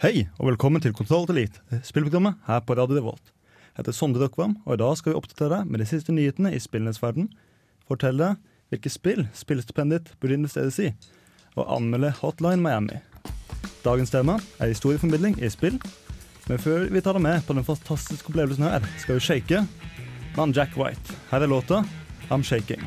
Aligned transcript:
Hei, 0.00 0.22
og 0.40 0.46
velkommen 0.48 0.80
til 0.80 0.94
Kontroll 0.96 1.26
til 1.28 1.36
Elite, 1.36 1.60
spillprogrammet 1.84 2.38
her 2.46 2.62
på 2.64 2.72
Radio 2.72 2.96
Revolt. 2.96 3.34
Jeg 3.74 3.82
heter 3.82 3.92
Sondre 3.92 4.22
Dokvam, 4.22 4.54
og 4.64 4.72
i 4.72 4.78
dag 4.80 4.94
skal 4.96 5.12
vi 5.12 5.18
oppdatere 5.18 5.58
deg 5.58 5.68
med 5.68 5.82
de 5.82 5.86
siste 5.90 6.14
nyhetene 6.16 6.54
i 6.56 6.60
spillenes 6.64 7.02
verden, 7.02 7.26
fortelle 7.84 8.30
hvilke 8.72 8.88
spill 8.94 9.26
spillstipendet 9.36 10.06
ditt 10.06 10.16
burde 10.16 10.38
investeres 10.38 10.78
i, 10.80 10.88
og 11.52 11.68
anmelde 11.76 12.14
Hotline 12.22 12.64
Miami. 12.64 12.96
Dagens 13.84 14.14
tema 14.16 14.38
er 14.56 14.72
historieformidling 14.72 15.36
i 15.36 15.52
spill, 15.52 15.76
men 16.48 16.64
før 16.64 16.88
vi 16.88 17.04
tar 17.04 17.20
deg 17.20 17.26
med 17.28 17.44
på 17.44 17.60
den 17.60 17.68
fantastiske 17.68 18.32
opplevelsen 18.32 18.70
her, 18.70 18.88
skal 19.04 19.20
vi 19.20 19.26
shake 19.28 19.62
mann 20.32 20.56
Jack 20.56 20.80
White. 20.80 21.20
Her 21.28 21.44
er 21.44 21.52
låta 21.52 21.84
I'm 22.32 22.40
Shaking. 22.40 22.80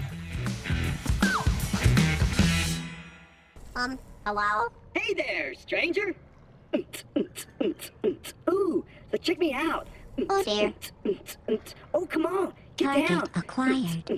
Um, 3.78 4.00
hello? 4.26 4.72
Hey 4.98 5.14
there, 5.14 5.54
stranger. 5.54 6.16
Ooh, 8.50 8.86
so 9.12 9.18
check 9.22 9.38
me 9.40 9.54
out. 9.54 9.88
Oh 10.30 10.44
dear. 10.44 10.74
Oh, 11.94 12.06
come 12.06 12.26
on, 12.26 12.54
get 12.78 13.08
down. 13.08 13.24
Acquired. 13.36 14.10
No, 14.10 14.16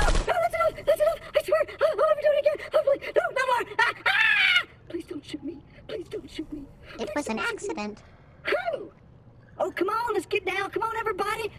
no, 0.00 0.34
that's 0.42 0.56
enough. 0.58 0.74
That's 0.86 1.02
enough. 1.02 1.20
I 1.36 1.42
swear. 1.42 1.62
I'll, 1.80 2.00
I'll 2.00 2.08
never 2.10 2.22
do 2.26 2.30
it 2.32 2.40
again. 2.42 2.58
Oh, 2.74 2.82
please, 2.86 3.12
no, 3.16 3.22
no 3.38 3.44
more. 3.50 3.64
Ah, 3.78 3.92
ah! 4.06 4.66
Please 4.88 5.06
don't 5.06 5.24
shoot 5.24 5.42
me. 5.44 5.56
Please 5.88 6.08
don't 6.08 6.30
shoot 6.30 6.52
me. 6.52 6.62
It 6.98 7.10
was 7.14 7.28
an 7.28 7.38
accident. 7.38 8.02
Who? 8.44 8.90
Oh, 9.58 9.70
come 9.70 9.88
on, 9.88 10.14
let's 10.14 10.26
get 10.26 10.44
down. 10.46 10.70
Come 10.70 10.82
on, 10.82 10.96
everybody. 10.96 11.50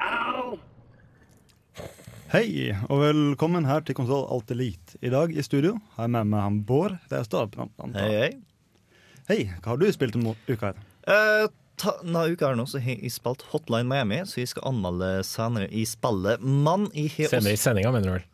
Ow. 0.00 0.58
Hei, 2.32 2.74
og 2.90 3.00
velkommen 3.00 3.64
her 3.64 3.80
til 3.80 3.94
Kontroll 3.94 4.26
Alt 4.32 4.50
Elite. 4.50 4.98
I 5.02 5.08
dag 5.12 5.30
i 5.30 5.42
studio 5.42 5.78
har 5.94 6.08
jeg 6.08 6.10
med 6.16 6.24
meg 6.32 6.40
han 6.42 6.64
Bård 6.66 6.96
Reistad. 7.12 7.54
Hei, 7.94 8.10
hei. 8.10 8.32
Hei, 9.24 9.46
hva 9.64 9.72
har 9.72 9.78
du 9.80 9.86
spilt 9.88 10.12
denne 10.12 10.34
uka? 10.50 10.74
her? 10.74 10.80
Uh, 11.08 11.46
ta, 11.80 11.94
denne 12.02 12.26
uka 12.28 12.50
her 12.50 12.58
nå 12.58 12.66
så 12.68 12.76
har 12.84 12.98
jeg 12.98 13.12
spilt 13.14 13.40
Hotline 13.54 13.88
Miami, 13.88 14.18
så 14.28 14.42
jeg 14.42 14.50
skal 14.50 14.66
anmelde 14.68 15.08
senere 15.24 15.70
i 15.72 15.86
spillet. 15.88 16.44
Men 16.44 16.90
jeg 16.92 17.14
har 17.14 17.30
Senere 17.32 17.56
i 17.56 17.60
sendinga, 17.60 17.92
mener 17.94 18.10
du 18.10 18.14
vel? 18.18 18.26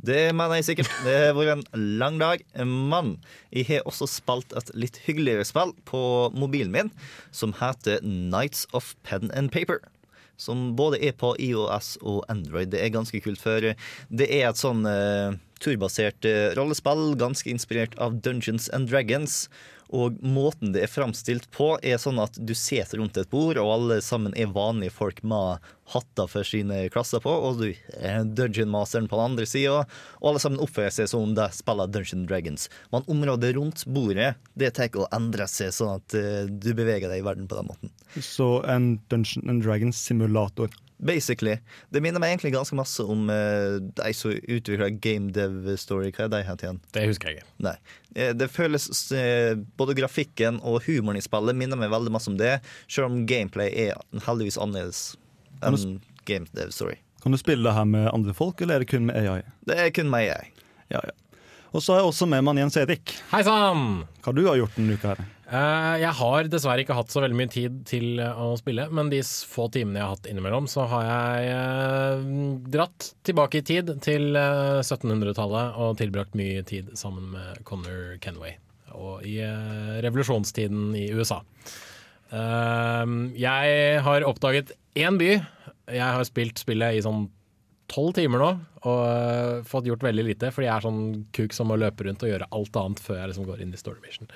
Det 0.00 0.30
mener 0.32 0.56
jeg 0.56 0.64
sikkert. 0.70 0.88
Det 1.04 1.16
har 1.26 1.34
vært 1.36 1.58
en 1.60 1.84
lang 2.00 2.16
dag. 2.22 2.40
Men 2.56 3.18
jeg 3.52 3.66
har 3.68 3.84
også 3.84 4.08
spilt 4.08 4.54
et 4.56 4.72
litt 4.72 4.96
hyggeligere 5.04 5.44
spill 5.44 5.74
på 5.84 6.00
mobilen 6.32 6.72
min, 6.72 6.88
som 7.36 7.52
heter 7.58 8.00
Nights 8.00 8.64
of 8.72 8.94
Pen 9.04 9.28
and 9.36 9.52
Paper. 9.52 9.82
Som 10.40 10.70
både 10.72 11.02
er 11.04 11.12
på 11.20 11.34
IOS 11.36 11.98
og 12.00 12.24
Android. 12.32 12.72
Det 12.72 12.80
er 12.80 12.94
ganske 12.94 13.20
kult, 13.20 13.42
for 13.42 13.60
det 13.60 14.30
er 14.32 14.46
et 14.48 14.62
sånn 14.62 14.88
uh, 14.88 15.36
turbasert 15.60 16.24
uh, 16.24 16.56
rollespill, 16.56 17.12
ganske 17.20 17.52
inspirert 17.52 17.92
av 18.00 18.16
Dungeons 18.24 18.70
and 18.72 18.88
Dragons. 18.88 19.44
Og 19.90 20.20
måten 20.22 20.70
det 20.74 20.84
er 20.84 20.90
framstilt 20.90 21.48
på, 21.54 21.72
er 21.82 21.98
sånn 21.98 22.20
at 22.22 22.36
du 22.38 22.52
sitter 22.54 23.00
rundt 23.00 23.18
et 23.18 23.30
bord, 23.30 23.58
og 23.58 23.72
alle 23.74 23.98
sammen 24.04 24.34
er 24.38 24.52
vanlige 24.54 24.94
folk 24.94 25.22
med 25.26 25.64
hatter 25.90 26.28
for 26.30 26.46
sine 26.46 26.84
klasser 26.94 27.22
på, 27.22 27.30
og 27.30 27.58
du 27.58 27.72
er 27.98 28.22
dungeon-masteren 28.22 29.08
på 29.10 29.18
den 29.18 29.32
andre 29.32 29.46
sida, 29.50 29.80
og 30.20 30.28
alle 30.30 30.42
sammen 30.42 30.62
oppfører 30.62 30.94
seg 30.94 31.10
som 31.10 31.26
om 31.26 31.34
de 31.34 31.48
spiller 31.54 31.90
Dungeon 31.90 32.28
Dragons. 32.30 32.68
Men 32.94 33.08
området 33.10 33.54
rundt 33.58 33.82
bordet 33.90 34.36
det 34.54 34.70
tar 34.78 34.94
å 34.94 35.08
endre 35.16 35.48
seg, 35.50 35.74
sånn 35.74 35.96
at 35.98 36.14
eh, 36.18 36.46
du 36.46 36.70
beveger 36.70 37.10
deg 37.10 37.24
i 37.24 37.26
verden 37.26 37.50
på 37.50 37.58
den 37.58 37.70
måten. 37.72 37.94
Så 38.14 38.60
en 38.70 38.92
Dungeon 39.10 39.50
and 39.50 39.66
Dragons 39.66 39.98
simulator. 39.98 40.70
Basically. 41.00 41.54
Det 41.88 42.02
minner 42.04 42.20
meg 42.20 42.34
egentlig 42.34 42.52
ganske 42.52 42.76
masse 42.76 43.00
om 43.00 43.30
uh, 43.32 43.78
de 43.80 44.12
som 44.16 44.34
utvikla 44.36 44.90
Game 45.00 45.30
Dev 45.32 45.70
Story. 45.80 46.10
Hva 46.12 46.26
er 46.26 46.32
de 46.34 46.40
het 46.44 46.64
igjen? 46.66 46.80
Det 46.92 47.06
husker 47.08 47.30
jeg 47.30 47.40
ikke. 47.40 47.48
Nei. 47.64 47.74
Eh, 48.14 48.32
Det 48.36 48.50
føles 48.52 48.88
uh, 49.14 49.54
Både 49.80 49.96
grafikken 49.96 50.60
og 50.60 50.82
humoren 50.84 51.16
i 51.20 51.24
spillet 51.24 51.56
minner 51.56 51.80
meg 51.80 51.92
veldig 51.94 52.12
masse 52.12 52.28
om 52.28 52.36
det, 52.40 52.58
selv 52.90 53.08
om 53.08 53.22
gameplay 53.30 53.72
er 53.88 53.96
heldigvis 54.26 54.60
annerledes 54.60 55.14
enn 55.64 55.98
Game 56.28 56.46
Dev 56.56 56.70
Story. 56.76 56.98
Kan 57.24 57.32
du 57.32 57.40
spille 57.40 57.64
det 57.64 57.74
her 57.76 57.88
med 57.88 58.08
andre 58.12 58.32
folk, 58.36 58.60
eller 58.60 58.78
er 58.78 58.84
det 58.84 58.92
kun 58.92 59.08
med 59.08 59.16
AI? 59.20 59.42
Det 59.68 59.76
er 59.76 59.90
kun 59.92 60.08
med 60.12 60.28
AI. 60.28 60.52
Ja, 60.92 61.00
ja. 61.04 61.16
Og 61.70 61.82
så 61.84 61.92
har 61.94 62.00
jeg 62.00 62.08
også 62.10 62.26
med 62.26 62.42
meg 62.44 62.58
Jens 62.58 62.76
Erik. 62.80 63.12
Hei 63.30 63.42
sann! 63.46 64.02
Hva 64.24 64.32
du 64.34 64.40
har 64.48 64.56
gjort 64.58 64.74
denne 64.78 64.96
uka 64.98 65.12
her? 65.14 65.28
Eh, 65.50 65.94
jeg 65.98 66.14
har 66.14 66.46
dessverre 66.46 66.84
ikke 66.84 66.94
hatt 66.94 67.10
så 67.10 67.24
veldig 67.24 67.38
mye 67.40 67.50
tid 67.50 67.80
til 67.88 68.20
eh, 68.22 68.38
å 68.38 68.54
spille, 68.60 68.84
men 68.94 69.08
de 69.10 69.18
få 69.24 69.66
timene 69.74 69.98
jeg 69.98 70.06
har 70.06 70.14
hatt 70.14 70.28
innimellom, 70.30 70.68
så 70.70 70.84
har 70.92 71.06
jeg 71.08 71.48
eh, 71.56 72.28
dratt 72.70 73.08
tilbake 73.26 73.58
i 73.58 73.64
tid 73.66 73.90
til 74.04 74.38
eh, 74.38 74.78
1700-tallet 74.84 75.80
og 75.82 75.98
tilbrakt 75.98 76.38
mye 76.38 76.62
tid 76.68 76.92
sammen 76.98 77.32
med 77.34 77.64
Connor 77.66 78.14
Kenway. 78.22 78.54
Og 78.94 79.26
i 79.26 79.38
revolusjonstiden 80.02 80.90
i 80.98 81.04
USA. 81.14 81.38
Jeg 83.38 84.00
har 84.04 84.26
oppdaget 84.26 84.72
én 84.98 85.14
by. 85.18 85.28
Jeg 85.94 86.16
har 86.18 86.26
spilt 86.26 86.58
spillet 86.58 86.98
i 86.98 87.04
sånn 87.04 87.28
tolv 87.90 88.16
timer 88.18 88.42
nå 88.42 88.50
og 88.90 89.68
fått 89.70 89.86
gjort 89.88 90.04
veldig 90.04 90.24
lite, 90.26 90.50
fordi 90.54 90.66
jeg 90.66 90.74
er 90.74 90.86
sånn 90.86 91.00
kuk 91.36 91.54
som 91.54 91.70
må 91.70 91.78
løpe 91.80 92.06
rundt 92.06 92.26
og 92.26 92.32
gjøre 92.32 92.50
alt 92.56 92.80
annet 92.82 93.02
før 93.04 93.20
jeg 93.20 93.32
liksom 93.32 93.48
går 93.48 93.62
inn 93.62 93.74
i 93.76 93.80
Story 93.80 94.02
Mission. 94.02 94.30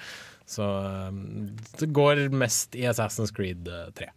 Så 0.49 0.65
eh, 0.65 1.11
det 1.81 1.91
går 1.97 2.27
mest 2.35 2.77
i 2.79 2.85
Assassin's 2.91 3.33
Creed 3.35 3.69
eh, 3.69 3.91
3. 3.97 4.11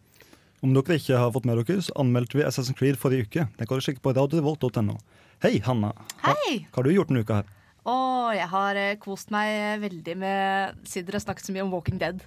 Om 0.66 0.74
dere 0.74 0.98
ikke 0.98 1.20
har 1.22 1.34
fått 1.36 1.46
med 1.48 1.60
dere, 1.62 1.82
så 1.86 1.94
anmeldte 2.02 2.40
vi 2.40 2.46
Assassin's 2.48 2.78
Creed 2.78 2.98
forrige 3.00 3.28
uke. 3.28 3.46
Den 3.60 3.70
kan 3.70 3.78
du 3.80 3.86
sjekke 3.86 4.04
på 4.04 4.16
radiorevolt.no. 4.18 4.98
Hei, 5.46 5.60
Hanna. 5.68 5.94
Hva, 6.24 6.34
Hei! 6.34 6.64
hva 6.66 6.82
har 6.82 6.88
du 6.88 6.96
gjort 6.96 7.12
denne 7.12 7.22
uka 7.22 7.42
her? 7.42 7.54
Å, 7.88 7.98
jeg 8.36 8.50
har 8.52 8.80
eh, 8.82 8.96
kost 9.00 9.30
meg 9.32 9.80
veldig 9.86 10.18
med 10.20 10.82
Siden 10.90 11.08
dere 11.08 11.22
har 11.22 11.24
snakket 11.24 11.48
så 11.48 11.56
mye 11.56 11.64
om 11.68 11.72
Walking 11.76 12.02
Dead. 12.02 12.26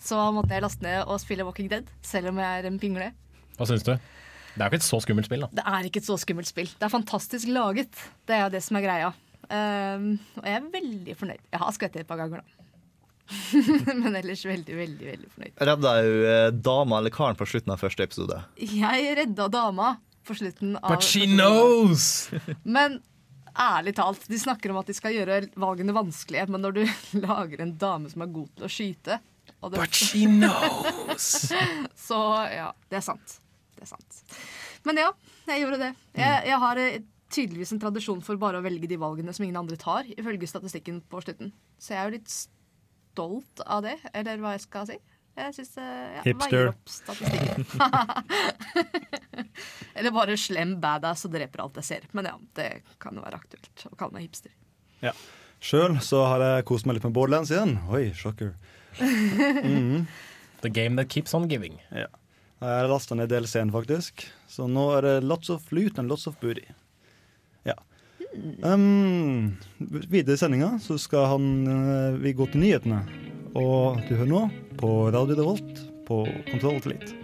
Så 0.00 0.16
måtte 0.36 0.54
jeg 0.54 0.64
laste 0.64 0.84
ned 0.84 1.02
og 1.02 1.18
spille 1.20 1.44
Walking 1.44 1.68
Dead, 1.72 1.88
selv 2.06 2.30
om 2.30 2.38
jeg 2.40 2.60
er 2.60 2.68
en 2.68 2.78
pingle. 2.80 3.10
Hva 3.58 3.66
syns 3.68 3.84
du? 3.84 3.96
Det 4.54 4.62
er 4.62 4.66
jo 4.66 4.70
ikke 4.72 4.80
et 4.80 4.86
så 4.86 5.00
skummelt 5.02 5.28
spill, 5.28 5.44
da. 5.44 5.50
Det 5.58 5.64
er 5.72 5.88
ikke 5.88 6.00
et 6.00 6.06
så 6.06 6.16
skummelt 6.20 6.48
spill. 6.48 6.70
Det 6.70 6.86
er 6.86 6.92
fantastisk 6.92 7.50
laget. 7.52 8.00
Det 8.26 8.36
er 8.36 8.46
jo 8.46 8.54
det 8.54 8.62
som 8.64 8.78
er 8.78 8.86
greia. 8.86 9.10
Um, 9.50 10.08
og 10.38 10.46
jeg 10.46 10.56
er 10.56 10.70
veldig 10.74 11.14
fornøyd. 11.18 11.44
Jeg 11.52 11.62
har 11.62 11.76
skvettet 11.76 12.02
et 12.02 12.08
par 12.08 12.18
ganger, 12.20 12.42
da. 12.42 12.59
Men 14.02 14.16
ellers 14.16 14.44
veldig, 14.46 14.76
veldig 14.76 15.08
veldig 15.10 15.30
fornøyd. 15.34 15.54
Redda 15.70 15.94
jo 16.04 16.14
eh, 16.30 16.46
dama 16.54 17.00
eller 17.00 17.14
karen 17.14 17.38
på 17.38 17.48
slutten 17.48 17.74
av 17.74 17.82
første 17.82 18.06
episode. 18.06 18.40
Jeg 18.58 19.14
redda 19.18 19.48
dama 19.52 19.94
på 20.26 20.36
slutten 20.38 20.76
av 20.80 20.94
But 20.94 21.06
she 21.06 21.26
knows! 21.30 22.30
Men 22.76 23.00
ærlig 23.60 23.96
talt, 23.98 24.26
de 24.30 24.38
snakker 24.38 24.72
om 24.72 24.80
at 24.80 24.90
de 24.90 24.96
skal 24.96 25.14
gjøre 25.16 25.42
valgene 25.60 25.94
vanskelige, 25.96 26.46
men 26.52 26.62
når 26.62 26.76
du 26.76 26.82
lager 27.26 27.64
en 27.64 27.74
dame 27.80 28.10
som 28.12 28.22
er 28.24 28.30
god 28.32 28.50
til 28.56 28.66
å 28.66 28.70
skyte 28.70 29.18
og 29.60 29.72
det, 29.72 29.80
But 29.80 29.96
she 29.96 30.26
knows! 30.30 31.50
Så 31.98 32.18
ja, 32.54 32.70
det 32.88 33.00
er 33.00 33.04
sant. 33.04 33.40
Det 33.74 33.84
er 33.84 33.90
sant. 33.90 34.20
Men 34.86 35.00
ja, 35.02 35.08
jeg 35.50 35.64
gjorde 35.64 35.80
det. 35.82 35.90
Jeg, 36.16 36.44
jeg 36.48 36.60
har 36.62 36.80
eh, 36.80 37.02
tydeligvis 37.34 37.74
en 37.74 37.82
tradisjon 37.82 38.22
for 38.24 38.40
bare 38.40 38.60
å 38.60 38.64
velge 38.64 38.88
de 38.90 38.98
valgene 39.00 39.34
som 39.36 39.44
ingen 39.44 39.58
andre 39.60 39.78
tar, 39.80 40.08
ifølge 40.14 40.48
statistikken 40.48 41.02
på 41.10 41.22
slutten. 41.24 41.52
Så 41.80 41.94
jeg 41.94 42.00
er 42.00 42.08
jo 42.08 42.16
litt 42.16 42.36
stolt 43.10 43.62
av 43.66 43.82
det, 43.86 43.96
eller 44.14 44.40
hva 44.42 44.54
jeg 44.56 44.64
skal 44.66 44.88
si. 44.90 44.98
Jeg 45.40 45.54
synes 45.56 45.70
det 45.76 45.86
ja, 45.86 46.22
Hipster. 46.26 46.50
veier 46.52 46.70
opp 46.72 46.90
statistikken. 46.90 47.66
eller 49.96 50.14
bare 50.14 50.36
slem 50.40 50.74
badass 50.82 51.24
og 51.28 51.34
dreper 51.34 51.62
alt 51.64 51.78
jeg 51.80 51.86
ser. 51.86 52.08
Men 52.16 52.28
ja, 52.28 52.34
det 52.58 52.70
kan 53.02 53.16
jo 53.16 53.24
være 53.24 53.38
aktuelt 53.40 53.86
å 53.88 53.94
kalle 53.96 54.18
meg 54.18 54.26
hipster. 54.26 54.52
Ja. 55.04 55.14
Sjøl 55.60 55.98
så 56.04 56.24
har 56.24 56.42
jeg 56.44 56.66
kost 56.68 56.88
meg 56.88 56.98
litt 56.98 57.06
med 57.06 57.14
Borderlands 57.16 57.52
igjen. 57.52 57.78
Oi, 57.92 58.10
sjokker. 58.16 58.54
The 60.64 60.68
game 60.72 60.96
that 61.00 61.08
keeps 61.12 61.32
on 61.36 61.48
giving. 61.48 61.78
Ja. 61.92 62.08
Jeg 62.60 62.76
har 62.82 62.90
lasta 62.92 63.16
ned 63.16 63.30
DLC-en, 63.32 63.72
faktisk. 63.72 64.26
Så 64.50 64.66
nå 64.68 64.90
er 64.98 65.06
det 65.06 65.14
lots 65.24 65.48
of 65.52 65.70
loot 65.72 66.00
and 66.00 66.12
lots 66.12 66.26
of 66.28 66.36
booty. 66.42 66.66
Um, 68.62 69.56
videre 69.80 70.34
i 70.34 70.38
sendinga 70.38 70.76
så 70.82 70.98
skal 70.98 71.26
han, 71.32 71.46
eh, 71.66 72.18
vi 72.22 72.32
gå 72.32 72.46
til 72.46 72.62
nyhetene. 72.62 73.02
Og 73.58 73.98
du 74.06 74.14
hører 74.14 74.30
nå 74.30 74.42
på 74.78 75.10
Radio 75.10 75.34
Revolt 75.34 75.82
på 76.06 76.22
Kontroll 76.50 76.78
og 76.78 76.84
tillit. 76.86 77.14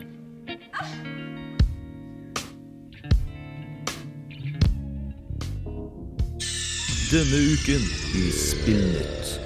Denne 7.07 7.39
uken 7.55 7.85
i 8.19 8.25
Spillnytt. 8.35 9.37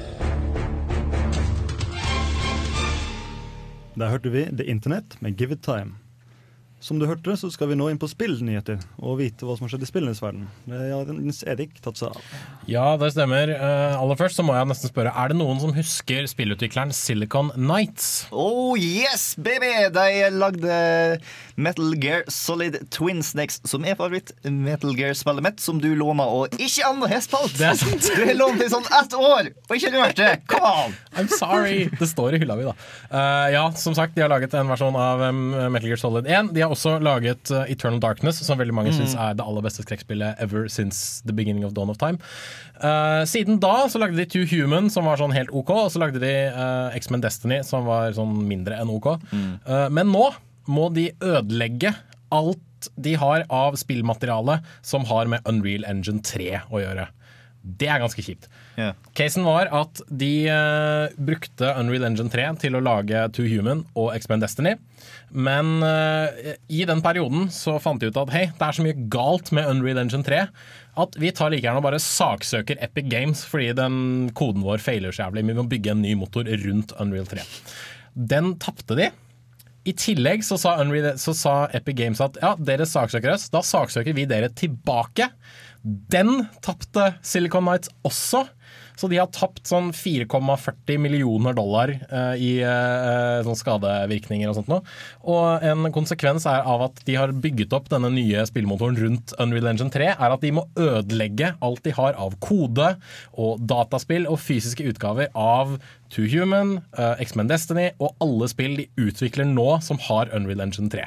Der 4.00 4.08
hørte 4.08 4.32
vi 4.32 4.46
The 4.48 4.64
Internet 4.64 5.18
med 5.20 5.36
Give 5.36 5.52
It 5.52 5.62
Time. 5.62 6.00
Som 6.80 6.96
du 6.96 7.04
hørte, 7.04 7.34
så 7.36 7.50
skal 7.52 7.68
vi 7.68 7.76
nå 7.76 7.90
inn 7.92 7.98
på 8.00 8.08
spillnyheter 8.08 8.78
og 9.04 9.18
vite 9.20 9.44
hva 9.44 9.52
som 9.56 9.66
har 9.66 9.74
skjedd 9.74 9.82
i 9.84 9.88
spillenes 9.90 10.22
verden. 10.24 10.46
Det 10.64 10.78
har 10.88 11.10
Nils 11.12 11.42
Erik 11.44 11.74
tatt 11.84 12.00
seg 12.00 12.14
av. 12.16 12.30
Ja, 12.70 12.94
det 12.96 13.10
stemmer. 13.12 13.52
Uh, 13.52 13.98
aller 14.00 14.16
først 14.16 14.40
så 14.40 14.44
må 14.46 14.54
jeg 14.56 14.68
nesten 14.70 14.88
spørre, 14.88 15.12
er 15.12 15.28
det 15.28 15.36
noen 15.36 15.60
som 15.60 15.74
husker 15.76 16.24
spillutvikleren 16.30 16.94
Silicon 16.96 17.52
Knights? 17.52 18.08
Oh 18.32 18.80
yes, 18.80 19.34
baby! 19.36 19.90
De 19.92 20.30
lagde 20.32 20.78
Metal 21.60 21.92
Gear 22.00 22.24
Solid 22.32 22.78
Twin 22.94 23.20
Snakes, 23.22 23.60
som 23.68 23.84
er 23.84 23.98
favoritt 24.00 24.32
Metal 24.48 24.96
Gear-spillet 24.96 25.44
mitt, 25.44 25.60
som 25.60 25.82
du 25.84 25.90
låna 25.92 26.24
og 26.32 26.56
ikke 26.56 26.88
andre 26.88 27.12
har 27.12 27.20
spilt. 27.26 27.58
Det 27.60 27.68
er 27.74 27.76
sant. 27.82 28.08
Du 28.16 28.24
har 28.24 28.40
lånt 28.40 28.60
det 28.62 28.70
i 28.70 28.72
sånn 28.72 28.88
ett 29.02 29.18
år 29.20 29.52
og 29.52 29.76
ikke 29.76 29.92
rørt 29.98 30.16
det. 30.16 30.30
Come 30.48 30.72
on! 30.86 30.96
I'm 31.20 31.28
sorry! 31.36 31.90
Det 32.00 32.08
står 32.08 32.38
i 32.38 32.42
hylla 32.42 32.56
mi, 32.56 32.64
da. 32.70 32.74
Uh, 33.12 33.46
ja, 33.52 33.66
som 33.76 33.92
sagt, 33.98 34.16
de 34.16 34.24
har 34.24 34.32
laget 34.32 34.56
en 34.56 34.72
versjon 34.72 34.96
av 34.96 35.28
um, 35.28 35.44
Metal 35.68 35.92
Gear 35.92 36.00
Solid 36.00 36.24
1. 36.24 36.54
De 36.56 36.64
har 36.64 36.69
også 36.72 36.96
laget 37.02 37.50
uh, 37.54 37.64
Eternal 37.70 38.00
Darkness, 38.02 38.40
som 38.46 38.60
veldig 38.60 38.76
mange 38.76 38.94
syns 38.96 39.16
er 39.18 39.36
det 39.38 39.44
aller 39.46 39.64
beste 39.64 39.84
skrekkspillet 39.84 40.40
ever 40.42 40.68
since 40.72 41.20
the 41.26 41.34
beginning 41.36 41.66
of 41.66 41.74
Dawn 41.76 41.92
of 41.92 42.00
Time. 42.00 42.20
Uh, 42.80 43.22
siden 43.28 43.60
da 43.60 43.86
så 43.92 44.00
lagde 44.00 44.18
de 44.20 44.28
Two 44.30 44.46
Human, 44.50 44.88
som 44.92 45.08
var 45.08 45.20
sånn 45.20 45.34
helt 45.36 45.52
OK, 45.52 45.72
og 45.74 45.92
så 45.92 46.02
lagde 46.02 46.22
de 46.22 46.34
uh, 46.54 46.94
X-Men 46.96 47.24
Destiny, 47.24 47.60
som 47.66 47.88
var 47.88 48.14
sånn 48.16 48.32
mindre 48.48 48.78
enn 48.80 48.90
OK. 48.92 49.12
Eh, 49.30 49.86
men 49.92 50.10
nå 50.12 50.30
må 50.70 50.88
de 50.94 51.10
ødelegge 51.24 51.92
alt 52.34 52.90
de 52.96 53.14
har 53.20 53.44
av 53.52 53.76
spillmateriale 53.80 54.60
som 54.86 55.04
har 55.10 55.28
med 55.30 55.46
Unreal 55.48 55.84
Engine 55.88 56.22
3 56.24 56.62
å 56.70 56.82
gjøre. 56.82 57.08
Det 57.60 57.90
er 57.92 58.00
ganske 58.00 58.22
kjipt. 58.24 58.48
Yeah. 58.78 58.94
Casen 59.16 59.44
var 59.44 59.68
at 59.74 60.00
de 60.08 60.32
uh, 60.48 61.12
brukte 61.20 61.74
Unreal 61.76 62.06
Engine 62.08 62.32
3 62.32 62.46
til 62.62 62.78
å 62.78 62.84
lage 62.84 63.26
Two 63.36 63.48
Human 63.50 63.84
og 63.92 64.14
X-Men 64.16 64.40
Destiny. 64.44 64.78
Men 65.30 65.78
uh, 65.84 66.26
i 66.66 66.82
den 66.88 67.02
perioden 67.04 67.48
så 67.54 67.76
fant 67.82 68.02
de 68.02 68.10
ut 68.10 68.18
at 68.18 68.32
hei, 68.34 68.44
det 68.50 68.66
er 68.66 68.76
så 68.76 68.84
mye 68.84 69.08
galt 69.12 69.52
med 69.54 69.68
Unreal 69.70 70.02
Engine 70.02 70.26
3 70.26 70.44
at 71.00 71.16
vi 71.22 71.30
tar 71.32 71.52
like 71.52 71.62
gjerne 71.64 71.80
og 71.80 71.86
bare 71.86 72.02
saksøker 72.02 72.80
Epic 72.82 73.06
Games 73.12 73.44
fordi 73.48 73.70
den 73.78 73.96
koden 74.36 74.64
vår 74.66 74.82
feiler 74.82 75.14
så 75.14 75.28
jævlig. 75.28 75.46
Vi 75.46 75.56
må 75.60 75.66
bygge 75.70 75.94
en 75.94 76.02
ny 76.04 76.16
motor 76.18 76.50
rundt 76.64 76.94
Unreal 77.00 77.28
3. 77.30 77.46
Den 78.34 78.54
tapte 78.62 78.98
de. 78.98 79.10
I 79.88 79.94
tillegg 79.96 80.42
så 80.44 80.58
sa, 80.60 80.74
Unreal, 80.82 81.14
så 81.20 81.32
sa 81.36 81.54
Epic 81.76 81.96
Games 82.02 82.20
at 82.20 82.36
ja, 82.42 82.52
dere 82.58 82.88
saksøker 82.88 83.32
oss, 83.32 83.48
da 83.54 83.62
saksøker 83.64 84.16
vi 84.16 84.26
dere 84.28 84.50
tilbake. 84.52 85.30
Den 85.82 86.44
tapte 86.64 87.14
Silicon 87.24 87.64
Knights 87.64 87.92
også. 88.04 88.44
Så 89.00 89.08
de 89.08 89.16
har 89.16 89.30
tapt 89.32 89.64
sånn 89.64 89.88
4,40 89.96 90.98
millioner 91.00 91.54
dollar 91.56 91.92
eh, 91.96 92.34
i 92.36 92.50
eh, 92.60 93.38
sånn 93.46 93.56
skadevirkninger 93.56 94.50
og 94.50 94.58
sånt 94.58 94.68
noe. 94.68 94.84
Og 95.24 95.64
en 95.64 95.88
konsekvens 95.94 96.44
av 96.50 96.84
at 96.84 97.00
de 97.06 97.16
har 97.16 97.32
bygget 97.32 97.72
opp 97.76 97.88
denne 97.88 98.10
nye 98.12 98.44
spillmotoren 98.48 98.98
rundt 99.00 99.32
Unreal 99.40 99.70
Engine 99.72 99.94
3, 99.94 100.10
er 100.12 100.34
at 100.34 100.44
de 100.44 100.52
må 100.58 100.66
ødelegge 100.76 101.54
alt 101.64 101.80
de 101.86 101.94
har 101.96 102.18
av 102.20 102.36
kode 102.44 102.90
og 103.40 103.64
dataspill 103.70 104.28
og 104.28 104.36
fysiske 104.42 104.84
utgaver 104.92 105.32
av 105.32 105.78
To 106.12 106.26
Human, 106.28 106.80
uh, 106.98 107.14
X-Men 107.22 107.48
Destiny 107.48 107.86
og 108.02 108.18
alle 108.20 108.50
spill 108.50 108.76
de 108.82 108.88
utvikler 109.00 109.48
nå 109.48 109.68
som 109.86 110.00
har 110.10 110.32
Unreal 110.36 110.66
Engine 110.66 110.90
3. 110.92 111.06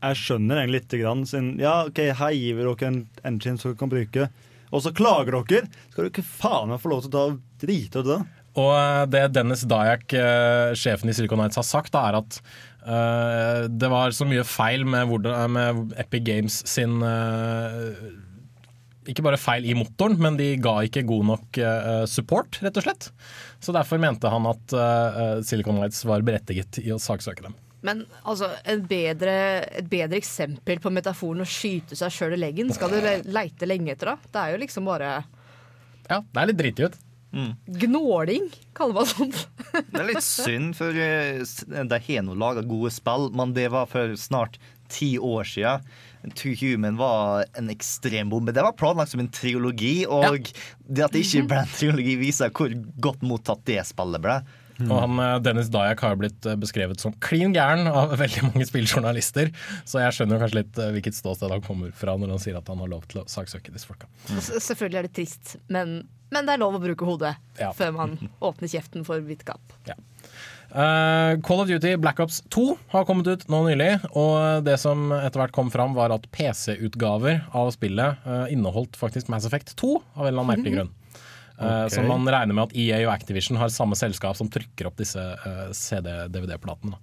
Jeg 0.00 0.16
skjønner 0.16 0.60
egentlig 0.60 0.80
litt. 0.80 0.94
Grann, 1.00 1.26
sin, 1.28 1.50
ja, 1.60 1.84
ok, 1.88 2.00
Her 2.18 2.36
gir 2.36 2.56
vi 2.58 2.64
dere 2.66 2.88
en 2.88 3.02
engine 3.24 3.60
som 3.60 3.70
dere 3.70 3.80
kan 3.80 3.92
bruke, 3.92 4.28
og 4.70 4.84
så 4.84 4.92
klager 4.94 5.40
dere. 5.50 5.66
Skal 5.90 6.06
du 6.06 6.10
ikke 6.12 6.26
faen 6.26 6.70
meg 6.70 6.82
få 6.82 6.92
lov 6.92 7.04
til 7.04 7.10
å 7.10 7.16
ta 7.16 7.66
drite 7.66 8.02
ut 8.02 8.10
det? 8.10 8.20
Og 8.58 8.72
eh, 8.74 9.04
det 9.10 9.28
Dennis 9.36 9.62
Dayak, 9.68 10.10
eh, 10.16 10.72
sjefen 10.78 11.10
i 11.10 11.14
Silicon 11.14 11.40
Nights, 11.42 11.58
har 11.60 11.66
sagt, 11.66 11.94
er 11.94 12.18
at 12.18 12.40
eh, 12.40 13.68
det 13.70 13.90
var 13.92 14.14
så 14.16 14.26
mye 14.28 14.46
feil 14.46 14.86
med, 14.88 15.12
med 15.54 15.94
Epic 16.00 16.26
Games 16.26 16.60
sin 16.68 16.98
Ikke 19.10 19.24
bare 19.26 19.40
feil 19.40 19.66
i 19.66 19.76
motoren, 19.78 20.18
men 20.22 20.38
de 20.38 20.52
ga 20.62 20.80
ikke 20.86 21.06
god 21.08 21.26
nok 21.32 21.62
support, 22.10 22.60
rett 22.62 22.76
og 22.78 22.86
slett. 22.86 23.10
Så 23.62 23.74
derfor 23.76 24.00
mente 24.02 24.30
han 24.30 24.46
at 24.50 24.74
Silicon 25.46 25.80
Knights 25.80 26.04
var 26.06 26.22
berettiget 26.26 26.78
i 26.82 26.92
å 26.94 27.00
saksøke 27.00 27.48
dem. 27.48 27.56
Men 27.82 28.02
altså, 28.28 28.50
en 28.68 28.82
bedre, 28.86 29.34
et 29.80 29.86
bedre 29.88 30.18
eksempel 30.20 30.80
på 30.84 30.90
metaforen 30.92 31.40
å 31.40 31.48
skyte 31.48 31.96
seg 31.96 32.12
sjøl 32.12 32.34
i 32.36 32.40
leggen 32.42 32.72
skal 32.76 32.90
du 32.92 32.98
le- 33.00 33.22
leite 33.24 33.66
lenge 33.68 33.94
etter. 33.94 34.12
da 34.12 34.16
Det 34.32 34.40
er 34.42 34.52
jo 34.56 34.58
liksom 34.66 34.84
bare 34.90 35.12
Ja, 36.10 36.20
det 36.20 36.42
er 36.42 36.46
litt 36.50 36.58
dritig 36.60 36.90
ut. 36.90 36.98
gnåling, 37.66 38.48
kaller 38.74 38.94
man 38.94 39.06
sånt. 39.06 39.46
Det 39.72 40.00
er 40.00 40.08
litt 40.08 40.24
synd, 40.26 40.74
for 40.76 40.90
eh, 40.90 41.38
de 41.86 41.98
har 42.08 42.22
nå 42.26 42.34
laga 42.34 42.64
gode 42.66 42.90
spill, 42.90 43.28
men 43.38 43.52
det 43.54 43.68
var 43.70 43.86
for 43.86 44.16
snart 44.18 44.58
ti 44.90 45.12
år 45.22 45.46
siden. 45.46 45.84
To 46.36 46.50
Human 46.60 46.98
var 46.98 47.46
en 47.56 47.70
ekstrembombe. 47.72 48.52
Det 48.52 48.64
var 48.66 48.74
planlagt 48.76 49.12
som 49.14 49.22
en 49.22 49.30
triologi, 49.32 50.02
og 50.10 50.50
det 50.90 51.04
at 51.06 51.14
det 51.14 51.22
ikke 51.24 51.46
ble 51.48 51.60
en 51.62 51.70
triologi, 51.78 52.16
viser 52.20 52.50
hvor 52.50 52.74
godt 53.00 53.22
mottatt 53.24 53.62
det 53.70 53.78
spillet 53.88 54.20
ble. 54.26 54.40
Og 54.86 54.94
han, 54.96 55.18
eh, 55.24 55.38
Dennis 55.44 55.70
Dayak 55.72 56.00
har 56.04 56.16
blitt 56.20 56.46
eh, 56.48 56.56
beskrevet 56.60 57.02
som 57.02 57.14
klin 57.24 57.54
gæren 57.56 57.88
av 57.90 58.14
veldig 58.22 58.46
mange 58.48 58.68
spilljournalister, 58.68 59.52
så 59.88 60.04
jeg 60.04 60.16
skjønner 60.18 60.40
kanskje 60.42 60.60
litt 60.62 60.80
eh, 60.80 60.92
hvilket 60.96 61.18
ståsted 61.18 61.52
han 61.52 61.64
kommer 61.66 61.92
fra 61.96 62.16
når 62.20 62.36
han 62.36 62.42
sier 62.42 62.60
at 62.60 62.70
han 62.70 62.80
har 62.82 62.92
lov 62.92 63.04
til 63.10 63.22
å 63.22 63.26
saksøke 63.30 63.74
disse 63.74 63.90
folka. 63.90 64.08
Mm. 64.30 64.40
Selvfølgelig 64.40 65.02
er 65.02 65.08
det 65.08 65.14
trist, 65.18 65.56
men, 65.72 66.00
men 66.32 66.48
det 66.48 66.56
er 66.56 66.62
lov 66.64 66.78
å 66.78 66.84
bruke 66.84 67.08
hodet 67.08 67.34
Ja. 67.60 67.74
før 67.76 67.92
man 67.98 68.16
åpner 68.50 68.70
kjeften 68.72 69.04
for 69.06 69.20
vidt 69.24 69.44
gap. 69.48 69.76
Eh, 70.70 71.32
Call 71.42 71.60
of 71.64 71.68
Duty 71.68 71.96
Black 71.98 72.20
Ops 72.22 72.40
2 72.54 72.64
har 72.92 73.04
kommet 73.08 73.26
ut 73.26 73.48
nå 73.50 73.64
nylig, 73.66 73.90
og 74.14 74.62
det 74.66 74.76
som 74.78 75.10
etter 75.16 75.42
hvert 75.42 75.54
kom 75.56 75.70
fram, 75.74 75.96
var 75.98 76.14
at 76.14 76.28
PC-utgaver 76.30 77.42
av 77.58 77.72
spillet 77.74 78.22
uh, 78.22 78.46
inneholdt 78.52 78.94
faktisk 79.00 79.32
Mass 79.32 79.48
Effect 79.48 79.74
2, 79.80 79.96
av 80.14 80.22
en 80.22 80.28
eller 80.30 80.44
annen 80.44 80.52
merkelig 80.54 80.76
grunn. 80.76 80.92
Eh, 81.60 81.84
Ok. 81.84 81.92
Så 81.94 82.02
man 82.08 82.24
regner 82.28 82.56
med 82.56 82.70
at 82.70 82.76
EA 82.76 83.02
og 83.06 83.14
Activision 83.14 83.58
har 83.60 83.68
samme 83.72 83.96
selskap 83.98 84.36
som 84.38 84.48
trykker 84.48 84.88
opp 84.88 84.96
disse 85.00 85.20
eh, 85.20 85.70
CD-DVD-platene. 85.76 86.96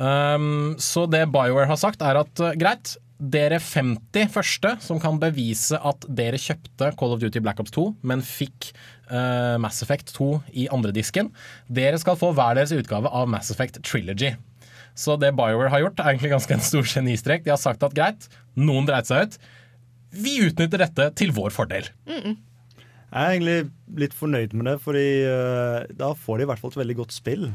Um, 0.00 0.76
så 0.78 1.02
det 1.10 1.24
BioWare 1.34 1.66
har 1.68 1.78
sagt, 1.80 2.02
er 2.06 2.20
at 2.20 2.40
eh, 2.40 2.54
greit, 2.60 2.94
dere 3.20 3.58
50 3.60 4.30
første 4.32 4.70
som 4.80 5.00
kan 5.02 5.18
bevise 5.20 5.76
at 5.76 6.06
dere 6.08 6.38
kjøpte 6.40 6.92
Call 6.96 7.12
of 7.16 7.20
Duty 7.20 7.42
Black 7.44 7.58
Ops 7.60 7.74
2, 7.74 7.82
men 8.08 8.22
fikk 8.24 8.70
uh, 9.10 9.58
Mass 9.60 9.82
Effect 9.84 10.14
2 10.16 10.28
i 10.62 10.68
andre 10.72 10.94
disken, 10.96 11.28
dere 11.68 11.98
skal 12.00 12.16
få 12.16 12.30
hver 12.32 12.56
deres 12.56 12.72
utgave 12.72 13.10
av 13.12 13.28
Mass 13.28 13.50
Effect 13.52 13.82
Trilogy. 13.84 14.32
Så 14.96 15.18
det 15.20 15.34
BioWare 15.36 15.68
har 15.74 15.84
gjort, 15.84 16.00
er 16.00 16.14
egentlig 16.14 16.32
ganske 16.32 16.56
en 16.56 16.64
stor 16.70 16.86
genistrek. 16.94 17.44
De 17.44 17.52
har 17.52 17.60
sagt 17.60 17.84
at 17.84 17.96
greit, 17.96 18.24
noen 18.56 18.88
dreit 18.88 19.10
seg 19.10 19.26
ut. 19.26 19.36
Vi 20.16 20.38
utnytter 20.46 20.80
dette 20.86 21.10
til 21.20 21.34
vår 21.36 21.52
fordel. 21.54 21.90
Jeg 23.10 23.24
er 23.26 23.32
egentlig 23.34 23.70
litt 24.04 24.14
fornøyd 24.14 24.52
med 24.54 24.68
det, 24.70 24.76
fordi 24.84 25.08
uh, 25.26 25.82
da 25.98 26.12
får 26.14 26.38
de 26.38 26.46
i 26.46 26.48
hvert 26.52 26.62
fall 26.62 26.70
et 26.74 26.80
veldig 26.84 26.96
godt 27.02 27.14
spill. 27.16 27.48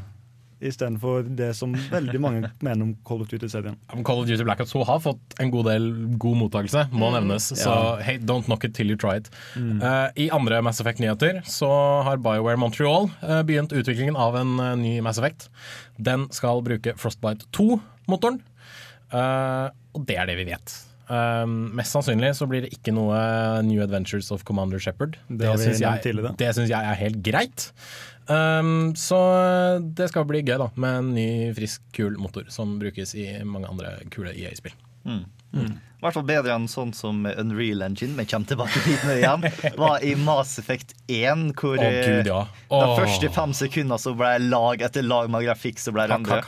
Istedenfor 0.56 1.26
det 1.36 1.50
som 1.56 1.74
veldig 1.92 2.20
mange 2.20 2.48
mener 2.64 2.86
om 2.86 2.94
Call 3.04 3.20
of 3.24 3.28
Duty-serien. 3.28 3.76
Call 4.08 4.22
of 4.22 4.28
Duty 4.28 4.44
Black 4.44 4.60
Ops 4.64 4.72
2 4.72 4.84
har 4.88 5.02
fått 5.04 5.36
en 5.40 5.52
god 5.52 5.68
del 5.68 5.88
god 6.20 6.38
mottakelse, 6.40 6.86
må 6.96 7.10
nevnes. 7.12 7.50
Så 7.60 7.68
Ja. 7.68 7.96
hey, 8.04 8.16
don't 8.18 8.48
knock 8.48 8.64
it 8.64 8.74
till 8.76 8.88
you 8.88 8.96
try 8.96 9.18
it. 9.20 9.28
Eh, 9.56 10.08
I 10.26 10.30
andre 10.32 10.62
Mass 10.64 10.80
Effect-nyheter 10.80 11.42
så 11.44 11.68
har 12.08 12.20
BioWare 12.24 12.56
Montreal 12.60 13.10
uh, 13.20 13.42
begynt 13.44 13.72
utviklingen 13.76 14.16
av 14.16 14.36
en 14.40 14.56
ny 14.80 14.98
Mass 15.04 15.20
Effect. 15.20 15.50
Den 16.00 16.28
skal 16.32 16.64
bruke 16.64 16.96
Frostbite 17.00 17.48
2-motoren, 17.52 18.40
Eh, 19.14 19.66
og 19.94 20.06
det 20.08 20.16
er 20.18 20.26
det 20.26 20.34
vi 20.40 20.48
vet. 20.48 20.72
Eh, 21.06 21.46
mest 21.46 21.94
sannsynlig 21.94 22.32
så 22.38 22.48
blir 22.50 22.66
det 22.66 22.72
ikke 22.74 22.94
noe 22.96 23.16
New 23.66 23.82
Adventures 23.84 24.32
of 24.34 24.44
Commander 24.48 24.82
Shepherd. 24.82 25.18
Det 25.28 25.46
det 26.40 26.52
syns 26.56 26.68
jeg, 26.70 26.76
jeg 26.76 26.92
er 26.92 27.02
helt 27.04 27.22
greit. 27.26 27.70
Um, 28.26 28.90
så 28.98 29.18
det 29.94 30.08
skal 30.10 30.26
bli 30.26 30.42
gøy, 30.42 30.56
da, 30.58 30.70
med 30.74 31.00
en 31.00 31.10
ny, 31.14 31.28
frisk, 31.54 31.84
kul 31.94 32.16
motor 32.18 32.48
som 32.50 32.74
brukes 32.82 33.14
i 33.14 33.28
mange 33.46 33.70
andre 33.70 34.00
kule 34.10 34.34
EA-spill. 34.34 34.74
I 35.96 36.04
hvert 36.04 36.16
fall 36.18 36.26
bedre 36.28 36.52
enn 36.52 36.66
sånn 36.68 36.90
som 36.92 37.22
Unreal 37.24 37.80
Engine, 37.86 38.18
vi 38.18 38.26
kommer 38.28 38.50
tilbake 38.50 38.82
dit 38.84 39.04
nå 39.06 39.14
igjen, 39.16 39.46
var 39.80 40.02
i 40.04 40.12
Mass 40.20 40.58
Effect 40.60 40.92
1, 41.08 41.46
hvor 41.56 41.78
eh, 41.80 42.02
gud, 42.02 42.28
ja. 42.28 42.42
de 42.68 42.88
første 42.98 43.30
fem 43.32 43.54
sekundene 43.56 43.98
så 44.02 44.12
ble 44.18 44.34
lag 44.44 44.84
etter 44.84 45.06
lag 45.06 45.30
med 45.32 45.46
grafikk 45.46 45.80
som 45.80 45.96
ble 45.96 46.04
rendret. 46.10 46.44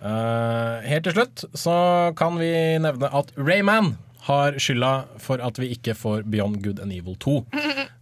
Eh, 0.00 0.86
helt 0.88 1.04
til 1.04 1.16
slutt 1.16 1.44
så 1.52 1.74
kan 2.16 2.38
vi 2.40 2.52
nevne 2.80 3.10
at 3.12 3.34
Rayman 3.36 3.94
har 4.24 4.56
skylda 4.60 4.92
for 5.20 5.40
at 5.44 5.58
vi 5.60 5.70
ikke 5.74 5.94
får 5.96 6.24
Beyond 6.30 6.60
Good 6.64 6.80
and 6.80 6.92
Evil 6.92 7.16
2. 7.20 7.36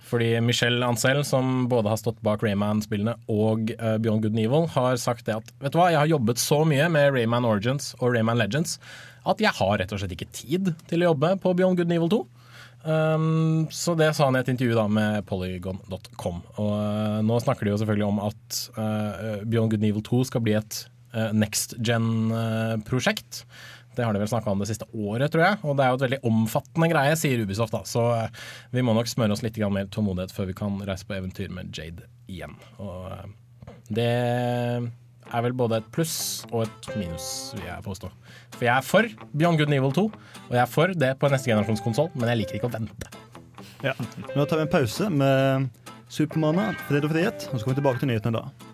Fordi 0.08 0.30
Michelle 0.40 0.86
Ancel, 0.86 1.20
som 1.24 1.66
både 1.68 1.90
har 1.92 2.00
stått 2.00 2.22
bak 2.24 2.42
Rayman-spillene 2.42 3.14
og 3.28 3.74
eh, 3.76 3.98
Beyond 4.00 4.24
Good 4.24 4.34
and 4.34 4.44
Evil, 4.46 4.66
har 4.74 4.96
sagt 5.00 5.26
det 5.28 5.36
at 5.36 5.52
vet 5.60 5.74
du 5.74 5.78
hva, 5.80 5.90
jeg 5.92 6.00
har 6.00 6.10
jobbet 6.14 6.42
så 6.42 6.62
mye 6.68 6.88
med 6.92 7.12
Rayman 7.14 7.46
Origins 7.48 7.92
og 8.00 8.14
Rayman 8.14 8.40
Legends 8.40 8.78
at 9.28 9.42
jeg 9.42 9.52
har 9.58 9.78
rett 9.80 9.92
og 9.92 10.00
slett 10.00 10.14
ikke 10.14 10.30
tid 10.32 10.72
til 10.88 11.02
å 11.02 11.12
jobbe 11.12 11.34
på 11.42 11.54
Beyond 11.58 11.80
Good 11.80 11.90
and 11.90 11.98
Evil 11.98 12.12
2. 12.14 12.24
Um, 12.88 13.66
så 13.74 13.92
det 13.98 14.12
sa 14.16 14.28
han 14.28 14.38
i 14.38 14.40
et 14.40 14.48
intervju 14.48 14.76
da 14.78 14.86
med 14.88 15.26
polygon.com. 15.28 16.38
Og 16.62 16.70
uh, 16.72 17.18
nå 17.26 17.40
snakker 17.42 17.66
de 17.66 17.74
jo 17.74 17.80
selvfølgelig 17.82 18.06
om 18.06 18.22
at 18.30 18.60
uh, 18.78 19.42
Beyond 19.44 19.74
Good 19.74 19.82
and 19.82 19.90
Evil 19.90 20.06
2 20.06 20.22
skal 20.30 20.44
bli 20.46 20.56
et 20.56 20.86
next 21.32 21.74
gen-prosjekt. 21.78 23.44
det 23.98 24.06
har 24.06 24.14
de 24.14 24.20
vel 24.22 24.30
snakka 24.30 24.52
om 24.52 24.60
det 24.62 24.68
siste 24.70 24.86
året, 24.94 25.32
tror 25.32 25.42
jeg. 25.42 25.58
Og 25.66 25.74
det 25.76 25.84
er 25.84 25.90
jo 25.90 25.98
et 25.98 26.04
veldig 26.04 26.20
omfattende 26.30 26.88
greie, 26.92 27.16
sier 27.18 27.42
Ubisoft. 27.42 27.74
da 27.74 27.82
Så 27.88 28.04
eh, 28.14 28.30
vi 28.70 28.84
må 28.86 28.94
nok 28.94 29.10
smøre 29.10 29.34
oss 29.34 29.42
litt 29.42 29.58
mer 29.74 29.90
tålmodighet 29.90 30.34
før 30.34 30.50
vi 30.52 30.56
kan 30.60 30.78
reise 30.86 31.08
på 31.08 31.16
eventyr 31.18 31.50
med 31.50 31.74
Jade 31.74 32.06
igjen. 32.30 32.54
Og 32.78 33.08
eh, 33.10 33.26
det 33.90 34.12
er 35.28 35.44
vel 35.44 35.56
både 35.56 35.80
et 35.80 35.90
pluss 35.92 36.46
og 36.52 36.68
et 36.68 36.90
minus, 36.96 37.26
vil 37.56 37.66
jeg 37.66 37.84
påstå. 37.84 38.12
For 38.54 38.68
jeg 38.68 38.74
er 38.76 38.86
for 38.86 39.10
Beyond 39.34 39.60
Good 39.60 39.72
and 39.72 39.80
Evil 39.80 39.96
2, 39.98 40.06
og 40.46 40.54
jeg 40.54 40.62
er 40.62 40.70
for 40.70 40.94
det 41.02 41.12
på 41.18 41.32
neste 41.32 41.50
generasjons 41.50 41.84
konsoll, 41.84 42.12
men 42.14 42.30
jeg 42.32 42.42
liker 42.44 42.60
ikke 42.60 42.70
å 42.70 42.76
vente. 42.78 43.10
Ja. 43.84 43.94
Nå 44.34 44.46
tar 44.46 44.60
vi 44.60 44.66
en 44.66 44.72
pause 44.72 45.10
med 45.12 45.68
Supermanna, 46.08 46.70
Fred 46.88 47.04
og 47.04 47.12
frihet, 47.12 47.50
og 47.50 47.58
så 47.58 47.64
kommer 47.64 47.74
vi 47.74 47.80
tilbake 47.82 48.02
til 48.02 48.12
nyhetene 48.12 48.40
da. 48.40 48.67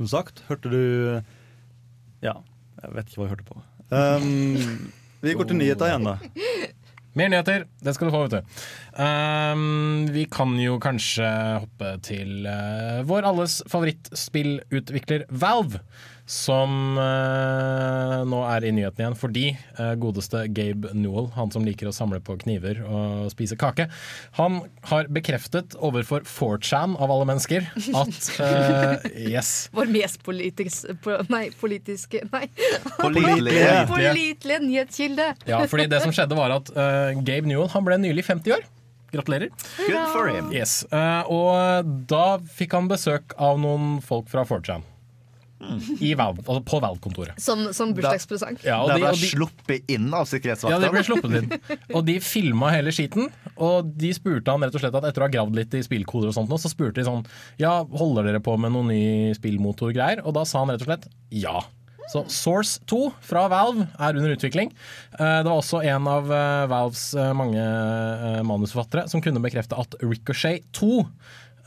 Som 0.00 0.08
sagt, 0.08 0.38
hørte 0.48 0.70
du 0.72 0.82
Ja, 2.24 2.38
jeg 2.80 2.92
vet 2.96 3.10
ikke 3.10 3.20
hva 3.20 3.26
jeg 3.26 3.32
hørte 3.34 3.48
på. 3.50 3.58
Um, 3.92 4.92
vi 5.24 5.34
går 5.36 5.50
til 5.50 5.58
nyheter 5.60 5.90
igjen, 5.90 6.06
da. 6.08 6.14
Mer 7.20 7.28
nyheter, 7.28 7.66
det 7.84 7.92
skal 7.92 8.08
du 8.08 8.14
få, 8.14 8.22
vet 8.24 8.38
du. 8.38 8.62
Um, 8.96 10.06
vi 10.14 10.24
kan 10.32 10.54
jo 10.56 10.78
kanskje 10.80 11.28
hoppe 11.66 11.90
til 12.06 12.48
uh, 12.48 13.02
vår 13.04 13.28
alles 13.28 13.58
favorittspillutvikler 13.68 15.26
Valve. 15.28 15.82
Som 16.30 16.94
eh, 17.00 18.20
nå 18.30 18.40
er 18.46 18.66
i 18.68 18.70
nyhetene 18.74 19.02
igjen 19.02 19.16
fordi 19.18 19.44
eh, 19.50 19.94
godeste 19.98 20.44
Gabe 20.54 20.92
Newell, 20.94 21.26
han 21.34 21.50
som 21.50 21.64
liker 21.66 21.90
å 21.90 21.94
samle 21.94 22.20
på 22.22 22.36
kniver 22.44 22.78
og 22.86 23.32
spise 23.32 23.58
kake, 23.58 23.88
han 24.38 24.60
har 24.92 25.10
bekreftet 25.10 25.74
overfor 25.82 26.22
4chan 26.30 26.94
av 27.02 27.10
alle 27.10 27.26
mennesker 27.32 27.66
at 27.98 28.30
eh, 28.46 29.08
Yes. 29.30 29.68
Vår 29.74 29.90
mest 29.90 30.22
politisk, 30.26 30.92
po, 31.02 31.18
nei, 31.32 31.48
politiske 31.58 32.22
Nei. 32.30 32.46
Pålitelige. 33.00 33.74
Pålitelige 33.90 34.60
nyhetskilde. 34.62 35.26
Ja, 35.50 35.64
fordi 35.70 35.88
det 35.90 36.02
som 36.04 36.14
skjedde 36.14 36.38
var 36.38 36.54
at 36.54 36.70
uh, 36.76 37.16
Gabe 37.26 37.48
Newell 37.50 37.70
han 37.74 37.86
ble 37.86 37.98
nylig 38.02 38.24
50 38.28 38.54
år. 38.54 38.64
Gratulerer. 39.10 39.50
Good 39.80 40.12
for 40.14 40.30
him. 40.30 40.52
Yes, 40.54 40.84
uh, 40.94 41.26
Og 41.26 41.90
da 42.10 42.38
fikk 42.54 42.78
han 42.78 42.90
besøk 42.90 43.34
av 43.40 43.58
noen 43.62 43.98
folk 44.06 44.30
fra 44.30 44.46
4chan. 44.46 44.86
I 46.00 46.14
Valve, 46.16 46.40
altså 46.46 46.62
på 46.64 46.78
Valve-kontoret. 46.82 47.40
Som, 47.40 47.66
som 47.76 47.92
bursdagspresang. 47.96 48.56
Ja, 48.64 48.78
og 48.84 48.94
De 48.94 49.04
og 49.04 49.18
de, 49.18 49.30
sluppet 49.32 49.90
inn 49.92 50.08
av 50.16 50.28
ja, 50.32 50.78
de 50.80 50.92
ble 50.92 51.02
sluppet 51.04 51.36
inn. 51.40 51.50
Og 51.96 52.04
de 52.06 52.16
filma 52.24 52.70
hele 52.72 52.94
skiten. 52.94 53.28
Og 53.60 53.90
de 54.00 54.12
spurte 54.16 54.52
han 54.52 54.64
rett 54.64 54.76
og 54.76 54.82
slett 54.82 54.96
at 54.96 55.08
etter 55.10 55.24
å 55.24 55.28
ha 55.28 55.32
gravd 55.34 55.58
litt 55.58 55.76
i 55.76 55.82
spillkoder 55.84 56.30
og 56.30 56.36
sånt, 56.36 56.54
så 56.62 56.72
spurte 56.72 57.00
de 57.02 57.08
sånn 57.08 57.26
Ja, 57.60 57.80
holder 57.84 58.30
dere 58.30 58.40
på 58.44 58.56
med 58.60 58.72
noen 58.74 58.88
ny 58.92 59.36
spillmotorgreier? 59.36 60.24
Og 60.24 60.36
da 60.38 60.46
sa 60.48 60.64
han 60.64 60.72
rett 60.72 60.86
og 60.86 60.90
slett 60.90 61.10
ja. 61.34 61.60
Så 62.10 62.24
Source 62.26 62.80
2 62.90 63.12
fra 63.22 63.44
Valve 63.50 63.86
er 64.02 64.16
under 64.18 64.32
utvikling. 64.34 64.72
Eh, 65.14 65.36
Det 65.44 65.46
var 65.46 65.60
også 65.60 65.82
en 65.86 66.08
av 66.10 66.32
eh, 66.34 66.64
Valves 66.70 67.04
eh, 67.14 67.30
mange 67.36 67.62
manusforfattere 68.46 69.06
som 69.10 69.22
kunne 69.22 69.42
bekrefte 69.44 69.78
at 69.78 69.94
Ricochet 70.02 70.66
2 70.74 71.04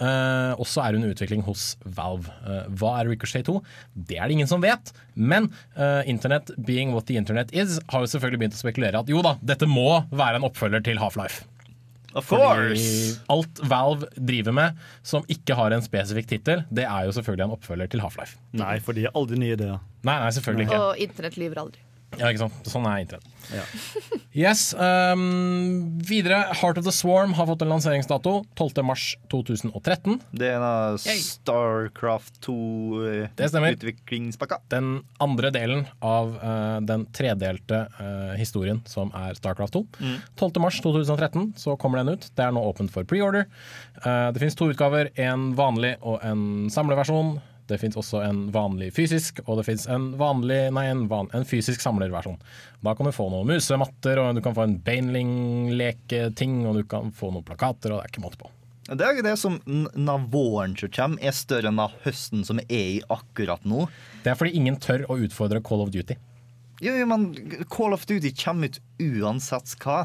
eh, 0.01 0.53
også 0.61 0.83
er 0.83 0.97
hun 0.97 1.05
i 1.05 1.11
utvikling 1.13 1.43
hos 1.45 1.73
Valve. 1.83 2.31
Uh, 2.45 2.65
hva 2.79 2.95
er 2.99 3.11
Ricochet 3.11 3.47
2? 3.49 3.57
Det 3.93 4.17
er 4.19 4.27
det 4.27 4.37
ingen 4.37 4.49
som 4.49 4.63
vet. 4.63 4.93
Men 5.13 5.49
uh, 5.77 6.01
Internet, 6.09 6.51
being 6.65 6.93
what 6.95 7.07
the 7.09 7.17
internet 7.19 7.53
is, 7.53 7.79
har 7.91 8.05
jo 8.05 8.11
selvfølgelig 8.11 8.43
begynt 8.43 8.57
å 8.59 8.61
spekulere 8.63 9.01
at 9.03 9.11
jo 9.11 9.23
da, 9.25 9.37
dette 9.41 9.69
må 9.69 10.03
være 10.11 10.41
en 10.41 10.47
oppfølger 10.49 10.85
til 10.85 11.01
Half-Life. 11.01 11.45
Of 12.13 12.27
Fordi 12.29 12.43
course! 12.43 13.21
alt 13.33 13.61
Valve 13.65 14.09
driver 14.13 14.53
med 14.53 14.83
som 15.01 15.25
ikke 15.33 15.55
har 15.57 15.73
en 15.73 15.81
spesifikk 15.81 16.29
tittel, 16.29 16.61
det 16.69 16.85
er 16.85 17.07
jo 17.07 17.15
selvfølgelig 17.15 17.47
en 17.47 17.55
oppfølger 17.55 17.89
til 17.89 18.03
Half-Life. 18.05 18.37
Nei, 18.59 18.75
for 18.85 18.97
de 18.97 19.07
har 19.07 19.17
aldri 19.17 19.39
nye 19.41 19.57
ideer. 19.57 19.81
Nei, 20.05 20.19
nei, 20.21 20.29
selvfølgelig 20.35 20.69
ikke. 20.69 20.83
Og 20.83 21.01
internett 21.07 21.39
lyver 21.41 21.63
aldri. 21.63 21.81
Ja, 22.19 22.29
ikke 22.29 22.43
sant? 22.45 22.53
Sånn 22.69 22.85
er 22.89 22.97
internett. 23.05 23.29
Ja. 23.53 23.65
Yes, 24.33 24.73
um, 24.73 25.93
videre. 26.01 26.49
Heart 26.57 26.79
of 26.81 26.87
the 26.87 26.91
Swarm 26.91 27.35
har 27.37 27.45
fått 27.45 27.61
en 27.61 27.69
lanseringsdato. 27.69 28.41
12. 28.57 28.81
mars 28.81 29.13
2013. 29.29 30.17
Det 30.33 30.47
er 30.49 30.57
en 30.57 30.65
av 30.65 30.97
Starcraft 30.97 32.41
2-utviklingspakka. 32.47 34.57
Den 34.73 35.05
andre 35.21 35.53
delen 35.53 35.85
av 36.01 36.33
uh, 36.41 36.81
den 36.81 37.05
tredelte 37.13 37.85
uh, 37.99 38.33
historien 38.39 38.81
som 38.89 39.13
er 39.13 39.37
Starcraft 39.37 39.77
2. 39.77 39.85
12. 40.01 40.17
mars 40.65 40.81
2013 40.81 41.53
så 41.61 41.77
kommer 41.77 42.01
den 42.01 42.17
ut. 42.17 42.25
Det 42.33 42.41
er 42.41 42.49
nå 42.57 42.65
åpent 42.73 42.89
for 42.89 43.05
preorder. 43.05 43.45
Uh, 44.01 44.33
det 44.33 44.41
finnes 44.41 44.57
to 44.57 44.73
utgaver, 44.73 45.13
en 45.13 45.53
vanlig 45.53 46.01
og 46.01 46.25
en 46.25 46.73
samleversjon. 46.73 47.37
Det 47.69 47.79
fins 47.79 47.95
også 47.99 48.19
en 48.25 48.41
vanlig 48.53 48.89
fysisk, 48.95 49.39
og 49.45 49.59
det 49.59 49.67
fins 49.69 49.85
en, 49.91 50.11
en, 50.19 51.05
van, 51.11 51.29
en 51.31 51.47
fysisk 51.47 51.83
samlerversjon. 51.83 52.41
Da 52.83 52.95
kan 52.97 53.07
du 53.07 53.15
få 53.15 53.29
noen 53.31 53.53
musematter, 53.53 54.19
og 54.19 54.35
du 54.35 54.43
kan 54.43 54.57
få 54.57 54.67
en 54.67 54.75
Baneling-leketing, 54.83 56.59
og 56.67 56.81
du 56.81 56.83
kan 56.89 57.13
få 57.15 57.31
noen 57.31 57.47
plakater, 57.47 57.93
og 57.93 58.01
det 58.01 58.09
er 58.09 58.13
ikke 58.13 58.25
måte 58.25 58.41
på. 58.41 58.51
Det 58.83 59.07
er 59.07 59.23
det 59.23 59.37
som 59.39 59.61
når 59.63 60.25
våren 60.33 60.75
som 60.75 60.91
kommer, 60.91 61.23
er 61.23 61.35
større 61.35 61.71
enn 61.71 61.79
høsten 62.03 62.43
som 62.43 62.59
er 62.65 62.97
i 62.97 63.01
akkurat 63.07 63.63
nå. 63.63 63.85
Det 64.25 64.33
er 64.33 64.39
fordi 64.39 64.57
ingen 64.59 64.75
tør 64.83 65.05
å 65.07 65.21
utfordre 65.23 65.63
Call 65.63 65.85
of 65.85 65.93
Duty. 65.93 66.19
Jo, 66.83 66.95
jo, 66.99 67.05
men 67.07 67.29
Call 67.71 67.95
of 67.95 68.05
Duty 68.09 68.33
kommer 68.35 68.67
ut 68.71 68.79
uansett 68.99 69.75
hva. 69.83 70.01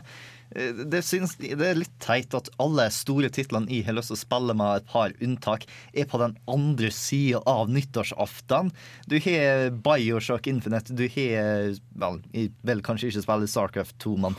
Eh, 0.55 0.71
Det, 0.89 1.03
synes, 1.05 1.35
det 1.41 1.53
er 1.59 1.77
litt 1.77 1.97
teit 2.01 2.33
at 2.39 2.49
alle 2.63 2.87
store 2.95 3.29
titlene 3.35 3.69
jeg 3.73 3.85
har 3.89 3.97
lyst 3.99 4.13
til 4.13 4.17
å 4.17 4.21
spille 4.23 4.55
med 4.57 4.81
et 4.81 4.87
par 4.89 5.13
unntak, 5.25 5.67
er 5.93 6.07
på 6.09 6.21
den 6.23 6.37
andre 6.49 6.91
sida 6.95 7.43
av 7.51 7.69
nyttårsaften. 7.75 8.71
Du 9.11 9.19
har 9.27 9.69
Bioshock 9.85 10.47
Infinite, 10.49 10.95
du 10.95 11.05
har 11.17 11.75
Vel, 11.99 12.21
jeg 12.33 12.53
vil 12.63 12.85
kanskje 12.87 13.11
ikke 13.11 13.27
spille 13.27 13.51
Starcraft 13.51 13.99
2, 14.07 14.15
men 14.25 14.39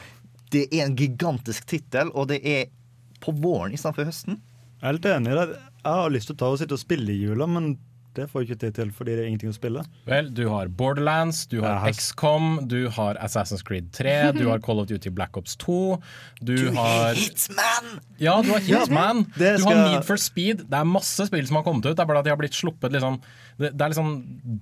det 0.50 0.66
er 0.74 0.88
en 0.88 0.96
gigantisk 0.98 1.68
tittel, 1.70 2.10
og 2.18 2.32
det 2.32 2.40
er 2.42 2.72
på 3.22 3.36
våren 3.36 3.76
istedenfor 3.76 4.08
høsten. 4.08 4.40
Jeg 4.80 4.88
er 4.88 4.96
helt 4.96 5.06
enig 5.12 5.34
i 5.34 5.38
det. 5.38 5.60
Jeg 5.84 6.00
har 6.00 6.10
lyst 6.14 6.30
til 6.32 6.38
å 6.38 6.40
ta 6.40 6.50
og 6.54 6.58
sitte 6.62 6.78
og 6.78 6.82
spille 6.82 7.12
i 7.14 7.20
jula, 7.20 7.46
men 7.52 7.74
det 8.18 8.26
får 8.32 8.42
jeg 8.42 8.50
ikke 8.50 8.60
tid 8.64 8.74
til 8.80 8.92
fordi 8.96 9.16
det 9.16 9.24
er 9.24 9.28
ingenting 9.30 9.52
å 9.52 9.56
spille. 9.56 9.84
Vel, 10.10 10.30
du 10.34 10.48
har 10.50 10.68
Borderlands, 10.68 11.44
du 11.52 11.60
har 11.62 11.78
har- 11.84 11.94
XCOM, 11.94 12.68
du 12.68 12.90
har 12.96 13.16
Assassin's 13.22 13.64
Creed 13.64 13.92
3, 13.94 14.32
du 14.38 14.48
har 14.50 14.60
Call 14.66 14.80
of 14.82 14.88
Duty 14.90 15.10
Black 15.14 15.38
Ops 15.38 15.56
2, 15.62 16.00
du 16.42 16.72
har 16.76 17.14
Hitsman! 17.14 18.00
Ja, 18.20 18.42
du 18.42 18.50
har 18.52 18.60
Hitman, 18.66 19.26
skal... 19.36 19.58
du 19.62 19.64
har 19.70 19.84
Need 19.92 20.04
for 20.08 20.18
Speed. 20.18 20.66
Det 20.70 20.80
er 20.82 20.88
masse 20.90 21.30
spill 21.30 21.46
som 21.48 21.60
har 21.62 21.64
kommet 21.68 21.86
ut. 21.86 21.96
Det 21.96 22.04
er 22.04 22.10
bare 22.10 22.20
at 22.20 22.28
de 22.28 22.34
har 22.34 22.40
blitt 22.42 22.58
sluppet 22.58 22.92
liksom 22.98 23.22
Det, 23.60 23.70
det 23.76 23.84
er 23.86 23.92
liksom 23.92 24.12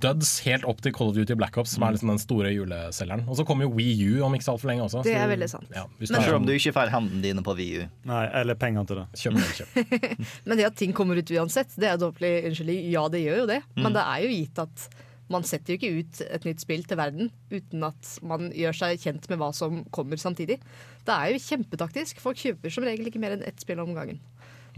duds 0.01 0.31
helt 0.47 0.65
opp 0.65 0.79
til 0.81 0.93
Call 0.95 1.11
of 1.11 1.15
Duty 1.17 1.35
Black 1.37 1.57
Ops, 1.61 1.75
som 1.75 1.85
er 1.85 1.93
liksom 1.93 2.09
den 2.09 2.21
store 2.21 2.49
juleselgeren. 2.55 3.23
Og 3.29 3.37
så 3.37 3.45
kommer 3.45 3.67
jo 3.67 3.73
Wii 3.77 4.07
U 4.17 4.23
om 4.25 4.33
ikke 4.33 4.47
så 4.47 4.55
altfor 4.55 4.71
lenge 4.71 4.87
også. 4.87 5.03
Det 5.05 5.13
er 5.13 5.29
veldig 5.29 5.49
sant. 5.51 5.69
Ja, 5.75 5.85
Men- 5.99 6.07
Selv 6.09 6.39
om 6.39 6.45
du 6.47 6.53
ikke 6.55 6.73
får 6.73 6.89
hendene 6.93 7.21
dine 7.21 7.43
på 7.45 7.53
VU. 7.59 7.85
Nei, 8.09 8.23
eller 8.41 8.57
penger 8.57 8.87
til 8.89 9.03
det. 9.03 9.07
kjøp, 9.21 9.37
kjøp, 9.37 9.75
kjøp. 9.75 10.29
Men 10.49 10.57
det 10.57 10.65
at 10.71 10.75
ting 10.81 10.93
kommer 10.97 11.19
ut 11.21 11.29
uansett, 11.37 11.75
det 11.77 11.91
er 11.91 11.97
dårlig 12.01 12.33
unnskyldning. 12.49 12.89
Ja, 12.91 13.07
det 13.13 13.21
gjør 13.21 13.43
jo 13.43 13.49
det. 13.53 13.61
Mm. 13.75 13.83
Men 13.85 13.93
det 13.99 14.07
er 14.07 14.23
jo 14.25 14.33
gitt 14.33 14.63
at 14.65 14.87
man 15.29 15.43
setter 15.43 15.73
jo 15.73 15.77
ikke 15.77 15.89
ut 15.99 16.21
et 16.23 16.45
nytt 16.47 16.61
spill 16.63 16.85
til 16.87 16.95
verden 16.97 17.29
uten 17.51 17.83
at 17.83 18.11
man 18.23 18.47
gjør 18.55 18.77
seg 18.79 19.01
kjent 19.03 19.25
med 19.29 19.41
hva 19.41 19.49
som 19.53 19.81
kommer 19.91 20.15
samtidig. 20.21 20.55
Det 21.03 21.13
er 21.13 21.33
jo 21.33 21.41
kjempetaktisk. 21.43 22.21
Folk 22.23 22.39
kjøper 22.39 22.71
som 22.71 22.85
regel 22.87 23.09
ikke 23.11 23.19
mer 23.19 23.35
enn 23.35 23.43
ett 23.43 23.59
spill 23.59 23.81
om 23.83 23.91
gangen. 23.93 24.21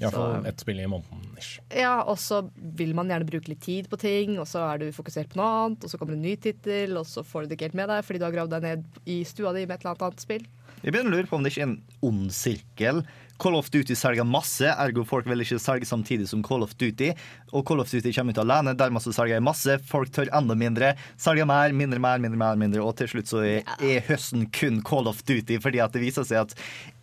Iallfall 0.04 0.46
ett 0.50 0.60
spill 0.64 0.80
i 0.80 0.88
måneden. 0.88 1.26
ish. 1.38 1.60
Ja, 1.76 2.04
Og 2.04 2.18
så 2.20 2.42
vil 2.56 2.94
man 2.96 3.10
gjerne 3.12 3.28
bruke 3.30 3.52
litt 3.52 3.62
tid 3.62 3.90
på 3.90 4.00
ting, 4.00 4.38
og 4.40 4.48
så 4.48 4.64
er 4.68 4.80
du 4.82 4.92
fokusert 4.96 5.30
på 5.34 5.40
noe 5.42 5.50
annet, 5.50 5.84
og 5.84 5.92
så 5.92 6.00
kommer 6.00 6.14
en 6.18 6.22
ny 6.24 6.36
tittel, 6.36 6.98
og 6.98 7.06
så 7.06 7.24
får 7.24 7.44
du 7.44 7.50
det 7.50 7.58
ikke 7.60 7.70
helt 7.70 7.82
med 7.82 7.90
deg 7.90 8.06
fordi 8.06 8.20
du 8.20 8.26
har 8.26 8.36
gravd 8.38 8.56
deg 8.56 8.68
ned 8.68 8.84
i 9.06 9.24
stua 9.28 9.54
di 9.54 9.66
med 9.66 9.76
et 9.78 9.84
eller 9.86 9.96
annet 9.96 10.08
annet 10.10 10.26
spill. 10.26 10.46
Jeg 10.84 10.94
begynner 10.94 11.12
å 11.12 11.18
lure 11.20 11.28
på 11.28 11.36
om 11.40 11.44
det 11.44 11.52
ikke 11.54 11.66
er 11.66 11.72
en 11.72 11.82
ond 12.08 12.30
sirkel. 12.32 13.02
Call 13.40 13.56
of 13.56 13.70
Duty 13.72 13.96
selger 13.96 14.26
masse, 14.28 14.68
ergo 14.68 15.06
folk 15.08 15.28
vil 15.30 15.46
ikke 15.46 15.62
selge 15.64 15.88
samtidig 15.88 16.28
som 16.28 16.42
Call 16.44 16.64
of 16.66 16.74
Duty. 16.80 17.14
Og 17.56 17.64
Call 17.68 17.80
of 17.80 17.92
Duty 17.92 18.12
kommer 18.16 18.36
ut 18.36 18.42
alene, 18.44 18.74
dermed 18.76 19.04
så 19.04 19.14
selger 19.16 19.38
jeg 19.38 19.46
masse. 19.48 19.78
Folk 19.88 20.12
tør 20.16 20.32
enda 20.36 20.58
mindre. 20.60 20.92
Selger 21.20 21.48
mer, 21.48 21.72
mindre, 21.76 22.02
mer, 22.04 22.20
mindre, 22.20 22.40
mer, 22.42 22.60
mindre. 22.60 22.84
Og 22.84 22.98
til 23.00 23.12
slutt 23.14 23.32
så 23.32 23.46
er, 23.48 23.64
er 23.80 24.04
høsten 24.10 24.50
kun 24.56 24.82
Call 24.88 25.08
of 25.08 25.24
Duty, 25.24 25.62
fordi 25.64 25.80
at 25.84 25.96
det 25.96 26.04
viser 26.04 26.28
seg 26.28 26.44
at 26.44 26.56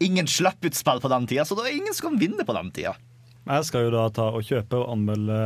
ingen 0.05 0.29
slipper 0.29 0.69
ut 0.69 0.77
spill 0.77 1.01
på 1.01 1.13
den 1.13 1.29
tida, 1.33 1.49
så 1.49 1.57
da 1.57 1.65
er 1.65 1.79
ingen 1.79 1.97
som 1.97 2.11
kan 2.11 2.21
vinne 2.21 2.45
på 2.45 2.57
den 2.57 2.73
tida. 2.77 2.93
Jeg 3.47 3.69
skal 3.69 3.87
jo 3.87 3.95
da 3.95 4.05
ta 4.13 4.29
og 4.35 4.45
kjøpe 4.45 4.77
og 4.83 4.93
anmelde 4.93 5.41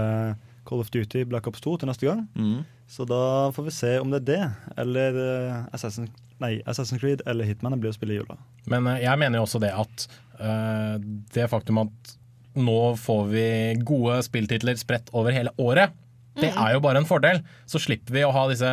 Call 0.66 0.82
of 0.82 0.90
Duty 0.90 1.22
Black 1.28 1.46
Ops 1.46 1.62
2 1.62 1.80
til 1.82 1.90
neste 1.90 2.10
gang. 2.10 2.26
Mm. 2.34 2.62
Så 2.90 3.06
da 3.06 3.52
får 3.54 3.68
vi 3.68 3.72
se 3.74 3.90
om 4.02 4.10
det 4.10 4.24
er 4.24 4.26
det, 4.26 4.44
eller 4.82 5.18
eh, 5.22 5.58
Assassin, 5.76 6.08
nei, 6.42 6.56
Assassin's 6.66 6.98
Creed 6.98 7.22
eller 7.30 7.46
Hitman 7.46 7.78
blir 7.78 7.92
å 7.92 7.94
spille 7.94 8.16
i 8.16 8.18
jula. 8.18 8.34
Men 8.70 8.88
eh, 8.90 9.04
jeg 9.04 9.20
mener 9.22 9.38
jo 9.38 9.44
også 9.46 9.60
det 9.62 9.70
at 9.78 10.06
uh, 10.40 10.96
det 11.30 11.46
faktum 11.52 11.84
at 11.84 12.14
nå 12.58 12.78
får 12.98 13.28
vi 13.30 13.48
gode 13.86 14.16
spilltitler 14.26 14.80
spredt 14.80 15.12
over 15.14 15.36
hele 15.36 15.54
året, 15.62 15.94
Det 16.40 16.48
er 16.50 16.72
jo 16.72 16.80
bare 16.80 17.00
en 17.02 17.06
fordel. 17.06 17.40
Så 17.68 17.80
slipper 17.82 18.14
vi 18.14 18.22
å 18.24 18.30
ha 18.32 18.44
disse 18.48 18.68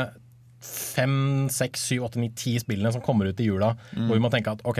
fem, 0.63 1.47
seks, 1.51 1.81
syv, 1.89 2.05
åtte, 2.07 2.21
ni, 2.21 2.29
ti 2.37 2.53
spillene 2.61 2.91
som 2.93 3.03
kommer 3.03 3.27
ut 3.27 3.41
i 3.41 3.47
jula, 3.49 3.73
hvor 3.91 4.13
vi 4.15 4.23
må 4.23 4.29
tenke 4.33 4.53
at 4.53 4.61
OK, 4.69 4.79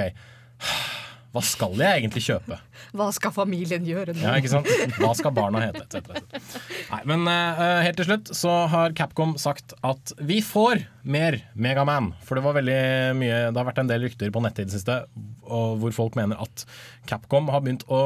hva 1.36 1.44
skal 1.44 1.76
jeg 1.78 2.02
egentlig 2.02 2.24
kjøpe? 2.26 2.58
Hva 2.98 3.08
skal 3.16 3.34
familien 3.36 3.86
gjøre 3.86 4.16
nå? 4.16 4.22
Ja, 4.24 4.36
ikke 4.40 4.52
sant? 4.52 4.70
Hva 4.98 5.12
skal 5.18 5.34
barna 5.36 5.62
hete? 5.66 5.84
Et 5.84 5.98
cetera, 5.98 6.22
et 6.24 6.38
cetera. 6.40 6.84
Nei, 6.94 7.02
men 7.12 7.28
uh, 7.30 7.82
helt 7.84 8.00
til 8.00 8.08
slutt 8.08 8.32
så 8.38 8.54
har 8.72 8.96
Capcom 8.98 9.36
sagt 9.42 9.76
at 9.86 10.14
vi 10.24 10.40
får 10.46 10.86
mer 11.08 11.42
Megaman. 11.54 12.14
For 12.26 12.40
det 12.40 12.46
var 12.48 12.58
veldig 12.58 12.80
mye 13.20 13.42
Det 13.52 13.60
har 13.60 13.68
vært 13.70 13.84
en 13.84 13.92
del 13.92 14.08
rykter 14.08 14.32
på 14.34 14.44
nettet 14.44 14.66
i 14.66 14.70
det 14.70 14.80
siste 14.80 15.02
og 15.48 15.78
hvor 15.82 15.94
folk 15.96 16.18
mener 16.20 16.40
at 16.44 16.66
Capcom 17.08 17.48
har 17.54 17.64
begynt 17.64 17.86
å 17.88 18.02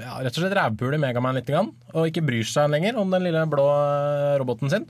ja, 0.00 0.16
rett 0.24 0.34
og 0.34 0.42
slett 0.42 0.56
rævpule 0.58 0.98
Megaman 1.02 1.38
litt, 1.38 1.50
og 1.52 2.08
ikke 2.08 2.24
bryr 2.26 2.46
seg 2.48 2.72
lenger 2.72 2.98
om 2.98 3.12
den 3.14 3.26
lille 3.28 3.44
blå 3.50 3.66
eh, 3.70 4.34
roboten 4.40 4.72
sin. 4.72 4.88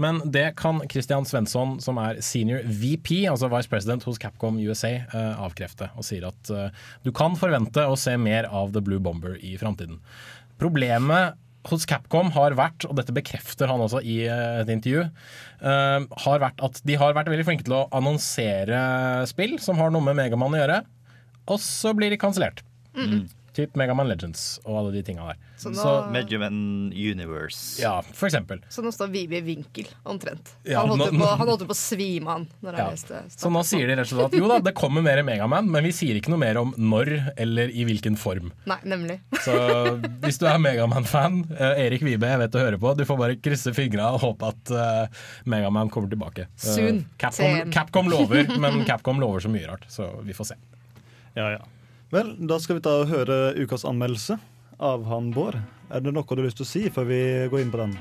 Men 0.00 0.20
det 0.24 0.56
kan 0.58 0.82
Christian 0.90 1.26
Svensson, 1.26 1.76
som 1.82 1.98
er 2.02 2.18
senior 2.24 2.64
VP, 2.66 3.24
altså 3.30 3.50
vice 3.52 3.70
president 3.70 4.04
hos 4.08 4.18
Capcom 4.22 4.58
USA, 4.58 4.96
eh, 5.04 5.42
avkrefte. 5.44 5.90
Og 5.98 6.06
sier 6.06 6.26
at 6.28 6.50
eh, 6.50 6.84
du 7.06 7.12
kan 7.14 7.38
forvente 7.38 7.86
å 7.86 7.96
se 7.98 8.16
mer 8.18 8.48
av 8.50 8.74
The 8.74 8.82
Blue 8.84 9.02
Bomber 9.02 9.38
i 9.38 9.54
framtiden. 9.60 10.00
Problemet 10.58 11.38
hos 11.70 11.86
Capcom 11.88 12.32
har 12.34 12.56
vært, 12.58 12.84
og 12.88 12.98
dette 12.98 13.14
bekrefter 13.14 13.70
han 13.70 13.84
også 13.86 14.02
i 14.02 14.24
eh, 14.26 14.58
et 14.64 14.72
intervju, 14.74 15.06
har 15.64 16.42
vært 16.42 16.58
at 16.66 16.76
de 16.84 16.96
har 17.00 17.14
vært 17.16 17.30
veldig 17.32 17.46
flinke 17.46 17.64
til 17.64 17.72
å 17.78 17.86
annonsere 17.96 18.76
spill 19.30 19.54
som 19.62 19.78
har 19.80 19.94
noe 19.94 20.04
med 20.04 20.18
Megaman 20.18 20.52
å 20.52 20.58
gjøre, 20.58 20.82
og 21.48 21.60
så 21.62 21.94
blir 21.96 22.12
de 22.12 22.18
kansellert. 22.20 22.60
Mm. 22.92 23.24
Typ 23.54 23.76
Megaman 23.78 24.08
Legends 24.10 24.58
og 24.64 24.76
alle 24.80 24.92
de 24.96 25.02
tinga 25.06 25.28
der. 25.28 25.36
Så 25.62 25.70
nå- 25.70 26.10
Megaman 26.10 26.56
Universe. 26.90 27.80
Ja, 27.82 28.00
for 28.02 28.26
eksempel. 28.26 28.58
Så 28.68 28.82
nå 28.82 28.90
står 28.92 29.12
Vivi 29.14 29.38
i 29.38 29.42
vinkel, 29.46 29.86
omtrent. 30.10 30.50
Ja, 30.66 30.80
han, 30.80 30.90
holdt 30.90 31.04
nå- 31.04 31.12
jo 31.14 31.20
på, 31.22 31.28
han 31.38 31.48
holdt 31.52 31.62
på 31.68 31.76
å 31.76 31.78
svime 31.78 32.28
an 32.34 32.48
når 32.64 32.72
Ja. 32.78 32.84
han 32.88 32.96
leste 32.96 33.20
Så 33.36 33.50
nå 33.54 33.62
sier 33.64 33.86
de 33.86 33.94
rett 34.00 34.10
og 34.12 34.18
slett 34.18 34.32
at 34.34 34.38
jo 34.40 34.48
da, 34.50 34.58
det 34.58 34.74
kommer 34.74 35.02
mer 35.06 35.22
Megaman, 35.22 35.70
men 35.70 35.84
vi 35.86 35.92
sier 35.94 36.18
ikke 36.18 36.32
noe 36.34 36.42
mer 36.42 36.58
om 36.58 36.74
når 36.76 37.12
eller 37.38 37.70
i 37.70 37.84
hvilken 37.86 38.18
form. 38.18 38.50
Nei, 38.66 38.78
nemlig. 38.84 39.20
Så 39.46 39.54
hvis 40.24 40.38
du 40.42 40.46
er 40.50 40.58
Megaman-fan, 40.58 41.44
eh, 41.54 41.84
Erik 41.86 42.02
Vibe, 42.02 42.26
jeg 42.26 42.38
vet 42.42 42.50
du 42.50 42.58
hører 42.58 42.78
på, 42.82 42.96
du 42.98 43.04
får 43.06 43.18
bare 43.22 43.36
krysse 43.36 43.72
fingra 43.76 44.10
og 44.16 44.20
håpe 44.26 44.50
at 44.50 44.74
uh, 44.74 45.06
Megaman 45.46 45.88
kommer 45.94 46.10
tilbake. 46.10 46.48
Eh, 46.50 46.74
Soon. 46.74 47.04
Capcom, 47.18 47.70
Capcom 47.70 48.10
lover, 48.10 48.50
men 48.58 48.84
Capcom 48.84 49.20
lover 49.22 49.40
så 49.46 49.48
mye 49.54 49.68
rart, 49.70 49.86
så 49.88 50.10
vi 50.26 50.34
får 50.34 50.50
se. 50.52 50.58
Ja, 51.38 51.50
ja. 51.54 51.62
Vel, 52.12 52.34
da 52.46 52.58
skal 52.60 52.78
vi 52.78 52.84
ta 52.84 52.98
og 53.02 53.08
høre 53.10 53.54
ukas 53.58 53.86
anmeldelse 53.88 54.36
av 54.82 55.06
han 55.08 55.30
Bård. 55.34 55.56
Er 55.90 56.02
det 56.02 56.12
noe 56.12 56.24
du 56.26 56.40
har 56.42 56.46
lyst 56.48 56.60
til 56.60 56.66
å 56.66 56.72
si 56.72 56.82
før 56.92 57.08
vi 57.08 57.22
går 57.52 57.64
inn 57.64 57.72
på 57.72 57.80
den? 57.80 57.96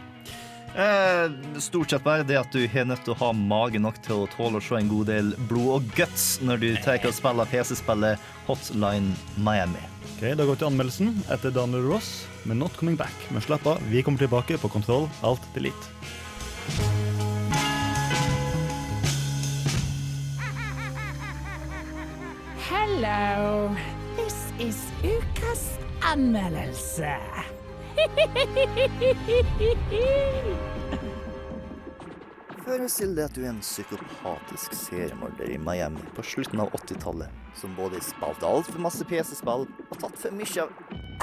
Eh, 0.73 1.29
stort 1.61 1.91
sett 1.93 2.03
bare 2.03 2.25
det 2.25 2.39
at 2.39 2.53
du 2.53 2.63
har 2.65 2.87
nødt 2.89 3.03
til 3.05 3.13
å 3.13 3.19
ha 3.19 3.29
mage 3.37 3.77
nok 3.81 3.99
til 4.01 4.23
å 4.23 4.29
tåle 4.33 4.57
å 4.57 4.63
se 4.63 4.79
en 4.79 4.89
god 4.89 5.11
del 5.11 5.29
blod 5.49 5.69
og 5.75 5.91
guts 5.97 6.39
når 6.41 6.63
du 6.63 6.69
tar 6.81 7.03
og 7.05 7.13
spiller 7.13 7.49
PC-spillet 7.51 8.31
Hotline 8.47 9.13
Miami. 9.37 9.85
Ok, 10.15 10.33
Da 10.33 10.41
går 10.41 10.55
vi 10.55 10.61
til 10.63 10.71
anmeldelsen 10.71 11.13
etter 11.29 11.53
Daniel 11.53 11.85
Ross 11.91 12.25
med 12.49 12.57
Not 12.57 12.73
Coming 12.79 12.97
Back. 12.97 13.13
Men 13.29 13.45
slapp 13.45 13.67
av, 13.69 13.81
vi 13.93 14.01
kommer 14.01 14.25
tilbake 14.25 14.57
på 14.57 14.73
kontroll 14.73 15.09
alt 15.21 15.45
delete. 15.53 17.12
Hello. 22.93 23.73
This 24.15 24.53
is 24.59 24.91
ukas 25.03 25.79
anmeldelse. 26.01 27.17
Forestill 32.65 33.15
deg 33.17 33.25
at 33.25 33.33
du 33.33 33.41
er 33.41 33.49
en 33.49 33.61
psykopatisk 33.65 34.73
seriemorder 34.77 35.49
i 35.55 35.57
Miami 35.57 36.05
på 36.13 36.21
slutten 36.35 36.61
av 36.61 36.69
80-tallet, 36.83 37.29
som 37.57 37.73
både 37.79 37.97
spilte 37.97 38.13
spilt 38.13 38.45
altfor 38.51 38.79
masse 38.85 39.03
PC-spill 39.09 39.65
og 39.65 39.97
tatt 39.97 40.17
for 40.21 40.29
mye 40.37 40.61
av 40.61 40.69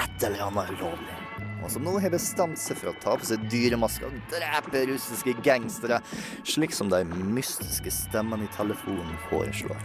et 0.03 0.19
eller 0.27 0.43
annet 0.49 0.75
ulovlig. 0.75 1.15
Og 1.61 1.69
som 1.71 1.87
nå 1.87 1.95
har 2.03 2.11
bestemt 2.11 2.59
seg 2.59 2.83
for 2.83 2.91
å 2.91 2.99
ta 2.99 3.15
på 3.21 3.25
seg 3.31 3.39
dyremasker 3.53 4.11
og 4.11 4.15
drepe 4.35 4.79
russiske 4.91 5.39
gangstere, 5.47 6.03
slik 6.43 6.75
som 6.75 6.91
de 6.91 7.07
mystiske 7.07 7.95
stemmene 7.95 8.51
i 8.51 8.55
telefonen 8.59 9.15
foreslår. 9.29 9.79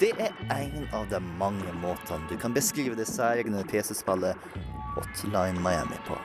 Det 0.00 0.10
er 0.18 0.32
en 0.50 0.88
av 0.96 1.04
de 1.06 1.20
mange 1.38 1.72
måtene 1.78 2.26
du 2.26 2.34
kan 2.40 2.54
beskrive 2.56 2.96
det 2.98 3.06
særegne 3.06 3.60
PC-spillet 3.70 4.34
Hotline 4.96 5.60
Miami 5.62 5.98
på. 6.08 6.16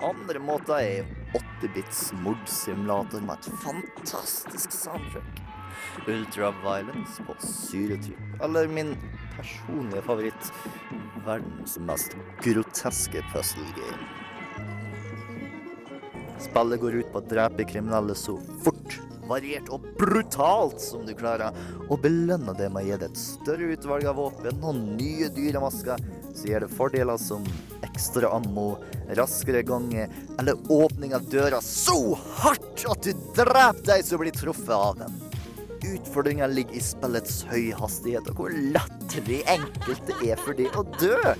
Andre 0.00 0.40
måter 0.40 0.78
er 0.80 1.10
8-bits 1.36 2.14
mordsimulator 2.24 3.20
med 3.26 3.36
et 3.36 3.60
fantastisk 3.60 4.72
soundtrack. 4.72 5.42
Ultraviolence 6.08 7.26
på 7.28 7.36
syretyp. 7.44 8.24
Eller 8.40 8.72
min 8.72 8.94
personlige 9.36 10.06
favoritt, 10.08 10.50
verdens 11.28 11.76
mest 11.84 12.16
groteske 12.40 13.20
puzzle 13.34 13.68
game. 13.76 14.08
Spillet 16.40 16.80
går 16.80 17.02
ut 17.02 17.12
på 17.12 17.20
å 17.20 17.28
drepe 17.36 17.68
kriminelle 17.68 18.16
så 18.16 18.40
fort, 18.64 18.96
variert 19.30 19.70
og 19.72 19.84
brutalt 19.98 20.80
som 20.82 21.06
du 21.06 21.14
klarer, 21.16 21.56
og 21.88 22.02
belønner 22.04 22.56
det 22.58 22.68
med 22.72 22.82
å 22.82 22.86
gi 22.88 22.98
deg 22.98 23.08
et 23.10 23.22
større 23.22 23.72
utvalg 23.74 24.08
av 24.10 24.18
våpen 24.20 24.64
og 24.66 24.80
nye 24.98 25.30
dyremasker, 25.34 26.02
så 26.34 26.46
gir 26.46 26.64
det 26.64 26.70
fordeler 26.74 27.20
som 27.20 27.46
ekstra 27.86 28.30
ammo, 28.36 28.74
raskere 29.18 29.62
gange 29.66 30.06
eller 30.38 30.70
åpning 30.70 31.14
av 31.16 31.26
døra 31.30 31.58
så 31.64 32.14
hardt 32.40 32.86
at 32.90 33.06
du 33.06 33.26
dreper 33.36 33.82
de 33.90 33.98
som 34.06 34.22
blir 34.22 34.34
truffet 34.36 34.76
av 34.76 35.00
dem. 35.02 35.18
Utfordringa 35.80 36.46
ligger 36.46 36.76
i 36.76 36.82
spillets 36.84 37.40
høy 37.50 37.70
hastighet 37.76 38.28
og 38.30 38.42
hvor 38.42 38.54
latterlig 38.74 39.40
enkelt 39.48 40.04
det 40.10 40.18
er 40.28 40.40
for 40.40 40.56
deg 40.58 40.76
å 40.76 40.84
dø. 41.00 41.34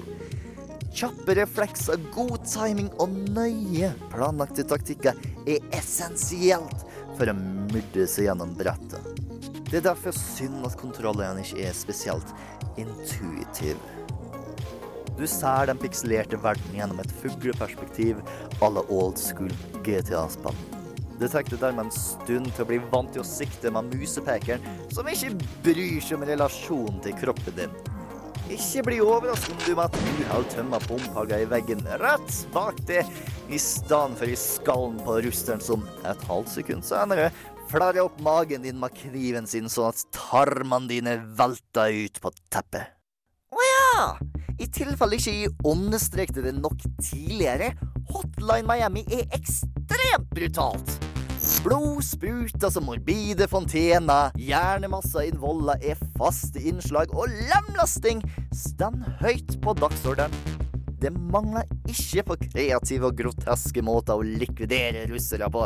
Kjappe 0.91 1.37
reflekser, 1.39 2.01
god 2.15 2.41
timing 2.51 2.89
og 2.99 3.13
nøye 3.37 3.93
planlagte 4.11 4.65
taktikker 4.67 5.19
er 5.47 5.77
essensielt 5.77 6.89
for 7.21 7.29
å 7.29 7.37
myrde 7.37 8.07
seg 8.09 8.31
gjennom 8.31 8.55
brettet. 8.57 9.25
Det 9.69 9.79
er 9.79 9.85
derfor 9.91 10.15
synd 10.17 10.65
at 10.67 10.79
kontrollene 10.81 11.45
ikke 11.45 11.67
er 11.69 11.77
spesielt 11.77 12.33
intuitive. 12.81 13.79
Du 15.19 15.27
ser 15.29 15.69
den 15.69 15.79
pikselerte 15.79 16.39
verden 16.41 16.79
gjennom 16.79 17.03
et 17.03 17.13
fugleperspektiv 17.21 18.23
à 18.65 18.71
la 18.73 18.87
old 18.89 19.21
school 19.21 19.53
GTA-spill. 19.85 20.57
Det 21.21 21.29
trengte 21.29 21.61
dermed 21.61 21.91
en 21.91 21.93
stund 21.93 22.49
til 22.57 22.65
å 22.65 22.69
bli 22.71 22.81
vant 22.89 23.13
til 23.13 23.21
å 23.21 23.29
sikte 23.29 23.69
med 23.75 23.93
musepekeren, 23.93 24.65
som 24.89 25.09
ikke 25.13 25.35
bryr 25.67 26.01
seg 26.01 26.17
om 26.17 26.25
relasjonen 26.25 27.03
til 27.05 27.19
kroppen 27.21 27.59
din. 27.59 27.77
Ikke 28.51 28.83
bli 28.89 28.97
overrasket 29.05 29.53
om 29.55 29.61
du 29.63 29.75
med 29.79 29.95
et 29.95 30.25
har 30.31 30.47
tømma 30.51 30.81
bomphagga 30.89 31.39
i 31.39 31.47
veggen 31.51 31.85
rett 32.03 32.33
bak 32.55 32.81
det, 32.89 33.05
i 33.47 33.59
stedet 33.63 34.19
for 34.19 34.27
i 34.27 34.37
skallen 34.39 34.99
på 35.07 35.21
rusteren 35.27 35.63
som 35.63 35.85
et 36.03 36.25
halvt 36.27 36.51
sekund 36.59 36.87
senere 36.87 37.31
flarer 37.71 38.03
opp 38.03 38.19
magen 38.25 38.65
din 38.67 38.81
med 38.83 38.95
kniven 38.99 39.47
sin 39.47 39.71
sånn 39.71 39.93
at 39.93 40.03
tarmene 40.17 40.91
dine 40.91 41.17
velter 41.39 41.95
ut 41.95 42.19
på 42.23 42.33
teppet. 42.51 42.97
Å 43.55 43.67
ja! 43.69 44.09
I 44.61 44.67
tilfelle 44.67 45.17
ikke 45.17 45.53
understrekte 45.71 46.43
det 46.45 46.57
nok 46.59 46.83
tidligere, 46.99 47.73
Hotline 48.11 48.67
Miami 48.67 49.07
er 49.15 49.31
ekstremt 49.39 50.27
brutalt. 50.35 51.10
Blod 51.65 52.05
spruter 52.05 52.71
som 52.73 52.85
morbide 52.85 53.47
fontener, 53.49 54.33
hjernemasser 54.37 55.29
innen 55.29 55.41
volda 55.41 55.77
er 55.81 56.01
faste 56.19 56.61
innslag, 56.61 57.13
og 57.17 57.33
lemlasting 57.49 58.21
står 58.57 58.99
høyt 59.23 59.57
på 59.65 59.75
dagsordenen. 59.81 60.59
Det 61.01 61.13
mangler 61.33 61.65
ikke 61.89 62.27
på 62.29 62.37
kreative 62.43 63.09
og 63.09 63.17
groteske 63.17 63.81
måter 63.85 64.21
å 64.21 64.25
likvidere 64.25 65.07
russere 65.09 65.49
på. 65.53 65.65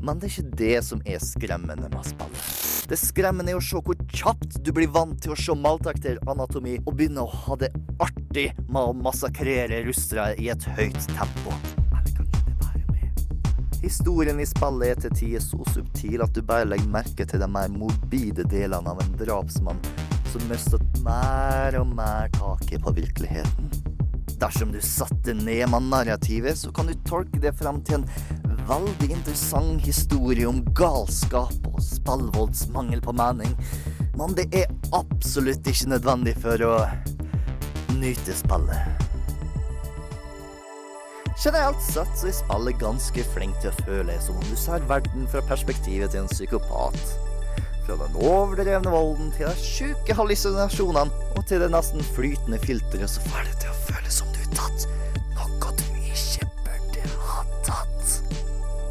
Men 0.00 0.20
det 0.20 0.30
er 0.30 0.36
ikke 0.36 0.60
det 0.62 0.78
som 0.86 1.02
er 1.04 1.20
skremmende 1.20 1.90
med 1.92 2.08
spillet. 2.08 2.46
Det 2.90 2.98
skremmende 2.98 3.52
er 3.52 3.60
å 3.60 3.62
se 3.62 3.78
hvor 3.84 4.00
kjapt 4.16 4.62
du 4.64 4.72
blir 4.74 4.88
vant 4.90 5.20
til 5.22 5.36
å 5.36 5.38
se 5.38 5.54
maltakteranatomi 5.54 6.78
og 6.86 6.94
begynne 6.96 7.22
å 7.22 7.42
ha 7.44 7.60
det 7.60 7.68
artig 8.02 8.48
med 8.64 8.80
å 8.80 8.96
massakrere 8.96 9.84
russere 9.86 10.32
i 10.40 10.48
et 10.50 10.66
høyt 10.80 11.04
tempo. 11.12 11.54
Historien 13.80 14.40
i 14.40 14.46
spillet 14.48 14.90
er 14.90 14.98
til 15.00 15.14
tider 15.16 15.44
så 15.44 15.58
subtil 15.72 16.20
at 16.20 16.34
du 16.36 16.42
bare 16.44 16.68
legger 16.68 16.90
merke 16.92 17.24
til 17.24 17.40
de 17.40 17.48
mer 17.48 17.70
morbide 17.72 18.44
delene 18.50 18.92
av 18.92 19.00
en 19.00 19.14
drapsmann 19.20 19.80
som 20.30 20.44
mistet 20.50 21.00
mer 21.02 21.78
og 21.80 21.88
mer 21.96 22.28
taket 22.36 22.84
på 22.84 22.92
virkeligheten. 23.00 23.70
Dersom 24.40 24.70
du 24.72 24.78
satte 24.84 25.34
ned 25.34 25.66
med 25.72 25.88
narrativet, 25.90 26.56
så 26.60 26.70
kan 26.72 26.88
du 26.88 26.94
tolke 27.08 27.40
det 27.42 27.52
frem 27.58 27.80
til 27.84 28.00
en 28.00 28.62
veldig 28.68 29.10
interessant 29.10 29.82
historie 29.84 30.48
om 30.48 30.62
galskap 30.76 31.68
og 31.72 31.82
spillvolds 31.84 32.68
mangel 32.72 33.02
på 33.04 33.16
mening. 33.16 33.56
Men 34.16 34.36
det 34.38 34.48
er 34.54 34.72
absolutt 34.96 35.66
ikke 35.66 35.96
nødvendig 35.96 36.36
for 36.40 36.68
å 36.68 36.74
nyte 37.98 38.36
spillet. 38.36 39.09
Generelt 41.44 41.80
sett 41.80 42.18
så 42.20 42.26
er 42.28 42.34
spillet 42.36 42.76
ganske 42.82 43.22
flink 43.32 43.54
til 43.62 43.70
å 43.70 43.84
føle 43.86 44.16
som 44.20 44.36
om 44.36 44.42
du 44.44 44.58
ser 44.60 44.82
verden 44.90 45.22
fra 45.32 45.40
perspektivet 45.48 46.12
til 46.12 46.26
en 46.26 46.28
psykopat. 46.28 46.98
Fra 47.86 47.96
den 48.02 48.18
overdrevne 48.20 48.92
volden 48.92 49.30
til 49.32 49.48
de 49.48 49.64
sjuke 49.64 50.16
hallusinasjonene 50.18 51.32
og 51.32 51.48
til 51.48 51.64
det 51.64 51.70
nesten 51.72 52.04
flytende 52.12 52.60
filteret, 52.60 53.08
så 53.08 53.24
får 53.30 53.48
det 53.48 53.56
til 53.64 53.72
å 53.72 53.78
føles 53.86 54.20
som 54.20 54.36
du 54.36 54.42
er 54.44 54.52
tatt 54.52 54.86
noe 55.38 55.72
du 55.80 55.84
ikke 56.12 56.50
burde 56.60 57.08
ha 57.30 57.48
tatt. 57.64 58.14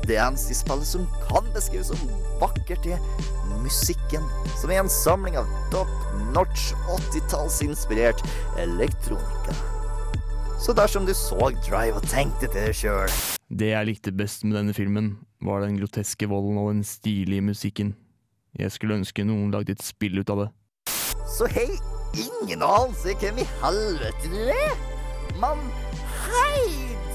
Det 0.10 0.18
eneste 0.18 0.58
spillet 0.58 0.90
som 0.90 1.06
kan 1.30 1.54
beskrives 1.54 1.94
som 1.94 2.20
vakkert, 2.42 2.90
er 2.90 2.98
musikken, 3.62 4.26
som 4.58 4.74
er 4.74 4.82
en 4.82 4.96
samling 4.98 5.38
av 5.38 5.58
top 5.70 5.94
notch 6.34 6.72
80-tallsinspirert 6.98 8.26
elektronika. 8.58 9.69
Så 10.60 10.74
dersom 10.76 11.06
du 11.08 11.14
så 11.16 11.50
Drive 11.64 12.02
og 12.02 12.06
tenkte 12.12 12.50
til 12.50 12.68
deg 12.68 12.76
sjøl 12.76 13.14
Det 13.48 13.72
jeg 13.72 13.88
likte 13.88 14.12
best 14.12 14.44
med 14.44 14.58
denne 14.60 14.76
filmen, 14.76 15.14
var 15.42 15.64
den 15.64 15.80
groteske 15.80 16.28
volden 16.28 16.60
og 16.60 16.74
den 16.74 16.84
stilige 16.84 17.42
musikken. 17.42 17.94
Jeg 18.60 18.74
skulle 18.76 19.00
ønske 19.00 19.24
noen 19.24 19.54
lagde 19.54 19.72
et 19.78 19.84
spill 19.86 20.20
ut 20.20 20.30
av 20.34 20.44
det. 20.44 20.50
Så 21.32 21.48
hei, 21.54 21.70
ingen 22.18 22.64
anelse 22.66 23.16
hvem 23.22 23.40
i 23.40 23.48
helvete 23.64 24.32
du 24.34 24.40
er. 24.52 24.78
Men 25.40 25.64
hei, 26.28 26.64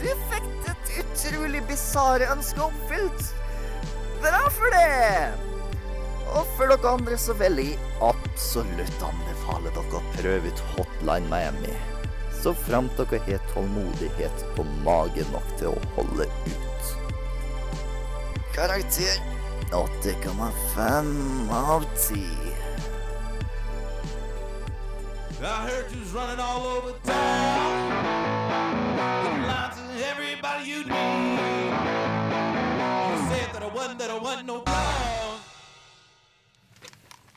du 0.01 0.09
fikk 0.33 0.51
ditt 0.65 0.93
utrolig 1.05 1.63
bisarre 1.69 2.31
ønske 2.33 2.65
oppfylt. 2.65 3.33
Bra 4.25 4.45
for 4.57 4.73
det! 4.73 5.35
Og 6.35 6.55
for 6.57 6.73
dere 6.73 6.95
andre 6.97 7.19
så 7.21 7.37
vil 7.39 7.61
jeg 7.61 7.81
absolutt 8.03 9.11
anbefale 9.11 9.75
dere 9.75 10.01
å 10.01 10.07
prøve 10.17 10.55
ut 10.55 10.65
Hotline 10.73 11.29
Miami. 11.29 11.94
Så 12.45 12.53
framt 12.55 12.93
dere 12.97 13.19
har 13.25 13.39
tålmodighet 13.55 14.43
på 14.53 14.65
mage 14.85 15.23
nok 15.33 15.47
til 15.57 15.71
å 15.71 15.79
holde 15.95 16.27
ut. 16.29 16.89
Karakter 18.53 19.15
8,5 19.73 21.09
av 21.57 21.87
10. 21.97 22.21
I 25.41 25.55
heard 25.65 25.89
you 25.89 26.01
was 26.03 26.13
running 26.13 26.41
all 26.41 26.67
over 26.69 26.93
town. 27.09 27.89
With 29.25 29.41
lines 29.49 29.81
to 29.81 30.05
everybody 30.13 30.69
you 30.69 30.85
need. 30.85 31.73
You 33.09 33.17
said 33.33 33.49
that 33.57 33.63
I 33.65 33.73
wasn't, 33.73 33.99
that 34.05 34.11
I 34.11 34.21
wasn't 34.21 34.47
no 34.53 34.61
clown. 34.61 35.41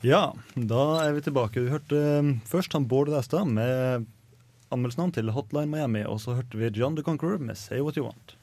Ja, 0.04 0.36
da 0.54 0.84
er 1.08 1.15
vi 1.15 1.22
tilbake. 1.32 1.63
Vi 1.63 1.72
hørte 1.72 1.96
um, 2.20 2.36
først 2.46 2.76
han 2.76 2.91
Bård 2.91 3.08
Læstad 3.08 3.48
med 3.48 4.06
anmeldelsen 4.73 5.13
til 5.15 5.32
Hotline 5.36 5.71
Miami, 5.71 6.03
og 6.08 6.19
så 6.23 6.38
hørte 6.38 6.60
vi 6.60 6.71
John 6.75 6.97
the 6.97 7.06
Conqueror 7.06 7.39
med 7.39 7.58
Say 7.60 7.80
What 7.84 7.97
You 7.99 8.08
Want. 8.08 8.36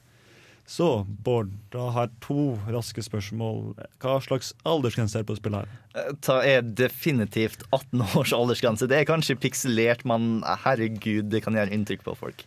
Så 0.65 1.05
Bård, 1.05 1.51
da 1.69 1.91
har 1.93 2.07
jeg 2.07 2.17
to 2.25 2.43
raske 2.73 3.03
spørsmål. 3.05 3.75
Hva 4.01 4.15
slags 4.25 4.49
aldersgrense 4.65 5.19
er 5.19 5.21
det 5.21 5.29
på 5.29 5.37
spillet 5.37 5.61
her? 5.61 6.13
Det 6.25 6.37
er 6.49 6.65
definitivt 6.81 7.67
18 7.69 8.01
års 8.17 8.33
aldersgrense. 8.33 8.89
Det 8.89 8.97
er 8.97 9.09
kanskje 9.09 9.37
pikselert, 9.37 10.01
men 10.09 10.41
herregud, 10.65 11.29
det 11.29 11.43
kan 11.45 11.57
gjøre 11.57 11.73
inntrykk 11.75 12.01
på 12.07 12.17
folk. 12.17 12.45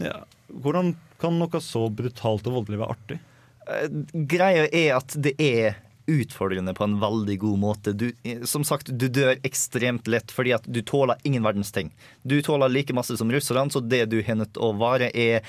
Ja. 0.00 0.22
Hvordan 0.48 0.94
kan 1.20 1.36
noe 1.40 1.60
så 1.64 1.86
brutalt 1.92 2.48
og 2.48 2.60
voldelig 2.62 2.80
være 2.80 2.96
artig? 2.96 3.18
Eh, 3.66 4.00
Greia 4.32 4.64
er 4.70 4.96
at 4.96 5.16
det 5.20 5.36
er 5.42 5.76
utfordrende 6.06 6.74
på 6.74 6.84
en 6.84 6.98
veldig 7.00 7.38
god 7.42 7.58
måte. 7.58 7.92
Du, 7.92 8.10
som 8.46 8.64
sagt, 8.64 8.90
du 8.90 9.08
dør 9.08 9.36
ekstremt 9.46 10.08
lett 10.10 10.32
fordi 10.34 10.54
at 10.56 10.66
du 10.66 10.82
tåler 10.86 11.20
ingen 11.26 11.44
verdens 11.46 11.72
ting. 11.74 11.92
Du 12.22 12.38
tåler 12.42 12.72
like 12.72 12.94
masse 12.96 13.16
som 13.18 13.32
russerne, 13.32 13.70
så 13.70 13.82
det 13.82 14.06
du 14.12 14.20
har 14.22 14.38
nødt 14.38 14.54
til 14.56 14.66
å 14.66 14.76
være, 14.78 15.10
er 15.14 15.42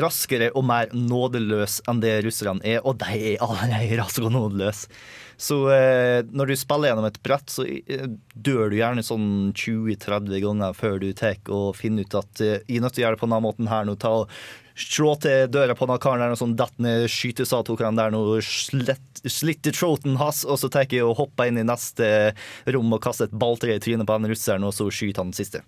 raskere 0.00 0.50
og 0.54 0.64
mer 0.68 0.92
nådeløs 0.92 1.80
enn 1.88 2.02
det 2.02 2.20
russerne 2.26 2.62
er, 2.66 2.82
og 2.84 3.00
de 3.00 3.16
er 3.32 3.42
allerede 3.42 3.98
raske 4.02 4.24
og 4.26 4.34
nådeløse. 4.36 4.92
Så 5.40 5.56
eh, 5.72 6.20
når 6.36 6.50
du 6.50 6.56
spiller 6.60 6.90
gjennom 6.90 7.06
et 7.08 7.20
brett, 7.24 7.48
så 7.48 7.64
eh, 7.64 8.04
dør 8.34 8.68
du 8.68 8.76
gjerne 8.76 9.04
sånn 9.04 9.28
20-30 9.56 10.42
ganger 10.44 10.74
før 10.76 10.98
du 11.00 11.06
tar 11.16 11.38
og 11.48 11.78
finner 11.78 12.04
ut 12.04 12.16
at 12.20 12.42
eh, 12.44 12.58
jeg 12.66 12.76
er 12.76 12.84
nødt 12.84 12.98
til 12.98 13.00
å 13.00 13.06
gjøre 13.06 13.16
det 13.16 13.22
på 13.22 13.28
denne 13.30 13.44
måten 13.46 13.70
her 13.72 13.88
nå. 13.88 13.94
ta 13.96 14.12
og 14.20 14.34
slå 14.78 15.14
til 15.22 15.48
døra 15.52 15.74
på 15.76 15.88
den 15.90 16.00
karen 16.02 16.24
der 16.24 16.34
og 16.34 16.40
sånn 16.40 16.56
datt 16.58 16.76
ned 16.82 17.06
skytesatokeren 17.10 17.98
der 17.98 18.16
og 18.18 18.38
slett, 18.44 19.22
slitter 19.24 19.74
throaten 19.76 20.18
hans, 20.20 20.44
og 20.44 20.60
så 20.60 20.70
tar 20.72 20.88
jeg 20.90 21.04
og 21.06 21.18
hopper 21.20 21.50
inn 21.50 21.60
i 21.60 21.66
neste 21.66 22.32
rom 22.70 22.96
og 22.96 23.02
kaster 23.04 23.28
et 23.28 23.36
balltre 23.36 23.76
i 23.76 23.82
trynet 23.82 24.08
på 24.08 24.18
den 24.18 24.32
russeren, 24.32 24.66
og 24.66 24.74
så 24.76 24.88
skyter 24.92 25.24
han 25.24 25.34
den 25.34 25.40
siste. 25.40 25.64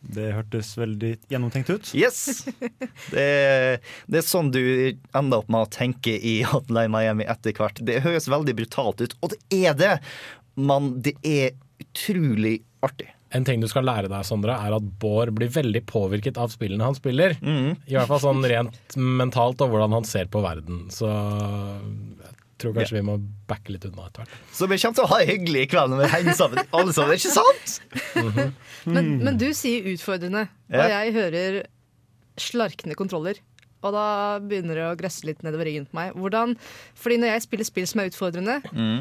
Det 0.00 0.30
hørtes 0.32 0.72
veldig 0.80 1.10
gjennomtenkt 1.28 1.70
ut. 1.70 1.90
Yes! 1.96 2.46
Det, 3.10 3.26
det 4.08 4.20
er 4.20 4.24
sånn 4.24 4.48
du 4.54 4.62
ender 5.16 5.42
opp 5.42 5.50
med 5.52 5.66
å 5.66 5.70
tenke 5.72 6.14
i 6.16 6.40
Hotline 6.48 6.92
Miami 6.92 7.26
etter 7.28 7.52
hvert. 7.56 7.82
Det 7.84 8.00
høres 8.06 8.30
veldig 8.30 8.56
brutalt 8.62 9.02
ut, 9.04 9.16
og 9.20 9.34
det 9.34 9.64
er 9.66 9.76
det, 9.76 9.94
men 10.56 10.94
det 11.04 11.16
er 11.26 11.52
utrolig 11.82 12.60
artig. 12.84 13.10
En 13.32 13.44
ting 13.46 13.60
du 13.62 13.68
skal 13.70 13.84
lære 13.86 14.08
deg, 14.10 14.24
Sondre, 14.26 14.56
er 14.58 14.74
at 14.74 14.86
Bård 14.98 15.30
blir 15.36 15.48
veldig 15.54 15.84
påvirket 15.86 16.38
av 16.40 16.50
spillene 16.50 16.82
han 16.88 16.96
spiller. 16.98 17.36
I 17.40 17.94
hvert 17.94 18.08
fall 18.10 18.22
sånn 18.24 18.42
rent 18.50 18.96
mentalt 18.98 19.60
og 19.62 19.70
hvordan 19.70 19.92
han 20.00 20.08
ser 20.08 20.26
på 20.32 20.42
verden. 20.42 20.88
Så 20.90 21.06
jeg 21.06 22.34
tror 22.60 22.74
kanskje 22.76 22.96
vi 22.98 23.04
må 23.06 23.14
backe 23.48 23.72
litt 23.72 23.86
unna 23.88 24.08
etter 24.08 24.24
hvert. 24.24 24.40
Så 24.52 24.66
vi 24.68 24.76
kommer 24.82 24.98
til 24.98 25.06
å 25.06 25.10
ha 25.12 25.18
det 25.22 25.28
hyggelig 25.30 25.62
i 25.62 25.68
kveld 25.72 25.94
når 25.94 26.02
vi 26.02 26.08
henger 26.16 26.34
sammen, 26.40 26.66
alle 26.76 26.92
sammen, 26.96 27.14
ikke 27.16 27.36
sant? 27.36 27.76
Men, 28.90 29.12
men 29.22 29.38
du 29.40 29.46
sier 29.56 29.86
utfordrende, 29.94 30.42
og 30.72 30.92
jeg 30.96 31.14
hører 31.16 31.60
slarkende 32.40 32.96
kontroller. 32.98 33.38
Og 33.80 33.94
da 33.96 34.04
begynner 34.44 34.76
det 34.76 34.84
å 34.90 34.96
gresse 35.00 35.24
litt 35.24 35.40
nedover 35.46 35.64
ryggen 35.70 35.86
på 35.88 35.96
meg. 35.96 36.12
Hvordan, 36.18 36.52
fordi 37.00 37.16
når 37.22 37.30
jeg 37.34 37.44
spiller 37.46 37.68
spill 37.68 37.86
som 37.88 38.02
er 38.02 38.10
utfordrende, 38.10 38.58
Mm. 38.74 38.98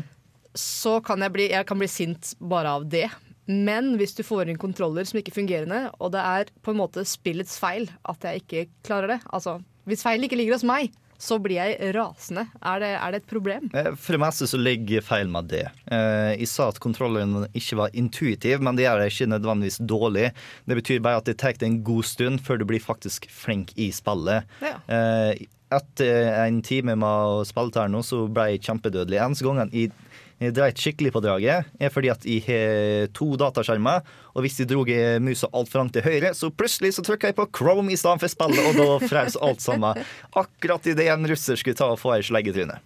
så 0.56 1.00
kan 1.04 1.20
jeg 1.26 1.34
bli, 1.36 1.50
jeg 1.52 1.66
kan 1.68 1.78
bli 1.82 1.88
sint 1.92 2.32
bare 2.40 2.72
av 2.80 2.86
det. 2.90 3.10
Men 3.50 3.96
hvis 3.98 4.14
du 4.18 4.22
får 4.26 4.52
inn 4.54 4.62
kontroller 4.62 5.08
som 5.10 5.18
ikke 5.20 5.34
er 5.34 5.40
fungerende, 5.42 5.82
og 6.00 6.14
det 6.14 6.22
er 6.22 6.52
på 6.62 6.72
en 6.76 6.80
måte 6.84 7.02
spillets 7.10 7.58
feil 7.60 7.90
at 8.06 8.24
jeg 8.30 8.44
ikke 8.44 8.66
klarer 8.86 9.16
det 9.16 9.20
Altså, 9.34 9.58
hvis 9.90 10.04
feilen 10.06 10.28
ikke 10.30 10.38
ligger 10.38 10.54
hos 10.60 10.68
meg, 10.70 10.92
så 11.20 11.36
blir 11.44 11.58
jeg 11.58 11.90
rasende. 11.98 12.46
Er 12.64 12.80
det, 12.80 12.90
er 12.96 13.12
det 13.12 13.18
et 13.24 13.28
problem? 13.28 13.66
Eh, 13.76 13.90
For 14.00 14.16
det 14.16 14.22
meste 14.24 14.48
så 14.48 14.56
ligger 14.62 15.02
feil 15.04 15.28
med 15.28 15.50
det. 15.52 15.66
Eh, 15.92 16.38
Jeg 16.40 16.48
sa 16.48 16.70
at 16.72 16.80
kontrollen 16.80 17.42
ikke 17.52 17.76
var 17.82 17.92
intuitiv, 17.98 18.62
men 18.64 18.78
det 18.80 18.86
gjør 18.86 19.02
det 19.04 19.10
ikke 19.12 19.28
nødvendigvis 19.34 19.82
dårlig. 19.84 20.30
Det 20.70 20.78
betyr 20.80 21.02
bare 21.04 21.20
at 21.20 21.28
det 21.28 21.36
tar 21.42 21.58
en 21.68 21.82
god 21.84 22.08
stund 22.08 22.40
før 22.46 22.62
du 22.62 22.66
blir 22.70 22.80
faktisk 22.80 23.28
flink 23.34 23.74
i 23.76 23.90
spillet. 23.92 24.48
Ja. 24.64 24.78
Eh, 24.88 25.48
Etter 25.70 26.32
en 26.48 26.64
time 26.66 26.96
med 26.98 27.06
å 27.06 27.44
spille 27.46 27.70
her 27.76 27.92
nå, 27.94 28.00
så 28.02 28.24
ble 28.34 28.48
jeg 28.56 28.64
kjempedødelig. 28.66 29.20
Eneste 29.22 29.46
gangen 29.46 29.70
jeg, 29.70 29.92
jeg 29.92 30.09
dreit 30.40 30.80
skikkelig 30.80 31.12
på 31.16 31.22
draget, 31.24 31.68
er 31.80 31.92
fordi 31.92 32.12
at 32.14 32.24
jeg 32.28 32.46
har 32.48 33.10
to 33.16 33.34
dataskjermer, 33.40 34.06
og 34.34 34.46
hvis 34.46 34.62
jeg 34.62 34.70
dro 34.72 34.86
musa 35.20 35.50
alt 35.52 35.76
langt 35.76 35.94
til 35.98 36.06
høyre, 36.06 36.32
så 36.38 36.48
plutselig 36.50 36.94
så 36.96 37.04
trykka 37.04 37.32
jeg 37.32 37.38
på 37.38 37.50
Chrome 37.58 37.92
i 37.92 38.00
stedet 38.00 38.24
for 38.24 38.32
spillet, 38.32 38.64
og 38.70 38.80
da 38.80 39.08
fraus 39.12 39.36
alt 39.36 39.62
sammen. 39.62 40.00
Akkurat 40.40 40.88
idet 40.88 41.10
en 41.12 41.28
russer 41.28 41.60
skulle 41.60 41.76
ta 41.76 41.92
og 41.92 42.00
få 42.00 42.16
ei 42.16 42.24
slegge 42.24 42.54
i 42.54 42.56
trynet. 42.56 42.80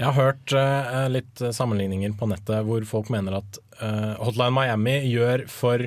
Jeg 0.00 0.06
har 0.08 0.16
hørt 0.16 0.52
uh, 0.56 1.08
litt 1.12 1.40
sammenligninger 1.52 2.14
på 2.16 2.28
nettet 2.30 2.64
hvor 2.64 2.84
folk 2.88 3.10
mener 3.12 3.40
at 3.40 3.58
uh, 3.82 4.16
Hotline 4.22 4.54
Miami 4.56 4.96
gjør 5.10 5.44
for 5.50 5.84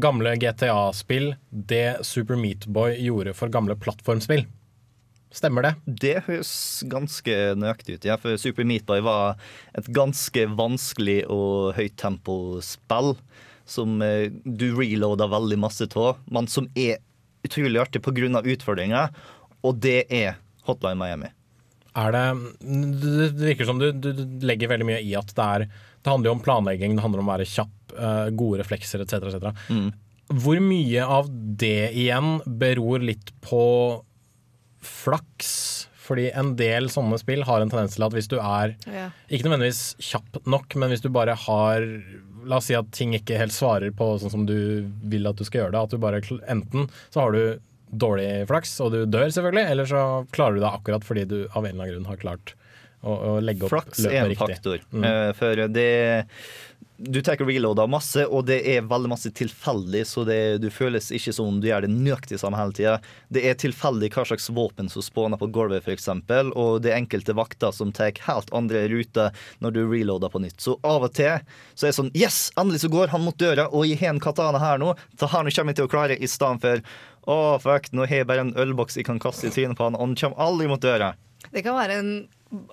gamle 0.00 0.34
GTA-spill 0.40 1.34
det 1.50 2.04
Super 2.08 2.38
Meat 2.40 2.66
Boy 2.66 2.96
gjorde 2.98 3.34
for 3.36 3.52
gamle 3.52 3.76
plattformspill. 3.78 4.46
Stemmer 5.34 5.66
det? 5.66 5.72
Det 5.84 6.14
høres 6.28 6.52
ganske 6.86 7.38
nøyaktig 7.58 7.98
ut, 7.98 8.06
ja. 8.06 8.18
For 8.20 8.38
Super 8.38 8.66
Meat 8.68 8.86
Boy 8.86 9.02
var 9.02 9.40
et 9.74 9.88
ganske 9.94 10.46
vanskelig 10.54 11.24
og 11.32 11.74
høyt 11.78 11.96
tempo-spill 11.98 13.16
som 13.66 13.98
eh, 14.04 14.28
du 14.44 14.68
reloada 14.76 15.26
veldig 15.32 15.58
masse 15.58 15.88
av, 15.96 16.20
men 16.30 16.46
som 16.50 16.68
er 16.78 17.00
utrolig 17.44 17.80
artig 17.82 18.02
pga. 18.04 18.44
utfordringer, 18.44 19.10
og 19.64 19.80
det 19.82 20.04
er 20.12 20.38
Hotline 20.68 21.00
Miami. 21.00 21.32
Er 21.94 22.14
det, 22.14 22.24
det 23.02 23.28
virker 23.38 23.68
som 23.68 23.78
du, 23.78 23.90
du 23.92 24.10
du 24.12 24.24
legger 24.46 24.70
veldig 24.70 24.86
mye 24.88 25.02
i 25.02 25.12
at 25.14 25.30
det 25.30 25.44
er 25.44 25.66
Det 25.68 26.10
handler 26.10 26.28
jo 26.28 26.34
om 26.34 26.42
planlegging, 26.42 26.96
det 26.96 27.02
handler 27.04 27.22
om 27.22 27.28
å 27.30 27.34
være 27.36 27.48
kjapp, 27.48 27.94
eh, 27.96 28.30
gode 28.36 28.60
reflekser 28.60 29.02
etc. 29.02 29.30
etc. 29.30 29.62
Mm. 29.70 29.92
Hvor 30.44 30.58
mye 30.60 31.04
av 31.04 31.30
det 31.30 31.92
igjen 31.96 32.38
beror 32.44 33.00
litt 33.00 33.32
på 33.44 33.62
flaks? 34.86 35.50
Fordi 36.04 36.26
en 36.36 36.50
del 36.58 36.90
sånne 36.92 37.16
spill 37.20 37.46
har 37.48 37.62
en 37.64 37.70
tendens 37.72 37.94
til 37.96 38.04
at 38.04 38.12
hvis 38.12 38.28
du 38.28 38.36
er 38.36 38.74
Ja. 38.84 39.06
ikke 39.30 39.46
nødvendigvis 39.48 39.96
kjapp 40.04 40.42
nok, 40.46 40.76
men 40.76 40.90
hvis 40.92 41.00
du 41.04 41.08
bare 41.08 41.34
har 41.34 41.86
La 42.44 42.58
oss 42.60 42.66
si 42.68 42.74
at 42.76 42.90
ting 42.92 43.14
ikke 43.16 43.38
helt 43.40 43.54
svarer 43.56 43.88
på 43.96 44.04
sånn 44.20 44.30
som 44.30 44.42
du 44.44 44.84
vil 45.08 45.24
at 45.26 45.36
du 45.40 45.44
skal 45.48 45.62
gjøre 45.62 45.72
det. 45.72 45.80
At 45.80 45.90
du 45.94 45.96
bare 45.96 46.20
Enten 46.46 46.90
så 47.08 47.22
har 47.22 47.32
du 47.32 47.58
dårlig 47.90 48.46
flaks, 48.50 48.74
og 48.84 48.92
du 48.92 49.06
dør 49.06 49.30
selvfølgelig, 49.32 49.70
eller 49.70 49.84
så 49.88 50.02
klarer 50.30 50.54
du 50.58 50.60
det 50.60 50.68
akkurat 50.68 51.04
fordi 51.08 51.24
du 51.30 51.38
av 51.54 51.64
en 51.64 51.70
eller 51.72 51.84
annen 51.86 51.94
grunn 51.94 52.10
har 52.10 52.16
klart 52.20 52.52
å, 53.04 53.14
å 53.14 53.40
legge 53.44 53.66
opp 53.66 53.74
Flaks 53.74 54.04
er 54.08 54.22
en 54.22 54.30
riktig. 54.32 54.56
faktor. 54.56 54.80
Mm. 54.92 55.04
Eh, 55.04 55.32
for 55.38 55.66
det 55.68 55.90
Du 56.96 57.18
tar 57.26 57.40
reloader 57.42 57.88
masse, 57.90 58.22
og 58.22 58.44
det 58.46 58.60
er 58.70 58.84
veldig 58.86 59.10
masse 59.10 59.30
tilfeldig, 59.34 60.04
så 60.06 60.22
det, 60.24 60.58
du 60.62 60.68
føles 60.70 61.10
ikke 61.12 61.32
som 61.34 61.48
om 61.50 61.56
du 61.60 61.66
gjør 61.66 61.84
det 61.84 61.90
nøyaktig 61.90 62.38
samme 62.38 62.56
hele 62.56 62.72
tida. 62.76 62.92
Det 63.34 63.42
er 63.50 63.56
tilfeldig 63.58 64.12
hva 64.14 64.22
slags 64.30 64.46
våpen 64.54 64.88
som 64.88 65.02
spåner 65.02 65.40
på 65.40 65.48
gulvet, 65.52 65.82
f.eks., 65.82 66.06
og 66.54 66.84
det 66.84 66.92
er 66.92 67.00
enkelte 67.00 67.34
vakter 67.34 67.74
som 67.74 67.90
tar 67.92 68.14
helt 68.28 68.52
andre 68.54 68.84
ruter 68.92 69.34
når 69.58 69.74
du 69.74 69.80
reloader 69.90 70.30
på 70.30 70.44
nytt. 70.46 70.62
Så 70.62 70.78
av 70.86 71.08
og 71.08 71.16
til 71.18 71.42
så 71.74 71.88
er 71.88 71.90
det 71.90 71.98
sånn 71.98 72.14
Yes, 72.14 72.52
endelig 72.56 72.84
så 72.84 72.92
går 72.94 73.10
han 73.10 73.26
mot 73.26 73.42
døra, 73.42 73.66
og 73.74 73.88
jeg 73.90 73.98
har 74.00 74.14
en 74.14 74.22
katana 74.22 74.62
her 74.62 74.78
nå. 74.80 74.94
Så 75.18 75.28
her 75.34 75.42
nå 75.42 75.50
kommer 75.50 75.74
jeg 75.74 75.82
til 75.82 75.90
å 75.90 75.92
klare, 75.96 76.16
i 76.16 76.30
stedet 76.30 76.62
for 76.62 76.86
å, 77.26 77.58
fuck, 77.58 77.90
nå 77.90 78.06
har 78.06 78.22
jeg 78.22 78.30
bare 78.30 78.46
en 78.46 78.54
ølboks 78.54 79.00
jeg 79.00 79.10
kan 79.10 79.18
kaste 79.18 79.50
i 79.50 79.52
trynet 79.52 79.78
på 79.78 79.90
han, 79.90 79.98
og 79.98 80.06
han 80.06 80.16
kommer 80.20 80.46
aldri 80.46 80.70
mot 80.70 80.82
døra. 80.82 81.14
Det 81.50 81.62
kan 81.64 81.76
være 81.76 81.98
en 82.00 82.10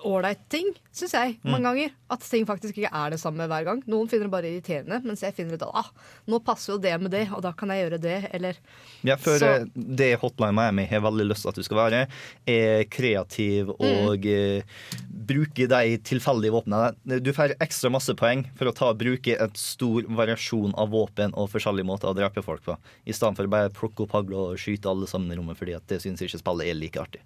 ålreit 0.06 0.38
ting, 0.52 0.68
syns 0.94 1.12
jeg, 1.16 1.38
mange 1.42 1.58
Mm. 1.62 1.64
ganger. 1.64 1.90
At 2.10 2.20
ting 2.20 2.44
faktisk 2.46 2.76
ikke 2.78 2.90
er 2.92 3.10
det 3.10 3.18
samme 3.18 3.48
hver 3.48 3.64
gang. 3.64 3.82
Noen 3.88 4.08
finner 4.08 4.24
det 4.28 4.30
bare 4.30 4.46
irriterende, 4.50 5.02
mens 5.04 5.20
jeg 5.24 5.34
finner 5.34 5.54
ut 5.54 5.62
at 5.62 5.70
ah, 5.74 5.88
nå 6.28 6.38
passer 6.44 6.74
jo 6.74 6.78
det 6.78 6.92
med 7.00 7.10
det, 7.10 7.24
og 7.32 7.42
da 7.42 7.50
kan 7.52 7.68
jeg 7.68 7.88
gjøre 7.90 8.00
det, 8.00 8.30
eller 8.34 8.54
Ja, 9.02 9.16
for 9.16 9.38
Så- 9.38 9.62
eh, 9.62 9.64
det 9.74 10.20
Hotline 10.20 10.54
Miami 10.54 10.84
har 10.86 11.00
veldig 11.00 11.26
lyst 11.28 11.42
til 11.42 11.48
at 11.48 11.54
du 11.56 11.62
skal 11.62 11.76
være, 11.78 12.08
er 12.46 12.84
kreativ 12.84 13.70
og 13.70 14.26
uh, 14.26 14.62
bruke 15.26 15.66
de 15.68 15.98
tilfeldige 15.98 16.52
våpnene. 16.52 16.94
Du 17.22 17.32
får 17.32 17.56
ekstra 17.58 17.90
masse 17.90 18.14
poeng 18.14 18.46
for 18.54 18.66
å 18.66 18.74
ta, 18.74 18.92
bruke 18.94 19.36
en 19.40 19.50
stor 19.54 20.02
variasjon 20.02 20.74
av 20.78 20.90
våpen 20.90 21.32
og 21.34 21.50
forskjellige 21.50 21.86
måter 21.86 22.08
å 22.08 22.14
drepe 22.14 22.42
folk 22.44 22.62
på, 22.62 22.76
i 23.06 23.12
stedet 23.12 23.36
for 23.36 23.46
bare 23.48 23.70
plukke 23.70 24.02
opp 24.04 24.12
hagla 24.12 24.52
og 24.52 24.58
skyte 24.58 24.86
alle 24.88 25.06
sammen 25.06 25.32
i 25.32 25.36
rommet, 25.40 25.56
fordi 25.58 25.74
at 25.74 25.86
det 25.88 26.00
syns 26.02 26.20
ikke 26.22 26.38
spillet 26.38 26.68
er 26.68 26.74
like 26.78 27.00
artig. 27.00 27.20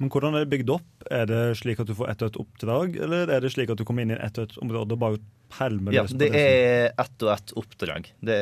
Men 0.00 0.08
hvordan 0.08 0.32
er 0.32 0.46
det 0.46 0.52
bygd 0.54 0.70
opp? 0.72 1.04
Er 1.12 1.26
det 1.28 1.42
slik 1.60 1.82
at 1.82 1.90
du 1.90 1.92
får 1.98 2.08
ett 2.08 2.22
og 2.24 2.30
ett 2.30 2.40
oppdrag, 2.40 2.96
eller 3.04 3.28
er 3.34 3.44
det 3.44 3.50
slik 3.52 3.68
at 3.72 3.80
du 3.80 3.84
kommer 3.84 4.06
inn 4.06 4.14
i 4.14 4.16
ett 4.16 4.38
og 4.40 4.48
ett 4.48 4.56
område 4.64 4.96
og 4.96 5.02
bare 5.02 5.20
pælmer 5.52 5.92
Ja, 5.92 6.06
løs 6.06 6.14
på 6.14 6.20
det 6.22 6.30
Det 6.32 6.40
er 6.40 6.86
ett 7.02 7.24
og 7.26 7.32
ett 7.34 7.52
oppdrag. 7.60 8.08
Det, 8.24 8.38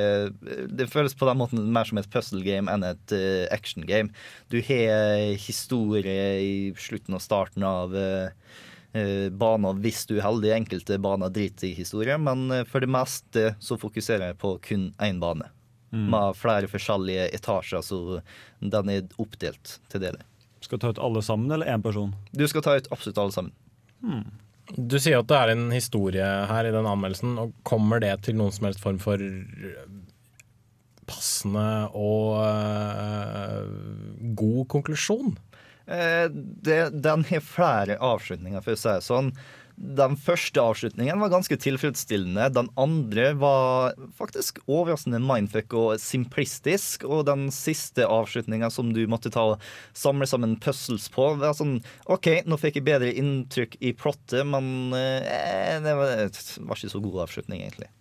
det 0.71 0.87
føles 0.93 1.17
på 1.19 1.27
den 1.27 1.41
måten 1.41 1.67
mer 1.75 1.89
som 1.89 1.99
et 1.99 2.11
puzzle 2.13 2.45
game 2.47 2.71
enn 2.71 2.87
et 2.87 3.17
uh, 3.17 3.49
action 3.55 3.87
game. 3.89 4.15
Du 4.55 4.61
har 4.63 5.35
historie 5.49 6.31
i 6.45 6.55
slutten 6.79 7.19
og 7.19 7.25
starten 7.25 7.67
av 7.67 7.97
uh, 7.97 8.31
baner 9.35 9.83
hvis 9.83 10.07
du 10.07 10.17
er 10.21 10.27
heldig. 10.29 10.55
Enkelte 10.61 11.03
baner 11.03 11.35
driter 11.35 11.73
i 11.73 11.77
historie, 11.77 12.17
men 12.19 12.49
eh, 12.55 12.65
for 12.67 12.83
det 12.83 12.89
meste 12.91 13.53
så 13.63 13.77
fokuserer 13.79 14.31
jeg 14.31 14.39
på 14.41 14.57
kun 14.65 14.89
én 15.05 15.21
bane. 15.23 15.51
Mm. 15.91 16.09
Med 16.13 16.37
flere 16.37 16.69
forskjellige 16.71 17.29
etasjer, 17.37 17.85
så 17.85 18.21
den 18.61 18.91
er 18.93 19.07
oppdelt 19.21 19.79
til 19.93 20.03
deler. 20.03 20.25
Skal 20.65 20.81
ta 20.83 20.93
ut 20.93 21.01
alle 21.03 21.23
sammen, 21.23 21.51
eller 21.55 21.71
én 21.71 21.83
person? 21.83 22.15
Du 22.33 22.47
skal 22.51 22.65
ta 22.65 22.77
ut 22.79 22.91
absolutt 22.95 23.19
alle 23.23 23.35
sammen. 23.35 23.55
Du 24.77 24.99
sier 25.01 25.23
at 25.23 25.29
det 25.31 25.39
er 25.39 25.55
en 25.55 25.71
historie 25.73 26.27
her 26.51 26.69
i 26.69 26.75
den 26.75 26.87
anmeldelsen, 26.89 27.39
og 27.41 27.55
kommer 27.69 28.03
det 28.05 28.13
til 28.27 28.37
noen 28.39 28.53
som 28.55 28.69
helst 28.69 28.83
form 28.83 28.99
for 29.01 29.23
øh, 29.23 29.85
passende 31.09 31.89
og 31.97 32.43
øh, 32.45 33.71
god 34.37 34.67
konklusjon? 34.75 35.39
Eh, 35.89 36.27
det, 36.69 36.81
den 37.01 37.25
har 37.31 37.45
flere 37.45 37.97
avslutninger, 38.05 38.61
for 38.65 38.77
å 38.77 38.81
si 38.81 38.91
det 38.91 39.07
sånn. 39.07 39.33
Den 39.79 40.17
første 40.19 40.59
avslutningen 40.59 41.21
var 41.23 41.31
ganske 41.31 41.55
tilfredsstillende. 41.63 42.49
Den 42.51 42.67
andre 42.81 43.29
var 43.39 43.95
faktisk 44.19 44.59
overraskende 44.67 45.21
mindfuck 45.23 45.77
og 45.79 46.01
simplistisk. 46.03 47.05
Og 47.07 47.23
den 47.29 47.47
siste 47.55 48.03
avslutninga 48.03 48.73
som 48.75 48.91
du 48.97 49.05
måtte 49.07 49.31
ta 49.31 49.45
og 49.53 49.63
samle 49.95 50.27
sammen 50.27 50.57
puzzles 50.59 51.07
på, 51.15 51.29
var 51.39 51.55
sånn 51.55 51.77
OK, 52.11 52.43
nå 52.51 52.59
fikk 52.59 52.81
jeg 52.81 52.89
bedre 52.91 53.13
inntrykk 53.15 53.79
i 53.79 53.95
plottet, 53.95 54.43
men 54.51 54.91
eh, 54.99 55.79
det 55.85 55.95
var, 55.95 56.27
var 56.27 56.83
ikke 56.83 56.93
så 56.97 57.05
god 57.05 57.23
avslutning, 57.29 57.63
egentlig. 57.63 57.93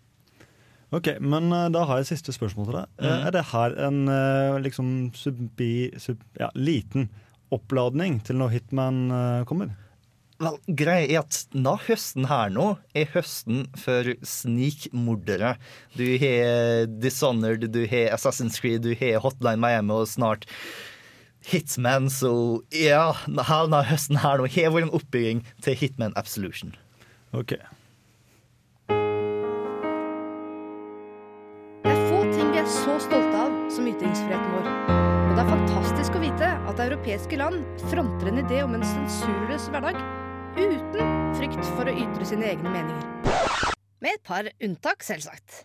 Ok, 0.95 1.13
men 1.19 1.51
eh, 1.51 1.69
da 1.75 1.85
har 1.85 2.01
jeg 2.01 2.13
siste 2.13 2.33
spørsmål 2.33 2.71
til 2.71 2.79
deg. 2.79 2.91
Eh, 2.97 3.07
Mhm. 3.07 3.25
Er 3.27 3.31
det 3.35 3.45
her 3.53 3.73
en 3.85 4.07
eh, 4.09 4.59
liksom 4.65 4.93
subi, 5.13 5.91
sub, 6.01 6.23
ja, 6.39 6.49
liten 6.55 7.09
oppladning 7.53 8.17
til 8.25 8.41
når 8.41 8.57
Hitman 8.57 9.45
kommer? 9.47 9.75
Vel, 10.37 10.59
greia 10.69 11.05
er 11.07 11.23
at 11.23 11.37
denne 11.49 11.71
høsten 11.87 12.27
her 12.29 12.51
nå 12.53 12.67
er 12.97 13.07
høsten 13.09 13.63
for 13.79 14.05
snikmordere. 14.21 15.55
Du 15.97 16.05
har 16.21 16.85
Dishonored, 17.01 17.65
du 17.73 17.87
har 17.89 18.13
Assassin's 18.13 18.59
Creed, 18.61 18.85
du 18.85 18.93
har 18.99 19.17
Hotline 19.23 19.57
Miami 19.63 19.95
og 19.95 20.05
snart 20.11 20.45
Hitman, 21.47 22.09
så 22.11 22.61
ja, 22.75 23.15
hele 23.25 23.81
høsten 23.87 24.19
her 24.21 24.37
nå 24.37 24.45
har 24.51 24.75
vært 24.75 24.89
en 24.89 24.93
oppbygging 24.99 25.41
til 25.65 25.79
Hitman 25.79 26.13
Absolution. 26.19 26.75
Ok. 27.33 27.55
Det 31.81 31.95
er 31.95 32.05
få 32.11 32.21
ting 32.35 32.53
vi 32.53 32.61
er 32.61 32.69
så 32.69 32.99
stolte 33.07 33.41
av 33.41 33.57
som 33.73 33.89
ytringsfriheten 33.89 34.53
vår. 34.53 34.69
Og 34.91 35.33
det 35.33 35.41
er 35.41 35.51
fantastisk 35.55 36.13
å 36.13 36.23
vite 36.27 36.53
at 36.69 36.85
europeiske 36.87 37.41
land 37.41 37.65
fronter 37.89 38.29
en 38.29 38.41
idé 38.45 38.61
om 38.67 38.77
en 38.77 38.89
sensurløs 38.93 39.71
hverdag 39.73 40.26
uten 40.57 41.33
frykt 41.37 41.63
for 41.75 41.87
å 41.87 41.93
ytre 41.93 42.27
sine 42.27 42.51
egne 42.51 42.73
meninger. 42.73 43.73
Med 44.01 44.17
et 44.17 44.23
par 44.25 44.49
unntak, 44.63 45.05
selvsagt. 45.05 45.63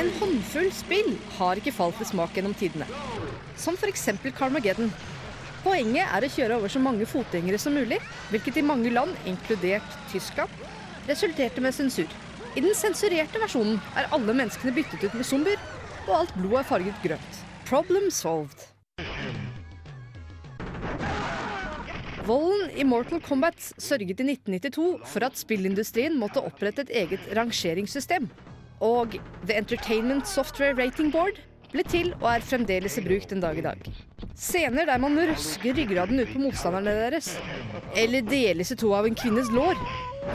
En 0.00 0.08
håndfull 0.16 0.70
spill 0.72 1.12
har 1.36 1.60
ikke 1.60 1.74
falt 1.76 2.00
i 2.00 2.08
smak 2.08 2.32
gjennom 2.36 2.54
tidene. 2.56 2.88
Som 3.60 3.76
f.eks. 3.76 4.08
Carmageddon. 4.38 4.88
Poenget 5.62 6.08
er 6.08 6.24
å 6.24 6.32
kjøre 6.32 6.58
over 6.58 6.72
så 6.72 6.80
mange 6.82 7.06
fotgjengere 7.06 7.60
som 7.60 7.76
mulig, 7.76 8.00
hvilket 8.32 8.58
i 8.58 8.66
mange 8.66 8.90
land, 8.90 9.12
inkludert 9.28 9.98
Tyskland, 10.10 10.50
resulterte 11.06 11.62
med 11.62 11.76
sensur. 11.76 12.08
I 12.56 12.64
den 12.64 12.74
sensurerte 12.76 13.40
versjonen 13.40 13.78
er 13.96 14.10
alle 14.12 14.34
menneskene 14.36 14.74
byttet 14.74 15.06
ut 15.06 15.14
med 15.16 15.28
zombier, 15.28 15.60
og 16.08 16.16
alt 16.22 16.36
blod 16.40 16.58
er 16.60 16.68
farget 16.72 17.04
grønt. 17.04 17.42
Problem 17.68 18.10
solved. 18.12 18.71
Volden 22.22 22.70
i 22.78 22.84
Mortal 22.86 23.18
Kombat 23.24 23.58
sørget 23.82 24.20
i 24.22 24.26
1992 24.28 25.08
for 25.10 25.24
at 25.26 25.38
spillindustrien 25.40 26.14
måtte 26.20 26.42
opprette 26.44 26.84
et 26.84 26.92
eget 27.00 27.24
rangeringssystem. 27.34 28.28
Og 28.78 29.16
The 29.48 29.56
Entertainment 29.58 30.28
Software 30.30 30.76
Rating 30.78 31.10
Board 31.10 31.40
ble 31.72 31.82
til 31.88 32.12
og 32.20 32.28
er 32.34 32.46
fremdeles 32.46 33.00
i 33.00 33.04
bruk 33.08 33.26
den 33.30 33.42
dag 33.42 33.58
i 33.58 33.64
dag. 33.66 33.82
Scener 34.38 34.86
der 34.86 35.02
man 35.02 35.18
røsker 35.18 35.74
ryggraden 35.74 36.22
ut 36.22 36.30
på 36.30 36.44
motstanderne 36.44 36.94
deres, 37.00 37.32
eller 37.98 38.22
deles 38.30 38.70
i 38.70 38.78
to 38.78 38.94
av 38.94 39.08
en 39.08 39.18
kvinnes 39.18 39.50
lår, 39.50 39.82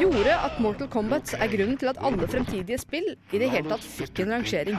gjorde 0.02 0.36
at 0.36 0.60
Mortal 0.60 0.92
Kombat 0.92 1.38
er 1.40 1.56
grunnen 1.56 1.80
til 1.80 1.94
at 1.94 2.04
alle 2.04 2.28
fremtidige 2.28 2.84
spill 2.84 3.14
i 3.32 3.40
det 3.40 3.52
hele 3.54 3.72
tatt 3.72 3.88
fikk 3.96 4.26
en 4.26 4.36
rangering. 4.36 4.76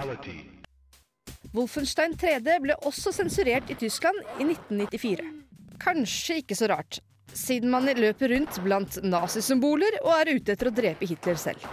Wolfenstein 1.56 2.18
3D 2.20 2.60
ble 2.60 2.76
også 2.84 3.16
sensurert 3.16 3.72
i 3.72 3.80
Tyskland 3.80 4.20
i 4.36 4.50
1994. 4.52 5.47
Kanskje 5.82 6.40
ikke 6.42 6.56
så 6.58 6.68
rart, 6.70 6.98
siden 7.34 7.70
man 7.70 7.86
løper 7.96 8.32
rundt 8.34 8.58
blant 8.64 8.98
nazisymboler 9.04 10.00
og 10.04 10.12
er 10.16 10.32
ute 10.36 10.54
etter 10.54 10.70
å 10.70 10.74
drepe 10.74 11.08
Hitler 11.08 11.38
selv. 11.38 11.64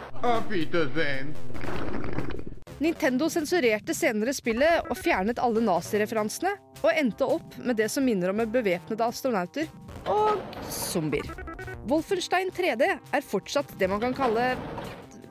Nintendo 2.83 3.29
sensurerte 3.31 3.95
senere 3.95 4.33
spillet 4.35 4.89
og 4.91 4.97
fjernet 4.99 5.39
alle 5.39 5.63
nazireferansene, 5.63 6.51
og 6.83 6.91
endte 6.91 7.27
opp 7.37 7.55
med 7.63 7.79
det 7.79 7.87
som 7.89 8.03
minner 8.05 8.33
om 8.33 8.43
bevæpnede 8.51 9.05
astronauter 9.05 9.69
og 10.11 10.41
zombier. 10.69 11.31
Wolfenstein 11.89 12.51
3D 12.53 12.89
er 12.91 13.25
fortsatt 13.25 13.71
det 13.79 13.89
man 13.89 14.03
kan 14.03 14.15
kalle 14.17 14.51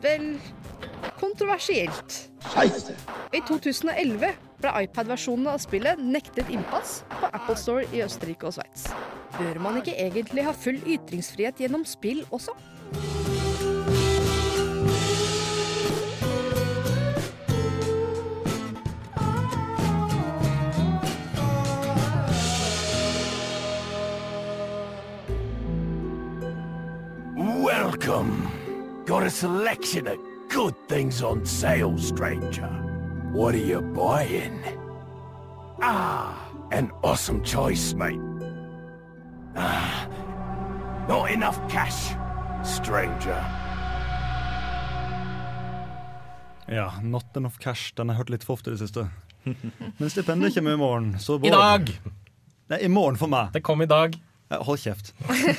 vel 0.02 0.34
kontroversielt. 1.20 2.16
I 3.34 3.40
2011 3.44 4.32
ble 4.64 4.72
iPad-versjonen 4.84 5.50
av 5.52 5.60
spillet 5.60 6.00
nektet 6.00 6.48
innpass 6.52 7.02
på 7.12 7.28
Apple 7.32 7.56
Store 7.60 7.84
i 7.92 8.00
Østerrike 8.04 8.48
og 8.48 8.56
Sveits. 8.56 8.88
Bør 9.36 9.60
man 9.60 9.80
ikke 9.80 9.96
egentlig 9.98 10.46
ha 10.46 10.54
full 10.56 10.80
ytringsfrihet 10.80 11.60
gjennom 11.60 11.84
spill 11.88 12.24
også? 12.32 12.54
Welcome. 27.64 28.48
Got 29.06 29.24
a 29.24 29.30
selection 29.30 30.06
of 30.06 30.18
good 30.48 30.74
things 30.88 31.22
on 31.22 31.44
sale, 31.44 31.98
stranger. 31.98 32.83
What 33.34 33.54
are 33.54 33.58
you 33.66 33.80
buying? 33.80 34.60
Ah, 35.82 36.34
an 36.70 36.90
awesome 37.02 37.42
choice, 37.44 37.94
mate. 37.94 38.20
Ah, 39.56 40.06
not 41.08 41.30
enough 41.30 41.58
cash, 41.70 42.14
stranger. 42.64 43.44
Ja, 46.68 46.92
Not 47.02 47.36
enough 47.36 47.58
cash. 47.60 47.92
Den 47.96 48.08
har 48.08 48.14
jeg 48.14 48.18
hørt 48.22 48.30
litt 48.30 48.44
for 48.44 48.54
ofte 48.56 48.70
i 48.70 48.74
det 48.76 48.80
siste. 48.86 49.08
Men 49.98 50.10
stipendet 50.10 50.54
kommer 50.54 50.72
i 50.72 50.76
morgen. 50.80 51.10
Så 51.20 51.36
I 51.44 51.50
dag! 51.52 51.90
Nei, 52.72 52.78
i 52.80 52.88
morgen 52.88 53.18
for 53.20 53.28
meg. 53.28 53.50
Det 53.52 53.60
kom 53.66 53.82
i 53.84 53.86
dag. 53.90 54.14
Hold 54.54 54.78
kjeft. 54.80 55.10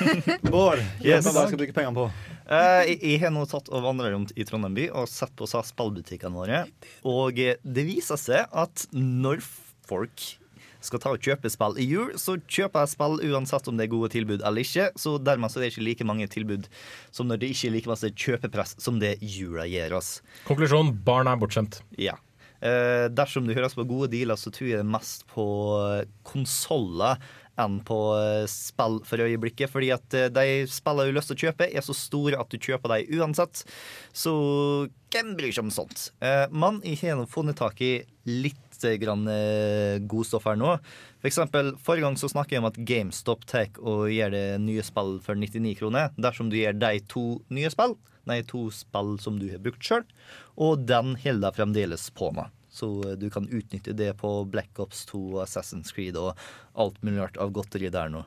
Bård, 0.49 0.79
Yes. 1.03 1.27
hva 1.27 1.43
skal 1.45 1.51
du 1.53 1.61
bruke 1.61 1.75
pengene 1.75 1.93
på? 1.93 2.07
Eh, 2.45 2.93
jeg, 2.93 3.19
har 3.23 3.33
nå 3.33 3.45
tatt 3.49 3.69
og 3.73 3.85
vandra 3.85 4.11
rundt 4.13 4.33
i 4.37 4.45
Trondheim 4.45 4.75
by 4.77 4.87
og 5.01 5.09
sett 5.09 5.33
på 5.37 5.47
spillbutikkene 5.49 6.35
våre. 6.35 6.63
Og 7.07 7.39
eh, 7.41 7.57
det 7.65 7.85
viser 7.87 8.19
seg 8.21 8.51
at 8.53 8.85
når 8.93 9.41
folk 9.87 10.27
skal 10.85 11.01
ta 11.01 11.13
og 11.15 11.23
kjøpe 11.25 11.49
spill 11.49 11.79
i 11.81 11.87
jul, 11.87 12.11
så 12.21 12.35
kjøper 12.37 12.83
jeg 12.83 12.93
spill 12.93 13.17
uansett 13.31 13.69
om 13.71 13.79
det 13.79 13.87
er 13.87 13.93
gode 13.95 14.11
tilbud 14.13 14.43
eller 14.45 14.61
ikke. 14.61 14.91
Så 15.01 15.15
dermed 15.17 15.49
så 15.49 15.59
er 15.59 15.65
det 15.65 15.71
ikke 15.73 15.87
like 15.87 16.07
mange 16.07 16.29
tilbud 16.29 16.69
som 17.15 17.29
når 17.29 17.41
det 17.41 17.49
ikke 17.55 17.71
er 17.71 17.75
like 17.79 17.91
masse 17.91 18.11
kjøpepress 18.13 18.75
som 18.83 19.01
det 19.01 19.15
jula 19.21 19.65
gir 19.69 19.95
oss. 19.97 20.19
Konklusjon 20.45 20.93
barn 21.07 21.31
er 21.31 21.41
bortskjemt. 21.41 21.81
Ja. 21.97 22.19
Eh, 22.61 23.07
dersom 23.13 23.49
du 23.49 23.55
høres 23.57 23.75
på 23.77 23.87
gode 23.87 24.11
dealer, 24.13 24.37
så 24.39 24.53
tror 24.53 24.69
jeg 24.69 24.87
mest 24.87 25.25
på 25.33 25.45
konsoller 26.27 27.17
enn 27.61 27.79
på 27.87 27.97
eh, 28.17 28.43
spill 28.51 28.99
for 29.07 29.23
øyeblikket. 29.23 29.71
Fordi 29.71 29.91
at 29.95 30.17
eh, 30.17 30.29
de 30.33 30.65
spillene 30.71 31.09
du 31.09 31.13
har 31.13 31.19
lyst 31.19 31.31
til 31.31 31.39
å 31.39 31.43
kjøpe, 31.47 31.69
er 31.69 31.85
så 31.85 31.95
store 31.97 32.39
at 32.41 32.51
du 32.51 32.59
kjøper 32.59 32.91
dem 32.91 33.19
uansett. 33.19 33.63
Så 34.15 34.35
hvem 35.13 35.33
bryr 35.37 35.55
seg 35.55 35.67
om 35.67 35.73
sånt? 35.73 36.09
Eh, 36.25 36.45
men 36.51 36.81
jeg 36.85 37.01
har 37.05 37.25
funnet 37.31 37.59
tak 37.59 37.81
i 37.85 37.97
litt 38.27 38.61
grann 38.99 39.23
godstoff 40.05 40.43
her 40.49 40.57
nå. 40.59 40.73
For 41.21 41.29
eksempel, 41.29 41.71
Forrige 41.81 42.03
gang 42.03 42.17
så 42.19 42.27
snakket 42.29 42.57
jeg 42.57 42.61
om 42.61 42.67
at 42.67 42.79
GameStop 42.89 43.45
tar 43.47 43.69
og 43.79 44.09
gir 44.11 44.33
det 44.33 44.59
nye 44.61 44.83
spill 44.85 45.15
for 45.23 45.39
99 45.39 45.77
kroner. 45.79 46.11
Dersom 46.19 46.51
du 46.51 46.57
gir 46.59 46.75
de 46.75 46.99
to 47.09 47.23
nye 47.55 47.71
spill, 47.71 47.95
nei, 48.27 48.41
to 48.45 48.67
spill 48.75 49.15
som 49.23 49.39
du 49.39 49.47
har 49.53 49.63
brukt 49.63 49.81
sjøl, 49.81 50.03
og 50.59 50.83
den 50.91 51.15
holder 51.23 51.47
jeg 51.47 51.57
fremdeles 51.61 52.09
på 52.19 52.33
med. 52.35 52.51
Så 52.75 52.89
eh, 53.07 53.17
du 53.19 53.29
kan 53.33 53.47
utnytte 53.47 53.95
det 53.95 54.11
på 54.21 54.31
Black 54.51 54.79
Ops 54.83 55.05
2 55.11 55.21
og 55.37 55.43
Assassin's 55.45 55.93
Creed 55.95 56.19
og 56.19 56.35
alt 56.73 57.01
mulig 57.03 57.21
rart 57.23 57.39
av 57.41 57.53
godteri 57.55 57.91
der 57.93 58.11
nå. 58.11 58.25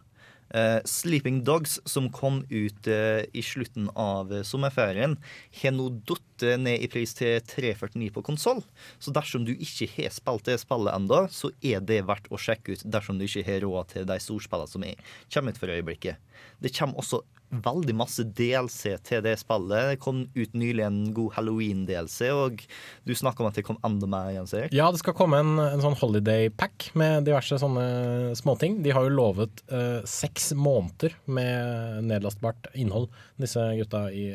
Uh, 0.48 0.80
Sleeping 0.88 1.42
Dogs, 1.44 1.74
som 1.84 2.06
kom 2.08 2.38
ut 2.48 2.86
uh, 2.88 3.20
i 3.36 3.42
slutten 3.44 3.90
av 4.00 4.32
sommerferien, 4.48 5.18
har 5.60 5.74
nå 5.76 5.90
datt 6.08 6.24
ned 6.42 6.84
i 6.84 6.90
pris 6.90 7.14
til 7.18 7.40
349 7.44 8.10
på 8.14 8.24
konsoll. 8.26 8.62
Så 8.98 9.14
dersom 9.14 9.46
du 9.48 9.54
ikke 9.54 9.88
har 9.96 10.12
spilt 10.14 10.48
det 10.48 10.58
spillet 10.62 10.94
ennå, 10.94 11.24
så 11.32 11.52
er 11.64 11.82
det 11.84 12.04
verdt 12.08 12.30
å 12.30 12.40
sjekke 12.40 12.76
ut 12.76 12.86
dersom 12.86 13.18
du 13.18 13.26
ikke 13.26 13.46
har 13.48 13.64
råd 13.64 13.94
til 13.94 14.08
de 14.08 14.20
storspillene 14.22 14.70
som 14.70 14.86
er, 14.86 15.02
kommer 15.32 15.54
ut 15.54 15.60
for 15.60 15.74
øyeblikket. 15.74 16.22
Det 16.62 16.74
kommer 16.74 17.02
også 17.02 17.22
veldig 17.48 17.94
masse 17.96 18.24
DLC 18.36 18.94
til 19.06 19.22
det 19.24 19.34
spillet. 19.40 19.92
Det 19.92 20.00
kom 20.02 20.24
ut 20.34 20.56
nylig 20.58 20.84
en 20.84 20.98
god 21.16 21.32
Halloween-DLC, 21.38 22.28
og 22.34 22.62
du 23.08 23.14
snakker 23.16 23.44
om 23.44 23.50
at 23.50 23.58
det 23.58 23.64
kom 23.66 23.78
enda 23.86 24.08
mer, 24.10 24.30
Jens 24.34 24.52
Erik? 24.56 24.74
Ja, 24.76 24.90
det 24.92 25.00
skal 25.00 25.16
komme 25.16 25.40
en, 25.40 25.54
en 25.62 25.82
sånn 25.84 25.96
holiday 26.00 26.50
pack 26.52 26.90
med 26.98 27.24
diverse 27.28 27.58
sånne 27.60 28.34
småting. 28.38 28.80
De 28.84 28.92
har 28.94 29.06
jo 29.06 29.14
lovet 29.16 29.62
eh, 29.72 30.04
seks 30.08 30.52
måneder 30.58 31.16
med 31.24 32.04
nedlastbart 32.10 32.70
innhold, 32.76 33.08
disse 33.40 33.64
gutta 33.80 34.08
i, 34.12 34.30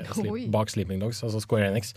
bak 0.53 0.73
Sleeping 0.73 1.03
Dogs, 1.03 1.21
altså 1.25 1.43
Square 1.43 1.69
Enix. 1.69 1.92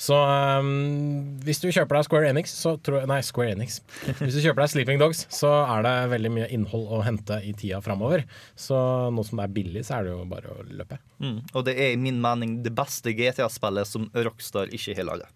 Så 0.00 0.16
um, 0.18 1.38
hvis 1.46 1.60
du 1.62 1.68
kjøper 1.70 1.98
deg 1.98 2.06
Square 2.08 2.30
Enix, 2.32 2.54
så 2.58 2.74
tror 2.82 3.00
jeg 3.00 3.10
Nei, 3.10 3.20
Square 3.24 3.54
Enix. 3.54 3.78
Hvis 4.18 4.36
du 4.36 4.40
kjøper 4.42 4.64
deg 4.64 4.72
Sleeping 4.72 5.00
Dogs, 5.02 5.24
så 5.32 5.52
er 5.62 5.84
det 5.86 5.94
veldig 6.14 6.32
mye 6.34 6.48
innhold 6.54 6.88
å 6.90 7.02
hente 7.06 7.38
i 7.46 7.54
tida 7.56 7.80
framover. 7.84 8.26
Så 8.58 8.76
nå 9.14 9.24
som 9.26 9.40
det 9.40 9.46
er 9.46 9.54
billig, 9.54 9.84
så 9.86 9.98
er 9.98 10.08
det 10.08 10.16
jo 10.16 10.26
bare 10.30 10.50
å 10.50 10.66
løpe. 10.66 10.98
Mm. 11.22 11.38
Og 11.54 11.64
det 11.68 11.76
er 11.78 11.94
i 11.94 12.00
min 12.00 12.20
mening 12.22 12.58
det 12.66 12.74
beste 12.74 13.14
GTA-spillet 13.16 13.88
som 13.88 14.10
Rockstar 14.14 14.74
ikke 14.74 14.98
har 14.98 15.08
laga. 15.12 15.30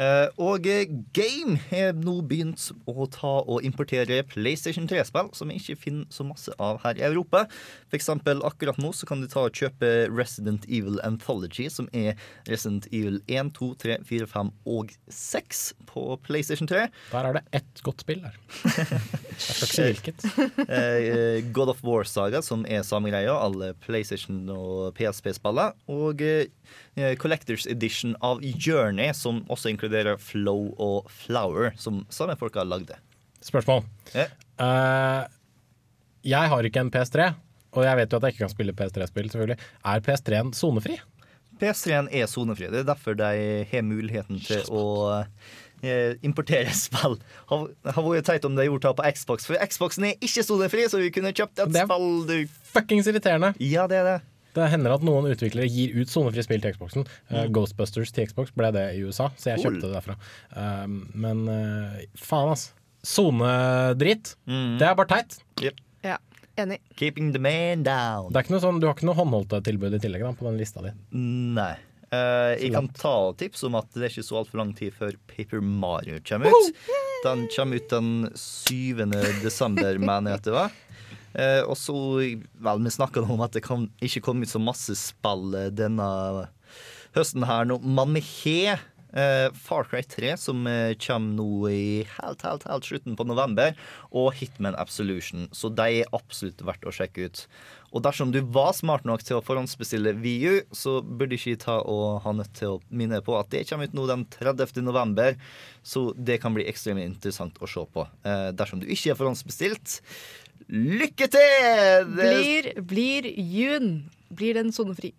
Eh, 0.00 0.28
og 0.40 0.66
eh, 0.68 0.88
Game 1.12 1.58
har 1.68 1.96
nå 1.98 2.18
begynt 2.28 2.70
å 2.88 3.06
ta 3.12 3.32
og 3.42 3.64
importere 3.66 4.22
PlayStation 4.28 4.88
3-spill, 4.88 5.30
som 5.36 5.52
vi 5.52 5.58
ikke 5.60 5.78
finner 5.84 6.06
så 6.12 6.24
masse 6.26 6.54
av 6.62 6.80
her 6.84 7.00
i 7.00 7.04
Europa. 7.06 7.44
For 7.90 7.98
eksempel 7.98 8.42
akkurat 8.46 8.80
nå 8.80 8.92
så 8.96 9.08
kan 9.08 9.22
du 9.22 9.28
ta 9.30 9.44
og 9.48 9.58
kjøpe 9.58 9.90
Resident 10.12 10.64
Evil 10.68 11.00
Anthology, 11.04 11.68
som 11.72 11.90
er 11.92 12.16
Resident 12.48 12.88
Evil 12.92 13.20
1, 13.28 13.52
2, 13.58 13.70
3, 13.84 13.98
4, 14.08 14.30
5 14.32 14.52
og 14.76 14.94
6 15.12 15.62
på 15.90 16.06
PlayStation 16.24 16.70
3. 16.70 16.86
Der 17.12 17.28
er 17.28 17.38
det 17.38 17.44
ett 17.60 17.84
godt 17.84 18.04
spill 18.06 18.24
der. 18.24 18.38
Jeg 19.32 19.42
skal 19.42 19.66
ikke 19.66 19.72
si 19.72 19.88
hvilket. 19.90 20.26
Eh, 20.72 21.38
God 21.54 21.72
of 21.74 21.82
War-saga, 21.84 22.42
som 22.44 22.64
er 22.68 22.84
samme 22.86 23.12
greia, 23.12 23.34
alle 23.36 23.72
PlayStation 23.84 24.44
og 24.52 24.92
PSP-spillene. 24.96 25.72
Og 25.92 26.22
Collectors 27.22 27.66
Edition 27.70 28.16
av 28.20 28.42
Journey, 28.42 29.12
som 29.16 29.42
også 29.52 29.72
inkluderer 29.72 30.20
Flow 30.20 30.70
og 30.82 31.10
Flower, 31.22 31.72
som 31.80 32.02
samme 32.12 32.36
folk 32.40 32.58
har 32.60 32.68
lagd 32.68 32.90
det. 32.92 32.98
Spørsmål. 33.42 33.82
Yeah. 34.14 34.30
Uh, 34.60 35.26
jeg 36.22 36.52
har 36.52 36.68
ikke 36.68 36.84
en 36.84 36.92
PS3, 36.94 37.32
og 37.72 37.86
jeg 37.86 37.98
vet 37.98 38.12
jo 38.12 38.20
at 38.20 38.26
jeg 38.26 38.34
ikke 38.34 38.44
kan 38.44 38.52
spille 38.52 38.76
PS3-spill, 38.78 39.32
selvfølgelig. 39.32 39.58
Er 39.90 40.04
PS3-en 40.06 40.52
sonefri? 40.54 41.00
PS3-en 41.62 42.10
er 42.14 42.28
sonefri. 42.30 42.68
Det 42.70 42.82
er 42.82 42.88
derfor 42.88 43.16
de 43.18 43.32
har 43.70 43.84
muligheten 43.86 44.40
til 44.42 44.62
å 44.70 44.84
eh, 45.82 46.14
importere 46.26 46.72
spill. 46.84 47.18
Har, 47.50 47.68
har 47.86 48.06
vært 48.06 48.28
teit 48.30 48.46
om 48.48 48.58
de 48.58 48.66
gjorde 48.68 48.90
det 48.90 48.98
på 49.00 49.14
Xbox, 49.18 49.48
for 49.50 49.70
Xboxen 49.70 50.10
er 50.10 50.18
ikke 50.22 50.46
sonefri, 50.46 50.86
så 50.90 51.02
vi 51.02 51.10
kunne 51.14 51.34
kjøpt 51.34 51.64
et 51.64 51.74
Det 51.74 51.82
er 51.84 51.90
spill 51.90 52.12
du 52.28 52.36
Fuckings 52.72 53.10
irriterende. 53.10 53.54
Ja, 53.62 53.88
det 53.90 54.02
er 54.02 54.10
det. 54.12 54.18
Det 54.56 54.68
hender 54.72 54.92
at 54.96 55.04
noen 55.06 55.30
utviklere 55.32 55.68
gir 55.70 55.94
ut 55.96 56.10
sonefrie 56.12 56.44
spill 56.44 56.60
til 56.64 56.74
Xboxen. 56.76 57.06
Uh, 57.30 57.46
Ghostbusters 57.54 58.12
til 58.12 58.28
Xbox 58.28 58.52
ble 58.58 58.68
det 58.76 58.84
i 58.98 59.02
USA, 59.06 59.30
så 59.40 59.52
jeg 59.54 59.62
Cool. 59.62 59.78
kjøpte 59.78 59.88
det 59.88 59.96
derfra. 59.96 60.16
Uh, 60.52 60.98
men 61.24 61.46
uh, 61.48 62.02
faen, 62.20 62.52
ass. 62.52 62.68
Sonedritt. 63.02 64.34
Det 64.46 64.86
er 64.86 64.98
bare 64.98 65.10
teit. 65.10 65.40
Ja, 66.04 66.18
enig. 66.60 66.78
Keeping 67.00 67.32
the 67.34 67.40
man 67.42 67.82
down. 67.86 68.28
Det 68.30 68.38
er 68.42 68.46
ikke 68.46 68.54
noe 68.56 68.64
sånn, 68.66 68.82
du 68.82 68.86
har 68.90 68.94
ikke 68.94 69.08
noe 69.08 69.18
håndholdte 69.18 69.62
tilbud 69.66 69.96
i 69.96 70.02
tillegg 70.02 70.22
da, 70.26 70.34
på 70.38 70.46
den 70.46 70.60
lista 70.60 70.84
di. 70.84 70.92
Nei. 71.16 71.72
Uh, 72.12 72.52
jeg 72.60 72.74
kan 72.74 72.90
ta 72.92 73.14
tips 73.40 73.62
om 73.64 73.78
at 73.80 73.88
det 73.96 74.04
er 74.04 74.10
ikke 74.12 74.26
så 74.26 74.42
altfor 74.42 74.60
lang 74.60 74.74
tid 74.76 74.92
før 74.92 75.14
Paper 75.32 75.62
Mario 75.64 76.18
kommer 76.28 76.52
ut. 76.52 76.80
Den 77.24 77.46
kommer 77.54 77.80
ut 77.80 77.88
den 77.88 78.10
7. 78.36 79.06
desember, 79.40 79.96
mener 80.10 80.34
jeg 80.34 80.42
at 80.42 80.48
det 80.50 80.56
var. 80.58 80.74
Eh, 81.34 81.60
og 81.64 81.76
så, 81.80 81.96
vel, 82.20 82.84
vi 82.84 82.94
snakka 82.94 83.24
om 83.24 83.44
at 83.44 83.56
det 83.56 83.64
kan 83.66 83.88
ikke 84.04 84.24
komme 84.28 84.46
ut 84.46 84.52
så 84.52 84.62
masse 84.62 84.96
spill 85.00 85.54
eh, 85.58 85.70
denne 85.72 86.08
høsten 87.16 87.44
her 87.48 87.68
nå, 87.68 87.78
men 87.84 88.16
vi 88.16 88.24
har 88.64 88.80
eh, 89.12 89.52
Far 89.54 89.84
Cry 89.84 90.02
3, 90.02 90.36
som 90.40 90.66
eh, 90.66 90.94
kommer 91.00 91.36
nå 91.36 91.68
i 91.68 91.84
helt, 92.16 92.42
helt, 92.46 92.66
helt 92.68 92.88
slutten 92.88 93.16
på 93.18 93.26
november, 93.28 93.76
og 94.10 94.32
Hitman 94.38 94.78
Absolution. 94.78 95.48
Så 95.52 95.72
de 95.72 96.02
er 96.02 96.16
absolutt 96.16 96.62
verdt 96.64 96.88
å 96.88 96.94
sjekke 96.94 97.28
ut. 97.28 97.46
Og 97.92 98.00
dersom 98.04 98.30
du 98.32 98.40
var 98.54 98.72
smart 98.72 99.04
nok 99.04 99.20
til 99.26 99.36
å 99.36 99.44
forhåndsbestille 99.44 100.14
VU, 100.22 100.62
så 100.72 101.00
burde 101.04 101.36
ikke 101.36 101.60
ta 101.60 101.76
og 101.84 102.22
ha 102.24 102.32
nødt 102.38 102.54
til 102.56 102.78
å 102.78 102.80
minne 102.88 103.20
på 103.24 103.36
at 103.36 103.50
det 103.52 103.66
kommer 103.68 103.90
ut 103.90 103.96
nå 103.96 104.06
den 104.08 104.24
30. 104.32 104.80
november, 104.80 105.36
så 105.84 106.08
det 106.16 106.38
kan 106.40 106.56
bli 106.56 106.64
ekstremt 106.70 107.04
interessant 107.04 107.60
å 107.60 107.68
se 107.68 107.84
på. 107.92 108.06
Eh, 108.24 108.48
dersom 108.56 108.80
du 108.80 108.88
ikke 108.88 109.12
er 109.12 109.20
forhåndsbestilt, 109.20 110.00
lykke 110.72 111.26
til! 111.32 112.06
Blir, 112.16 112.62
blir 112.88 113.22
jun 113.36 114.08
Blir 114.32 114.54
den 114.56 114.72
sonefri? 114.72 115.12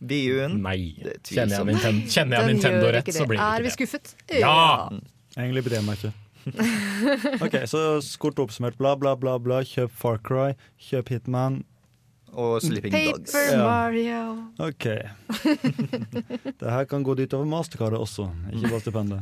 VU-en? 0.00 0.62
Nei. 0.64 0.94
Er 1.02 1.18
Kjenner 1.26 1.56
jeg. 1.58 1.66
Ninten 1.68 1.96
kjenner 2.08 2.36
jeg 2.40 2.46
Nintendo 2.54 2.86
rett, 2.94 3.10
så 3.12 3.26
blir 3.28 3.36
det. 3.36 3.44
ikke 3.44 3.50
det 3.50 3.58
Er 3.58 3.62
vi 3.66 3.70
skuffet? 3.74 4.06
Ja! 4.32 4.88
Egentlig 5.36 5.62
bryr 5.66 5.76
jeg 5.80 5.84
meg 5.84 5.94
ikke. 6.00 6.12
OK, 7.44 7.54
så 7.68 7.80
kort 8.22 8.38
oppsummert. 8.40 8.78
Bla, 8.80 8.94
bla, 8.96 9.12
bla, 9.20 9.34
bla. 9.42 9.58
Kjøp 9.66 9.92
Far 9.92 10.16
Cry, 10.24 10.54
kjøp 10.88 11.08
Hitman. 11.12 11.64
Og 12.30 12.62
Sleeping 12.62 12.94
Dogs. 12.94 13.32
Paper 13.34 13.52
Ja. 13.52 13.66
Mario. 13.66 14.46
OK. 14.62 14.86
Det 16.62 16.70
her 16.70 16.84
kan 16.88 17.02
gå 17.04 17.14
dit 17.18 17.32
over 17.34 17.44
mastercardet 17.50 17.98
også, 18.00 18.30
ikke 18.54 18.70
bare 18.70 18.80
stipendet. 18.80 19.20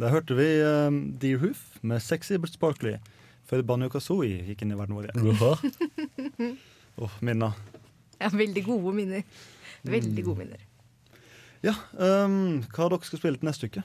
Der 0.00 0.10
hørte 0.14 0.36
vi 0.38 0.46
um, 0.66 1.00
Dear 1.22 1.38
Hoof 1.42 1.60
med 1.82 2.02
Sexy 2.02 2.36
but 2.38 2.52
Sparkly 2.54 2.96
før 3.50 3.62
Banjo 3.66 3.88
Kazooie 3.90 4.44
gikk 4.46 4.62
inn 4.62 4.74
i 4.74 4.78
verden 4.78 4.94
vår 4.98 5.08
igjen. 5.10 6.58
Åh, 7.02 7.14
minner. 7.26 7.56
Ja, 8.20 8.28
veldig 8.30 8.62
gode 8.66 8.92
minner. 8.94 9.24
Veldig 9.86 10.20
Mm. 10.20 10.26
gode 10.26 10.38
minner. 10.44 10.60
Ja, 11.64 11.72
um, 11.98 12.60
hva 12.72 12.86
dere 12.92 13.04
skal 13.08 13.20
spille 13.20 13.40
til 13.40 13.48
neste 13.48 13.68
uke? 13.70 13.82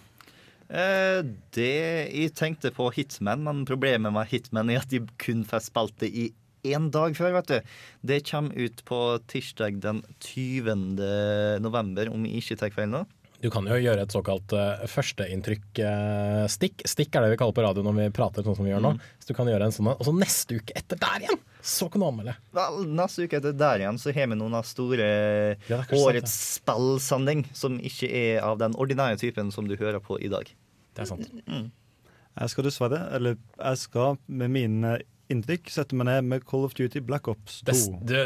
Eh, 0.70 1.22
det 1.54 1.72
Jeg 2.14 2.34
tenkte 2.38 2.72
på 2.74 2.88
Hitman, 2.96 3.44
men 3.46 3.66
problemet 3.70 4.14
med 4.14 4.30
Hitman 4.32 4.70
er 4.74 4.82
at 4.82 4.90
de 4.94 5.02
kun 5.22 5.44
får 5.46 5.66
spilt 5.70 5.98
det 6.02 6.10
i 6.14 6.28
én 6.66 6.88
dag 6.94 7.14
før, 7.18 7.36
vet 7.38 7.52
du. 7.52 7.60
Det 8.10 8.22
kommer 8.30 8.58
ut 8.58 8.82
på 8.88 9.00
tirsdag 9.30 9.80
den 9.84 10.02
20. 10.20 11.60
november, 11.62 12.10
om 12.14 12.26
jeg 12.26 12.42
ikke 12.42 12.58
tar 12.64 12.74
feil 12.74 12.90
nå. 12.90 13.04
Du 13.46 13.52
kan 13.54 13.68
jo 13.70 13.76
gjøre 13.78 14.02
et 14.02 14.14
såkalt 14.14 14.54
uh, 14.58 14.82
førsteinntrykk-stikk. 14.90 16.82
Stikk 16.90 17.14
er 17.14 17.26
det 17.26 17.36
vi 17.36 17.38
kaller 17.38 17.54
på 17.54 17.66
radio 17.66 17.84
når 17.86 17.94
vi 18.00 18.08
prater 18.16 18.46
sånn 18.46 18.58
som 18.58 18.66
vi 18.66 18.72
gjør 18.72 18.82
nå. 18.82 18.96
Mm. 18.96 19.04
Så 19.22 19.30
du 19.30 19.36
kan 19.38 19.52
gjøre 19.52 19.68
en 19.68 19.76
sånn, 19.76 19.92
Og 19.94 20.02
så 20.08 20.14
neste 20.18 20.58
uke 20.58 20.74
etter 20.80 20.98
der 21.02 21.28
igjen, 21.28 21.42
Så 21.62 21.86
kan 21.94 22.02
du 22.02 22.08
anmelde. 22.08 22.34
Vel, 22.58 22.82
neste 22.98 23.28
uke 23.28 23.38
etter 23.38 23.54
der 23.58 23.84
igjen 23.84 24.02
så 24.02 24.14
har 24.16 24.32
vi 24.32 24.40
noen 24.40 24.58
av 24.58 24.66
store 24.66 25.08
Ja, 25.70 25.80
årets 25.94 26.34
spillsending 26.58 27.46
som 27.54 27.78
ikke 27.78 28.10
er 28.10 28.42
av 28.46 28.58
den 28.62 28.74
ordinære 28.82 29.22
typen 29.22 29.54
som 29.54 29.70
du 29.70 29.78
hører 29.78 30.02
på 30.02 30.18
i 30.18 30.32
dag. 30.34 30.50
Det 30.96 31.06
er 31.06 31.12
sant. 31.12 31.30
Mm. 31.46 31.70
Jeg 32.36 32.52
skal 32.52 32.66
dessverre, 32.68 33.00
eller 33.16 33.38
jeg 33.38 33.84
skal 33.86 34.18
med 34.26 34.52
mine 34.58 34.98
inntrykk 35.34 35.70
setter 35.74 35.98
meg 35.98 36.08
ned 36.10 36.28
med 36.30 36.46
Call 36.50 36.66
of 36.68 36.76
Duty 36.78 37.02
Black 37.06 37.28
Ops 37.32 37.62
2. 37.66 37.76
Det, 38.06 38.24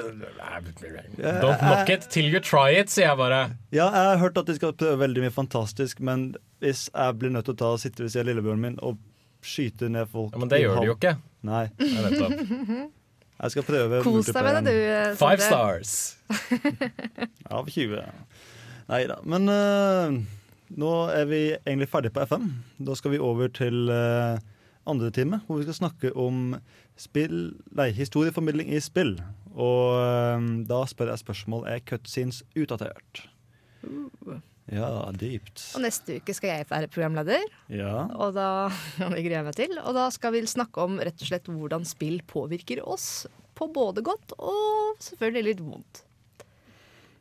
det, 1.18 1.34
don't 1.42 1.62
knock 1.62 1.90
it 1.90 2.10
till 2.12 2.28
you 2.28 2.42
try 2.44 2.74
it, 2.76 2.92
sier 2.92 3.12
jeg 3.12 3.20
bare. 3.20 3.42
Ja, 3.72 3.88
jeg 3.88 4.12
har 4.12 4.22
hørt 4.24 4.40
at 4.42 4.50
de 4.50 4.58
skal 4.58 4.76
prøve 4.76 5.00
veldig 5.06 5.24
mye 5.28 5.34
fantastisk, 5.36 6.02
men 6.04 6.34
hvis 6.64 6.88
jeg 6.92 7.20
blir 7.22 7.34
nødt 7.34 7.48
til 7.50 7.56
å 7.56 7.62
ta 7.62 7.74
og 7.78 7.84
sitte 7.84 8.04
ved 8.04 8.14
siden 8.14 8.28
av 8.28 8.32
lillebjørnen 8.34 8.66
min 8.68 8.80
og 8.84 9.00
skyte 9.46 9.88
ned 9.92 10.10
folk 10.12 10.34
Ja, 10.36 10.42
men 10.42 10.52
det 10.52 10.64
gjør 10.64 10.82
de 10.82 10.90
jo 10.90 10.98
ikke. 10.98 11.16
Nei. 11.48 11.66
Jeg 13.40 13.54
skal 13.54 13.64
prøve 13.64 14.02
Kos 14.04 14.28
deg 14.28 14.44
med 14.44 14.68
det, 14.68 14.74
du. 14.76 15.14
Five 15.16 15.40
stars. 15.40 15.94
Av 17.56 17.70
20. 17.72 18.02
Nei 18.90 19.00
da. 19.08 19.16
Men 19.24 19.48
uh, 19.48 20.18
nå 20.76 20.90
er 21.14 21.30
vi 21.30 21.40
egentlig 21.56 21.88
ferdig 21.88 22.12
på 22.12 22.26
FM. 22.28 22.50
Da 22.84 22.98
skal 23.00 23.16
vi 23.16 23.22
over 23.24 23.48
til 23.54 23.88
eh, 23.94 24.42
andre 24.90 25.12
time, 25.16 25.42
hvor 25.48 25.60
vi 25.60 25.68
skal 25.68 25.80
snakke 25.82 26.14
om 26.18 26.54
spill, 27.00 27.54
nei, 27.78 27.90
historieformidling 27.96 28.72
i 28.74 28.82
spill. 28.84 29.16
Og 29.56 30.00
eh, 30.02 30.48
da 30.70 30.84
spør 30.90 31.14
jeg 31.14 31.24
spørsmål 31.24 31.68
er 31.72 31.84
cutscenes 31.88 32.44
utdatert. 32.58 33.26
Ja, 34.70 34.90
dypt. 35.18 35.64
Og 35.78 35.82
neste 35.82 36.20
uke 36.20 36.34
skal 36.38 36.60
jeg 36.60 36.68
være 36.70 36.90
programleder. 36.94 37.46
Ja. 37.74 38.06
Og 38.14 38.36
da, 38.38 38.70
det 39.00 39.24
gruer 39.26 39.40
jeg 39.40 39.48
meg 39.48 39.58
til. 39.58 39.74
Og 39.82 39.96
da 39.98 40.10
skal 40.14 40.36
vi 40.36 40.44
snakke 40.50 40.86
om 40.86 41.00
rett 41.02 41.18
og 41.18 41.32
slett 41.32 41.50
hvordan 41.50 41.88
spill 41.90 42.22
påvirker 42.30 42.84
oss. 42.86 43.26
På 43.58 43.68
både 43.74 44.06
godt 44.06 44.38
og 44.38 45.02
selvfølgelig 45.04 45.48
litt 45.50 45.66
vondt. 45.66 46.04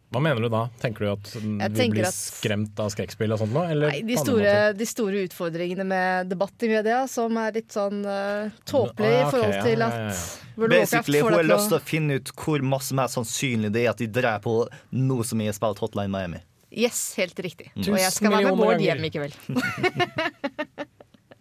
Hva 0.09 0.23
mener 0.25 0.41
du 0.41 0.49
da? 0.49 0.63
Tenker 0.81 1.05
du 1.05 1.09
at 1.13 1.31
vi 1.37 1.89
blir 1.93 2.07
at- 2.09 2.17
skremt 2.17 2.79
av 2.81 2.89
skrekkspill 2.95 3.35
og 3.35 3.43
sånt 3.43 3.53
nå? 3.53 3.65
Eller 3.69 3.93
Nei, 3.93 4.01
de 4.09 4.17
store, 4.17 4.55
de 4.73 4.87
store 4.89 5.25
utfordringene 5.27 5.85
med 5.85 6.31
debatt 6.33 6.65
i 6.65 6.71
media, 6.73 7.03
som 7.13 7.37
er 7.37 7.59
litt 7.59 7.77
sånn 7.77 8.01
uh, 8.09 8.49
tåpelig 8.65 9.11
Ah, 9.13 9.21
i 9.21 9.31
forhold 9.35 9.59
til 9.67 9.85
ja, 9.85 9.91
at 9.91 9.99
ja, 10.01 10.15
World 10.57 10.73
of 10.73 10.79
Basically, 10.79 11.21
Hun 11.21 11.37
har 11.37 11.45
lyst 11.51 11.69
til 11.69 11.77
å 11.77 11.83
finne 11.85 12.17
ut 12.17 12.33
hvor 12.41 12.65
masse 12.65 12.97
mer 12.97 13.13
sannsynlig 13.13 13.73
det 13.77 13.85
er 13.85 13.93
at 13.93 14.01
de 14.01 14.09
drar 14.09 14.41
på 14.45 14.57
noe 14.97 15.29
som 15.29 15.45
er 15.45 15.53
spilt 15.53 15.85
Hotline 15.85 16.09
Miami. 16.15 16.41
Yes, 16.73 17.15
helt 17.21 17.37
riktig. 17.45 17.69
Mm. 17.77 17.93
Og 17.93 18.01
jeg 18.01 18.13
skal 18.17 18.33
være 18.33 18.49
med 18.49 18.65
Bård 18.65 18.81
hjem 18.85 19.05
i 19.05 19.13
kveld. 19.13 19.37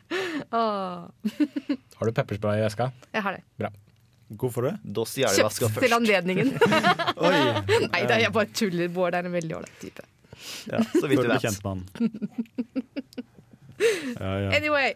ah. 0.51 1.07
Har 1.07 2.05
du 2.05 2.11
pepperspray 2.11 2.59
i 2.59 2.67
veska? 2.67 2.91
jeg 3.15 3.23
har 3.23 3.39
det. 3.39 3.43
Bra. 3.59 3.71
Hvorfor 4.27 4.67
det? 4.67 4.73
Da 4.83 5.05
stjeler 5.07 5.37
du 5.37 5.45
veska 5.45 5.69
Kjøpt 5.69 5.83
til 5.85 5.95
anledningen. 5.95 6.49
Oi. 7.27 7.37
Nei 7.87 8.01
da, 8.09 8.17
jeg 8.19 8.33
bare 8.35 8.49
tuller. 8.51 8.89
Bård 8.91 9.15
er 9.15 9.27
en 9.29 9.35
veldig 9.35 9.55
ålreit 9.61 9.77
type. 9.79 10.03
Ja, 10.67 10.81
så 10.91 11.07
vidt 11.07 11.23
du 11.23 11.31
vet. 11.31 11.47
kjent. 11.47 11.63
Ja, 14.17 14.29
ja. 14.41 14.49
Anyway. 14.57 14.95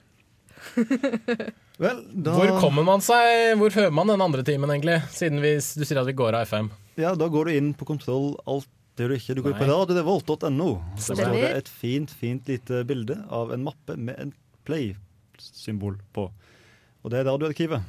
Vel, 1.78 2.00
da 2.26 2.34
Hvor 2.34 2.52
kommer 2.62 2.86
man 2.86 3.04
seg? 3.06 3.52
Hvor 3.60 3.74
hører 3.76 3.94
man 3.94 4.10
den 4.10 4.24
andre 4.26 4.42
timen, 4.46 4.72
egentlig? 4.74 4.96
Siden 5.14 5.38
vi, 5.44 5.52
du 5.60 5.84
sier 5.86 6.00
at 6.02 6.10
vi 6.10 6.16
går 6.18 6.34
av 6.40 6.48
FM. 6.50 6.72
Ja, 6.98 7.12
da 7.14 7.28
går 7.30 7.46
du 7.50 7.60
inn 7.60 7.72
på 7.78 7.86
kontroll 7.90 8.32
alt 8.50 8.66
det 8.98 9.12
du 9.12 9.16
ikke. 9.16 9.36
Du 9.38 9.44
går 9.46 9.54
Nei. 9.54 9.60
på 9.62 9.70
radiorevolt.no. 9.70 10.72
Så 10.98 11.14
er 11.14 11.30
det 11.38 11.54
et 11.62 11.70
fint, 11.70 12.10
fint 12.10 12.50
lite 12.50 12.82
bilde 12.90 13.20
av 13.30 13.54
en 13.54 13.70
mappe 13.70 13.98
med 13.98 14.18
en 14.22 14.34
play-symbol 14.66 16.00
på. 16.18 16.28
Og 17.02 17.14
det 17.14 17.22
er 17.22 17.30
radioarkivet. 17.30 17.86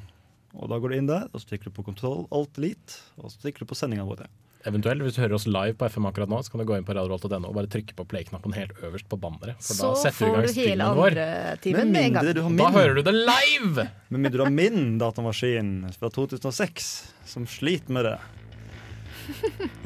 Og 0.53 0.69
da 0.69 0.77
går 0.79 0.93
du 0.93 0.97
inn 1.01 1.07
der, 1.09 1.29
og 1.33 1.41
så 1.41 1.49
trykker 1.53 1.71
du 1.71 1.77
på 1.79 1.85
kontroll 1.87 2.27
alt 2.35 2.59
elite, 2.61 2.99
og 3.19 3.31
så 3.33 3.41
trykker 3.43 3.65
du 3.65 3.71
på 3.73 3.79
sendinga 3.79 4.05
våre. 4.05 4.27
Eventuelt, 4.69 5.03
hvis 5.03 5.17
du 5.17 5.23
hører 5.25 5.35
oss 5.35 5.47
live 5.51 5.75
på 5.75 5.89
FM 5.91 6.05
akkurat 6.07 6.31
nå, 6.31 6.39
så 6.47 6.53
kan 6.53 6.61
du 6.63 6.67
gå 6.69 6.77
inn 6.79 6.85
på 6.87 6.95
radiovolt.no 6.95 7.49
og 7.49 7.57
bare 7.57 7.67
trykke 7.73 7.97
på 7.99 8.05
play-knappen 8.07 8.53
helt 8.55 8.77
øverst 8.87 9.09
på 9.11 9.19
banneret. 9.19 9.57
For 9.59 9.75
Så 9.75 9.89
da 9.89 9.97
setter 10.05 10.13
du 10.13 10.23
i 10.23 10.29
får 10.29 10.37
gang 10.37 10.45
du 10.45 10.53
hele 10.53 10.53
streamen 10.53 11.01
vår. 11.01 11.17
andre 11.17 11.57
timen 11.65 11.91
med 11.91 12.05
en 12.05 12.13
gang. 12.15 12.29
mindre 12.29 12.35
du 12.37 12.43
har 12.45 12.55
Da 12.61 12.69
hører 12.77 12.95
du 12.95 13.03
det 13.09 13.15
live! 13.17 13.87
med 14.13 14.21
mindre 14.21 14.39
du 14.39 14.45
har 14.45 14.55
min 14.55 14.79
datamaskin 15.03 15.73
fra 15.99 16.13
2006, 16.15 16.93
som 17.33 17.49
sliter 17.51 17.91
med 17.99 18.07
det. 18.11 18.15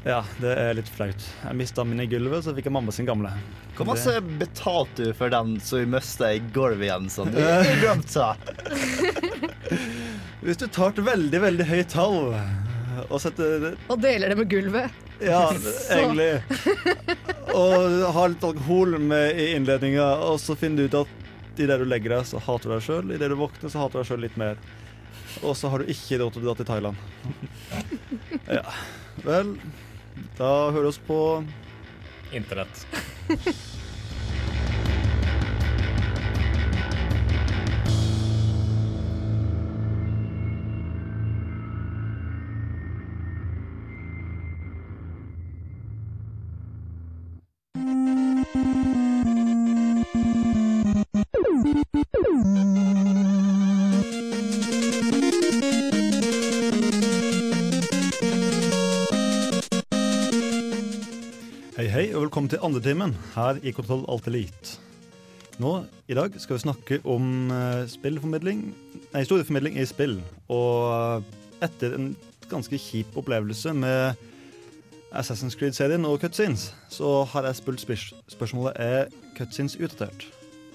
Ja, 0.07 0.21
det 0.41 0.53
er 0.55 0.77
litt 0.79 0.89
flaut. 0.93 1.25
Jeg 1.43 1.57
mista 1.59 1.83
min 1.85 1.99
i 2.01 2.07
gulvet, 2.07 2.45
så 2.47 2.53
fikk 2.55 2.69
jeg 2.69 2.75
mamma 2.77 2.93
sin 2.95 3.09
gamle. 3.09 3.33
Hvor 3.77 3.89
masse 3.89 4.13
betalte 4.39 5.09
du 5.09 5.17
for 5.19 5.33
den 5.35 5.57
som 5.61 5.81
vi 5.83 5.89
mista 5.97 6.29
i 6.37 6.39
gulvet 6.55 6.87
igjen? 6.87 7.09
Sånn? 7.11 7.33
Du 7.35 7.41
har 7.43 7.65
glemt 7.81 8.13
det. 8.13 8.31
Hvis 10.45 10.61
du 10.61 10.67
tar 10.69 10.93
et 10.93 11.03
veldig, 11.07 11.41
veldig 11.43 11.67
høyt 11.69 11.91
tall 11.93 12.19
og 13.07 13.19
setter 13.21 13.75
Og 13.93 14.01
deler 14.01 14.33
det 14.33 14.39
med 14.39 14.49
gulvet. 14.51 15.03
Ja, 15.21 15.49
egentlig. 15.97 16.43
Og 17.57 18.01
har 18.17 18.33
litt 18.33 18.45
alkohol 18.45 18.97
med 19.01 19.41
i 19.41 19.51
innledninga, 19.57 20.07
og 20.29 20.41
så 20.43 20.57
finner 20.59 20.85
du 20.85 20.91
ut 20.91 20.99
at 21.05 21.61
idet 21.61 21.79
du 21.81 21.87
legger 21.89 22.17
deg, 22.19 22.27
så 22.29 22.41
hater 22.43 22.69
du 22.69 22.75
deg 22.77 22.85
sjøl. 22.85 23.15
Idet 23.17 23.31
du 23.33 23.37
våkner, 23.41 23.73
så 23.73 23.81
hater 23.81 23.99
du 23.99 24.03
deg 24.03 24.11
sjøl 24.11 24.25
litt 24.27 24.37
mer. 24.41 24.61
Og 25.45 25.57
så 25.57 25.71
har 25.73 25.83
du 25.83 25.93
ikke 25.93 26.21
råd 26.21 26.37
til 26.37 26.45
å 26.45 26.49
dra 26.49 26.57
til 26.61 26.71
Thailand. 26.73 26.97
Ja. 28.47 28.63
Vel, 29.25 29.57
da 30.39 30.51
hører 30.71 30.85
vi 30.85 30.91
oss 30.93 31.01
på 31.03 31.17
Internett. 32.37 32.85
og 62.67 62.75
velkommen 62.75 62.83
til 62.83 62.83
andre 62.83 62.83
timen 62.83 63.13
her 63.35 63.59
i 63.63 63.73
Kontroll 63.73 64.05
Alt 64.11 64.27
Elite. 64.27 64.79
Nå, 65.63 65.85
i 66.11 66.15
dag, 66.15 66.35
skal 66.41 66.57
vi 66.57 66.65
snakke 66.65 66.97
om 67.05 67.51
eh, 67.53 67.87
spillformidling, 67.87 68.75
nei, 69.13 69.21
historieformidling 69.23 69.79
i 69.79 69.87
spill. 69.87 70.19
Og 70.51 71.21
eh, 71.23 71.63
etter 71.63 71.95
en 71.95 72.09
ganske 72.51 72.77
kjip 72.77 73.15
opplevelse 73.17 73.73
med 73.73 74.19
Assassin's 75.15 75.57
Creed-serien 75.57 76.05
og 76.05 76.19
cutscenes, 76.21 76.73
så 76.91 77.25
har 77.31 77.47
jeg 77.47 77.61
spurt 77.61 77.85
spør 77.85 78.03
spørsmålet 78.35 78.83
er 78.83 79.15
cutscenes 79.39 79.79
utdatert. 79.79 80.27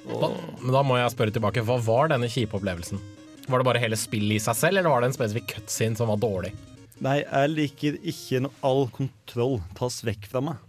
Da, 0.07 0.31
men 0.61 0.73
da 0.73 0.81
må 0.87 0.97
jeg 0.97 1.13
spørre 1.13 1.35
tilbake, 1.35 1.65
hva 1.67 1.77
var 1.83 2.09
denne 2.13 2.31
kjipe 2.31 2.57
opplevelsen? 2.57 3.03
Var 3.51 3.59
det 3.59 3.67
bare 3.67 3.83
hele 3.83 3.99
spillet 3.99 4.39
i 4.39 4.41
seg 4.41 4.57
selv, 4.57 4.79
eller 4.79 4.89
var 4.89 5.03
det 5.03 5.11
en 5.11 5.19
spesifikk 5.19 5.57
cutscene 5.57 5.99
som 5.99 6.09
var 6.13 6.23
dårlig? 6.23 6.55
Nei, 7.03 7.19
jeg 7.25 7.51
liker 7.53 8.01
ikke 8.01 8.45
når 8.45 8.59
all 8.65 8.85
kontroll 8.95 9.59
tas 9.77 10.01
vekk 10.07 10.31
fra 10.31 10.45
meg. 10.51 10.67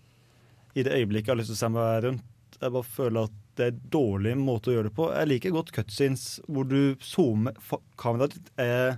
I 0.75 0.85
det 0.87 0.95
øyeblikket 0.97 1.29
jeg 1.29 1.35
har 1.35 1.41
lyst 1.43 1.53
til 1.53 1.59
å 1.59 1.63
se 1.63 1.71
meg 1.75 2.05
rundt. 2.07 2.29
Jeg 2.63 2.73
bare 2.77 2.89
føler 2.95 3.27
at 3.29 3.39
det 3.59 3.65
er 3.67 3.73
en 3.75 3.81
dårlig 3.93 4.33
måte 4.41 4.71
å 4.71 4.75
gjøre 4.77 4.89
det 4.89 4.97
på. 4.97 5.09
Jeg 5.13 5.29
liker 5.29 5.53
godt 5.57 5.73
cutscenes 5.77 6.23
hvor 6.49 6.65
du 6.69 6.95
zoomer 7.05 7.57
Kameraet 8.01 8.37
ditt 8.39 8.53
er 8.63 8.95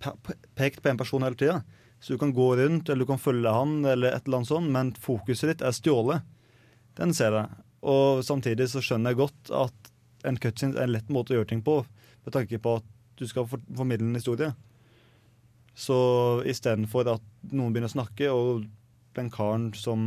pe- 0.00 0.14
pe- 0.24 0.38
pekt 0.56 0.80
på 0.84 0.88
en 0.92 1.00
person 1.00 1.26
hele 1.26 1.36
tida. 1.36 1.58
Så 2.00 2.14
du 2.14 2.20
kan 2.22 2.32
gå 2.32 2.46
rundt, 2.56 2.88
eller 2.88 3.04
du 3.04 3.10
kan 3.10 3.20
følge 3.20 3.52
han, 3.52 3.82
eller 3.84 4.14
et 4.16 4.24
eller 4.24 4.38
annet 4.40 4.48
sånt, 4.48 4.70
men 4.72 4.94
fokuset 4.96 5.50
ditt 5.52 5.64
er 5.66 5.74
stjålet. 5.76 6.24
Den 6.96 7.12
ser 7.16 7.36
jeg. 7.36 7.60
Og 7.84 8.22
samtidig 8.24 8.70
så 8.72 8.80
skjønner 8.84 9.12
jeg 9.12 9.20
godt 9.20 9.52
at 9.56 9.90
en 10.30 10.40
cutscene 10.40 10.76
er 10.80 10.86
en 10.88 10.94
lett 10.94 11.12
måte 11.12 11.34
å 11.34 11.38
gjøre 11.40 11.50
ting 11.52 11.60
på, 11.64 11.82
med 12.24 12.32
tanke 12.36 12.56
på 12.60 12.78
at 12.80 12.88
du 13.20 13.26
skal 13.28 13.44
formidle 13.52 14.08
en 14.08 14.16
historie. 14.16 14.54
Så 15.76 15.96
istedenfor 16.48 17.08
at 17.18 17.24
noen 17.52 17.72
begynner 17.72 17.88
å 17.92 17.96
snakke, 17.98 18.28
og 18.32 18.64
den 19.18 19.30
karen 19.32 19.70
som 19.74 20.02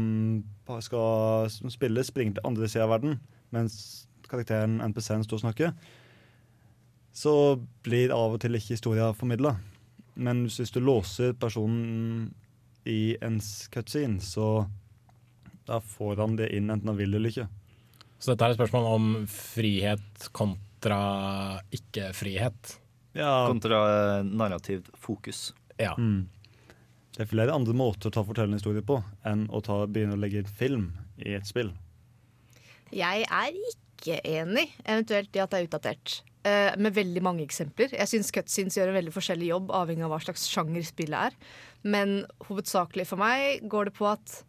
skal 0.82 1.50
som 1.52 1.72
spiller, 1.74 2.06
springer 2.08 2.38
til 2.38 2.48
andre 2.48 2.70
sida 2.72 2.86
av 2.88 2.96
verden, 2.96 3.20
mens 3.54 3.76
karakteren 4.30 4.80
NPC-en 4.82 5.26
står 5.26 5.42
og 5.42 5.46
snakker, 5.48 5.74
så 7.14 7.34
blir 7.86 8.14
av 8.16 8.38
og 8.38 8.42
til 8.42 8.58
ikke 8.58 8.78
historien 8.78 9.18
formidla. 9.18 9.58
Men 10.16 10.46
hvis 10.48 10.74
du 10.74 10.80
låser 10.82 11.34
personen 11.38 12.32
i 12.90 13.16
ens 13.24 13.68
cutscene, 13.74 14.22
så 14.22 14.66
da 15.68 15.80
får 15.80 16.20
han 16.22 16.38
det 16.40 16.52
inn 16.56 16.72
enten 16.74 16.92
han 16.92 17.00
vil 17.00 17.14
eller 17.16 17.32
ikke. 17.32 17.48
Så 18.20 18.32
dette 18.32 18.48
er 18.48 18.54
et 18.54 18.60
spørsmål 18.60 18.88
om 18.88 19.08
frihet 19.28 20.30
kontra 20.36 21.00
ikke-frihet. 21.76 22.78
Ja. 23.18 23.48
Kontra 23.50 23.82
eh, 23.92 24.26
narrativt 24.26 24.90
fokus. 25.00 25.52
Ja. 25.78 25.94
Mm. 25.98 26.30
Det 27.14 27.24
er 27.24 27.30
flere 27.30 27.54
andre 27.54 27.76
måter 27.78 28.10
å 28.10 28.14
ta 28.14 28.24
fortellende 28.26 28.58
historie 28.58 28.82
på 28.86 28.98
enn 29.30 29.46
å 29.54 29.62
ta, 29.66 29.84
begynne 29.86 30.18
å 30.18 30.22
legge 30.22 30.46
film 30.50 30.90
i 31.22 31.36
et 31.38 31.46
spill. 31.46 31.70
Jeg 32.94 33.26
er 33.30 33.58
ikke 33.58 34.18
enig, 34.26 34.68
eventuelt 34.82 35.36
i 35.36 35.42
at 35.44 35.52
det 35.54 35.60
er 35.60 35.68
utdatert. 35.68 36.16
Uh, 36.44 36.74
med 36.76 36.96
veldig 36.98 37.22
mange 37.24 37.46
eksempler. 37.46 37.94
Jeg 37.96 38.10
syns 38.10 38.34
cutscenes 38.36 38.76
gjør 38.76 38.92
en 38.92 38.98
veldig 38.98 39.14
forskjellig 39.16 39.52
jobb, 39.54 39.70
avhengig 39.78 40.04
av 40.04 40.12
hva 40.12 40.20
slags 40.26 40.48
sjanger 40.52 40.84
spillet 40.84 41.30
er. 41.30 41.38
Men 41.88 42.24
hovedsakelig 42.50 43.06
for 43.08 43.22
meg 43.22 43.64
går 43.72 43.88
det 43.88 43.96
på 43.96 44.10
at 44.10 44.42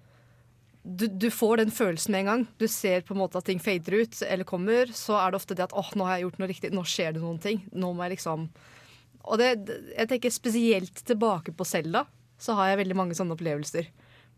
du, 0.85 1.07
du 1.09 1.31
får 1.33 1.63
den 1.63 1.71
følelsen 1.73 2.13
med 2.13 2.25
en 2.25 2.31
gang. 2.31 2.43
Du 2.61 2.67
ser 2.69 3.05
på 3.07 3.15
en 3.15 3.23
måte 3.23 3.41
at 3.41 3.47
ting 3.49 3.61
fader 3.63 4.01
ut 4.03 4.19
eller 4.27 4.49
kommer, 4.49 4.91
så 4.93 5.17
er 5.21 5.33
det 5.33 5.41
ofte 5.41 5.57
det 5.57 5.69
at 5.69 5.77
åh, 5.77 5.93
nå 5.97 6.09
har 6.09 6.19
jeg 6.19 6.27
gjort 6.27 6.43
noe 6.43 6.51
riktig, 6.51 6.73
nå 6.75 6.85
skjer 6.89 7.15
det 7.15 7.23
noen 7.23 7.41
ting. 7.41 7.63
Nå 7.73 7.93
må 7.95 8.05
jeg 8.05 8.19
liksom 8.19 8.49
Og 9.25 9.41
det, 9.41 9.55
jeg 9.95 10.09
tenker 10.11 10.35
spesielt 10.35 11.01
tilbake 11.09 11.55
på 11.57 11.65
Selda, 11.65 12.05
så 12.41 12.57
har 12.59 12.73
jeg 12.73 12.83
veldig 12.85 12.99
mange 12.99 13.17
sånne 13.19 13.37
opplevelser. 13.37 13.89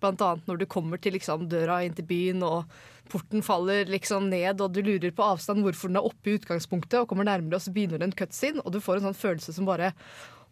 Blant 0.03 0.21
annet 0.21 0.49
når 0.49 0.61
du 0.61 0.67
kommer 0.69 1.01
til 1.01 1.17
liksom 1.17 1.47
døra 1.49 1.81
inn 1.87 1.97
til 1.97 2.05
byen, 2.09 2.43
og 2.45 2.69
porten 3.11 3.45
faller 3.45 3.89
liksom 3.89 4.29
ned, 4.33 4.61
og 4.61 4.75
du 4.77 4.83
lurer 4.85 5.15
på 5.17 5.25
avstand 5.25 5.65
hvorfor 5.65 5.89
den 5.93 6.01
er 6.01 6.09
oppe 6.09 6.33
i 6.33 6.37
utgangspunktet, 6.41 6.99
og 7.01 7.09
kommer 7.11 7.29
nærmere, 7.29 7.57
og 7.57 7.65
så 7.65 7.73
begynner 7.73 8.03
det 8.03 8.11
en 8.11 8.17
cutscene, 8.19 8.63
og 8.65 8.75
du 8.75 8.81
får 8.85 9.01
en 9.01 9.09
sånn 9.09 9.21
følelse 9.21 9.55
som 9.57 9.69
bare 9.69 9.93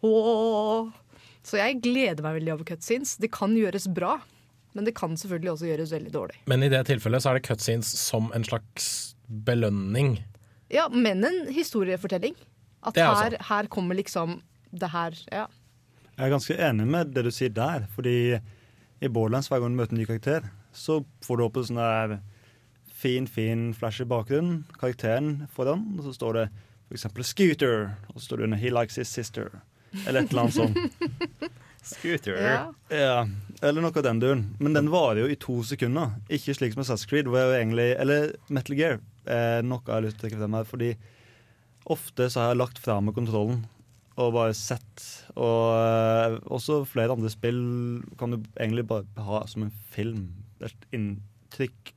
ååå. 0.05 0.93
Så 1.45 1.59
jeg 1.59 1.81
gleder 1.85 2.25
meg 2.25 2.39
veldig 2.39 2.55
over 2.55 2.67
cutscenes. 2.71 3.17
Det 3.21 3.29
kan 3.35 3.53
gjøres 3.53 3.85
bra, 3.93 4.15
men 4.73 4.87
det 4.87 4.95
kan 4.97 5.13
selvfølgelig 5.19 5.51
også 5.53 5.69
gjøres 5.69 5.93
veldig 5.93 6.13
dårlig. 6.15 6.39
Men 6.49 6.65
i 6.65 6.71
det 6.73 6.81
tilfellet 6.89 7.21
så 7.21 7.31
er 7.31 7.39
det 7.39 7.45
cutscenes 7.45 7.91
som 7.99 8.31
en 8.35 8.47
slags 8.47 8.87
belønning. 9.45 10.17
Ja, 10.73 10.87
men 10.89 11.21
en 11.27 11.45
historiefortelling. 11.53 12.33
At 12.85 12.97
er 12.97 13.13
her, 13.13 13.37
her 13.45 13.69
kommer 13.69 13.97
liksom 13.97 14.39
det 14.75 14.89
her 14.93 15.15
Ja. 15.31 15.45
Jeg 16.15 16.29
er 16.29 16.31
ganske 16.31 16.55
enig 16.63 16.85
med 16.87 17.09
det 17.11 17.25
du 17.25 17.31
sier 17.33 17.51
der, 17.51 17.89
fordi 17.91 18.37
i 19.03 19.09
Borderlands 19.11 19.49
hver 19.51 19.59
gang 19.59 19.73
du 19.73 19.79
møter 19.81 19.95
en 19.95 19.99
ny 19.99 20.05
karakter, 20.07 20.45
så 20.71 21.01
får 21.25 21.37
du 21.37 21.43
opp 21.43 21.59
en 21.59 21.67
sånn 21.67 21.81
der 21.81 22.13
fin, 22.95 23.27
fin 23.27 23.67
flash 23.75 23.99
i 23.99 24.07
bakgrunnen, 24.07 24.61
karakteren 24.79 25.49
foran, 25.51 25.83
og 25.97 26.07
så 26.07 26.13
står 26.15 26.39
det 26.39 26.45
for 26.85 26.95
eksempel 26.95 27.27
Scooter, 27.27 27.89
og 28.13 28.21
så 28.21 28.29
står 28.29 28.39
det 28.41 28.47
under 28.47 28.61
He 28.63 28.71
likes 28.71 28.95
his 29.01 29.11
sister, 29.11 29.51
eller 30.05 30.23
et 30.23 30.31
eller 30.31 30.45
annet 30.45 30.55
sånt. 30.55 31.51
Scooter. 31.85 32.39
Ja. 32.41 32.61
Ja, 32.89 33.17
eller 33.61 33.83
noe 33.83 33.93
av 33.93 34.07
den 34.07 34.23
duren. 34.23 34.47
Men 34.57 34.73
den 34.73 34.87
varer 34.89 35.19
jo 35.21 35.27
i 35.29 35.37
to 35.37 35.59
sekunder. 35.67 36.15
Ikke 36.33 36.55
slik 36.57 36.73
som 36.73 36.81
Assassin's 36.81 37.05
Creed, 37.11 37.27
hvor 37.29 37.43
jeg 37.43 37.59
egentlig, 37.59 37.91
eller 38.01 38.31
Metal 38.49 38.79
Gear. 38.79 38.97
Eh, 39.27 39.59
noe 39.61 39.83
jeg 39.83 39.93
har 39.93 40.01
lyst 40.07 40.17
til 40.17 40.23
å 40.23 40.25
trekke 40.25 40.39
frem 40.39 40.57
her, 40.57 40.65
fordi 40.71 40.89
ofte 41.93 42.31
så 42.31 42.41
har 42.41 42.53
jeg 42.55 42.61
lagt 42.63 42.81
fra 42.81 42.97
meg 43.05 43.13
kontrollen 43.19 43.61
og 44.15 44.31
bare 44.35 44.55
sett. 44.57 45.03
Og 45.35 45.75
eh, 45.75 46.37
også 46.53 46.83
flere 46.87 47.15
andre 47.15 47.31
spill 47.33 47.61
kan 48.19 48.35
du 48.35 48.39
egentlig 48.55 48.87
bare 48.89 49.27
ha 49.27 49.43
som 49.51 49.67
en 49.67 49.75
film. 49.91 50.29
Et 50.63 50.89
inntrykk 50.95 51.95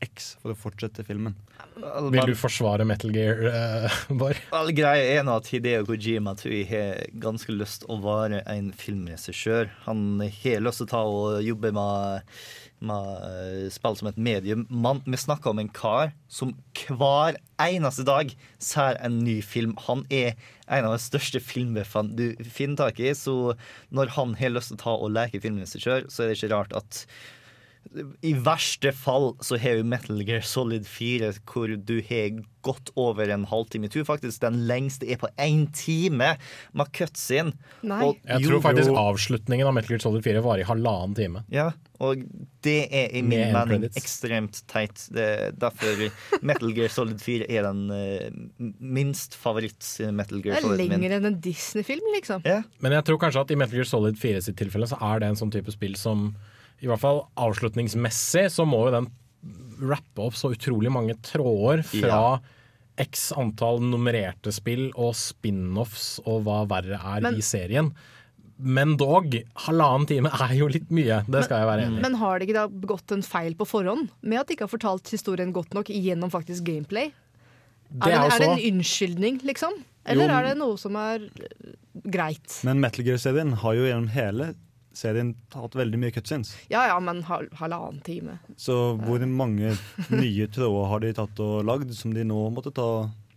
X 0.00 0.34
for 0.40 0.54
å 0.54 0.56
fortsette 0.56 1.04
filmen. 1.04 1.34
Vil 1.76 2.32
du 2.32 2.36
forsvare 2.38 2.86
Metal 2.88 3.12
Gear, 3.12 3.42
uh, 3.52 3.98
Bård? 4.20 4.38
Greia 4.76 5.18
er 5.18 5.26
nå 5.26 5.36
at 5.36 5.50
Hideo 5.52 5.84
Kojima 5.88 6.34
tror 6.40 6.54
jeg 6.54 6.68
har 6.70 7.02
ganske 7.20 7.52
lyst 7.52 7.84
å 7.90 7.98
være 8.00 8.40
en 8.48 8.70
filmregissør. 8.76 9.70
Han 9.86 10.22
har 10.22 10.64
lyst 10.64 10.82
til 10.82 10.88
å 10.88 10.92
ta 10.94 11.02
og 11.04 11.44
jobbe 11.44 11.72
med, 11.76 12.32
med 12.84 13.24
eh, 13.26 13.66
spill 13.72 13.96
som 13.98 14.08
et 14.10 14.20
medium. 14.20 14.66
Man, 14.70 15.02
vi 15.06 15.18
snakker 15.20 15.52
om 15.52 15.60
en 15.62 15.72
kar 15.74 16.14
som 16.32 16.54
hver 16.88 17.38
eneste 17.60 18.06
dag 18.08 18.32
ser 18.62 18.98
en 19.04 19.20
ny 19.24 19.40
film. 19.44 19.76
Han 19.86 20.06
er 20.10 20.34
en 20.70 20.88
av 20.88 20.96
de 20.96 21.02
største 21.02 21.42
filmbuffene 21.44 22.16
du 22.16 22.44
finner 22.44 22.80
tak 22.80 23.02
i. 23.02 23.12
Så 23.16 23.54
når 23.94 24.14
han 24.16 24.36
har 24.40 24.54
lyst 24.54 24.72
til 24.72 24.80
å 24.80 24.84
ta 24.84 24.96
og 24.96 25.14
leke 25.16 25.42
filmregissør, 25.42 26.08
så 26.08 26.24
er 26.24 26.30
det 26.30 26.40
ikke 26.40 26.54
rart 26.54 26.76
at 26.78 27.04
i 28.22 28.30
verste 28.38 28.92
fall 28.94 29.32
så 29.42 29.56
har 29.58 29.80
jo 29.80 29.86
Metal 29.88 30.20
Gear 30.22 30.44
Solid 30.46 30.84
4 30.86 31.32
hvor 31.48 31.72
du 31.74 31.96
har 32.06 32.36
gått 32.62 32.90
over 33.00 33.30
en 33.32 33.46
halvtime. 33.48 33.88
Jeg 33.88 33.94
tror 33.96 34.06
faktisk 34.12 34.42
den 34.44 34.60
lengste 34.68 35.08
er 35.10 35.18
på 35.18 35.30
én 35.40 35.64
time 35.74 36.34
med 36.76 36.92
cutscene. 36.94 37.54
Jeg 37.82 38.44
tror 38.44 38.62
faktisk 38.62 38.92
avslutningen 38.94 39.66
av 39.66 39.74
Metal 39.74 39.94
Gear 39.96 40.04
Solid 40.04 40.22
4 40.26 40.42
varer 40.44 40.62
i 40.62 40.68
halvannen 40.68 41.16
time. 41.18 41.42
Ja, 41.50 41.70
og 42.00 42.22
det 42.64 42.76
er 42.94 43.10
i 43.16 43.24
min 43.26 43.50
mening 43.56 43.88
ekstremt 43.90 44.62
teit. 44.70 45.02
Det 45.10 45.26
er 45.26 45.58
derfor 45.58 46.04
Metal 46.46 46.70
Gear 46.76 46.92
Solid 46.94 47.18
4 47.24 47.48
er 47.50 47.66
den 47.66 47.82
eh, 47.96 48.30
minst 48.78 49.34
favoritt-Metal 49.40 50.38
Det 50.38 50.46
Gear 50.46 50.60
er 50.60 50.68
Solid 50.68 50.84
min. 50.84 50.94
lenger 50.94 51.16
enn 51.18 51.32
en 51.32 51.40
Disney-film, 51.42 52.06
liksom. 52.20 52.46
Men 52.84 52.96
jeg 53.00 53.08
tror 53.08 53.18
kanskje 53.26 53.42
at 53.48 53.50
i 53.56 53.58
Metal 53.58 53.80
Gear 53.80 53.88
Solid 53.88 54.20
4 54.20 54.46
sitt 54.46 54.60
tilfelle 54.60 54.86
så 54.90 55.00
er 55.10 55.24
det 55.24 55.32
en 55.32 55.42
sånn 55.42 55.52
type 55.58 55.74
spill 55.74 55.98
som 55.98 56.30
i 56.80 56.88
hvert 56.88 57.02
fall 57.02 57.24
avslutningsmessig 57.40 58.46
så 58.52 58.64
må 58.68 58.86
jo 58.86 58.94
den 58.98 59.10
rappe 59.80 60.24
opp 60.26 60.36
så 60.36 60.50
utrolig 60.52 60.92
mange 60.92 61.16
tråder 61.24 61.82
fra 61.86 62.40
x 63.00 63.30
antall 63.38 63.80
nummererte 63.84 64.52
spill 64.52 64.90
og 64.92 65.14
spin-offs 65.16 66.18
og 66.26 66.42
hva 66.44 66.62
verre 66.68 66.98
er 67.00 67.22
Men- 67.24 67.38
i 67.38 67.44
serien. 67.44 67.92
Men 68.60 68.98
dog, 69.00 69.32
halvannen 69.64 70.06
time 70.06 70.28
er 70.28 70.52
jo 70.52 70.66
litt 70.68 70.90
mye. 70.92 71.22
Det 71.24 71.44
skal 71.46 71.62
jeg 71.62 71.68
være 71.70 71.84
enig 71.86 71.98
i. 71.98 72.02
Men 72.02 72.14
har 72.20 72.38
de 72.38 72.44
ikke 72.44 72.58
da 72.58 72.66
begått 72.68 73.14
en 73.16 73.22
feil 73.24 73.54
på 73.56 73.64
forhånd 73.64 74.10
med 74.20 74.38
at 74.42 74.48
de 74.48 74.52
ikke 74.56 74.66
har 74.68 74.74
fortalt 74.74 75.08
historien 75.08 75.52
godt 75.56 75.72
nok 75.72 75.88
gjennom 75.88 76.28
faktisk 76.28 76.66
gameplay? 76.66 77.08
Det 77.90 78.04
er, 78.04 78.10
det, 78.10 78.18
er 78.18 78.34
er 78.34 78.38
det 78.38 78.50
en 78.50 78.74
unnskyldning, 78.74 79.40
liksom? 79.48 79.72
Eller 80.04 80.28
Jo, 80.28 80.34
er 80.36 80.42
det 80.50 80.58
noe 80.60 80.76
som 80.76 80.94
er 80.96 81.24
øh, 81.24 81.72
greit? 82.04 82.60
Men 82.68 82.80
Metal 82.84 83.04
Gear-serien 83.04 83.54
har 83.64 83.74
jo 83.78 83.88
gjennom 83.88 84.12
hele 84.12 84.52
serien 85.00 85.32
hatt 85.54 85.76
veldig 85.78 86.00
mye 86.00 86.14
cutscenes. 86.14 86.52
Ja 86.72 86.84
ja, 86.90 86.98
men 87.02 87.24
hal 87.28 87.48
halvannen 87.58 88.02
time. 88.06 88.38
Så 88.60 88.76
hvor 89.00 89.24
mange 89.26 89.74
nye 90.12 90.48
tråder 90.52 90.88
har 90.92 91.04
de 91.04 91.12
tatt 91.16 91.42
og 91.44 91.64
lagd 91.68 91.94
som 91.96 92.14
de 92.16 92.26
nå 92.28 92.46
måtte 92.54 92.74
ta 92.76 92.90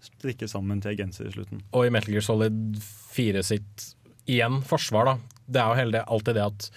strikke 0.03 0.49
sammen 0.51 0.81
til 0.83 0.97
genser 0.99 1.29
i 1.29 1.35
slutten? 1.35 1.63
Og 1.71 1.87
i 1.87 1.93
Metal 1.93 2.13
Gear 2.13 2.25
Solid 2.25 2.75
4 3.15 3.43
sitt 3.47 3.91
igjen 4.29 4.61
forsvar, 4.67 5.07
da. 5.07 5.39
Det 5.45 5.61
er 5.61 5.69
jo 5.69 5.79
hele 5.81 5.97
det, 5.97 6.03
alltid 6.07 6.39
det 6.39 6.47
at 6.47 6.73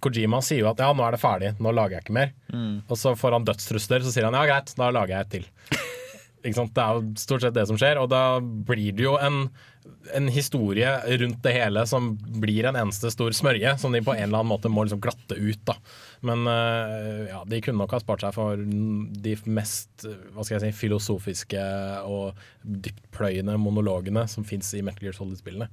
Kojima 0.00 0.40
sier 0.44 0.62
jo 0.62 0.70
at 0.70 0.80
ja, 0.80 0.88
nå 0.96 1.04
er 1.04 1.16
det 1.16 1.20
ferdig, 1.20 1.52
nå 1.62 1.72
lager 1.74 1.98
jeg 1.98 2.06
ikke 2.06 2.16
mer. 2.16 2.32
Mm. 2.52 2.76
Og 2.86 2.98
så 3.00 3.12
får 3.18 3.36
han 3.36 3.46
dødstrusler, 3.46 4.04
så 4.04 4.12
sier 4.12 4.28
han 4.28 4.36
ja, 4.38 4.44
greit, 4.48 4.72
da 4.78 4.90
lager 4.94 5.16
jeg 5.16 5.26
et 5.26 5.32
til. 5.36 5.80
ikke 6.46 6.58
sant? 6.58 6.74
Det 6.76 6.84
er 6.84 6.96
jo 6.96 7.06
stort 7.20 7.44
sett 7.44 7.56
det 7.56 7.66
som 7.68 7.80
skjer, 7.80 8.00
og 8.00 8.10
da 8.12 8.22
blir 8.40 8.96
det 8.96 9.06
jo 9.06 9.16
en, 9.20 9.46
en 10.14 10.28
historie 10.32 10.90
rundt 11.20 11.42
det 11.42 11.52
hele 11.56 11.82
som 11.88 12.12
blir 12.40 12.68
en 12.68 12.78
eneste 12.78 13.10
stor 13.12 13.34
smørje, 13.36 13.76
som 13.80 13.94
de 13.94 14.02
på 14.04 14.14
en 14.14 14.28
eller 14.28 14.40
annen 14.42 14.52
måte 14.52 14.70
må 14.72 14.84
liksom 14.86 15.02
glatte 15.04 15.38
ut. 15.38 15.62
da. 15.68 15.76
Men 16.26 16.46
eh, 16.50 17.26
ja, 17.30 17.42
de 17.48 17.60
kunne 17.64 17.82
nok 17.82 17.96
ha 17.96 18.02
spart 18.02 18.26
seg 18.26 18.36
for 18.36 18.60
de 19.26 19.36
mest 19.46 20.06
hva 20.06 20.44
skal 20.46 20.58
jeg 20.58 20.66
si, 20.66 20.80
filosofiske 20.86 21.62
og 22.06 22.38
dyptpløyende 22.62 23.58
monologene 23.60 24.26
som 24.30 24.46
fins 24.46 24.72
i 24.76 24.84
Metal 24.86 25.08
Gear 25.08 25.18
Solid-spillene. 25.18 25.70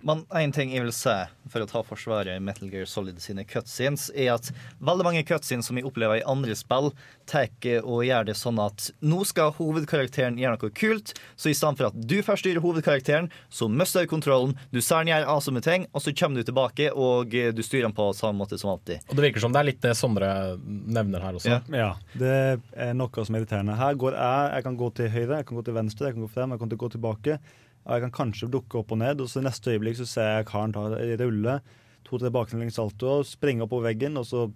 Men 0.00 0.24
en 0.30 0.52
ting 0.54 0.70
jeg 0.70 0.84
vil 0.84 0.94
se 0.94 1.14
for 1.50 1.64
å 1.64 1.68
ta 1.68 1.82
forsvaret 1.82 2.36
i 2.36 2.42
Metal 2.44 2.68
Gear 2.70 2.86
Solid 2.86 3.18
sine 3.22 3.44
cutscenes, 3.48 4.08
er 4.14 4.34
at 4.36 4.50
veldig 4.84 5.06
mange 5.06 5.24
cutscenes 5.26 5.66
som 5.66 5.78
vi 5.78 5.84
opplever 5.86 6.20
i 6.20 6.26
andre 6.28 6.54
spill, 6.58 6.92
tar 7.28 7.48
og 7.82 8.04
gjør 8.06 8.28
det 8.28 8.34
sånn 8.38 8.60
at 8.62 8.88
nå 9.04 9.20
skal 9.28 9.52
hovedkarakteren 9.58 10.38
gjøre 10.40 10.56
noe 10.56 10.72
kult, 10.76 11.12
så 11.36 11.50
i 11.50 11.56
stedet 11.56 11.80
for 11.80 11.88
at 11.90 11.98
du 12.08 12.16
først 12.24 12.44
styrer 12.44 12.62
hovedkarakteren, 12.64 13.30
så 13.52 13.68
mister 13.68 14.04
du 14.04 14.10
kontrollen, 14.10 14.54
du 14.72 14.80
ser 14.80 15.02
han 15.02 15.10
gjør 15.10 15.28
awesome 15.34 15.62
ting, 15.64 15.86
og 15.92 16.04
så 16.04 16.14
kommer 16.16 16.40
du 16.40 16.48
tilbake 16.48 16.90
og 16.92 17.34
eh, 17.36 17.50
du 17.54 17.62
styrer 17.64 17.88
han 17.88 17.96
på 17.96 18.10
samme 18.16 18.40
måte 18.40 18.58
som 18.60 18.72
alltid. 18.74 19.04
Og 19.08 19.18
det 19.18 19.26
virker 19.28 19.44
som 19.44 19.54
det 19.54 19.62
er 19.62 19.70
litt 19.70 19.82
det 19.84 19.94
Sondre 19.98 20.30
nevner 20.64 21.24
her 21.24 21.38
også. 21.38 21.58
Ja. 21.58 21.60
Ja, 21.74 21.90
det 22.18 22.34
er 22.76 22.92
noe 22.96 23.24
som 23.24 23.36
er 23.36 23.42
irriterende. 23.42 23.76
Her 23.78 23.96
går 23.98 24.16
jeg, 24.18 24.50
jeg 24.54 24.68
kan 24.68 24.78
gå 24.78 24.90
til 24.98 25.10
høyre, 25.14 25.40
jeg 25.40 25.48
kan 25.48 25.58
gå 25.58 25.64
til 25.66 25.78
venstre, 25.78 26.10
jeg 26.10 26.18
kan 26.18 26.26
gå 26.26 26.30
frem, 26.32 26.54
jeg 26.54 26.62
kan 26.62 26.78
gå 26.84 26.92
tilbake. 26.94 27.38
Jeg 27.88 28.04
kan 28.04 28.12
kanskje 28.12 28.50
dukke 28.52 28.82
opp 28.82 28.92
og 28.92 29.00
ned, 29.00 29.22
og 29.24 29.30
så 29.32 29.40
neste 29.40 29.72
øyeblikk 29.72 29.96
så 30.00 30.06
ser 30.08 30.32
jeg 30.36 30.48
karen 30.50 30.74
ta 30.76 30.88
rulle 31.22 31.60
to-tre 32.08 32.30
baklengs 32.32 32.76
salto, 32.76 33.20
springe 33.24 33.64
opp 33.64 33.72
på 33.72 33.82
veggen, 33.84 34.16
og 34.20 34.26
så 34.28 34.46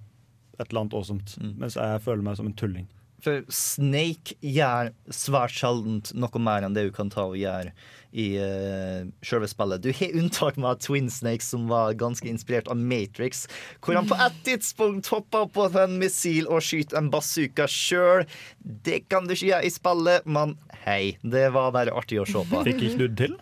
et 0.58 0.68
eller 0.68 0.84
annet 0.84 0.96
awesome. 0.96 1.24
Mens 1.60 1.78
jeg 1.80 2.02
føler 2.04 2.24
meg 2.26 2.36
som 2.38 2.48
en 2.48 2.56
tulling. 2.56 2.88
For 3.22 3.44
Snake 3.54 4.34
gjør 4.42 4.90
svært 5.14 5.54
sjeldent 5.54 6.10
noe 6.18 6.42
mer 6.42 6.66
enn 6.66 6.74
det 6.74 6.88
du 6.88 6.94
kan 6.94 7.12
ta 7.12 7.28
og 7.30 7.38
gjøre 7.38 7.70
i 8.12 8.26
uh, 8.36 9.06
selve 9.24 9.48
spillet. 9.48 9.84
Du 9.84 9.92
har 9.94 10.16
unntak 10.18 10.58
med 10.60 10.82
Twin 10.84 11.08
Snake, 11.10 11.44
som 11.44 11.68
var 11.70 11.94
ganske 12.00 12.28
inspirert 12.28 12.68
av 12.68 12.76
Matrix, 12.76 13.46
hvor 13.80 13.96
han 13.96 14.10
på 14.10 14.18
et 14.20 14.42
tidspunkt 14.48 15.08
hopper 15.14 15.48
på 15.54 15.68
en 15.80 15.96
missil 16.02 16.50
og 16.50 16.64
skyter 16.66 16.98
en 17.00 17.12
bazooka 17.14 17.68
sjøl. 17.70 18.26
Det 18.60 19.04
kan 19.08 19.28
du 19.28 19.36
ikke 19.36 19.52
gjøre 19.52 19.70
i 19.70 19.72
spillet, 19.72 20.28
men 20.28 20.58
hei, 20.84 21.16
det 21.22 21.48
var 21.56 21.72
bare 21.78 21.94
artig 21.94 22.20
å 22.20 22.28
se 22.28 22.44
på. 22.50 22.66
Fikk 22.68 22.84
ikke 22.90 23.06
du 23.06 23.08
det 23.22 23.32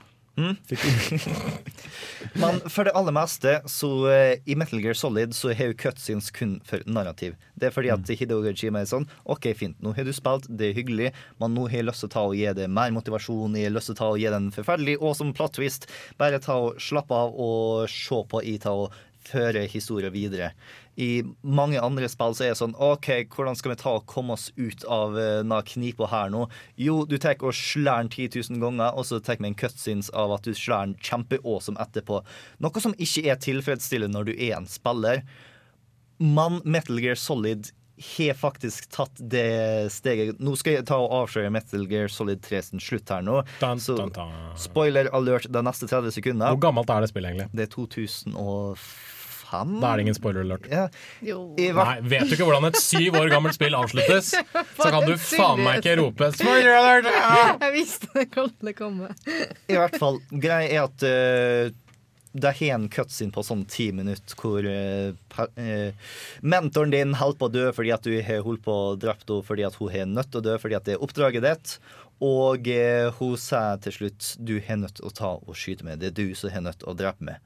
til? 0.69 1.31
Men 2.43 2.61
for 2.67 2.87
det 2.87 2.95
aller 2.99 3.15
meste, 3.17 3.55
så 3.71 3.91
eh, 4.11 4.43
i 4.51 4.57
Metal 4.59 4.83
Gear 4.83 4.99
Solid 4.99 5.33
så 5.37 5.55
har 5.57 5.71
jo 5.71 5.79
cutscenes 5.81 6.29
kun 6.35 6.59
for 6.67 6.85
narrativ. 6.91 7.39
Det 7.57 7.71
er 7.71 7.75
fordi 7.75 7.93
at 7.95 8.13
Hideo 8.13 8.43
Kojima 8.45 8.83
er 8.83 8.91
sånn 8.91 9.09
OK, 9.31 9.51
fint, 9.57 9.79
nå 9.85 9.95
har 9.97 10.09
du 10.09 10.13
spilt, 10.17 10.49
det 10.51 10.71
er 10.71 10.79
hyggelig, 10.79 11.13
men 11.41 11.57
nå 11.57 11.69
har 11.71 11.81
jeg 11.81 11.89
lyst 11.89 12.05
til 12.05 12.11
å 12.11 12.15
ta 12.17 12.27
og 12.29 12.37
gi 12.39 12.49
det 12.57 12.69
mer 12.73 12.93
motivasjon, 12.97 13.57
jeg 13.57 13.71
har 13.71 13.77
lyst 13.77 13.93
til 13.93 13.99
å 13.99 14.01
ta 14.03 14.11
og 14.13 14.21
gi 14.21 14.29
den 14.31 14.41
en 14.41 14.55
forferdelig 14.55 14.99
awesome 15.01 15.37
plot 15.37 15.55
twist. 15.59 15.87
Bare 16.21 16.41
ta 16.43 16.57
og 16.67 16.81
slappe 16.83 17.15
av 17.15 17.37
og 17.37 17.87
se 17.93 18.21
på 18.31 18.43
i 18.47 18.57
ta 18.63 18.75
og 18.87 18.97
føre 19.31 19.67
historien 19.69 20.13
videre. 20.15 20.55
I 21.01 21.23
mange 21.41 21.81
andre 21.81 22.09
spill 22.13 22.35
så 22.37 22.45
er 22.45 22.53
det 22.53 22.61
sånn 22.61 22.77
OK, 22.77 23.09
hvordan 23.33 23.57
skal 23.57 23.73
vi 23.73 23.79
ta 23.81 23.95
og 23.97 24.07
komme 24.11 24.37
oss 24.37 24.51
ut 24.59 24.85
av 24.85 25.17
eh, 25.17 25.41
denne 25.41 25.61
knipa 25.67 26.09
her 26.11 26.33
nå? 26.33 26.45
Jo, 26.81 27.01
du 27.09 27.17
tar 27.21 27.41
og 27.41 27.57
slår 27.57 28.05
den 28.05 28.13
10 28.13 28.43
000 28.53 28.63
ganger, 28.63 28.93
og 28.93 29.09
så 29.09 29.21
tar 29.25 29.41
vi 29.41 29.49
en 29.49 29.57
cutscenes 29.57 30.13
av 30.13 30.35
at 30.37 30.45
du 30.45 30.53
slår 30.53 30.91
den 30.91 30.97
kjempeawesome 31.01 31.81
etterpå. 31.81 32.21
Noe 32.61 32.85
som 32.85 32.97
ikke 33.01 33.25
er 33.33 33.41
tilfredsstillende 33.41 34.19
når 34.19 34.31
du 34.31 34.35
er 34.37 34.59
en 34.59 34.69
spiller. 34.69 35.25
Men 36.21 36.61
Metal 36.69 37.01
Gear 37.01 37.17
Solid 37.17 37.71
har 38.01 38.37
faktisk 38.37 38.87
tatt 38.93 39.19
det 39.33 39.91
steget 39.93 40.39
Nå 40.41 40.55
skal 40.57 40.79
jeg 40.79 40.87
ta 40.89 40.97
og 41.01 41.13
avsløre 41.19 41.51
Metal 41.53 41.85
Gear 41.89 42.09
Solid 42.13 42.41
3 42.45 42.63
sin 42.71 42.81
slutt 42.83 43.13
her 43.13 43.25
nå. 43.25 43.43
Så 44.57 44.69
spoiler 44.69 45.11
alert 45.17 45.49
de 45.53 45.65
neste 45.65 45.89
30 45.89 46.17
sekundene. 46.17 46.53
Hvor 46.55 46.65
gammelt 46.69 46.93
er 46.93 47.05
det 47.05 47.11
spillet, 47.13 47.35
egentlig? 47.35 47.49
Det 47.57 47.69
er 47.69 47.73
2005. 47.77 49.20
Da 49.51 49.91
er 49.91 49.99
det 49.99 50.07
ingen 50.07 50.17
spoiler 50.17 50.45
alert. 50.47 50.69
Ja. 50.71 50.87
Nei, 51.21 51.97
vet 52.07 52.31
du 52.31 52.37
ikke 52.37 52.47
hvordan 52.49 52.71
et 52.71 52.79
syv 52.81 53.19
år 53.21 53.31
gammelt 53.33 53.57
spill 53.59 53.77
avsluttes, 53.79 54.33
så 54.81 54.89
kan 54.95 55.07
du 55.09 55.17
faen 55.21 55.63
meg 55.65 55.83
ikke 55.83 55.99
rope 56.01 56.33
'spoiler 56.37 56.75
alert'! 56.79 57.11
Ja! 57.21 57.57
Jeg 57.61 57.73
visste 57.75 58.09
det 58.15 58.27
kom 58.33 58.51
til 58.51 58.73
å 58.73 58.75
komme. 58.77 59.13
I 59.71 59.77
hvert 59.79 59.97
fall, 60.01 60.21
greia 60.31 60.69
er 60.71 60.85
at 60.87 61.05
uh, 61.05 61.71
det 62.33 62.53
har 62.61 62.77
en 62.77 62.87
cutscene 62.93 63.35
på 63.35 63.43
sånn 63.45 63.65
ti 63.71 63.89
minutter 63.95 64.39
hvor 64.39 64.63
uh, 64.63 65.11
eh, 65.59 66.13
mentoren 66.47 66.95
din 66.95 67.17
holder 67.19 67.41
på 67.41 67.49
å 67.49 67.55
dø 67.55 67.65
fordi 67.75 67.91
at 67.95 68.07
du 68.07 68.15
har 68.15 68.45
holdt 68.47 68.63
på 68.67 68.77
å 68.93 68.95
drepe 69.01 69.27
henne 69.27 69.49
fordi 69.49 69.67
at 69.67 69.81
hun 69.81 69.91
har 69.95 70.07
nødt 70.07 70.31
til 70.31 70.43
å 70.43 70.47
dø 70.47 70.57
fordi 70.63 70.79
at 70.79 70.87
det 70.87 70.95
er 70.97 71.05
oppdraget 71.05 71.47
ditt. 71.47 71.75
Og 72.21 72.69
hun 73.17 73.37
sier 73.41 73.81
til 73.83 73.97
slutt 73.97 74.35
du 74.39 74.59
har 74.63 74.79
nødt 74.79 74.99
til 75.01 75.09
å 75.09 75.15
ta 75.17 75.33
og 75.41 75.57
skyte 75.57 75.87
meg. 75.87 75.99
Det 76.01 76.13
er 76.13 76.19
du 76.21 76.37
som 76.39 76.53
har 76.53 76.63
nødt 76.67 76.83
til 76.83 76.93
å 76.93 76.99
drepe 76.99 77.27
meg. 77.27 77.41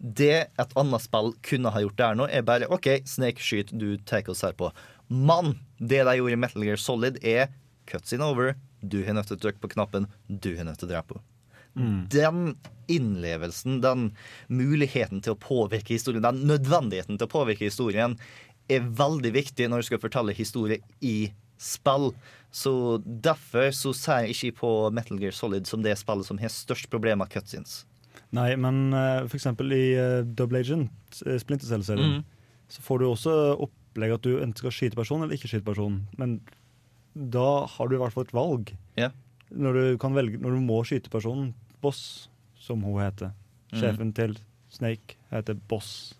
Det 0.00 0.48
et 0.58 0.76
annet 0.80 1.04
spill 1.04 1.34
kunne 1.44 1.72
ha 1.74 1.82
gjort 1.84 1.98
der 2.00 2.16
nå, 2.16 2.26
er 2.32 2.44
bare 2.46 2.68
OK, 2.72 2.88
Snake 3.04 3.42
skyt, 3.44 3.72
du 3.76 3.98
tar 4.08 4.28
oss 4.32 4.44
her 4.46 4.56
på. 4.56 4.70
Men 5.12 5.58
det 5.76 6.04
de 6.08 6.16
gjorde 6.16 6.36
i 6.36 6.40
Metal 6.40 6.64
Gear 6.64 6.80
Solid, 6.80 7.18
er 7.20 7.50
cuts 7.90 8.14
in 8.16 8.24
over. 8.24 8.54
Du 8.80 9.02
har 9.04 9.16
nødt 9.16 9.28
til 9.28 9.36
å 9.36 9.42
trykke 9.42 9.60
på 9.60 9.74
knappen. 9.74 10.08
Du 10.26 10.54
har 10.56 10.64
nødt 10.64 10.80
til 10.80 10.88
å 10.88 10.94
drepe 10.94 11.18
henne. 11.18 11.26
Den 12.10 12.56
innlevelsen, 12.90 13.78
den 13.84 14.08
muligheten 14.50 15.20
til 15.22 15.36
å 15.36 15.40
påvirke 15.40 15.94
historien, 15.94 16.24
den 16.24 16.42
nødvendigheten 16.48 17.20
til 17.20 17.28
å 17.28 17.30
påvirke 17.30 17.68
historien, 17.68 18.16
er 18.70 18.88
veldig 18.98 19.32
viktig 19.34 19.68
når 19.70 19.82
du 19.82 19.88
skal 19.90 20.02
fortelle 20.02 20.34
historie 20.34 20.80
i 21.04 21.30
spill. 21.60 22.10
Så 22.50 22.72
Derfor 23.04 23.70
så 23.76 23.92
ser 23.94 24.26
jeg 24.26 24.34
ikke 24.34 24.58
på 24.64 24.72
Metal 24.94 25.20
Gear 25.20 25.36
Solid 25.36 25.68
som 25.70 25.84
det 25.84 25.96
spillet 26.00 26.26
som 26.26 26.40
har 26.42 26.52
størst 26.54 26.90
problem 26.90 27.22
med 27.22 27.30
cutscenes. 27.30 27.84
Nei, 28.36 28.54
men 28.60 28.92
uh, 28.94 29.26
for 29.26 29.38
eksempel 29.40 29.72
i 29.74 29.84
uh, 29.98 30.20
Double 30.22 30.60
Agent, 30.62 30.92
uh, 31.26 31.36
Splinter 31.42 31.66
Cell-serien, 31.66 32.20
mm. 32.20 32.68
så 32.70 32.84
får 32.86 33.02
du 33.02 33.08
også 33.08 33.34
opplegg 33.66 34.14
at 34.14 34.26
du 34.26 34.36
enten 34.38 34.58
skal 34.60 34.74
skyte 34.74 34.98
personen 34.98 35.26
eller 35.26 35.38
ikke 35.38 35.50
skyte 35.50 35.66
personen. 35.66 36.04
Men 36.20 36.38
da 37.14 37.66
har 37.66 37.90
du 37.90 37.96
i 37.96 38.00
hvert 38.00 38.14
fall 38.14 38.28
et 38.28 38.36
valg. 38.36 38.70
Yeah. 39.00 39.16
Når, 39.50 39.78
du 39.80 39.98
kan 40.02 40.14
velge, 40.14 40.38
når 40.38 40.54
du 40.54 40.62
må 40.62 40.78
skyte 40.86 41.10
personen, 41.10 41.50
Boss, 41.82 42.28
som 42.60 42.84
hun 42.84 43.00
heter. 43.02 43.32
Mhm. 43.72 43.80
Sjefen 43.80 44.14
til 44.14 44.36
Snake 44.70 45.18
heter 45.32 45.58
Boss. 45.68 46.14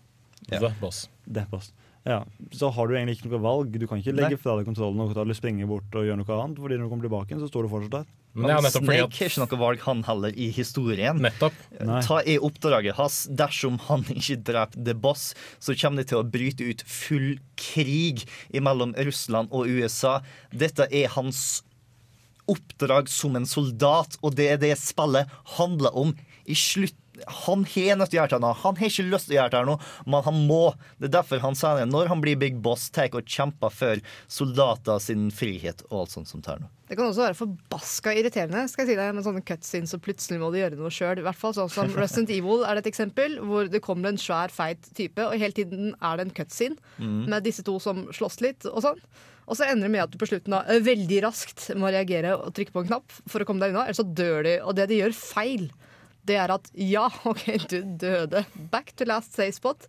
The 0.49 0.73
Boss. 0.81 1.05
The 1.31 1.45
Boss. 1.51 1.71
Ja, 2.03 2.23
Så 2.51 2.71
har 2.73 2.87
du 2.87 2.95
egentlig 2.95 3.19
ikke 3.19 3.29
noe 3.29 3.43
valg. 3.43 3.75
Du 3.77 3.85
kan 3.87 4.01
ikke 4.01 4.15
legge 4.17 4.39
fra 4.41 4.55
deg 4.57 4.65
kontrollen 4.65 5.03
og 5.03 5.13
ta- 5.13 5.25
springe 5.37 5.67
bort 5.69 5.93
og 5.93 6.07
gjøre 6.07 6.17
noe 6.17 6.37
annet. 6.43 6.57
Fordi 6.57 6.77
når 6.77 6.83
du 6.83 6.89
kommer 6.89 7.07
tilbake, 7.07 7.37
så 7.37 7.47
står 7.47 7.63
du 7.63 7.69
fortsatt 7.69 7.91
der. 7.91 8.07
Men 8.33 8.63
Snake 8.63 8.95
har 8.95 9.09
ikke 9.11 9.41
noe 9.41 9.59
valg, 9.59 9.81
han 9.83 10.03
heller, 10.07 10.35
i 10.39 10.47
historien. 10.55 11.19
Nettopp. 11.23 11.55
Nei. 11.83 11.99
Ta 12.05 12.21
er 12.23 12.43
oppdraget 12.45 12.95
hans. 12.95 13.25
Dersom 13.27 13.79
han 13.89 14.05
ikke 14.15 14.39
dreper 14.51 14.85
The 14.87 14.95
Boss, 14.95 15.31
så 15.59 15.75
kommer 15.75 16.03
det 16.03 16.11
til 16.13 16.21
å 16.21 16.27
bryte 16.27 16.69
ut 16.69 16.85
full 16.87 17.33
krig 17.59 18.23
mellom 18.55 18.95
Russland 19.07 19.51
og 19.51 19.67
USA. 19.67 20.19
Dette 20.55 20.87
er 20.87 21.11
hans 21.17 21.61
oppdrag 22.51 23.09
som 23.11 23.35
en 23.37 23.47
soldat, 23.47 24.17
og 24.23 24.35
det 24.39 24.47
er 24.53 24.61
det 24.61 24.73
spillet 24.79 25.29
handler 25.57 25.95
om. 25.97 26.15
I 26.47 26.55
slutt 26.57 26.97
han 27.27 27.63
har 27.65 27.95
nødt 27.99 28.09
til 28.11 28.19
å 28.19 28.21
gjøre 28.23 28.35
det 28.37 28.41
nå. 28.43 28.51
Han 28.63 28.75
har 28.79 28.87
ikke 28.91 29.05
lyst 29.11 29.27
til 29.29 29.35
å 29.35 29.39
gjøre 29.41 29.53
det 29.55 29.61
nå, 29.69 29.75
men 30.11 30.23
han 30.27 30.39
må. 30.49 30.61
Det 30.99 31.09
er 31.09 31.15
derfor 31.19 31.41
han 31.43 31.55
sier 31.55 31.79
det. 31.81 31.87
Når 31.91 32.07
han 32.11 32.21
blir 32.23 32.39
big 32.41 32.57
boss, 32.63 32.89
tar 32.93 33.09
og 33.17 33.25
kjemper 33.25 33.69
for 33.73 34.01
soldater 34.31 34.99
sin 35.03 35.29
frihet 35.33 35.83
og 35.89 36.03
alt 36.05 36.13
sånt 36.15 36.29
som 36.31 36.43
tar 36.45 36.61
nå. 36.61 36.69
Det 36.91 36.97
kan 36.99 37.07
også 37.07 37.23
være 37.23 37.37
forbaska 37.39 38.11
irriterende 38.19 38.65
skal 38.67 38.83
jeg 38.83 38.89
si 38.91 38.97
deg, 38.99 39.13
med 39.15 39.23
sånne 39.23 39.43
cutscenes 39.47 39.93
og 39.95 40.01
plutselig 40.03 40.41
må 40.41 40.49
du 40.51 40.57
gjøre 40.59 40.75
noe 40.79 40.91
sjøl. 40.91 41.21
I 41.21 41.25
hvert 41.27 41.39
fall 41.39 41.53
sånn 41.55 41.71
som 41.71 41.93
Resident 41.95 42.31
Evil 42.35 42.65
er 42.67 42.75
det 42.75 42.83
et 42.85 42.91
eksempel, 42.91 43.37
hvor 43.47 43.69
det 43.71 43.79
kommer 43.85 44.11
en 44.11 44.19
svær, 44.19 44.51
feit 44.51 44.89
type, 44.97 45.23
og 45.23 45.37
hele 45.39 45.55
tiden 45.55 45.93
er 46.01 46.19
det 46.19 46.27
en 46.27 46.35
cutscene 46.41 46.79
Mm. 47.01 47.25
med 47.31 47.43
disse 47.45 47.63
to 47.65 47.77
som 47.81 48.03
slåss 48.13 48.41
litt 48.43 48.65
og 48.69 48.81
sånn. 48.83 48.99
Og 49.49 49.57
så 49.57 49.65
ender 49.65 49.87
det 49.87 49.91
med 49.95 50.03
at 50.03 50.11
du 50.13 50.17
på 50.21 50.27
slutten 50.29 50.53
da 50.53 50.59
eh, 50.69 50.81
veldig 50.83 51.21
raskt 51.25 51.69
må 51.79 51.89
reagere 51.91 52.35
og 52.37 52.51
trykke 52.55 52.73
på 52.75 52.83
en 52.83 52.89
knapp 52.91 53.15
for 53.31 53.41
å 53.41 53.47
komme 53.47 53.63
deg 53.63 53.73
unna, 53.73 53.85
ellers 53.87 53.99
så 54.01 54.05
dør 54.05 54.43
de. 54.45 54.53
Og 54.61 54.75
det 54.77 54.85
de 54.91 54.99
gjør 54.99 55.15
feil, 55.17 55.65
det 56.31 56.39
er 56.39 56.55
at 56.55 56.71
ja, 56.73 57.05
OK, 57.29 57.45
du 57.69 57.79
døde. 58.01 58.45
Back 58.71 58.95
to 58.95 59.07
last 59.09 59.35
save 59.37 59.55
spot. 59.55 59.87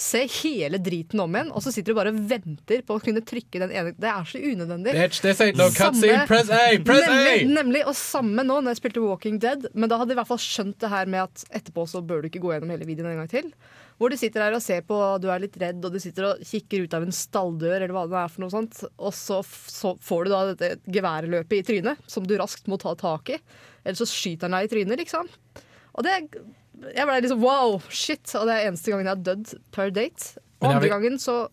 Se 0.00 0.22
hele 0.32 0.78
driten 0.80 1.20
om 1.20 1.34
igjen, 1.34 1.50
og 1.52 1.60
så 1.60 1.72
sitter 1.74 1.92
du 1.92 1.98
bare 1.98 2.12
og 2.14 2.20
venter 2.30 2.80
på 2.86 2.96
å 2.96 3.02
kunne 3.04 3.20
trykke 3.26 3.60
den 3.60 3.72
ene. 3.74 3.90
Det 4.00 4.08
er 4.08 4.28
så 4.30 4.38
unødvendig. 4.40 4.94
Bitch, 4.96 5.20
this 5.20 5.42
ain't 5.44 5.58
no 5.60 5.66
cutscene. 5.74 6.22
Press 6.30 6.48
A, 6.48 6.78
press 6.86 7.04
A! 7.04 7.18
Nemlig, 7.18 7.50
nemlig, 7.58 7.82
og 7.90 7.98
samme 7.98 8.46
nå 8.46 8.62
når 8.62 8.72
jeg 8.72 8.80
spilte 8.80 9.02
Walking 9.04 9.36
Dead, 9.42 9.68
men 9.74 9.92
da 9.92 9.98
hadde 10.00 10.14
jeg 10.14 10.16
i 10.16 10.20
hvert 10.22 10.30
fall 10.30 10.40
skjønt 10.40 10.78
det 10.80 10.92
her 10.94 11.10
med 11.10 11.26
at 11.26 11.44
etterpå 11.60 11.84
så 11.90 12.00
bør 12.06 12.22
du 12.22 12.30
ikke 12.30 12.40
gå 12.46 12.54
gjennom 12.54 12.72
hele 12.72 12.88
videoen 12.88 13.12
en 13.12 13.22
gang 13.24 13.32
til. 13.34 13.52
Hvor 14.00 14.08
du 14.08 14.16
sitter 14.16 14.46
her 14.46 14.56
og 14.56 14.64
ser 14.64 14.86
på, 14.88 14.96
du 15.20 15.28
er 15.28 15.42
litt 15.42 15.58
redd, 15.60 15.84
og 15.84 15.92
du 15.92 16.00
sitter 16.00 16.30
og 16.30 16.44
kikker 16.48 16.86
ut 16.86 16.96
av 16.96 17.04
en 17.04 17.12
stalldør, 17.12 17.82
eller 17.82 17.92
hva 17.92 18.06
det 18.08 18.22
er 18.22 18.32
for 18.32 18.46
noe 18.46 18.54
sånt, 18.54 18.80
og 18.96 19.12
så, 19.12 19.42
så 19.44 19.98
får 20.00 20.24
du 20.24 20.32
da 20.32 20.44
dette 20.54 20.94
geværløpet 20.96 21.58
i 21.58 21.66
trynet, 21.74 22.00
som 22.08 22.24
du 22.24 22.38
raskt 22.40 22.70
må 22.72 22.80
ta 22.80 22.96
tak 22.96 23.34
i. 23.36 23.42
Eller 23.84 24.00
så 24.00 24.08
skyter 24.08 24.48
han 24.48 24.56
deg 24.56 24.70
i 24.70 24.72
trynet, 24.72 25.02
liksom. 25.04 25.28
Og 25.94 26.04
det 26.06 26.16
Jeg 26.94 27.04
ble 27.06 27.16
liksom 27.20 27.40
wow, 27.42 27.78
shit. 27.92 28.24
Og 28.38 28.46
det 28.48 28.54
er 28.56 28.68
eneste 28.70 28.90
gangen 28.92 29.04
jeg 29.08 29.16
har 29.16 29.24
dødd 29.26 29.54
per 29.74 29.90
date. 29.90 30.36
Og 30.62 30.68
andre 30.70 30.80
vil- 30.86 30.92
gangen 30.94 31.18
så 31.20 31.48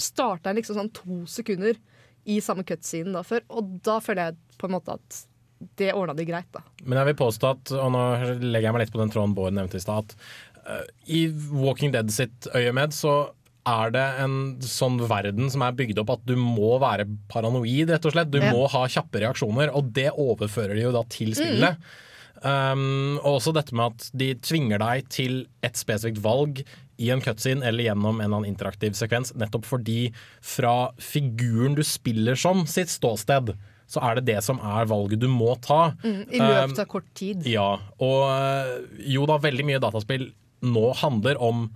starter 0.00 0.50
jeg 0.54 0.62
liksom 0.62 0.78
sånn 0.78 0.92
to 0.96 1.18
sekunder 1.28 1.76
i 2.30 2.38
samme 2.40 2.62
cutscene 2.64 3.12
da 3.12 3.20
før, 3.26 3.42
og 3.50 3.74
da 3.84 3.98
føler 4.00 4.30
jeg 4.30 4.36
på 4.60 4.68
en 4.68 4.74
måte 4.76 4.94
at 4.94 5.18
det 5.76 5.90
ordna 5.92 6.14
de 6.16 6.24
greit, 6.24 6.46
da. 6.52 6.60
Men 6.84 6.96
jeg 7.00 7.10
vil 7.10 7.18
påstå 7.20 7.50
at, 7.50 7.72
og 7.76 7.90
nå 7.92 8.02
legger 8.40 8.68
jeg 8.70 8.72
meg 8.76 8.82
litt 8.86 8.92
på 8.94 9.00
den 9.02 9.12
tråden 9.12 9.34
Bård 9.36 9.52
nevnte 9.56 9.76
i 9.76 9.82
stad, 9.84 10.08
at 10.08 10.14
uh, 10.64 10.84
i 11.08 11.26
Walking 11.52 11.92
Dead 11.92 12.08
sitt 12.12 12.48
øyemed 12.56 12.92
så 12.96 13.14
er 13.68 13.92
det 13.92 14.06
en 14.24 14.36
sånn 14.64 14.96
verden 15.08 15.50
som 15.52 15.60
er 15.66 15.76
bygd 15.76 15.98
opp 16.00 16.14
at 16.16 16.24
du 16.28 16.32
må 16.40 16.78
være 16.80 17.04
paranoid, 17.28 17.90
rett 17.92 18.06
og 18.08 18.12
slett. 18.16 18.30
Du 18.32 18.38
Ja. 18.40 18.52
må 18.56 18.64
ha 18.72 18.86
kjappe 18.88 19.20
reaksjoner, 19.20 19.74
og 19.76 19.92
det 19.92 20.08
overfører 20.16 20.74
de 20.80 20.86
jo 20.86 20.92
da 20.96 21.02
til 21.12 21.34
spillet. 21.36 21.76
Um, 22.40 23.18
og 23.20 23.34
også 23.36 23.52
dette 23.52 23.76
med 23.76 23.92
at 23.92 24.06
de 24.16 24.30
tvinger 24.40 24.80
deg 24.80 25.08
til 25.12 25.42
et 25.66 25.76
spesifikt 25.76 26.22
valg 26.24 26.62
i 27.00 27.10
en 27.12 27.20
cutscene 27.24 27.64
eller 27.68 27.84
gjennom 27.84 28.16
en 28.16 28.24
eller 28.24 28.40
annen 28.40 28.52
interaktiv 28.52 28.96
sekvens, 28.96 29.34
nettopp 29.36 29.66
fordi 29.68 30.10
fra 30.44 30.90
figuren 31.00 31.76
du 31.76 31.84
spiller 31.86 32.38
som 32.40 32.64
sitt 32.68 32.92
ståsted, 32.92 33.54
så 33.90 34.02
er 34.06 34.18
det 34.18 34.26
det 34.30 34.40
som 34.46 34.60
er 34.62 34.88
valget 34.88 35.20
du 35.20 35.28
må 35.32 35.54
ta. 35.64 35.94
Mm, 36.04 36.24
I 36.30 36.40
løpet 36.40 36.82
av 36.84 36.90
kort 36.92 37.08
tid. 37.18 37.46
ja, 37.48 37.70
og 38.00 38.18
øh, 38.30 38.74
jo 39.16 39.28
da, 39.28 39.40
veldig 39.42 39.66
mye 39.66 39.82
dataspill 39.82 40.28
nå 40.60 40.90
handler 41.00 41.40
om 41.40 41.68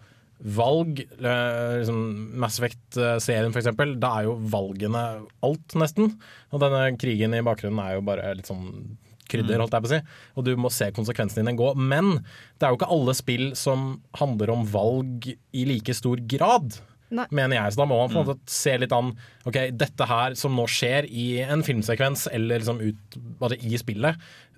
valg. 0.45 1.01
øh, 1.19 1.79
liksom 1.81 2.03
Mass 2.41 2.61
Effect-serien, 2.61 3.53
eksempel. 3.53 3.97
Da 4.01 4.19
er 4.19 4.29
jo 4.29 4.37
valgene 4.53 5.05
alt, 5.45 5.77
nesten. 5.81 6.15
Og 6.53 6.61
denne 6.63 6.87
krigen 7.01 7.35
i 7.35 7.43
bakgrunnen 7.45 7.81
er 7.81 7.97
jo 7.97 8.05
bare 8.07 8.35
litt 8.37 8.51
sånn 8.51 8.99
krydder, 9.29 9.57
Mm. 9.57 9.61
holdt 9.65 9.73
jeg 9.73 9.83
på 9.83 9.89
å 9.89 9.95
si. 9.95 10.01
Og 10.37 10.45
du 10.45 10.57
må 10.57 10.71
se 10.73 10.91
konsekvensene 10.93 11.45
dine 11.45 11.57
gå. 11.57 11.75
Men 11.77 12.19
det 12.59 12.63
er 12.67 12.71
jo 12.73 12.77
ikke 12.79 12.91
alle 12.93 13.15
spill 13.15 13.55
som 13.57 14.01
handler 14.21 14.51
om 14.51 14.65
valg 14.67 15.29
i 15.55 15.65
like 15.65 15.95
stor 15.95 16.17
grad. 16.17 16.77
Nei. 17.15 17.27
Mener 17.31 17.57
jeg, 17.61 17.73
så 17.75 17.77
Da 17.77 17.85
må 17.87 17.99
man 18.01 18.11
på 18.11 18.21
en 18.23 18.27
måte 18.27 18.51
se 18.51 18.73
litt 18.81 18.91
an 18.93 19.13
Ok, 19.47 19.71
dette 19.77 20.07
her 20.09 20.35
som 20.35 20.57
nå 20.57 20.65
skjer 20.67 21.05
i 21.13 21.39
en 21.45 21.63
filmsekvens 21.63 22.27
eller 22.33 22.59
liksom 22.59 22.81
ut, 22.81 23.19
altså 23.41 23.59
i 23.63 23.77
spillet, 23.79 24.17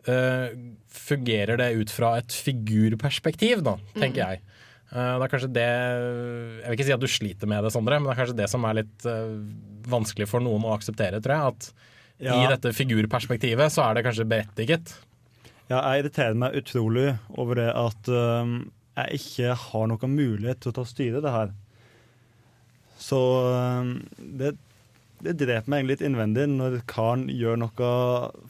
uh, 0.09 0.49
fungerer 0.89 1.59
det 1.59 1.75
ut 1.77 1.91
fra 1.91 2.15
et 2.17 2.29
figurperspektiv, 2.33 3.63
da, 3.67 3.77
tenker 3.99 4.23
Mm. 4.23 4.29
jeg. 4.31 4.41
Uh, 4.93 5.19
det 5.19 5.25
er 5.27 5.33
kanskje 5.33 5.53
det 5.53 5.67
Jeg 6.63 6.71
vil 6.71 6.77
ikke 6.79 6.85
si 6.87 6.93
at 6.93 7.01
du 7.01 7.07
sliter 7.11 7.47
med 7.51 7.65
det, 7.65 7.73
Sondre, 7.73 7.99
men 8.01 8.05
det 8.09 8.17
er 8.17 8.25
kanskje 8.25 8.37
det 8.39 8.49
som 8.51 8.65
er 8.65 8.75
litt 8.75 9.05
uh, 9.05 9.37
vanskelig 9.91 10.29
for 10.29 10.41
noen 10.41 10.63
å 10.65 10.75
akseptere, 10.79 11.21
tror 11.21 11.35
jeg. 11.35 11.47
At 11.53 11.73
Ja. 12.23 12.37
i 12.41 12.49
dette 12.49 12.73
figurperspektivet 12.73 13.73
så 13.75 13.85
er 13.85 13.97
det 13.99 14.07
kanskje 14.07 14.25
berettiget. 14.29 14.95
Ja, 15.69 15.81
jeg 15.83 16.05
irriterer 16.05 16.39
meg 16.39 16.57
utrolig 16.57 17.11
over 17.37 17.59
det 17.59 17.69
at 17.75 18.09
øhm, 18.09 18.71
jeg 18.97 19.21
ikke 19.21 19.57
har 19.61 19.89
noen 19.91 20.15
mulighet 20.15 20.63
til 20.63 20.73
å 20.73 20.77
ta 20.79 20.85
styre 20.89 21.21
det 21.25 21.33
her. 21.35 21.53
Så 23.03 23.21
øhm, 23.51 23.91
det, 24.39 24.55
det 25.27 25.37
dreper 25.43 25.69
meg 25.69 25.83
egentlig 25.83 25.99
litt 25.99 26.07
innvendig 26.09 26.47
når 26.55 26.79
karen 26.89 27.27
gjør 27.33 27.61
noe 27.67 27.91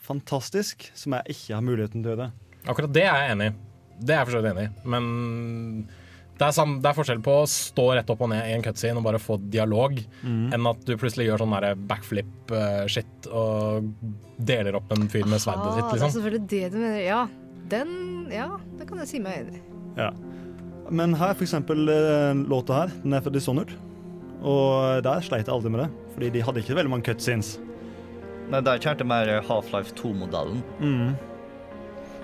fantastisk 0.05 0.91
som 0.95 1.17
jeg 1.19 1.37
ikke 1.37 1.57
har 1.57 1.67
muligheten 1.67 2.05
til 2.05 2.13
å 2.13 2.15
gjøre. 2.15 2.31
Akkurat 2.67 2.95
det 2.95 3.07
er 3.07 3.23
jeg 3.23 3.35
enig 3.37 3.51
i. 3.51 3.57
Det 3.97 4.13
er 4.13 4.21
jeg 4.21 4.29
for 4.29 4.37
så 4.37 4.43
vidt 4.45 4.53
enig 4.53 4.69
i. 4.69 4.91
Men 4.93 5.05
Det 6.37 6.45
er, 6.45 6.53
sam, 6.53 6.75
det 6.85 6.91
er 6.91 6.97
forskjell 6.99 7.23
på 7.25 7.33
å 7.41 7.45
stå 7.49 7.85
rett 7.97 8.11
opp 8.13 8.21
og 8.27 8.29
ned 8.29 8.45
i 8.45 8.53
en 8.53 8.65
cutscene 8.65 9.01
og 9.01 9.07
bare 9.07 9.21
få 9.23 9.39
dialog, 9.41 9.97
Mm. 10.23 10.53
enn 10.53 10.67
at 10.69 10.83
du 10.85 10.93
plutselig 11.01 11.31
gjør 11.31 11.41
sånn 11.41 11.55
backflip-shit 11.89 13.29
og 13.33 13.89
deler 14.37 14.77
opp 14.77 14.93
en 14.93 15.09
fyr 15.09 15.25
med 15.25 15.41
sverdet 15.41 15.79
ditt. 15.79 15.87
Liksom. 15.87 15.97
Det 15.97 15.97
er 15.97 16.05
liksom. 16.05 16.17
selvfølgelig 16.21 16.49
det 16.53 16.73
du 16.73 16.79
mener. 16.79 17.01
Ja, 17.07 17.23
den 17.69 17.95
Ja, 18.31 18.49
det 18.79 18.89
kan 18.89 18.99
jeg 18.99 19.09
si 19.09 19.19
meg 19.23 19.47
enig 19.47 19.57
i. 19.57 19.63
Ja. 19.97 20.11
Men 20.91 21.15
her, 21.15 21.33
for 21.35 21.45
eksempel, 21.47 21.89
eh, 21.89 22.35
låta 22.47 22.83
her, 22.83 22.93
den 23.03 23.15
er 23.15 23.21
fra 23.21 23.31
Dishonored. 23.31 23.73
Og 24.43 25.03
der 25.03 25.21
sleit 25.25 25.47
jeg 25.47 25.55
aldri 25.55 25.71
med 25.71 25.81
det, 25.87 25.91
fordi 26.15 26.31
de 26.33 26.43
hadde 26.43 26.61
ikke 26.61 26.77
veldig 26.77 26.91
mange 26.91 27.07
cutscenes. 27.09 27.57
Nei, 28.51 28.61
der 28.61 28.79
kjørte 28.79 29.03
jeg 29.03 29.09
mer 29.11 29.41
Half-Life 29.43 29.95
2-modellen. 29.99 30.61
Mm. 30.81 31.17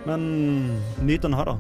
Men 0.07 0.81
nyt 1.03 1.23
den 1.25 1.33
her, 1.33 1.45
da. 1.45 1.57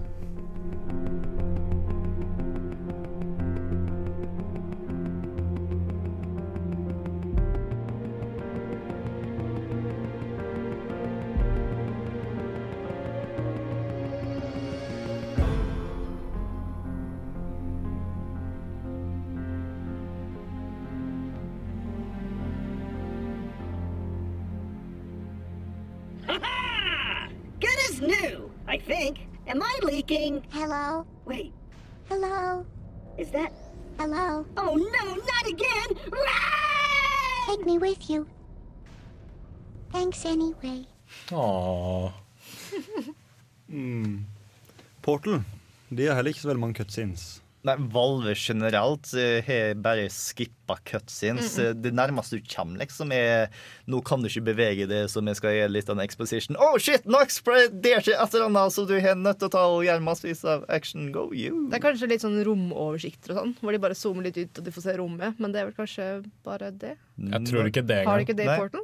De 45.92 46.08
har 46.08 46.16
heller 46.16 46.32
ikke 46.32 46.44
så 46.46 46.52
veldig 46.52 46.64
mange 46.66 46.80
cutscenes. 46.80 47.42
Nei, 47.62 47.76
Valve 47.94 48.32
generelt 48.34 49.12
eh, 49.14 49.38
har 49.46 49.76
bare 49.78 50.08
skippa 50.10 50.80
cutscenes. 50.88 51.58
Mm. 51.58 51.66
-mm. 51.66 51.82
Det 51.82 51.92
nærmeste 51.94 52.36
du 52.36 52.42
kommer, 52.56 52.78
liksom, 52.78 53.12
er 53.12 53.48
Nå 53.86 54.00
kan 54.00 54.22
du 54.22 54.26
ikke 54.28 54.44
bevege 54.50 54.86
det, 54.86 55.10
så 55.10 55.20
vi 55.20 55.34
skal 55.34 55.54
gjøre 55.54 55.68
litt 55.68 55.88
av 55.88 55.98
en 55.98 56.04
exposition. 56.04 56.56
Oh 56.58 56.78
shit, 56.78 57.06
Nox! 57.06 57.40
Det 57.72 58.02
skjer 58.02 58.18
et 58.18 58.34
eller 58.34 58.46
annet, 58.46 58.72
så 58.72 58.86
du 58.86 58.96
er 58.98 59.14
nødt 59.14 59.38
til 59.38 59.46
å 59.46 59.54
ta 59.54 59.62
og 59.66 59.84
gjøre 59.84 60.02
massevis 60.02 60.44
av 60.44 60.64
action. 60.68 61.12
Go 61.12 61.30
you. 61.32 61.68
Det 61.70 61.78
er 61.78 61.86
kanskje 61.86 62.08
litt 62.08 62.24
sånn 62.24 62.42
romoversikter 62.44 63.32
og 63.32 63.38
sånn, 63.38 63.54
hvor 63.60 63.72
de 63.72 63.78
bare 63.78 63.94
zoomer 63.94 64.22
litt 64.22 64.36
ut 64.36 64.58
og 64.58 64.64
du 64.64 64.70
får 64.72 64.82
se 64.82 64.96
rommet, 64.98 65.38
men 65.38 65.52
det 65.52 65.60
er 65.60 65.70
vel 65.70 65.78
kanskje 65.78 66.24
bare 66.42 66.72
det? 66.72 66.96
Jeg 67.18 67.46
tror 67.46 67.70
ikke 67.70 67.86
det 67.86 68.04
Har 68.06 68.18
de 68.18 68.26
ikke 68.26 68.36
det 68.36 68.50
i 68.50 68.58
Portal? 68.58 68.82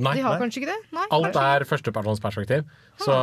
Nei. 0.00 0.14
De 0.16 0.22
har 0.24 0.32
Nei. 0.34 0.40
kanskje 0.40 0.62
ikke 0.62 0.70
det? 0.70 0.78
Nei, 0.96 1.02
Alt 1.12 1.26
kanskje. 1.34 1.42
er 1.60 1.64
førstepersonsperspektiv. 1.68 2.68
Så 3.00 3.14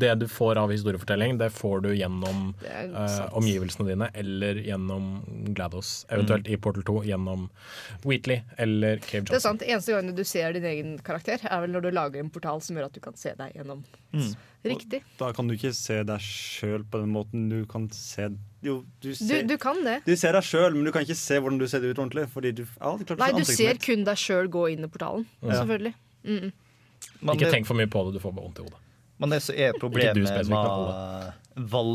det 0.00 0.10
du 0.20 0.26
får 0.28 0.58
av 0.60 0.72
historiefortelling, 0.74 1.38
det 1.40 1.48
får 1.56 1.82
du 1.86 1.90
gjennom 1.96 2.54
eh, 2.68 3.18
omgivelsene 3.36 3.88
dine, 3.88 4.10
eller 4.14 4.60
gjennom 4.66 5.08
GLaDOS. 5.56 5.94
Eventuelt 6.12 6.48
i 6.52 6.58
Portal 6.60 6.84
2 6.88 6.98
gjennom 7.08 7.46
Wheatley 8.04 8.42
eller 8.60 9.00
Cave 9.04 9.24
Johnson. 9.24 9.32
Det 9.32 9.40
er 9.40 9.46
sant, 9.48 9.64
Eneste 9.64 9.96
gangen 9.96 10.14
du 10.18 10.24
ser 10.28 10.52
din 10.56 10.68
egen 10.68 10.94
karakter, 11.04 11.40
er 11.44 11.64
vel 11.64 11.72
når 11.72 11.88
du 11.88 11.90
lager 11.96 12.20
en 12.20 12.30
portal 12.34 12.60
som 12.64 12.76
gjør 12.76 12.90
at 12.90 12.96
du 12.96 13.00
kan 13.04 13.16
se 13.16 13.32
deg 13.38 13.56
gjennom. 13.56 13.84
Riktig. 14.64 15.02
Da 15.20 15.32
kan 15.36 15.48
du 15.48 15.56
ikke 15.56 15.72
se 15.76 16.02
deg 16.08 16.20
sjøl 16.24 16.84
på 16.88 17.00
den 17.02 17.10
måten 17.12 17.48
du 17.52 17.64
kan 17.68 17.88
se 17.92 18.30
Jo, 18.64 18.78
du 19.02 19.10
Du, 19.10 19.14
ser, 19.14 19.42
du 19.44 19.58
kan 19.60 19.76
det. 19.84 19.98
du 20.06 20.14
ser 20.16 20.32
deg 20.32 20.42
sjøl, 20.48 20.72
men 20.74 20.84
du 20.88 20.92
kan 20.94 21.04
ikke 21.04 21.16
se 21.20 21.36
hvordan 21.38 21.58
du 21.60 21.66
ser 21.68 21.80
det 21.84 21.90
ut 21.92 21.98
ordentlig. 22.00 22.24
Fordi 22.32 22.52
du 22.56 22.62
ja, 22.64 22.94
Nei, 23.20 23.30
du 23.36 23.44
ser 23.44 23.74
mitt. 23.74 23.82
kun 23.84 24.04
deg 24.08 24.16
sjøl 24.16 24.48
gå 24.48 24.62
inn 24.72 24.86
i 24.86 24.88
portalen. 24.88 25.26
Ja. 25.42 25.58
Selvfølgelig. 25.60 25.94
Mm. 26.24 26.52
Men 27.20 27.34
Ikke 27.36 27.44
det- 27.44 27.52
tenk 27.58 27.66
for 27.68 27.76
mye 27.76 27.86
på 27.92 28.06
det, 28.08 28.14
du 28.16 28.20
får 28.24 28.32
vondt 28.34 28.58
i 28.58 28.64
hodet. 28.64 28.80
Men 29.20 29.30
det 29.30 29.42
som 29.44 29.54
er 29.54 29.72
problemet 29.78 30.48
med 30.48 31.32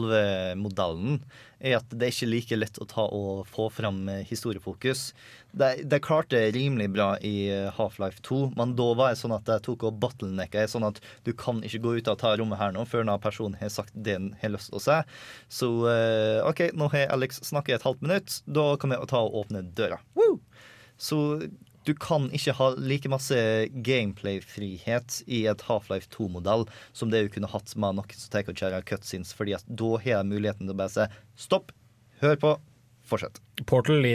Valve-modellen, 0.09 1.19
er 1.59 1.75
at 1.79 1.89
det 1.91 2.07
er 2.07 2.13
ikke 2.13 2.29
like 2.31 2.57
lett 2.59 2.77
å 2.79 2.87
ta 2.87 3.03
og 3.11 3.45
få 3.49 3.67
fram 3.73 4.05
historiefokus. 4.29 5.09
De, 5.51 5.69
de 5.89 5.99
klarte 6.03 6.37
det 6.37 6.51
rimelig 6.55 6.89
bra 6.93 7.07
i 7.25 7.49
eh, 7.49 7.69
Half-Life 7.73 8.21
2, 8.27 8.41
men 8.59 8.75
da 8.77 8.89
var 8.97 9.13
det 9.13 9.21
sånn 9.21 9.33
at 9.33 9.49
jeg 9.49 9.63
tok 9.65 9.87
og 9.89 9.97
bottlenecka 10.01 10.67
sånn 10.69 10.85
at 10.89 10.99
du 11.25 11.31
kan 11.37 11.63
ikke 11.65 11.81
gå 11.85 11.95
ut 11.99 12.11
og 12.11 12.19
ta 12.21 12.35
rommet 12.37 12.61
her 12.61 12.75
nå 12.75 12.85
før 12.89 13.01
denne 13.01 13.17
personen 13.23 13.57
har 13.61 13.73
sagt 13.73 13.95
det 13.95 14.17
den 14.19 14.29
har 14.41 14.53
lyst 14.53 14.69
til 14.69 14.79
å 14.79 14.83
si. 14.83 14.99
Så 15.61 15.71
eh, 15.89 16.37
OK, 16.45 16.67
nå 16.77 16.91
har 16.93 17.15
Alex 17.15 17.41
snakket 17.49 17.79
et 17.79 17.87
halvt 17.87 18.05
minutt, 18.05 18.37
da 18.45 18.71
kan 18.79 18.93
vi 18.93 19.01
ta 19.09 19.23
og 19.25 19.41
åpne 19.43 19.65
døra. 19.77 19.97
Woo! 20.19 20.37
Så 20.99 21.19
du 21.87 21.95
kan 21.97 22.27
ikke 22.35 22.53
ha 22.57 22.69
like 22.77 23.09
masse 23.09 23.37
gameplay-frihet 23.85 25.21
i 25.25 25.45
et 25.49 25.63
Half-Life 25.65 26.11
2-modell 26.13 26.67
som 26.93 27.09
det 27.09 27.23
du 27.25 27.33
kunne 27.33 27.49
hatt 27.49 27.73
med 27.79 27.97
noen 27.97 28.17
som 28.19 28.33
tar 28.33 28.49
og 28.51 28.59
kjører 28.59 28.85
cutscenes, 28.85 29.33
fordi 29.33 29.55
at 29.57 29.65
da 29.65 29.95
har 29.97 30.11
jeg 30.11 30.29
muligheten 30.29 30.67
til 30.67 30.75
å 30.75 30.79
bare 30.81 30.93
si 30.93 31.07
stopp, 31.47 31.73
hør 32.21 32.37
på, 32.41 32.55
fortsett. 33.09 33.41
Portal, 33.67 34.05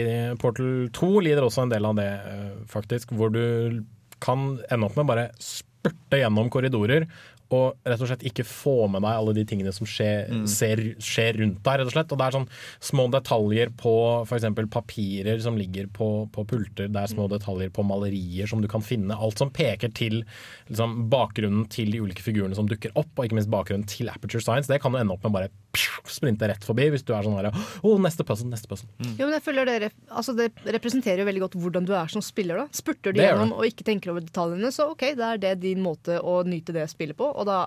Portal 0.41 0.89
2 0.95 1.11
lider 1.25 1.45
også 1.45 1.65
en 1.65 1.73
del 1.73 1.85
av 1.85 1.95
det, 1.99 2.09
eh, 2.31 2.49
faktisk, 2.71 3.13
hvor 3.13 3.33
du 3.33 3.83
kan 4.23 4.55
ende 4.71 4.87
opp 4.87 4.97
med 4.97 5.09
bare 5.09 5.29
spurte 5.43 6.21
gjennom 6.21 6.49
korridorer 6.49 7.05
og 7.53 7.85
rett 7.85 8.01
og 8.01 8.09
slett 8.09 8.23
ikke 8.25 8.45
få 8.47 8.73
med 8.89 9.03
deg 9.05 9.19
alle 9.19 9.33
de 9.37 9.43
tingene 9.47 9.73
som 9.75 9.85
skjer, 9.89 10.31
ser, 10.49 10.81
skjer 11.03 11.37
rundt 11.41 11.59
deg. 11.61 11.79
rett 11.79 11.89
og 11.91 11.93
slett. 11.93 12.13
Og 12.13 12.19
det 12.19 12.25
er 12.25 12.35
sånn 12.39 12.47
små 12.89 13.05
detaljer 13.13 13.71
på 13.77 13.93
f.eks. 14.25 14.47
papirer 14.73 15.41
som 15.43 15.59
ligger 15.59 15.89
på, 15.93 16.09
på 16.33 16.45
pulter. 16.49 16.89
Det 16.89 17.03
er 17.03 17.13
små 17.13 17.27
detaljer 17.31 17.69
på 17.75 17.85
malerier 17.85 18.49
som 18.49 18.63
du 18.63 18.69
kan 18.71 18.85
finne. 18.85 19.13
Alt 19.13 19.43
som 19.43 19.53
peker 19.53 19.93
til 19.95 20.23
liksom, 20.71 20.97
bakgrunnen 21.13 21.67
til 21.73 21.93
de 21.93 22.01
ulike 22.01 22.25
figurene 22.25 22.57
som 22.57 22.69
dukker 22.69 22.95
opp, 22.97 23.13
og 23.13 23.27
ikke 23.27 23.37
minst 23.37 23.53
bakgrunnen 23.53 23.85
til 23.89 24.09
Aperture 24.09 24.41
Science. 24.41 24.71
Det 24.71 24.81
kan 24.81 24.95
du 24.95 25.01
ende 25.01 25.13
opp 25.13 25.27
med 25.27 25.37
bare 25.37 25.53
sprinte 25.77 26.49
rett 26.49 26.65
forbi 26.65 26.87
hvis 26.93 27.05
du 27.05 27.13
er 27.15 27.25
sånn 27.25 27.37
her 27.39 27.49
oh, 27.53 27.95
neste 28.01 28.25
puzzle, 28.27 28.49
neste 28.51 28.69
puzzle. 28.71 28.89
Jo, 29.15 29.25
men 29.25 29.35
jeg 29.37 29.45
føler 29.45 29.69
det, 29.69 29.91
altså 30.09 30.35
det 30.37 30.49
representerer 30.77 31.23
jo 31.23 31.29
veldig 31.29 31.45
godt 31.45 31.57
hvordan 31.61 31.87
du 31.87 31.93
er 31.97 32.11
som 32.11 32.23
spiller. 32.25 32.61
da 32.63 32.67
Spurter 32.75 33.15
du 33.15 33.21
Det 33.21 33.27
gjennom 33.29 33.55
og 33.57 33.67
ikke 33.67 33.87
tenker 33.87 34.13
over 34.13 34.25
detaljene, 34.25 34.71
så 34.73 34.89
OK, 34.93 35.09
da 35.19 35.33
er 35.33 35.41
det 35.41 35.57
din 35.63 35.83
måte 35.83 36.19
å 36.21 36.39
nyte 36.47 36.75
det 36.75 36.87
spillet 36.91 37.17
på. 37.19 37.27
Og 37.31 37.47
da 37.49 37.59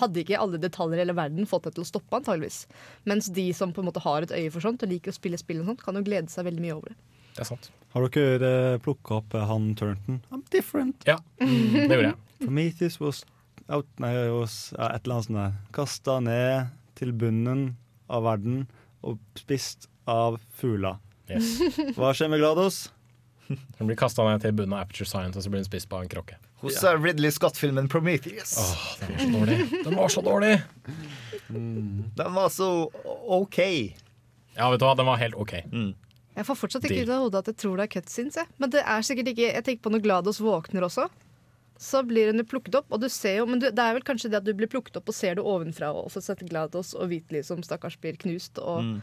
hadde 0.00 0.22
ikke 0.22 0.38
alle 0.40 0.60
detaljer 0.60 0.98
i 0.98 1.04
hele 1.04 1.16
verden 1.16 1.48
fått 1.48 1.68
deg 1.68 1.76
til 1.76 1.84
å 1.84 1.88
stoppe, 1.88 2.18
antageligvis. 2.18 2.64
Mens 3.08 3.30
de 3.34 3.48
som 3.56 3.72
på 3.74 3.82
en 3.82 3.88
måte 3.90 4.02
har 4.04 4.26
et 4.26 4.34
øye 4.34 4.52
for 4.54 4.64
sånt 4.64 4.82
og 4.84 4.90
liker 4.90 5.14
å 5.14 5.16
spille 5.16 5.40
spill, 5.40 5.62
og 5.62 5.72
sånt, 5.72 5.84
kan 5.84 5.98
jo 5.98 6.04
glede 6.06 6.32
seg 6.32 6.48
veldig 6.48 6.64
mye 6.64 6.76
over 6.76 6.94
det. 6.94 6.98
Det 7.34 7.42
er 7.42 7.50
sant. 7.50 7.70
Har 7.94 8.08
dere 8.14 8.50
uh, 8.74 8.80
plukka 8.82 9.20
opp 9.20 9.34
eh, 9.34 9.46
han 9.46 9.72
Turnton? 9.78 10.20
I'm 10.34 10.42
different. 10.54 11.06
Ja, 11.06 11.18
det 11.38 11.88
gjorde 11.90 12.12
jeg. 12.12 12.20
Prometheus 12.44 12.98
was 13.02 13.24
out, 13.68 13.88
nei, 14.02 14.12
was, 14.34 14.72
et 14.76 15.04
eller 15.04 15.18
annet 15.18 15.28
sånt 15.28 15.38
der. 15.40 15.60
Kasta 15.74 16.18
ned 16.22 16.72
til 16.98 17.12
bunnen 17.16 17.74
av 18.12 18.24
verden 18.26 18.64
og 19.04 19.20
spist 19.38 19.88
av 20.10 20.38
fugler. 20.58 21.00
Yes. 21.30 21.58
Hva 21.96 22.12
skjer 22.16 22.30
med 22.32 22.42
Glados? 22.42 22.86
Hun 23.48 23.88
blir 23.88 23.96
kasta 24.00 24.24
ned 24.24 24.44
til 24.44 24.54
bunnen 24.56 24.76
av 24.76 24.86
Aperture 24.86 25.08
Science, 25.08 25.36
og 25.36 25.44
så 25.44 25.52
blir 25.52 25.62
hun 25.64 25.68
spist 25.68 25.88
på 25.90 26.00
en 26.00 26.10
krokke. 26.10 26.38
Hos 26.64 26.78
ja. 26.80 26.94
Ridley 26.96 27.32
Scott-filmen 27.34 27.90
Prometheus. 27.92 28.56
Åh, 28.60 28.86
den 29.04 29.12
var 29.12 29.18
så 29.20 29.34
dårlig. 29.34 29.58
Den 29.84 29.98
var 29.98 30.08
så 30.08 30.24
dårlig! 30.24 30.54
Den 32.16 32.34
var 32.34 32.48
så 32.48 32.70
OK. 33.36 33.58
Ja, 34.54 34.70
vet 34.70 34.80
du 34.80 34.86
hva, 34.86 34.94
den 34.96 35.08
var 35.08 35.20
helt 35.20 35.36
OK. 35.36 35.58
Jeg 36.34 36.46
får 36.48 36.58
fortsatt 36.58 36.86
ikke 36.88 37.04
ut 37.04 37.12
av 37.12 37.26
hodet 37.26 37.42
at 37.44 37.50
jeg 37.52 37.58
tror 37.62 37.78
det 37.78 37.84
er 37.84 37.92
cutscenes. 37.98 38.38
jeg. 38.40 38.50
Men 38.58 38.72
det 38.72 38.80
er 38.82 39.04
sikkert 39.06 39.28
ikke 39.34 39.50
Jeg 39.50 39.64
tenker 39.66 39.84
på 39.84 39.92
når 39.92 40.02
Glados 40.06 40.40
våkner 40.42 40.86
også. 40.88 41.06
Så 41.84 42.00
blir 42.08 42.30
hun 42.32 42.40
jo 42.40 42.44
plukket 42.48 42.78
opp, 42.80 42.86
og 42.96 43.02
du 43.02 43.08
ser 43.12 43.42
jo 43.42 43.46
Men 43.50 43.60
du, 43.60 43.66
det 43.68 43.82
er 43.84 43.92
vel 43.98 44.04
kanskje 44.06 44.30
det 44.32 44.38
at 44.40 44.46
du 44.46 44.54
blir 44.56 44.70
plukket 44.72 44.96
opp 44.96 45.10
og 45.12 45.14
ser 45.16 45.36
det 45.36 45.44
ovenfra 45.44 45.90
og 45.92 46.06
får 46.14 46.22
sett 46.30 46.44
Glados 46.48 46.94
og 46.96 47.10
Hvitli 47.10 47.42
som 47.44 47.60
stakkars 47.66 47.98
blir 48.00 48.16
knust 48.16 48.58
og 48.62 49.02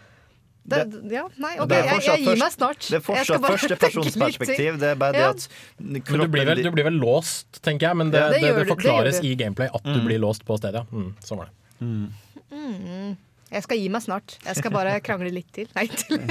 det, 0.63 0.79
Ja, 1.09 1.23
nei, 1.41 1.55
OK, 1.57 1.71
jeg, 1.73 2.01
jeg 2.05 2.21
gir 2.21 2.37
meg 2.37 2.51
snart. 2.53 2.85
Det 2.85 2.99
er 2.99 3.01
fortsatt 3.01 3.41
førstepersonsperspektiv. 3.41 4.75
Det 4.81 4.91
er 4.91 4.99
bare 5.01 5.15
det 5.15 5.21
Ja. 5.23 5.29
at 5.33 5.47
Men 5.79 6.01
du 6.05 6.27
blir, 6.29 6.45
vel, 6.45 6.61
du 6.61 6.69
blir 6.75 6.85
vel 6.85 6.99
låst, 7.01 7.61
tenker 7.65 7.87
jeg. 7.89 7.97
Men 7.97 8.11
det, 8.13 8.19
Ja, 8.21 8.27
det 8.29 8.41
det, 8.41 8.51
det, 8.53 8.65
det 8.65 8.67
forklares 8.69 9.17
i 9.25 9.33
gameplay 9.35 9.69
at 9.73 9.81
du 9.83 9.89
Mm. 9.97 10.05
blir 10.05 10.19
låst 10.21 10.45
på 10.45 10.57
stedet. 10.61 10.85
Ja. 10.85 10.85
Mm, 10.93 11.15
sånn 11.25 11.37
var 11.41 11.49
det. 11.49 11.53
Mm. 11.81 13.17
Jeg 13.51 13.65
skal 13.65 13.81
gi 13.81 13.89
meg 13.91 14.03
snart. 14.05 14.37
Jeg 14.45 14.59
skal 14.61 14.73
bare 14.73 14.95
krangle 15.05 15.31
litt 15.33 15.51
til. 15.55 15.67
Nei, 15.75 15.87
til. 15.91 16.23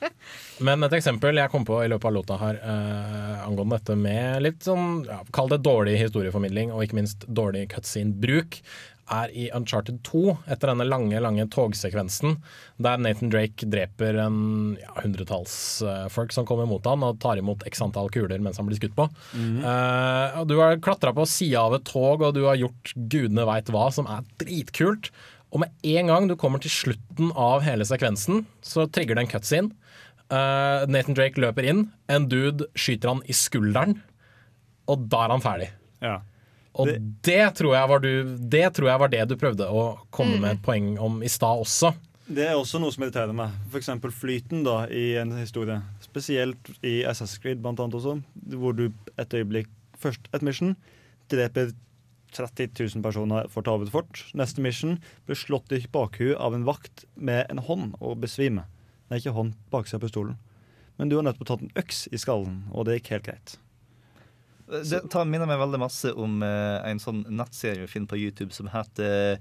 Men 0.66 0.82
et 0.86 0.98
eksempel 0.98 1.38
jeg 1.38 1.52
kom 1.52 1.66
på 1.68 1.78
i 1.84 1.88
løpet 1.92 2.10
av 2.10 2.16
låta 2.16 2.40
her 2.40 2.58
eh, 2.58 3.46
angående 3.46 3.78
dette 3.78 3.96
med 4.00 4.42
litt 4.46 4.66
sånn, 4.66 5.04
ja, 5.06 5.20
kall 5.36 5.52
det 5.52 5.62
dårlig 5.66 5.96
historieformidling 6.00 6.74
og 6.74 6.84
ikke 6.86 6.98
minst 6.98 7.26
dårlig 7.28 7.68
cutscene-bruk, 7.74 8.60
er 9.06 9.30
i 9.38 9.46
Uncharted 9.54 10.00
2, 10.06 10.22
etter 10.50 10.72
denne 10.72 10.86
lange 10.88 11.20
lange 11.22 11.44
togsekvensen 11.54 12.40
der 12.82 12.98
Nathan 12.98 13.30
Drake 13.30 13.68
dreper 13.70 14.18
en 14.24 14.40
ja, 14.80 14.90
hundretalls 14.98 15.54
eh, 15.86 16.06
folk 16.12 16.34
som 16.34 16.48
kommer 16.48 16.66
mot 16.66 16.84
han 16.90 17.04
og 17.06 17.20
tar 17.22 17.38
imot 17.40 17.62
x 17.68 17.84
antall 17.86 18.10
kuler 18.14 18.42
mens 18.42 18.58
han 18.60 18.66
blir 18.68 18.80
skutt 18.80 18.96
på. 18.98 19.06
Eh, 19.36 20.40
og 20.40 20.50
du 20.50 20.56
har 20.58 20.80
klatra 20.82 21.14
på 21.16 21.28
sida 21.30 21.62
av 21.68 21.78
et 21.78 21.86
tog 21.86 22.26
og 22.26 22.34
du 22.36 22.42
har 22.48 22.58
gjort 22.58 22.94
gudene 22.96 23.46
veit 23.48 23.70
hva, 23.70 23.88
som 23.94 24.10
er 24.10 24.26
dritkult. 24.42 25.12
Og 25.56 25.62
med 25.62 25.72
en 25.96 26.10
gang 26.12 26.26
du 26.28 26.34
kommer 26.36 26.60
til 26.60 26.72
slutten 26.74 27.30
av 27.32 27.62
hele 27.64 27.86
sekvensen, 27.88 28.44
så 28.60 28.84
trigger 28.92 29.16
det 29.16 29.24
en 29.24 29.30
cutscene. 29.32 29.72
Uh, 30.26 30.84
Nathan 30.90 31.16
Drake 31.16 31.40
løper 31.40 31.64
inn, 31.70 31.84
en 32.12 32.26
dude 32.28 32.66
skyter 32.76 33.14
han 33.14 33.22
i 33.30 33.34
skulderen, 33.36 33.94
og 34.90 35.06
da 35.08 35.22
er 35.24 35.32
han 35.32 35.44
ferdig. 35.44 35.68
Ja. 36.04 36.18
Og 36.76 36.90
det, 37.24 37.38
tror 37.56 37.72
jeg 37.72 37.88
var 37.88 38.02
du, 38.04 38.10
det 38.52 38.66
tror 38.76 38.90
jeg 38.90 39.00
var 39.00 39.12
det 39.14 39.22
du 39.30 39.36
prøvde 39.40 39.68
å 39.70 39.86
komme 40.12 40.36
Mm. 40.36 40.42
med 40.42 40.50
et 40.58 40.62
poeng 40.66 40.90
om 41.00 41.22
i 41.24 41.30
stad 41.32 41.62
også. 41.62 41.94
Det 42.26 42.42
er 42.42 42.58
også 42.58 42.80
noe 42.82 42.92
som 42.92 43.06
irriterer 43.06 43.32
meg. 43.32 43.54
F.eks. 43.70 43.88
flyten 44.18 44.64
da, 44.66 44.82
i 44.90 45.14
en 45.16 45.32
historie. 45.38 45.78
Spesielt 46.04 46.68
i 46.84 46.98
SS 47.06 47.38
Creed 47.40 47.62
blant 47.62 47.80
annet 47.80 47.96
også, 47.96 48.18
hvor 48.58 48.76
du 48.76 48.90
et 49.16 49.32
øyeblikk 49.32 49.70
Først 49.96 50.26
et 50.36 50.42
mission 50.44 50.74
dreper 51.32 51.70
30 52.34 52.72
000 52.96 53.04
personer 53.04 53.46
for 53.52 53.66
Tavet 53.66 53.92
fort. 53.92 54.24
Neste 54.34 54.62
mission 54.64 54.96
blir 55.26 55.38
slått 55.38 55.72
i 55.72 55.82
bakhuet 55.92 56.38
av 56.40 56.54
en 56.56 56.66
vakt 56.66 57.04
med 57.14 57.46
en 57.50 57.62
hånd 57.62 57.94
og 58.00 58.18
besvimer. 58.24 58.66
Nei, 59.10 59.20
ikke 59.20 59.36
hånd, 59.36 59.54
baksida 59.70 60.00
av 60.00 60.06
pistolen. 60.06 60.34
Men 60.96 61.10
du 61.10 61.18
har 61.18 61.26
nettopp 61.26 61.50
tatt 61.52 61.62
en 61.62 61.78
øks 61.78 62.06
i 62.10 62.18
skallen, 62.18 62.64
og 62.72 62.88
det 62.88 62.98
gikk 62.98 63.12
helt 63.14 63.28
greit. 63.28 63.56
Det 64.66 65.04
tar, 65.12 65.28
minner 65.30 65.46
meg 65.46 65.60
veldig 65.60 65.78
masse 65.78 66.10
om 66.18 66.40
uh, 66.42 66.82
en 66.82 66.98
sånn 66.98 67.22
nettserie 67.30 67.84
vi 67.84 67.90
finner 67.92 68.10
på 68.10 68.18
YouTube 68.18 68.50
som 68.56 68.70
heter 68.72 69.38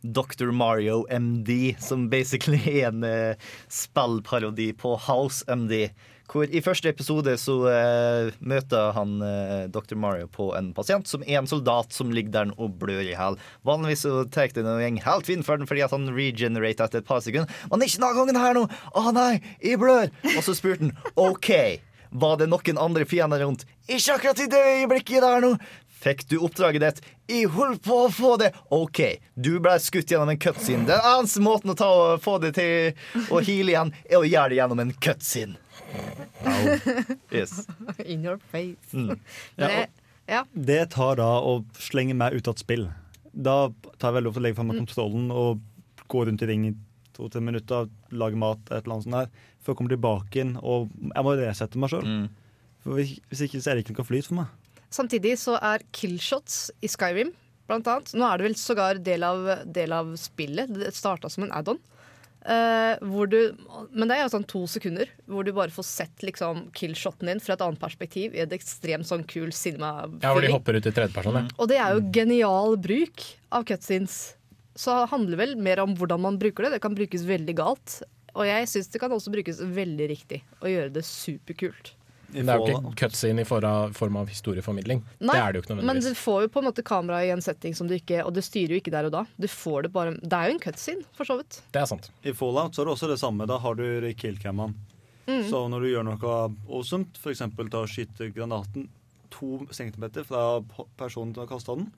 Dr. 0.00 0.52
Mario 0.54 1.02
MD, 1.10 1.74
som 1.82 2.06
basically 2.12 2.60
er 2.70 2.92
en 2.92 3.02
uh, 3.02 3.50
spillparodi 3.72 4.70
på 4.78 4.94
House 5.08 5.42
MD. 5.50 5.88
Hvor 6.30 6.46
I 6.46 6.60
første 6.62 6.86
episode 6.92 7.32
så 7.42 7.54
eh, 7.66 8.28
møter 8.38 8.92
han 8.94 9.16
eh, 9.26 9.64
Dr. 9.72 9.96
Mario 9.98 10.28
på 10.30 10.52
en 10.54 10.68
pasient 10.76 11.08
som 11.10 11.24
er 11.26 11.40
en 11.40 11.48
soldat 11.50 11.90
som 11.96 12.12
ligger 12.14 12.30
der 12.36 12.52
og 12.54 12.76
blør 12.78 13.02
i 13.02 13.16
hjel. 13.16 13.38
Vanligvis 13.66 14.04
så 14.06 14.22
tar 14.30 14.52
det 14.54 14.62
en 14.62 14.78
gjeng 14.78 15.00
helt 15.02 15.26
fin 15.26 15.42
for 15.46 15.58
den 15.58 15.66
fordi 15.66 15.82
at 15.82 15.94
han 15.94 16.06
regenerater 16.14 16.86
etter 16.86 17.02
et 17.02 17.08
par 17.08 17.22
sekunder. 17.24 17.50
Men 17.72 17.82
ikke 17.82 17.98
denne 17.98 18.14
gangen 18.20 18.38
her 18.38 18.58
nå! 18.60 18.66
Å 18.94 19.14
nei, 19.16 19.40
jeg 19.58 19.80
blør! 19.82 20.12
Og 20.36 20.42
så 20.46 20.54
spurte 20.54 20.86
han 20.86 20.94
OK. 21.18 21.50
Var 22.10 22.38
det 22.38 22.48
noen 22.50 22.78
andre 22.82 23.06
fiender 23.10 23.42
rundt? 23.42 23.66
Ikke 23.90 24.14
akkurat 24.14 24.42
i 24.42 24.50
det 24.50 24.60
øyeblikket 24.76 25.24
der 25.26 25.42
nå. 25.42 25.54
Fikk 26.00 26.22
du 26.30 26.38
oppdraget 26.46 26.84
ditt? 26.84 27.00
Jeg 27.28 27.50
holdt 27.52 27.82
på 27.84 28.04
å 28.06 28.12
få 28.14 28.36
det. 28.40 28.52
OK, 28.72 29.02
du 29.34 29.58
ble 29.62 29.74
skutt 29.82 30.14
gjennom 30.14 30.30
en 30.32 30.40
cutscene. 30.40 30.86
Den 30.88 31.02
eneste 31.10 31.42
måten 31.44 31.74
å 31.74 31.76
ta 31.78 31.90
og 31.90 32.22
få 32.24 32.38
det 32.42 32.54
til 32.56 33.26
å 33.28 33.42
heale 33.42 33.74
igjen, 33.74 33.92
er 34.08 34.22
å 34.22 34.24
gjøre 34.24 34.54
det 34.54 34.62
gjennom 34.62 34.86
en 34.86 34.94
cutscene. 34.96 35.59
Yes. 37.30 37.66
In 38.04 38.24
your 38.24 38.38
face. 38.50 38.92
Mm. 38.92 39.18
Ja, 39.56 39.66
det, 39.66 39.88
ja. 40.26 40.44
Det 40.54 40.84
tar 40.94 41.18
da 41.20 41.30
og 41.42 41.66
slenger 41.78 42.16
meg 42.18 42.36
ut 42.38 42.48
av 42.48 42.56
et 42.56 42.62
spill. 42.62 42.86
Da 43.32 43.56
tar 43.98 44.10
jeg 44.10 44.20
veldig 44.20 44.30
ofte 44.30 44.42
å 44.42 44.44
legge 44.44 44.58
fra 44.58 44.66
meg 44.66 44.80
kontrollen 44.80 45.28
og 45.34 45.60
gå 46.10 46.24
rundt 46.26 46.42
i 46.42 46.48
ring 46.50 46.68
i 46.70 46.72
to-tre 47.16 47.42
minutter, 47.44 47.88
lage 48.10 48.38
mat, 48.38 48.62
et 48.70 48.80
eller 48.84 48.96
annet 48.96 49.06
sånt 49.06 49.18
der, 49.18 49.44
før 49.60 49.72
jeg 49.74 49.80
kommer 49.80 49.94
tilbake 49.94 50.42
inn. 50.42 50.56
Og 50.62 50.88
jeg 51.10 51.26
må 51.26 51.34
resette 51.38 51.82
meg 51.82 51.92
sjøl. 51.92 52.06
Mm. 52.06 52.26
hvis 52.88 53.18
hvis 53.28 53.44
ikke 53.46 53.60
så 53.60 53.72
er 53.72 53.78
det 53.78 53.84
ikke 53.84 53.98
noe 53.98 54.08
flyt 54.08 54.30
for 54.30 54.40
meg. 54.40 54.56
Samtidig 54.90 55.36
så 55.38 55.54
er 55.62 55.84
killshots 55.94 56.70
i 56.82 56.90
Skyrim, 56.90 57.30
blant 57.70 57.86
annet 57.86 58.10
Nå 58.18 58.26
er 58.26 58.40
det 58.40 58.48
vel 58.48 58.56
sågar 58.58 58.98
del 59.06 59.22
av, 59.22 59.44
del 59.66 59.92
av 59.94 60.14
spillet. 60.18 60.72
Det 60.74 60.90
starta 60.96 61.30
som 61.30 61.46
en 61.46 61.52
add-on. 61.54 61.78
Hvor 62.40 63.28
du, 63.28 63.36
men 63.92 64.08
det 64.08 64.16
er 64.16 64.22
jo 64.24 64.30
sånn 64.32 64.46
to 64.48 64.62
sekunder 64.70 65.10
hvor 65.28 65.44
du 65.44 65.50
bare 65.52 65.72
får 65.74 65.84
sett 65.84 66.22
liksom 66.24 66.70
killshoten 66.76 67.28
din 67.28 67.42
fra 67.44 67.52
et 67.56 67.64
annet 67.66 67.80
perspektiv 67.82 68.32
i 68.34 68.40
et 68.44 68.54
ekstremt 68.56 69.04
sånn 69.08 69.26
kul 69.28 69.52
cinema 69.52 70.06
Ja, 70.22 70.32
hvor 70.32 70.40
de 70.40 70.52
hopper 70.52 70.78
ut 70.78 70.88
i 70.88 70.92
tredjeperson. 70.96 71.36
ja. 71.36 71.44
Og 71.60 71.68
det 71.68 71.76
er 71.76 71.92
jo 71.98 72.06
genial 72.16 72.78
bruk 72.80 73.26
av 73.52 73.66
cutscenes. 73.68 74.16
Så 74.74 74.94
det 75.02 75.10
handler 75.12 75.36
vel 75.42 75.54
mer 75.60 75.82
om 75.84 75.92
hvordan 75.98 76.22
man 76.24 76.38
bruker 76.40 76.64
det. 76.64 76.78
Det 76.78 76.82
kan 76.86 76.96
brukes 76.96 77.26
veldig 77.28 77.56
galt. 77.60 78.00
Og 78.32 78.46
jeg 78.46 78.68
syns 78.70 78.88
det 78.88 79.00
kan 79.02 79.12
også 79.12 79.32
brukes 79.34 79.60
veldig 79.60 80.06
riktig 80.08 80.40
og 80.62 80.68
gjøre 80.70 80.92
det 80.94 81.04
superkult. 81.04 81.92
Det 82.32 82.44
er 82.44 82.60
jo 82.60 82.68
ikke 82.70 82.92
cutscene 83.02 83.42
i 83.42 83.48
form 83.48 84.18
av 84.20 84.30
historieformidling. 84.30 85.02
Nei, 85.18 85.34
det 85.34 85.40
er 85.40 85.52
det 85.52 85.60
jo 85.60 85.64
ikke 85.66 85.78
men 85.90 86.02
du 86.04 86.10
får 86.16 86.44
jo 86.44 86.52
på 86.54 86.62
en 86.62 86.68
måte 86.68 86.84
kamera 86.86 87.22
i 87.26 87.32
en 87.34 87.42
setting 87.44 87.74
som 87.76 87.88
du 87.90 87.96
ikke 87.96 88.22
Og 88.26 88.32
du 88.36 88.40
styrer 88.44 88.76
jo 88.76 88.80
ikke 88.82 88.92
der 88.94 89.08
og 89.08 89.14
da. 89.14 89.24
Du 89.40 89.48
får 89.50 89.86
det 89.86 89.92
bare 89.94 90.14
Det 90.20 90.36
er 90.36 90.50
jo 90.50 90.56
en 90.56 90.62
cutscene, 90.62 91.06
for 91.18 91.28
så 91.28 91.38
vidt. 91.40 91.60
Det 91.74 91.82
er 91.82 91.90
sant. 91.90 92.10
I 92.22 92.34
Fallout 92.36 92.76
så 92.76 92.82
er 92.82 92.90
det 92.90 92.94
også 92.94 93.10
det 93.10 93.18
samme. 93.22 93.48
Da 93.50 93.58
har 93.58 93.76
du 93.78 93.84
killcammene. 94.20 94.74
Mm. 95.26 95.44
Så 95.50 95.60
når 95.70 95.84
du 95.84 95.90
gjør 95.90 96.06
noe 96.08 96.36
awesome, 96.70 97.06
f.eks. 97.20 97.44
ta 97.70 97.82
og 97.82 97.90
skyte 97.90 98.30
granaten 98.34 98.88
to 99.30 99.60
centimeter 99.70 100.24
fra 100.26 100.62
personen 100.98 101.34
som 101.34 101.44
har 101.44 101.50
kasta 101.52 101.76
den, 101.78 101.90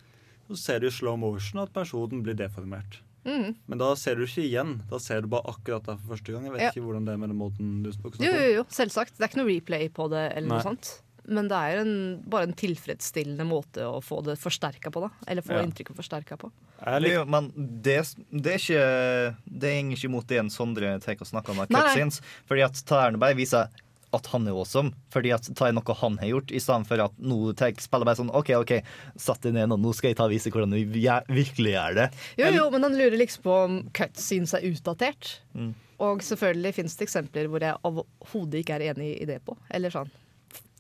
så 0.49 0.59
ser 0.59 0.83
du 0.83 0.89
i 0.89 0.93
slow 0.93 1.16
motion 1.16 1.62
at 1.62 1.72
personen 1.72 2.22
blir 2.24 2.37
deformert. 2.37 3.01
Mm. 3.25 3.55
Men 3.70 3.79
da 3.79 3.93
ser 3.95 4.16
du 4.18 4.25
ikke 4.27 4.43
igjen. 4.49 4.81
Da 4.91 4.99
ser 4.99 5.23
du 5.23 5.29
bare 5.29 5.47
akkurat 5.53 5.85
der 5.87 5.97
for 6.01 6.16
første 6.16 6.33
gang. 6.35 6.45
Jeg 6.49 6.53
vet 6.57 6.61
Ja. 6.66 6.70
ikke 6.75 6.83
hvordan 6.89 7.05
det 7.07 7.12
er 7.14 7.18
med 7.23 7.29
den 7.31 7.39
måten 7.39 7.83
du 7.85 7.91
snakker 7.95 8.25
Jo, 8.25 8.33
jo, 8.33 8.51
jo, 8.59 8.64
selvsagt. 8.68 9.16
Det 9.16 9.23
er 9.25 9.29
ikke 9.31 9.43
noe 9.45 9.51
replay 9.53 9.89
på 9.89 10.09
det, 10.11 10.25
eller 10.37 10.49
Nei. 10.49 10.57
noe 10.59 10.62
sånt. 10.66 10.93
Men 11.25 11.47
det 11.47 11.55
er 11.55 11.79
en, 11.85 11.93
bare 12.27 12.49
en 12.49 12.53
tilfredsstillende 12.59 13.45
måte 13.47 13.85
å 13.87 14.01
få 14.03 14.25
det 14.27 14.35
forsterka 14.43 14.91
på, 14.91 15.05
da. 15.05 15.11
Eller 15.29 15.43
få 15.47 15.55
Ja. 15.55 15.62
inntrykket 15.62 15.95
forsterka 15.95 16.37
på. 16.37 16.51
Ærlig, 16.85 17.12
men 17.31 17.53
det, 17.81 18.01
det 18.33 18.57
er 18.57 18.59
ikke 18.59 19.37
Det 19.47 19.70
går 19.70 19.93
ikke 19.95 20.09
imot 20.11 20.27
det 20.27 20.39
en 20.41 20.51
Sondre 20.51 20.99
tar 21.01 21.14
og 21.14 21.29
snakker 21.31 21.51
om 21.55 21.61
av 21.61 21.68
cutscenes. 21.68 22.20
Fordi 22.49 22.64
at 22.66 22.75
Tærne 22.85 23.18
bare 23.23 23.37
viser 23.39 23.68
at 24.17 24.29
han 24.33 24.49
er 24.49 24.57
awesome. 24.57 24.93
Fordi 25.13 25.33
at 25.35 25.49
ta 25.59 25.69
er 25.69 25.77
noe 25.77 25.97
han 26.03 26.19
har 26.21 26.33
gjort, 26.33 26.53
i 26.53 26.61
stedet 26.63 26.89
for 26.89 27.05
at 27.05 27.15
nå 27.19 27.39
spiller 27.81 28.09
bare 28.09 28.19
sånn 28.19 28.33
OK, 28.37 28.53
OK, 28.59 28.75
satt 29.21 29.47
deg 29.47 29.57
ned 29.57 29.71
nå, 29.73 29.79
nå 29.81 29.95
skal 29.97 30.13
jeg 30.13 30.21
ta 30.21 30.27
og 30.29 30.35
vise 30.35 30.53
hvordan 30.53 30.75
du 30.75 30.81
virkelig 30.83 31.75
gjør 31.75 31.99
det. 32.03 32.09
Jo, 32.41 32.51
jo, 32.57 32.67
men 32.75 32.87
han 32.89 32.99
lurer 32.99 33.19
liksom 33.21 33.47
på 33.47 33.57
om 33.67 33.79
cutscenes 33.97 34.55
er 34.59 34.67
utdatert. 34.69 35.37
Mm. 35.57 35.73
Og 36.03 36.25
selvfølgelig 36.27 36.75
finnes 36.79 36.99
det 36.99 37.07
eksempler 37.07 37.49
hvor 37.51 37.63
jeg 37.63 37.79
overhodet 37.87 38.63
ikke 38.63 38.79
er 38.79 38.89
enig 38.93 39.13
i 39.23 39.29
det 39.29 39.39
på. 39.47 39.57
Eller 39.73 39.95
sånn. 39.95 40.11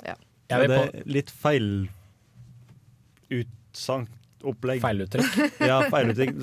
Ja. 0.02 0.16
Ja, 0.50 0.58
det 0.68 0.76
er 0.76 1.06
litt 1.08 1.30
feil 1.32 1.86
utsagn. 3.32 4.10
Opplegg. 4.42 4.80
Feiluttrykk. 4.82 5.36
ja, 5.70 5.78
feiluttrykk. 5.86 6.40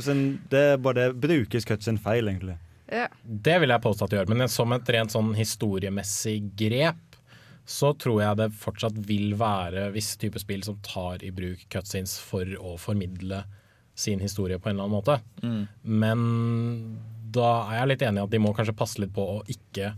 Det 0.50 0.62
er 0.72 0.78
bare 0.80 1.10
det 1.10 1.20
brukes 1.20 1.68
cutscene 1.68 2.00
feil, 2.00 2.32
egentlig. 2.32 2.56
Det 2.90 3.60
vil 3.62 3.74
jeg 3.74 3.84
påstå 3.84 4.06
at 4.06 4.12
det 4.12 4.20
gjør, 4.20 4.32
men 4.34 4.52
som 4.52 4.74
et 4.74 4.92
rent 4.96 5.14
sånn 5.14 5.32
historiemessig 5.38 6.40
grep, 6.58 7.06
så 7.70 7.92
tror 8.02 8.24
jeg 8.24 8.40
det 8.40 8.50
fortsatt 8.58 8.98
vil 9.06 9.36
være 9.38 9.92
visse 9.94 10.18
typer 10.18 10.42
spill 10.42 10.64
som 10.66 10.80
tar 10.86 11.22
i 11.26 11.30
bruk 11.36 11.68
cutscenes 11.70 12.16
for 12.18 12.50
å 12.58 12.74
formidle 12.82 13.44
sin 14.00 14.24
historie 14.24 14.58
på 14.58 14.72
en 14.72 14.80
eller 14.80 14.88
annen 14.88 14.98
måte. 14.98 15.20
Mm. 15.44 15.68
Men 15.84 16.24
da 17.30 17.50
er 17.68 17.82
jeg 17.82 17.92
litt 17.92 18.06
enig 18.08 18.24
i 18.24 18.26
at 18.26 18.34
de 18.34 18.42
må 18.42 18.56
kanskje 18.58 18.78
passe 18.80 19.02
litt 19.02 19.14
på 19.14 19.26
å 19.36 19.42
ikke 19.52 19.92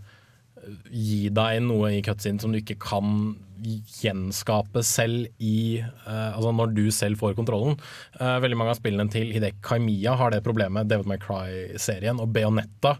gi 0.91 1.29
deg 1.33 1.61
noe 1.65 1.93
i 1.97 2.03
cutscene 2.05 2.41
som 2.41 2.53
du 2.53 2.59
ikke 2.61 2.79
kan 2.81 3.35
gjenskape 3.61 4.81
selv 4.85 5.27
i 5.37 5.81
uh, 5.81 6.33
Altså 6.33 6.53
når 6.55 6.73
du 6.73 6.83
selv 6.93 7.19
får 7.21 7.35
kontrollen. 7.37 7.77
Uh, 8.17 8.39
veldig 8.41 8.57
mange 8.57 8.73
av 8.73 8.79
spillene 8.79 9.13
til 9.13 9.29
Hideki 9.35 9.61
Kaimiya 9.65 10.15
har 10.17 10.33
det 10.33 10.43
problemet, 10.45 10.89
Devil 10.89 11.09
May 11.09 11.21
Cry-serien 11.21 12.21
og 12.21 12.33
Beonetta, 12.33 12.95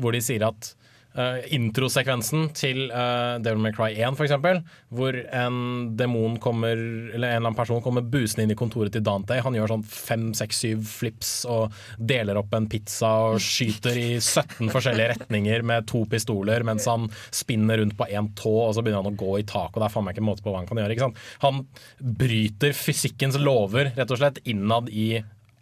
hvor 0.00 0.16
de 0.16 0.22
sier 0.24 0.46
at 0.48 0.72
eh, 1.18 1.46
introsekvensen 1.56 2.50
til 2.56 2.86
uh, 2.90 3.36
Devil 3.42 3.62
May 3.64 3.74
Cry 3.76 3.90
1, 3.96 4.16
for 4.18 4.26
eksempel, 4.26 4.60
hvor 4.94 5.16
en 5.16 5.58
demon 5.98 6.36
kommer, 6.42 6.76
eller 6.76 7.14
en 7.16 7.40
eller 7.40 7.50
annen 7.50 7.58
person 7.58 7.82
kommer 7.84 8.04
busende 8.04 8.46
inn 8.46 8.54
i 8.54 8.58
kontoret 8.58 8.94
til 8.94 9.04
Dante. 9.06 9.38
Han 9.44 9.56
gjør 9.56 9.74
sånn 9.74 9.86
fem, 9.88 10.26
seks, 10.36 10.62
syv 10.64 10.84
flips 10.88 11.32
og 11.50 11.74
deler 11.98 12.40
opp 12.40 12.54
en 12.56 12.68
pizza 12.70 13.12
og 13.32 13.40
skyter 13.42 13.98
i 14.00 14.08
17 14.20 14.72
forskjellige 14.74 15.12
retninger 15.14 15.64
med 15.66 15.88
to 15.90 16.04
pistoler 16.10 16.64
mens 16.66 16.88
han 16.90 17.08
spinner 17.34 17.80
rundt 17.82 17.96
på 17.98 18.08
én 18.10 18.32
tå, 18.38 18.52
og 18.66 18.74
så 18.76 18.84
begynner 18.84 19.04
han 19.04 19.14
å 19.14 19.20
gå 19.20 19.38
i 19.40 19.46
taket, 19.46 19.80
det 19.80 19.88
er 19.88 19.94
faen 19.94 20.06
meg 20.06 20.16
ikke 20.16 20.26
måte 20.26 20.44
på 20.44 20.52
hva 20.52 20.62
han 20.62 20.68
kan 20.68 20.80
gjøre. 20.80 20.96
Ikke 20.96 21.08
sant? 21.08 21.24
Han 21.44 21.64
bryter 22.20 22.76
fysikkens 22.76 23.38
lover, 23.40 23.92
rett 23.96 24.12
og 24.12 24.20
slett, 24.20 24.42
innad 24.48 24.90
i 24.92 25.16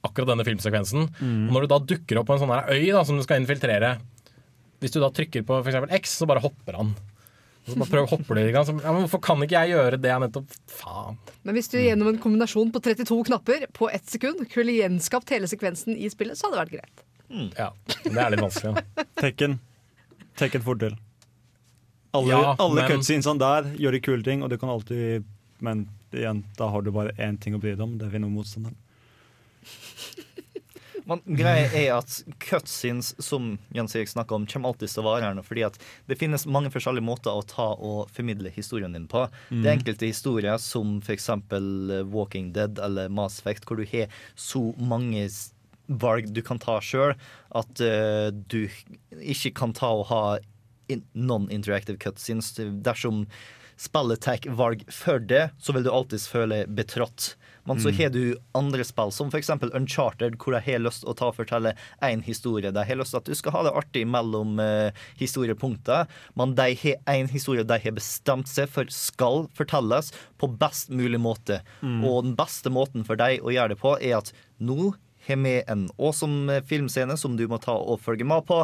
akkurat 0.05 0.35
denne 0.35 0.47
filmsekvensen. 0.47 1.09
Mm. 1.19 1.47
Og 1.49 1.55
når 1.55 1.65
du 1.65 1.73
da 1.73 1.81
dukker 1.93 2.21
opp 2.21 2.29
på 2.29 2.37
en 2.37 2.43
sånn 2.43 2.53
her 2.53 2.69
øy 2.75 2.91
da, 2.93 3.05
som 3.07 3.19
du 3.19 3.25
skal 3.25 3.41
infiltrere 3.41 3.97
hvis 4.85 4.93
du 4.95 5.01
da 5.03 5.09
trykker 5.17 5.43
på 5.49 5.59
eksempel 5.65 5.93
X, 5.99 6.19
så 6.21 6.29
bare 6.29 6.43
hopper 6.45 6.77
han. 6.79 6.93
Så 7.65 7.79
bare 7.81 7.89
prøv 7.89 8.05
å 8.05 8.11
hoppe 8.11 8.37
i 8.43 8.51
gang. 8.53 8.67
Så, 8.69 8.75
ja, 8.77 8.93
men 8.93 9.07
hvorfor 9.07 9.23
kan 9.25 9.41
ikke 9.41 9.57
jeg 9.65 9.73
gjøre 9.73 9.97
det? 9.97 10.11
Jeg 10.13 10.21
nettopp 10.21 10.51
Faen. 10.69 11.17
Men 11.49 11.57
hvis 11.57 11.71
du 11.73 11.79
gjennom 11.81 12.11
en 12.11 12.19
kombinasjon 12.21 12.69
på 12.75 12.83
32 12.85 13.17
knapper 13.31 13.65
på 13.73 13.89
ett 13.89 14.05
sekund 14.13 14.43
kunne 14.53 14.75
gjenskapt 14.77 15.33
hele 15.33 15.49
sekvensen 15.49 15.97
i 15.97 16.11
spillet, 16.13 16.37
så 16.37 16.51
hadde 16.51 16.59
det 16.59 16.65
vært 16.67 16.75
greit. 16.77 17.05
Ja, 17.57 17.71
men 18.05 18.19
det 18.19 18.21
er 18.27 18.35
litt 18.35 18.45
vanskelig. 18.45 18.75
Da. 18.77 19.07
Tekken. 19.25 19.57
Tekken 20.37 20.67
fordel. 20.67 20.99
Alle, 22.15 22.31
Ja, 22.37 22.53
alle 22.61 22.83
men- 22.85 22.93
cutscenesene 22.93 23.41
der 23.41 23.73
gjør 23.81 23.97
de 23.97 24.03
kule 24.05 24.23
ting, 24.29 24.45
og 24.45 24.53
du 24.53 24.59
kan 24.61 24.69
alltid 24.75 25.25
Men 25.65 25.87
igjen, 26.13 26.45
da 26.59 26.69
har 26.71 26.83
du 26.85 26.93
bare 26.93 27.17
én 27.17 27.41
ting 27.41 27.57
å 27.57 27.63
bry 27.63 27.73
deg 27.73 27.81
om. 27.81 27.97
Det 27.99 28.05
er 28.07 28.13
vinner 28.19 28.29
motstanderen. 28.31 28.77
Men 31.09 31.21
greia 31.37 31.67
er 31.69 31.91
at 31.99 32.17
cutscenes, 32.41 33.13
som 33.23 33.55
Jens 33.77 33.95
Erik 33.97 34.09
snakka 34.09 34.37
om, 34.37 34.47
kommer 34.49 34.73
alltid 34.73 34.89
til 34.89 35.03
å 35.03 35.07
vare 35.07 35.27
her. 35.27 35.41
Fordi 35.45 35.67
at 35.67 35.77
det 36.09 36.19
finnes 36.21 36.47
mange 36.49 36.73
forskjellige 36.73 37.05
måter 37.05 37.35
å 37.35 37.45
ta 37.49 37.71
og 37.75 38.13
formidle 38.15 38.53
historien 38.55 38.97
din 38.97 39.09
på. 39.11 39.27
Mm. 39.51 39.61
Det 39.61 39.69
er 39.69 39.77
enkelte 39.79 40.09
historier, 40.09 40.57
som 40.63 40.99
f.eks. 41.05 41.29
Walking 42.15 42.53
Dead 42.57 42.81
eller 42.83 43.13
Mass 43.13 43.41
Effect, 43.43 43.69
hvor 43.69 43.81
du 43.81 43.87
har 43.93 44.13
så 44.35 44.71
mange 44.81 45.27
valg 45.87 46.31
du 46.33 46.41
kan 46.45 46.61
ta 46.63 46.79
sjøl. 46.81 47.13
At 47.55 47.85
uh, 47.85 48.31
du 48.33 48.65
ikke 49.21 49.55
kan 49.61 49.77
ta 49.77 49.93
og 49.93 50.09
ha 50.13 50.25
in 50.89 51.05
non-interactive 51.13 52.01
cutscenes. 52.01 52.55
Dersom 52.57 53.25
spillet 53.81 54.23
tar 54.25 54.45
valg 54.57 54.85
for 54.93 55.21
det, 55.21 55.49
så 55.59 55.75
vil 55.75 55.85
du 55.87 55.93
alltids 55.93 56.29
føle 56.31 56.65
betrådt. 56.71 57.35
Men 57.67 57.79
så 57.81 57.89
Mm. 57.91 57.97
har 57.97 58.11
du 58.11 58.37
andre 58.55 58.85
spill, 58.85 59.11
som 59.13 59.29
f.eks. 59.33 59.51
Uncharted, 59.73 60.37
hvor 60.37 60.53
jeg 60.59 60.67
har 60.67 60.83
lyst 60.85 61.01
til 61.03 61.11
å 61.13 61.17
ta 61.17 61.29
og 61.31 61.37
fortelle 61.37 61.75
én 62.03 62.23
historie. 62.23 62.71
De 62.71 62.85
har 62.85 62.97
lyst 63.01 63.15
til 63.15 63.23
at 63.23 63.25
du 63.31 63.35
skal 63.35 63.53
ha 63.53 63.63
det 63.65 63.73
artig 63.73 64.03
mellom 64.07 64.59
uh, 64.61 64.91
historiepunkter, 65.17 66.07
men 66.37 66.55
de 66.55 66.75
har 66.83 67.01
én 67.15 67.31
historie 67.33 67.65
de 67.65 67.79
har 67.81 67.97
bestemt 67.97 68.49
seg 68.51 68.69
for 68.69 68.85
skal 68.93 69.49
fortelles 69.57 70.13
på 70.41 70.51
best 70.61 70.91
mulig 70.91 71.21
måte. 71.21 71.61
Mm. 71.83 72.05
Og 72.05 72.23
den 72.29 72.37
beste 72.39 72.71
måten 72.73 73.05
for 73.07 73.17
deg 73.21 73.41
å 73.43 73.53
gjøre 73.55 73.75
det 73.75 73.81
på, 73.83 73.97
er 74.01 74.19
at 74.21 74.33
nå 74.61 74.95
har 75.25 75.39
vi 75.41 75.55
en 75.73 75.87
awesome 75.97 76.59
filmscene 76.69 77.17
som 77.17 77.37
du 77.39 77.47
må 77.49 77.57
ta 77.65 77.73
og 77.73 78.03
følge 78.05 78.27
med 78.29 78.45
på. 78.45 78.59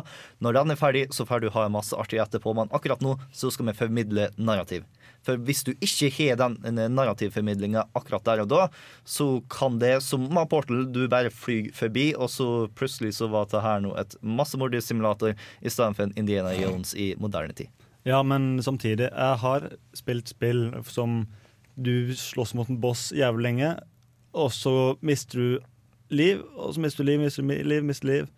Når 0.45 0.59
den 0.59 0.71
er 0.75 0.77
ferdig, 0.77 1.07
så 1.17 1.25
får 1.25 1.41
du 1.41 1.49
ha 1.55 1.65
en 1.65 1.73
masse 1.73 1.97
artig 1.97 2.21
etterpå, 2.21 2.53
men 2.55 2.69
akkurat 2.77 3.01
nå 3.01 3.15
så 3.33 3.49
skal 3.51 3.71
vi 3.71 3.79
formidle 3.79 4.29
narrativ. 4.37 4.85
For 5.27 5.41
hvis 5.45 5.63
du 5.67 5.75
ikke 5.77 6.09
har 6.17 6.39
den 6.41 6.79
narrativformidlinga 6.95 7.85
akkurat 7.99 8.25
der 8.25 8.45
og 8.45 8.51
da, 8.53 8.63
så 9.05 9.43
kan 9.53 9.79
det, 9.83 9.99
som 10.05 10.25
med 10.33 10.49
Portal, 10.49 10.87
du 10.93 11.03
bare 11.13 11.33
flyr 11.35 11.69
forbi, 11.77 12.11
og 12.17 12.31
så 12.33 12.49
plutselig 12.77 13.15
så 13.19 13.29
var 13.33 13.51
det 13.51 13.61
her 13.65 13.83
nå 13.85 13.93
et 14.01 14.17
massemordersimulator 14.25 15.37
i 15.37 15.73
stedet 15.73 15.99
for 15.99 16.09
en 16.09 16.17
Indiana 16.17 16.55
Jones 16.57 16.95
i 16.97 17.13
moderne 17.21 17.57
tid. 17.57 17.69
Ja, 18.09 18.23
men 18.25 18.63
samtidig, 18.65 19.11
jeg 19.11 19.41
har 19.43 19.69
spilt 19.97 20.33
spill 20.33 20.71
som 20.89 21.27
du 21.77 22.15
slåss 22.17 22.55
mot 22.57 22.69
en 22.73 22.81
boss 22.81 23.11
jævlig 23.17 23.45
lenge, 23.51 23.75
og 24.33 24.53
så 24.57 24.97
mister 25.05 25.41
du 25.41 25.59
liv, 26.09 26.41
og 26.57 26.75
så 26.75 26.81
mister 26.81 27.05
du 27.05 27.11
liv, 27.11 27.21
mister 27.21 27.45
du 27.45 27.53
liv, 27.69 27.85
mister 27.85 28.09
liv, 28.09 28.31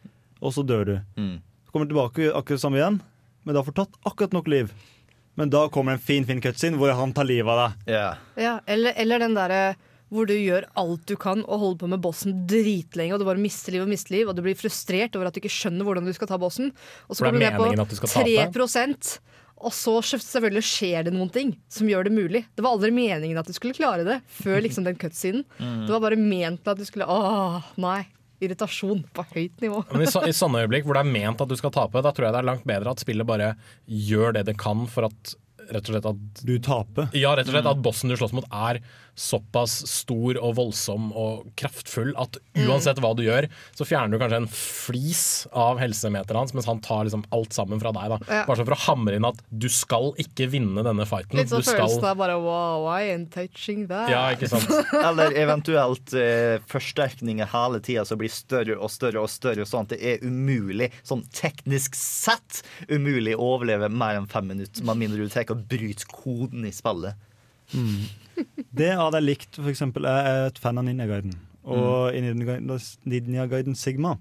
og 0.43 0.55
så 0.57 0.67
dør 0.67 0.85
du. 0.89 0.97
Mm. 1.17 1.37
Så 1.39 1.71
kommer 1.71 1.87
du 1.87 1.95
tilbake 1.95 2.33
akkurat 2.35 2.63
samme 2.65 2.81
igjen, 2.81 2.99
men 3.45 3.55
du 3.55 3.61
har 3.61 3.71
du 3.71 3.77
tatt 3.77 3.95
akkurat 4.09 4.35
nok 4.35 4.51
liv. 4.51 4.75
Men 5.41 5.53
da 5.53 5.65
kommer 5.73 5.97
en 5.97 6.03
fin 6.03 6.27
fin 6.29 6.43
cutscene 6.45 6.77
hvor 6.81 6.93
han 6.97 7.15
tar 7.17 7.29
livet 7.29 7.49
av 7.49 7.63
deg. 7.63 7.89
Ja, 8.45 8.59
eller, 8.67 8.97
eller 9.01 9.23
den 9.23 9.39
derre 9.39 9.63
hvor 10.13 10.29
du 10.29 10.35
gjør 10.37 10.67
alt 10.77 11.07
du 11.09 11.15
kan 11.17 11.41
og 11.47 11.63
holder 11.63 11.79
på 11.81 11.89
med 11.89 12.03
bossen 12.05 12.43
dritlenge, 12.49 13.15
og 13.15 13.23
du 13.23 13.25
bare 13.25 13.41
mister 13.41 13.73
liv 13.73 13.87
og 13.87 13.89
mister 13.89 14.13
liv, 14.13 14.29
og 14.29 14.37
du 14.37 14.43
blir 14.45 14.59
frustrert 14.59 15.17
over 15.17 15.31
at 15.31 15.37
du 15.37 15.41
ikke 15.41 15.55
skjønner 15.55 15.89
hvordan 15.89 16.05
du 16.05 16.13
skal 16.13 16.29
ta 16.29 16.37
bossen. 16.41 16.69
Og 17.09 17.17
så 17.17 17.25
er 17.25 17.31
kommer 17.31 17.41
du 17.41 17.47
ned 17.47 17.87
på 17.89 18.01
skal 18.03 18.13
tape. 18.13 18.51
3 18.53 19.23
og 19.63 19.71
så 19.71 19.95
selvfølgelig 20.03 20.65
skjer 20.67 21.07
det 21.07 21.13
noen 21.15 21.31
ting 21.31 21.53
som 21.71 21.87
gjør 21.87 22.09
det 22.09 22.15
mulig. 22.17 22.43
Det 22.57 22.65
var 22.65 22.75
aldri 22.75 22.91
meningen 22.95 23.39
at 23.39 23.47
du 23.47 23.55
skulle 23.55 23.77
klare 23.77 24.03
det 24.07 24.19
før 24.41 24.59
liksom 24.65 24.87
den 24.89 24.99
cutscenen. 24.99 25.45
Mm. 25.59 25.85
Det 25.87 25.95
var 25.95 26.03
bare 26.03 26.19
ment 26.19 26.67
at 26.67 26.81
du 26.81 26.85
skulle 26.89 27.07
Åh, 27.07 27.63
nei. 27.83 28.03
Irritasjon 28.43 29.05
på 29.15 29.25
høyt 29.35 29.63
nivå. 29.63 29.85
Men 29.93 30.05
i, 30.05 30.11
så, 30.11 30.25
I 30.27 30.35
sånne 30.37 30.65
øyeblikk 30.65 30.89
hvor 30.89 30.99
det 30.99 31.05
er 31.07 31.15
ment 31.15 31.45
at 31.45 31.51
du 31.51 31.55
skal 31.59 31.73
tape, 31.75 32.03
da 32.03 32.13
tror 32.15 32.29
jeg 32.29 32.35
det 32.37 32.43
er 32.43 32.51
langt 32.51 32.67
bedre 32.69 32.95
at 32.95 33.03
spillet 33.05 33.29
bare 33.29 33.53
gjør 33.87 34.37
det 34.39 34.47
det 34.51 34.59
kan 34.61 34.85
for 34.91 35.07
at 35.11 35.37
rett 35.73 35.87
og 35.89 35.95
slett 35.95 36.09
at 36.11 36.43
Du 36.47 36.57
taper. 36.63 37.09
Ja, 37.17 37.35
rett 37.39 37.49
og 37.49 37.55
slett 37.55 37.69
at 37.71 37.83
bossen 37.85 38.11
du 38.11 38.17
slåss 38.19 38.35
mot 38.37 38.49
er 38.51 38.81
såpass 39.15 39.83
stor 39.89 40.39
og 40.41 40.55
voldsom 40.57 41.11
og 41.19 41.51
kraftfull 41.61 42.15
at 42.21 42.39
uansett 42.65 43.01
hva 43.03 43.13
du 43.17 43.25
gjør, 43.27 43.49
så 43.77 43.87
fjerner 43.87 44.17
du 44.17 44.23
kanskje 44.23 44.41
en 44.41 44.49
flis 44.53 45.25
av 45.53 45.81
helsemeteren 45.83 46.41
hans, 46.41 46.55
mens 46.57 46.69
han 46.69 46.81
tar 46.85 47.05
liksom 47.07 47.25
alt 47.35 47.53
sammen 47.53 47.81
fra 47.83 47.93
deg. 47.95 48.15
Da. 48.15 48.19
Ja. 48.29 48.45
Bare 48.49 48.61
sånn 48.61 48.69
for 48.71 48.77
å 48.77 48.83
hamre 48.87 49.19
inn 49.19 49.29
at 49.29 49.43
du 49.51 49.69
skal 49.73 50.13
ikke 50.23 50.49
vinne 50.55 50.85
denne 50.87 51.07
fighten. 51.09 51.39
Litt 51.39 51.53
sånn 51.53 51.61
du 51.61 51.69
skal 51.69 51.83
følelsen 51.85 52.09
av 52.09 52.23
bare 52.23 52.39
wow, 52.41 52.89
I 52.89 53.13
ain't 53.13 53.33
touching 53.35 53.85
that. 53.93 54.09
Ja, 54.13 54.25
ikke 54.33 54.49
sant? 54.53 54.73
Eller 55.07 55.37
eventuelt 55.43 56.15
eh, 56.17 56.57
forsterkninger 56.73 57.53
hele 57.53 57.83
tida 57.85 58.07
som 58.09 58.21
blir 58.21 58.33
større 58.33 58.79
og 58.79 58.93
større 58.93 59.23
og 59.23 59.31
større, 59.33 59.69
sånn 59.69 59.89
at 59.89 59.95
det 59.95 60.01
er 60.15 60.25
umulig, 60.25 60.89
sånn 61.07 61.27
teknisk 61.37 61.99
sett, 61.99 62.63
umulig 62.89 63.37
å 63.37 63.53
overleve 63.57 63.93
mer 63.93 64.23
enn 64.23 64.31
fem 64.31 64.49
minutter, 64.55 64.85
med 64.89 65.05
mindre 65.05 65.27
du 65.27 65.33
tar 65.33 65.53
og 65.53 65.67
bryter 65.69 66.09
koden 66.09 66.65
i 66.69 66.73
spillet. 66.75 67.19
Mm. 67.73 68.05
Det 68.75 68.91
hadde 68.99 69.21
jeg 69.21 69.29
likt, 69.29 69.57
for 69.61 69.71
eksempel. 69.73 70.07
Jeg 70.09 70.35
er 70.35 70.47
et 70.51 70.59
fan 70.63 70.79
av 70.81 70.85
Ninja 70.89 71.07
Guiden. 71.11 71.35
Og 71.65 72.15
i 72.15 72.21
Ninja 72.25 73.47
Guiden- 73.47 73.77
Sigma 73.79 74.17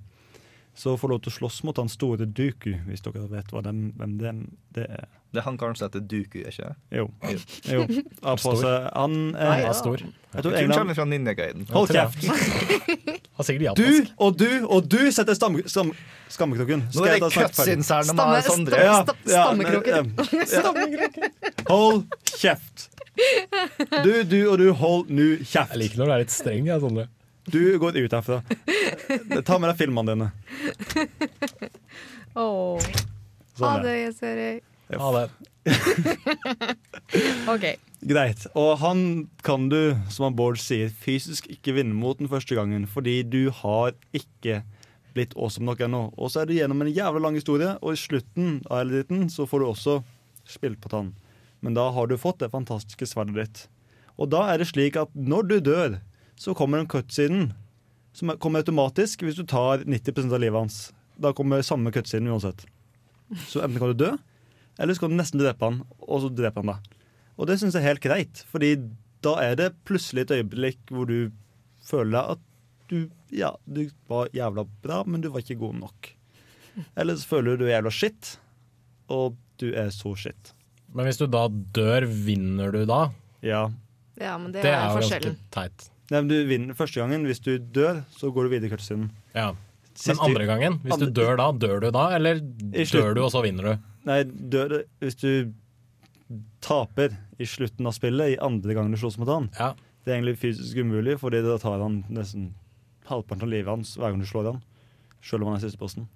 så 0.74 0.94
får 0.98 1.08
du 1.08 1.12
lov 1.12 1.22
til 1.26 1.32
å 1.34 1.36
slåss 1.36 1.64
mot 1.68 1.78
han 1.82 1.90
store 1.92 2.26
Duku, 2.26 2.72
hvis 2.88 3.02
dere 3.04 3.26
vet 3.28 3.50
hva 3.52 3.62
dem, 3.66 3.90
hvem 4.00 4.14
det, 4.22 4.32
det 4.78 4.86
er. 4.88 5.08
Det 5.32 5.40
er 5.42 5.46
han 5.46 5.58
kanskje 5.60 5.88
heter 5.90 6.04
Duku, 6.08 6.40
er 6.46 6.52
ikke 6.52 6.70
det? 6.70 6.76
Jo. 6.98 7.06
jo. 7.68 7.84
Seg 8.40 8.88
Han 8.96 9.36
er 9.36 9.50
Nei, 9.50 9.60
ja. 9.66 9.74
stor. 9.76 9.98
Jeg 10.00 10.46
tror 10.46 10.56
Kun 10.56 10.72
kommer 10.72 10.96
fra 10.96 11.06
Ninja-guiden. 11.12 11.68
Hold 11.72 11.92
kjeft! 11.92 13.20
Du 13.42 14.06
og 14.22 14.36
du 14.38 14.68
og 14.70 14.86
du 14.92 15.00
setter 15.10 15.34
stam, 15.34 15.56
stam, 15.66 15.88
skammekroken. 16.30 16.84
Nå 16.94 17.06
er 17.10 17.16
det 17.18 17.32
cutsins 17.34 17.90
her 17.90 18.06
når 18.06 18.18
man 18.20 18.36
er 18.36 18.44
Sondre. 18.46 18.82
Stammekroken. 19.32 20.12
Hold 21.72 22.04
kjeft! 22.38 22.90
Du, 24.06 24.12
du 24.24 24.38
og 24.48 24.58
du, 24.62 24.68
hold 24.78 25.12
nu 25.12 25.26
kjeft. 25.44 25.74
Jeg 25.76 25.82
liker 25.84 26.02
når 26.02 26.08
du 26.10 26.14
er 26.16 26.24
litt 26.24 26.34
streng, 26.34 26.68
jeg, 26.70 26.82
Sondre. 26.84 27.08
Du 27.52 27.60
går 27.82 27.98
ut 27.98 28.14
herfra. 28.16 28.42
Ta 29.48 29.58
med 29.60 29.72
deg 29.72 29.78
filmene 29.80 30.14
dine. 30.14 30.28
Åh. 32.38 32.92
Sånn 33.58 33.68
Ha 33.68 33.72
det, 33.84 33.96
jeg 34.00 34.14
ser 34.18 34.38
deg. 34.40 34.68
Ha 35.02 35.10
det. 35.16 35.26
OK. 37.54 37.66
Greit. 38.12 38.46
Og 38.58 38.72
han 38.82 39.02
kan 39.46 39.68
du, 39.72 39.96
som 40.14 40.34
Bård 40.38 40.60
sier, 40.62 40.92
fysisk 41.04 41.50
ikke 41.52 41.76
vinne 41.78 41.98
mot 41.98 42.20
den 42.22 42.32
første 42.32 42.58
gangen, 42.58 42.88
fordi 42.90 43.22
du 43.28 43.52
har 43.62 43.94
ikke 44.16 44.62
blitt 45.16 45.36
awesome 45.36 45.68
nok 45.68 45.84
ennå. 45.86 46.06
Og 46.18 46.32
så 46.32 46.42
er 46.42 46.50
du 46.50 46.56
gjennom 46.56 46.82
en 46.86 46.94
jævla 46.94 47.22
lang 47.26 47.38
historie, 47.38 47.76
og 47.82 47.94
i 47.94 48.00
slutten 48.00 48.62
av 48.70 48.86
eliten 48.86 49.28
så 49.34 49.46
får 49.50 49.62
du 49.62 49.70
også 49.70 50.00
spilt 50.50 50.82
på 50.82 50.92
tann. 50.94 51.12
Men 51.62 51.74
da 51.78 51.90
har 51.94 52.08
du 52.10 52.18
fått 52.18 52.40
det 52.42 52.50
fantastiske 52.54 53.06
sverdet 53.10 53.36
ditt. 53.38 53.60
Og 54.18 54.30
da 54.34 54.48
er 54.52 54.58
det 54.62 54.68
slik 54.72 54.98
at 55.00 55.14
når 55.16 55.48
du 55.50 55.60
dør, 55.62 56.00
så 56.42 56.56
kommer 56.58 56.82
en 56.82 56.88
cutsiden 56.90 57.52
som 58.14 58.30
er- 58.34 58.38
kommer 58.42 58.60
automatisk 58.64 59.22
hvis 59.24 59.36
du 59.38 59.44
tar 59.46 59.84
90% 59.86 60.34
av 60.34 60.40
livet 60.42 60.58
hans. 60.60 60.92
Da 61.20 61.32
kommer 61.34 61.62
samme 61.62 61.92
cutsiden 61.94 62.28
uansett. 62.28 62.66
Så 63.48 63.62
enten 63.64 63.78
kan 63.80 63.94
du 63.94 64.04
dø, 64.06 64.18
eller 64.80 64.94
så 64.94 65.00
kan 65.06 65.10
du 65.14 65.16
nesten 65.22 65.40
drepe 65.40 65.62
han, 65.64 65.84
og 66.02 66.22
så 66.26 66.30
dreper 66.36 66.64
han 66.66 66.74
deg. 66.76 66.90
Og 67.38 67.48
det 67.48 67.60
syns 67.62 67.74
jeg 67.78 67.84
er 67.84 67.88
helt 67.94 68.02
greit, 68.04 68.44
Fordi 68.52 68.76
da 69.22 69.36
er 69.40 69.56
det 69.56 69.76
plutselig 69.86 70.22
et 70.26 70.32
øyeblikk 70.42 70.80
hvor 70.90 71.06
du 71.08 71.32
føler 71.86 72.32
at 72.34 72.40
du, 72.90 73.10
ja, 73.32 73.52
du 73.72 73.90
var 74.10 74.28
jævla 74.34 74.66
bra, 74.82 75.04
men 75.06 75.22
du 75.22 75.30
var 75.30 75.40
ikke 75.42 75.60
god 75.60 75.76
nok. 75.80 76.10
Eller 76.98 77.16
så 77.16 77.28
føler 77.28 77.56
du 77.56 77.64
du 77.64 77.70
er 77.70 77.78
jævla 77.82 77.92
shit, 77.92 78.40
og 79.10 79.38
du 79.62 79.72
er 79.74 79.90
så 79.94 80.16
shit. 80.18 80.54
Men 80.94 81.08
hvis 81.08 81.18
du 81.22 81.26
da 81.32 81.46
dør, 81.48 82.06
vinner 82.06 82.72
du 82.76 82.86
da? 82.90 83.06
Ja. 83.46 83.70
Ja, 84.20 84.38
men 84.38 84.52
det, 84.52 84.62
Det 84.66 84.72
er, 84.74 84.78
er 84.78 84.90
jo 84.92 85.00
forskjellen. 85.00 85.36
ganske 85.38 85.56
teit. 85.56 85.88
Nei, 86.12 86.20
men 86.20 86.28
du 86.28 86.36
vinner 86.50 86.76
første 86.76 87.00
gangen. 87.00 87.24
Hvis 87.26 87.40
du 87.42 87.54
dør, 87.58 88.02
så 88.12 88.32
går 88.36 88.44
du 88.48 88.50
videre 88.56 88.68
i 88.68 88.74
cutscenen. 88.76 89.10
Ja. 89.34 89.54
Siste- 89.96 90.16
Men 90.18 90.26
andre 90.30 90.46
gangen, 90.50 90.80
hvis 90.84 91.00
du 91.00 91.08
dør 91.12 91.38
da, 91.40 91.52
dør 91.52 91.80
du 91.82 91.90
da, 91.92 92.10
eller 92.16 92.40
dør 92.40 93.16
du 93.16 93.22
og 93.24 93.32
så 93.32 93.42
vinner 93.44 93.64
du? 93.64 93.88
Nei, 94.08 94.24
dør, 94.24 94.82
hvis 95.02 95.16
du 95.20 95.54
taper 96.64 97.16
i 97.40 97.46
slutten 97.50 97.88
av 97.88 97.96
spillet, 97.96 98.36
i 98.36 98.40
andre 98.44 98.74
gangen 98.78 98.92
du 98.94 98.98
slåss 99.00 99.18
mot 99.22 99.28
han, 99.32 99.50
det 99.52 100.12
er 100.12 100.18
egentlig 100.20 100.38
fysisk 100.42 100.78
umulig, 100.82 101.18
fordi 101.22 101.42
da 101.46 101.58
tar 101.62 101.80
han 101.84 102.04
nesten 102.10 102.54
halvparten 103.10 103.44
av 103.44 103.52
livet 103.52 103.68
hans 103.72 103.96
hver 104.00 104.12
gang 104.14 104.20
du 104.24 104.26
slår 104.30 104.52
han. 104.54 104.62
Selv 105.22 105.44
om 105.44 105.52
han 105.52 105.60
er 105.60 105.66
siste 105.68 105.78
posten. 105.82 106.08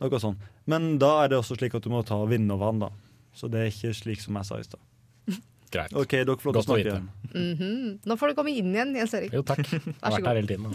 Noe 0.00 0.20
sånn. 0.20 0.36
Men 0.68 0.98
da 1.00 1.24
er 1.24 1.28
det 1.32 1.38
også 1.40 1.56
slik 1.58 1.74
at 1.76 1.84
du 1.84 1.90
må 1.92 2.02
ta 2.06 2.16
og 2.20 2.30
vinne 2.30 2.52
over 2.54 2.70
han, 2.70 2.78
da. 2.84 2.90
Så 3.36 3.50
det 3.52 3.62
er 3.62 3.72
ikke 3.72 3.92
slik 3.96 4.22
som 4.22 4.38
jeg 4.40 4.48
sa 4.48 4.58
i 4.60 4.66
stad. 4.66 4.82
Greit. 5.74 5.92
OK, 5.92 6.14
dere 6.22 6.36
får 6.40 6.48
lov 6.48 6.56
til 6.56 6.62
å 6.62 6.66
snakke 6.66 6.84
igjen. 6.84 7.08
igjen. 7.28 7.56
-hmm. 7.60 7.88
Nå 8.08 8.16
får 8.16 8.32
du 8.32 8.34
komme 8.38 8.54
inn 8.54 8.70
igjen, 8.72 8.94
Jens 8.96 9.14
Erik. 9.18 9.34
Jo, 9.34 9.42
takk. 9.42 9.66
Jeg 9.72 9.94
Vær 10.00 10.10
har 10.10 10.16
vært 10.16 10.30
her 10.30 10.40
hele 10.40 10.48
tiden. 10.48 10.74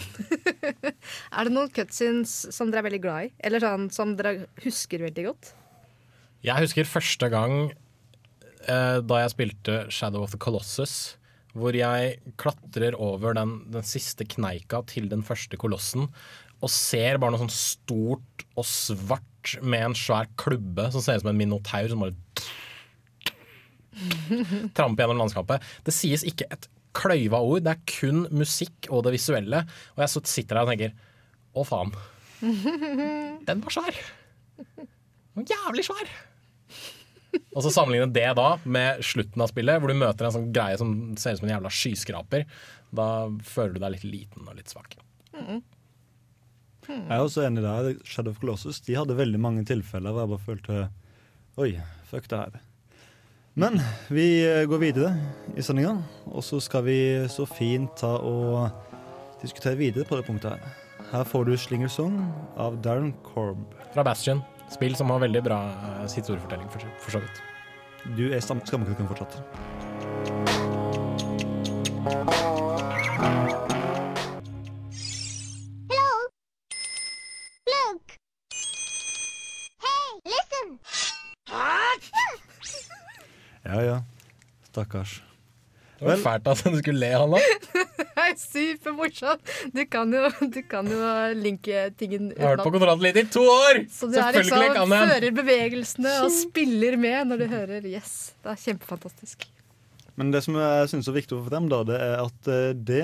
Er 1.37 1.47
det 1.47 1.53
noen 1.55 1.71
cutscenes 1.73 2.33
som 2.53 2.71
dere 2.71 2.83
er 2.83 2.89
veldig 2.89 3.01
glad 3.01 3.25
i? 3.25 3.31
Eller 3.39 3.63
sånn 3.63 3.89
som 3.93 4.15
dere 4.19 4.45
husker 4.63 5.01
veldig 5.07 5.25
godt? 5.31 5.55
Jeg 6.41 6.57
husker 6.65 6.85
første 6.89 7.29
gang 7.29 7.71
eh, 7.71 8.99
da 9.01 9.23
jeg 9.23 9.33
spilte 9.33 9.79
Shadow 9.93 10.23
of 10.25 10.31
the 10.31 10.41
Colossus, 10.41 11.17
hvor 11.53 11.75
jeg 11.75 12.19
klatrer 12.37 12.95
over 12.95 13.35
den, 13.37 13.71
den 13.71 13.83
siste 13.83 14.25
kneika 14.25 14.81
til 14.87 15.09
den 15.11 15.23
første 15.23 15.57
kolossen, 15.59 16.07
og 16.61 16.69
ser 16.71 17.19
bare 17.21 17.33
noe 17.33 17.41
sånn 17.41 17.53
stort 17.53 18.45
og 18.55 18.67
svart 18.67 19.55
med 19.65 19.87
en 19.89 19.97
svær 19.97 20.29
klubbe 20.39 20.87
som 20.93 21.01
ser 21.03 21.17
ut 21.17 21.25
som 21.25 21.31
en 21.31 21.39
minotaur 21.39 21.89
som 21.89 22.03
bare 22.03 22.15
tramper 24.77 25.03
gjennom 25.03 25.23
landskapet. 25.23 25.65
Det 25.85 25.93
sies 25.95 26.25
ikke 26.27 26.47
et 26.53 26.69
kløyva 26.95 27.39
ord, 27.43 27.63
det 27.65 27.73
er 27.73 27.85
kun 27.89 28.25
musikk 28.35 28.89
og 28.91 29.05
det 29.07 29.15
visuelle. 29.15 29.63
Og 29.95 30.03
jeg 30.03 30.25
sitter 30.29 30.57
der 30.57 30.65
og 30.65 30.73
tenker 30.73 30.91
å 31.57 31.65
faen, 31.67 31.93
den 33.47 33.63
var 33.63 33.75
svær. 33.75 34.03
Den 34.57 35.41
var 35.41 35.49
jævlig 35.55 35.87
svær. 35.87 36.11
Og 37.55 37.63
så 37.63 37.71
sammenligne 37.71 38.11
det 38.11 38.27
da 38.35 38.47
med 38.67 39.03
slutten 39.07 39.43
av 39.43 39.51
spillet, 39.51 39.79
hvor 39.79 39.91
du 39.91 39.95
møter 39.99 40.27
en 40.27 40.35
sånn 40.35 40.49
greie 40.55 40.79
som 40.79 40.89
ser 41.19 41.35
ut 41.35 41.41
som 41.41 41.47
en 41.47 41.53
jævla 41.55 41.71
skyskraper. 41.71 42.47
Da 42.91 43.07
føler 43.47 43.77
du 43.77 43.83
deg 43.83 43.95
litt 43.95 44.07
liten 44.07 44.47
og 44.47 44.57
litt 44.59 44.71
svak. 44.71 44.97
Mhm. 45.37 45.61
Jeg 46.91 47.15
er 47.17 47.23
også 47.23 47.45
enig 47.47 47.63
der. 47.63 47.93
Shadow 48.07 48.33
of 48.33 48.41
Colossus 48.41 48.81
de 48.85 48.97
hadde 48.97 49.17
veldig 49.17 49.39
mange 49.41 49.63
tilfeller 49.67 50.11
hvor 50.11 50.25
jeg 50.25 50.33
bare 50.33 50.45
følte 50.49 50.81
Oi, 51.59 51.71
fuck 52.07 52.29
det 52.31 52.39
her. 52.39 52.61
Men 53.59 53.81
vi 54.07 54.45
eh, 54.47 54.63
går 54.69 54.79
videre 54.79 55.11
i 55.59 55.61
sendinga, 55.65 55.97
og 56.31 56.43
så 56.47 56.61
skal 56.63 56.85
vi 56.85 57.27
så 57.27 57.43
fint 57.49 57.91
ta 57.99 58.13
og 58.23 58.69
diskutere 59.41 59.75
videre 59.75 60.07
på 60.07 60.15
det 60.15 60.25
punktet 60.29 60.55
her. 60.55 60.61
Her 61.11 61.23
får 61.27 61.43
du 61.49 61.57
Slinger 61.59 61.91
Song 61.91 62.21
av 62.55 62.79
Darren 62.85 63.11
Korb. 63.27 63.75
Fra 63.91 64.03
Bastion. 64.07 64.39
Spill 64.71 64.95
som 64.95 65.11
har 65.11 65.19
veldig 65.25 65.43
bra 65.43 65.59
eh, 65.67 66.07
historiefortelling, 66.07 66.71
for, 66.71 66.79
for 67.03 67.17
så 67.17 67.19
vidt. 67.19 67.43
Du 68.15 68.31
er 68.31 68.39
skammekroken 68.39 69.11
fortsatt. 69.11 69.41
Stakkars. 84.71 85.19
Det 85.99 86.07
var 86.07 86.15
Vel- 86.15 86.23
fælt 86.23 86.47
at 86.49 86.61
du 86.65 86.77
skulle 86.79 86.99
le, 87.03 87.11
Hanna. 87.13 87.37
Det 88.11 88.23
er 88.25 88.35
supermorsomt! 88.37 89.51
Du 89.75 89.81
kan 89.89 90.11
jo, 90.13 90.21
du 90.53 90.59
kan 90.69 90.87
jo 90.89 90.99
linke 91.37 91.83
tingen 91.99 92.31
Jeg 92.31 92.41
har 92.41 92.55
vært 92.57 92.65
på 92.65 92.71
Kontroll 92.73 93.05
i 93.07 93.23
to 93.33 93.43
år! 93.43 93.79
Så 93.91 94.09
du 94.09 94.17
er 94.19 94.35
liksom, 94.35 94.63
kan 94.75 94.95
jeg. 94.95 95.09
fører 95.11 95.35
bevegelsene 95.37 96.13
og 96.25 96.31
spiller 96.33 96.97
med 97.01 97.29
når 97.31 97.43
du 97.43 97.45
hører 97.51 97.87
yes. 97.87 98.33
Det 98.43 98.53
er 98.53 98.61
kjempefantastisk. 98.63 99.45
Men 100.19 100.33
det 100.33 100.43
som 100.45 100.57
jeg 100.59 100.89
syns 100.91 101.09
er 101.11 101.17
viktig 101.17 101.37
å 101.37 101.41
få 101.43 101.51
frem, 101.51 101.69
da, 101.71 101.83
det 101.87 101.99
er 102.03 102.17
at 102.23 102.49
eh, 102.51 102.71
det 102.75 103.03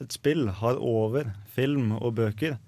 et 0.00 0.16
spill 0.16 0.48
har 0.60 0.80
over 0.80 1.30
film 1.54 1.92
og 1.98 2.16
bøker, 2.20 2.58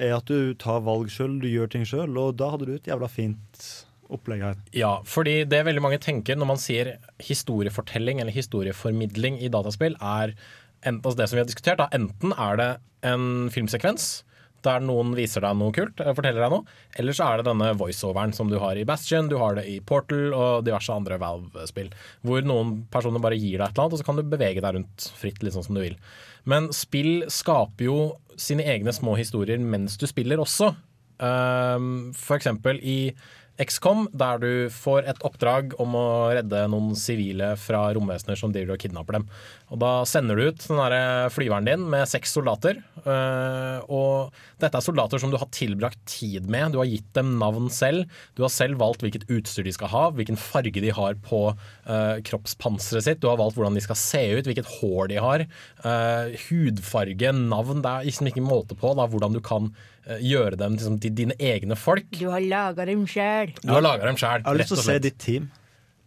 er 0.00 0.16
at 0.16 0.30
du 0.30 0.54
tar 0.58 0.82
valg 0.86 1.10
sjøl, 1.12 1.38
du 1.42 1.48
gjør 1.50 1.70
ting 1.72 1.86
sjøl, 1.88 2.16
og 2.18 2.36
da 2.40 2.52
hadde 2.54 2.68
du 2.68 2.74
et 2.76 2.88
jævla 2.90 3.08
fint 3.10 3.70
opplegg 4.14 4.44
her. 4.44 4.58
Ja, 4.76 4.94
fordi 5.08 5.42
det 5.48 5.64
veldig 5.66 5.84
mange 5.84 6.00
tenker 6.02 6.38
når 6.38 6.52
man 6.52 6.60
sier 6.60 6.96
historiefortelling 7.22 8.22
eller 8.22 8.34
historieformidling 8.34 9.38
i 9.40 9.52
dataspill, 9.52 9.96
er 10.00 10.34
enten, 10.80 11.04
altså 11.04 11.18
det 11.18 11.28
som 11.28 11.38
vi 11.38 11.44
har 11.44 11.50
diskutert, 11.50 11.80
da, 11.82 11.88
enten 11.96 12.34
er 12.36 12.60
det 12.60 12.70
en 13.10 13.48
filmsekvens 13.52 14.10
der 14.64 14.82
noen 14.84 15.14
viser 15.16 15.44
deg 15.44 15.56
noe 15.56 15.72
kult, 15.74 16.00
eller 16.00 16.16
forteller 16.16 16.44
deg 16.44 16.52
noe, 16.52 16.80
eller 17.00 17.16
så 17.16 17.28
er 17.30 17.40
det 17.40 17.46
denne 17.48 17.70
voiceoveren 17.80 18.34
som 18.36 18.50
du 18.50 18.58
har 18.60 18.76
i 18.76 18.84
Bastion, 18.88 19.30
du 19.30 19.38
har 19.40 19.56
det 19.56 19.64
i 19.70 19.78
Portal 19.80 20.34
og 20.36 20.66
diverse 20.66 20.92
andre 20.92 21.16
Valve-spill, 21.20 21.88
hvor 22.26 22.44
noen 22.44 22.82
personer 22.92 23.22
bare 23.24 23.38
gir 23.40 23.56
deg 23.56 23.64
et 23.64 23.72
eller 23.72 23.86
annet, 23.86 23.96
og 23.96 24.02
så 24.02 24.08
kan 24.08 24.20
du 24.20 24.24
bevege 24.26 24.64
deg 24.64 24.76
rundt 24.76 25.08
fritt, 25.16 25.40
litt 25.40 25.56
sånn 25.56 25.66
som 25.66 25.78
du 25.78 25.84
vil. 25.84 25.96
Men 26.48 26.70
spill 26.76 27.24
skaper 27.32 27.88
jo 27.88 27.98
sine 28.40 28.64
egne 28.68 28.92
små 28.96 29.16
historier 29.20 29.60
mens 29.60 29.98
du 30.00 30.06
spiller 30.08 30.40
også. 30.40 30.72
Um, 31.20 32.12
for 32.16 32.38
eksempel 32.38 32.78
i 32.80 33.12
XCOM, 33.60 34.06
der 34.16 34.40
du 34.40 34.52
får 34.72 35.06
et 35.10 35.20
oppdrag 35.26 35.74
om 35.82 35.96
å 35.98 36.06
redde 36.32 36.62
noen 36.72 36.94
sivile 36.98 37.52
fra 37.60 37.82
romvesener 37.96 38.38
som 38.38 38.52
driver 38.54 38.76
og 38.76 38.82
kidnapper 38.82 39.18
dem. 39.18 39.26
Og 39.70 39.80
Da 39.82 39.90
sender 40.08 40.38
du 40.38 40.48
ut 40.48 40.64
den 40.66 41.30
flyveren 41.34 41.68
din 41.68 41.84
med 41.90 42.08
seks 42.08 42.32
soldater. 42.36 42.82
øh, 43.04 43.80
og 43.88 44.32
dette 44.60 44.76
er 44.76 44.84
soldater 44.84 45.18
som 45.18 45.30
du 45.30 45.38
har 45.40 45.48
tilbrakt 45.52 46.00
tid 46.06 46.48
med. 46.48 46.72
Du 46.72 46.78
har 46.78 46.88
gitt 46.90 47.12
dem 47.14 47.38
navn 47.38 47.70
selv. 47.70 48.08
Du 48.36 48.42
har 48.42 48.50
selv 48.50 48.78
valgt 48.80 49.02
hvilket 49.02 49.28
utstyr 49.30 49.64
de 49.64 49.72
skal 49.72 49.88
ha, 49.88 50.10
hvilken 50.10 50.36
farge 50.36 50.80
de 50.80 50.90
har 50.90 51.14
på 51.14 51.52
øh, 51.52 52.18
kroppspanseret 52.26 53.06
sitt. 53.06 53.20
Du 53.20 53.28
har 53.28 53.38
valgt 53.40 53.56
hvordan 53.56 53.78
de 53.78 53.84
skal 53.84 53.96
se 53.96 54.24
ut, 54.38 54.44
hvilket 54.48 54.68
hår 54.80 55.08
de 55.12 55.20
har. 55.20 55.46
hudfarge, 56.48 57.32
navn. 57.32 57.82
Det 57.82 57.90
er 57.90 58.04
liksom 58.08 58.28
ikke 58.28 58.44
måte 58.44 58.76
på 58.76 58.94
da, 58.94 59.06
hvordan 59.06 59.32
du 59.36 59.40
kan 59.40 59.72
gjøre 60.18 60.58
dem 60.60 60.76
liksom, 60.76 60.98
til 61.02 61.14
dine 61.16 61.36
egne 61.38 61.78
folk. 61.78 62.08
Du 62.18 62.28
har 62.32 62.42
laga 62.42 62.86
dem 62.88 63.06
sjæl. 63.08 63.54
Du 63.62 63.72
har 63.74 63.84
laga 63.84 64.08
dem 64.08 64.18
sjæl. 64.20 64.42
Jeg 64.42 64.48
har 64.48 64.58
lyst 64.58 64.74
til 64.74 64.82
å 64.82 64.86
se 64.88 64.98
ditt 65.06 65.20
team. 65.22 65.50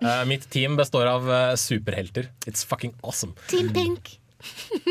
Uh, 0.04 0.24
mitt 0.28 0.49
team 0.51 0.76
består 0.76 1.08
av 1.08 1.30
uh, 1.30 1.56
superhelter. 1.60 2.28
It's 2.49 2.66
fucking 2.68 2.95
awesome. 3.04 3.38
Team 3.47 3.72
Pink. 3.76 4.18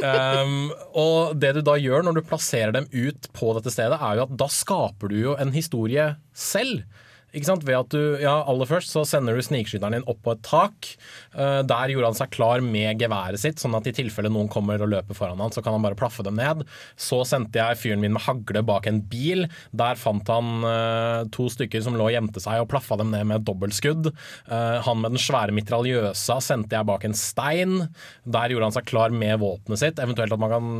Um, 0.01 0.71
og 1.05 1.37
det 1.37 1.53
du 1.59 1.63
da 1.67 1.77
gjør 1.77 2.07
når 2.07 2.19
du 2.19 2.25
plasserer 2.25 2.73
dem 2.73 2.89
ut 2.89 3.29
på 3.37 3.53
dette 3.59 3.73
stedet, 3.75 3.99
er 4.01 4.19
jo 4.19 4.27
at 4.27 4.37
da 4.41 4.49
skaper 4.49 5.13
du 5.13 5.19
jo 5.21 5.37
en 5.41 5.53
historie 5.53 6.15
selv. 6.33 6.87
Ikke 7.33 7.49
sant? 7.49 7.65
Ved 7.65 7.79
at 7.79 7.95
du, 7.95 8.01
ja, 8.21 8.35
Aller 8.49 8.69
først 8.69 8.93
så 8.93 9.05
sender 9.09 9.37
du 9.37 9.43
snikskytteren 9.45 9.97
din 9.97 10.07
opp 10.11 10.21
på 10.25 10.35
et 10.35 10.43
tak. 10.45 10.89
Eh, 11.33 11.61
der 11.65 11.93
gjorde 11.93 12.11
han 12.11 12.19
seg 12.19 12.33
klar 12.35 12.61
med 12.65 13.01
geværet 13.01 13.41
sitt, 13.41 13.63
sånn 13.63 13.77
at 13.79 13.89
i 13.89 13.95
tilfelle 13.97 14.29
noen 14.33 14.51
kommer 14.53 14.83
og 14.85 14.91
løper 14.93 15.17
foran 15.17 15.41
han, 15.41 15.53
så 15.55 15.65
kan 15.65 15.77
han 15.77 15.85
bare 15.85 15.97
plaffe 15.99 16.25
dem 16.27 16.37
ned. 16.37 16.67
Så 17.01 17.23
sendte 17.29 17.57
jeg 17.57 17.81
fyren 17.81 18.03
min 18.03 18.13
med 18.13 18.25
hagle 18.27 18.65
bak 18.69 18.89
en 18.91 19.01
bil. 19.09 19.47
Der 19.73 20.01
fant 20.01 20.29
han 20.29 20.67
eh, 20.69 21.23
to 21.33 21.49
stykker 21.53 21.85
som 21.85 21.97
lå 21.97 22.11
og 22.11 22.17
gjemte 22.17 22.43
seg, 22.43 22.61
og 22.61 22.69
plaffa 22.73 23.01
dem 23.01 23.15
ned 23.15 23.25
med 23.31 23.41
et 23.41 23.49
dobbeltskudd. 23.49 24.13
Eh, 24.13 24.79
han 24.85 25.01
med 25.01 25.17
den 25.17 25.25
svære 25.25 25.57
mitraljøsa 25.57 26.37
sendte 26.45 26.77
jeg 26.77 26.89
bak 26.89 27.09
en 27.09 27.17
stein. 27.17 27.79
Der 28.29 28.53
gjorde 28.53 28.69
han 28.69 28.77
seg 28.77 28.89
klar 28.93 29.15
med 29.15 29.41
våpenet 29.41 29.81
sitt. 29.81 30.03
Eventuelt 30.03 30.37
at 30.37 30.43
man 30.43 30.53
kan? 30.53 30.71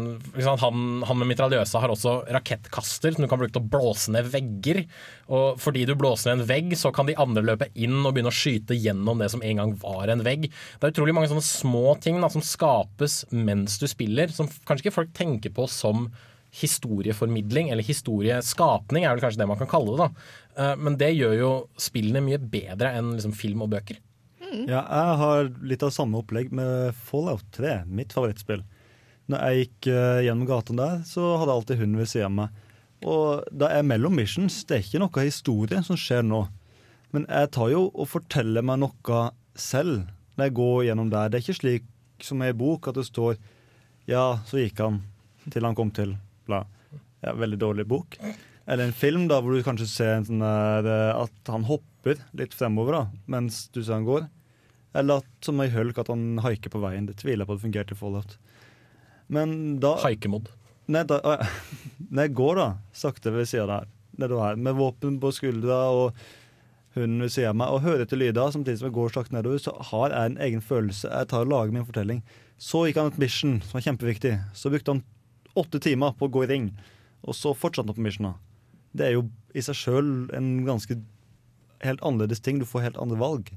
Han, 0.67 0.87
han 1.09 1.23
med 1.23 1.33
mitraljøsa 1.33 1.81
har 1.81 1.97
også 1.97 2.19
rakettkaster 2.29 3.17
som 3.17 3.25
du 3.25 3.31
kan 3.31 3.41
bruke 3.41 3.57
til 3.57 3.65
å 3.65 3.73
blåse 3.73 4.13
ned 4.13 4.29
vegger. 4.33 4.85
Og 5.33 5.61
fordi 5.63 5.87
du 5.89 5.95
blåser 5.97 6.33
ned 6.35 6.43
en 6.43 6.49
vegg, 6.51 6.75
så 6.77 6.91
kan 6.93 7.09
de 7.09 7.17
andre 7.21 7.45
løpe 7.47 7.71
inn 7.73 8.03
og 8.03 8.13
begynne 8.13 8.33
å 8.33 8.37
skyte 8.37 8.77
gjennom 8.77 9.23
det 9.23 9.31
som 9.33 9.41
en 9.45 9.63
gang 9.63 9.73
var 9.81 10.13
en 10.13 10.25
vegg. 10.27 10.49
Det 10.51 10.85
er 10.89 10.93
utrolig 10.93 11.15
mange 11.17 11.31
sånne 11.31 11.47
små 11.47 11.95
ting 12.05 12.21
da, 12.21 12.29
som 12.33 12.45
skapes 12.45 13.23
mens 13.33 13.79
du 13.81 13.87
spiller, 13.89 14.29
som 14.35 14.51
kanskje 14.69 14.87
ikke 14.87 14.99
folk 14.99 15.15
tenker 15.17 15.55
på 15.57 15.65
som 15.73 16.11
historieformidling, 16.53 17.71
eller 17.73 17.87
historieskapning 17.87 19.07
er 19.07 19.15
vel 19.15 19.23
kanskje 19.25 19.41
det 19.41 19.49
man 19.49 19.61
kan 19.61 19.71
kalle 19.71 19.95
det. 19.97 20.05
da. 20.05 20.09
Eh, 20.63 20.77
Men 20.77 20.99
det 21.01 21.15
gjør 21.17 21.37
jo 21.39 21.53
spillene 21.81 22.21
mye 22.25 22.39
bedre 22.39 22.93
enn 22.99 23.15
liksom 23.17 23.33
film 23.37 23.65
og 23.65 23.73
bøker. 23.73 23.97
Ja, 24.69 24.83
jeg 24.85 25.17
har 25.23 25.47
litt 25.65 25.83
av 25.87 25.95
samme 25.97 26.21
opplegg 26.21 26.51
med 26.53 26.93
Fallout 27.09 27.47
3, 27.57 27.87
mitt 27.89 28.13
favorittspill. 28.13 28.61
Når 29.33 29.47
jeg 29.47 29.63
gikk 29.63 29.89
eh, 29.95 30.21
gjennom 30.27 30.49
gaten 30.51 30.77
der, 30.77 30.99
så 31.09 31.39
hadde 31.39 31.49
jeg 31.49 31.57
alltid 31.63 31.81
hunden 31.81 32.03
ved 32.03 32.11
siden 32.11 32.27
av 32.29 32.37
meg. 32.43 32.62
Og 33.09 33.47
det 33.51 33.69
er 33.73 33.87
mellom 33.87 34.15
missions, 34.17 34.63
det 34.69 34.77
er 34.77 34.85
ikke 34.85 35.03
noe 35.03 35.27
historie 35.27 35.83
som 35.87 35.99
skjer 35.99 36.23
nå. 36.27 36.45
Men 37.13 37.27
jeg 37.29 37.51
tar 37.55 37.73
jo 37.73 37.87
og 37.91 38.09
forteller 38.09 38.65
meg 38.65 38.81
noe 38.83 39.23
selv 39.59 40.07
når 40.37 40.49
jeg 40.49 40.57
går 40.59 40.85
gjennom 40.89 41.11
der. 41.13 41.29
Det 41.29 41.39
er 41.39 41.45
ikke 41.45 41.61
slik 41.61 41.89
som 42.23 42.45
i 42.45 42.53
bok 42.57 42.89
at 42.89 43.01
det 43.01 43.09
står 43.09 43.37
Ja, 44.09 44.43
så 44.49 44.59
gikk 44.63 44.81
han 44.83 45.03
til 45.51 45.67
han 45.67 45.77
kom 45.79 45.91
til 45.95 46.15
bla. 46.47 46.65
Ja, 47.23 47.35
veldig 47.39 47.59
dårlig 47.59 47.87
bok. 47.91 48.17
Eller 48.67 48.89
en 48.89 48.95
film 48.95 49.27
da, 49.31 49.41
hvor 49.43 49.55
du 49.55 49.65
kanskje 49.67 49.89
ser 49.91 50.23
sånn 50.27 50.43
der, 50.43 50.87
eh, 50.87 51.23
at 51.23 51.51
han 51.51 51.67
hopper 51.67 52.21
litt 52.39 52.55
fremover 52.55 52.97
da, 52.97 53.03
mens 53.31 53.65
du 53.75 53.83
ser 53.83 53.99
han 53.99 54.07
går. 54.07 54.27
Eller 54.99 55.23
at, 55.23 55.31
som 55.43 55.61
i 55.63 55.71
Hulk, 55.73 55.99
at 55.99 56.11
han 56.13 56.41
haiker 56.45 56.73
på 56.73 56.83
veien. 56.83 57.07
Det 57.09 57.17
tviler 57.23 57.43
jeg 57.43 57.49
på 57.49 57.57
at 57.57 57.61
det 57.61 57.67
fungerte 57.67 57.97
i 57.97 57.99
Fallout. 57.99 58.37
Men 59.33 59.55
da 59.83 59.97
Haikemod. 60.03 60.51
Nei, 60.91 61.05
da, 61.07 61.19
jeg 62.19 62.35
går 62.35 62.59
da, 62.59 62.69
sakte 62.97 63.33
ved 63.35 63.47
siden 63.51 63.71
der, 63.71 63.91
nedover 64.19 64.49
her, 64.49 64.57
med 64.59 64.79
våpen 64.79 65.19
på 65.23 65.31
skuldra 65.35 65.79
og 65.95 66.23
hunden 66.97 67.23
ved 67.25 67.33
siden 67.33 67.55
av 67.55 67.59
meg, 67.61 67.73
og 67.73 67.85
hører 67.87 68.05
etter 68.05 68.21
lyder 68.21 68.53
samtidig 68.53 68.81
som 68.81 68.91
jeg 68.91 68.97
går 68.99 69.15
sakte 69.15 69.37
nedover, 69.37 69.63
så 69.63 69.75
har 69.93 70.13
jeg 70.13 70.33
en 70.33 70.41
egen 70.49 70.65
følelse. 70.65 71.09
Jeg 71.09 71.31
tar 71.31 71.47
og 71.47 71.53
lager 71.53 71.77
min 71.77 71.87
fortelling. 71.89 72.21
Så 72.61 72.85
gikk 72.87 73.01
han 73.01 73.13
et 73.13 73.21
mission 73.23 73.61
som 73.65 73.79
var 73.79 73.87
kjempeviktig. 73.87 74.35
Så 74.59 74.71
brukte 74.73 74.97
han 74.97 75.05
åtte 75.59 75.81
timer 75.83 76.15
på 76.19 76.29
å 76.29 76.35
gå 76.35 76.45
i 76.45 76.51
ring, 76.51 76.69
og 77.23 77.37
så 77.39 77.55
fortsatte 77.57 77.93
han 77.93 77.99
på 77.99 78.07
missiona. 78.07 78.35
Det 78.93 79.07
er 79.07 79.17
jo 79.17 79.27
i 79.57 79.65
seg 79.65 79.79
sjøl 79.79 80.09
en 80.37 80.51
ganske 80.67 80.99
helt 81.83 82.03
annerledes 82.05 82.43
ting. 82.45 82.61
Du 82.61 82.69
får 82.69 82.89
helt 82.91 83.01
andre 83.01 83.19
valg. 83.21 83.53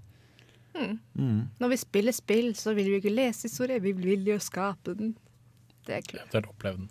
Mm. 0.76 0.98
Mm. 1.14 1.42
Når 1.60 1.72
vi 1.72 1.78
spiller 1.80 2.16
spill, 2.16 2.54
så 2.56 2.74
vil 2.76 2.90
vi 2.92 3.00
ikke 3.00 3.14
lese 3.14 3.50
historie, 3.50 3.80
vi 3.84 3.94
vil 3.96 4.28
jo 4.28 4.40
skape 4.44 4.96
den. 4.98 5.16
Det 5.88 6.00
er 6.00 6.08
klart. 6.08 6.28
Eventuelt 6.28 6.52
oppleve 6.52 6.82
den. 6.82 6.90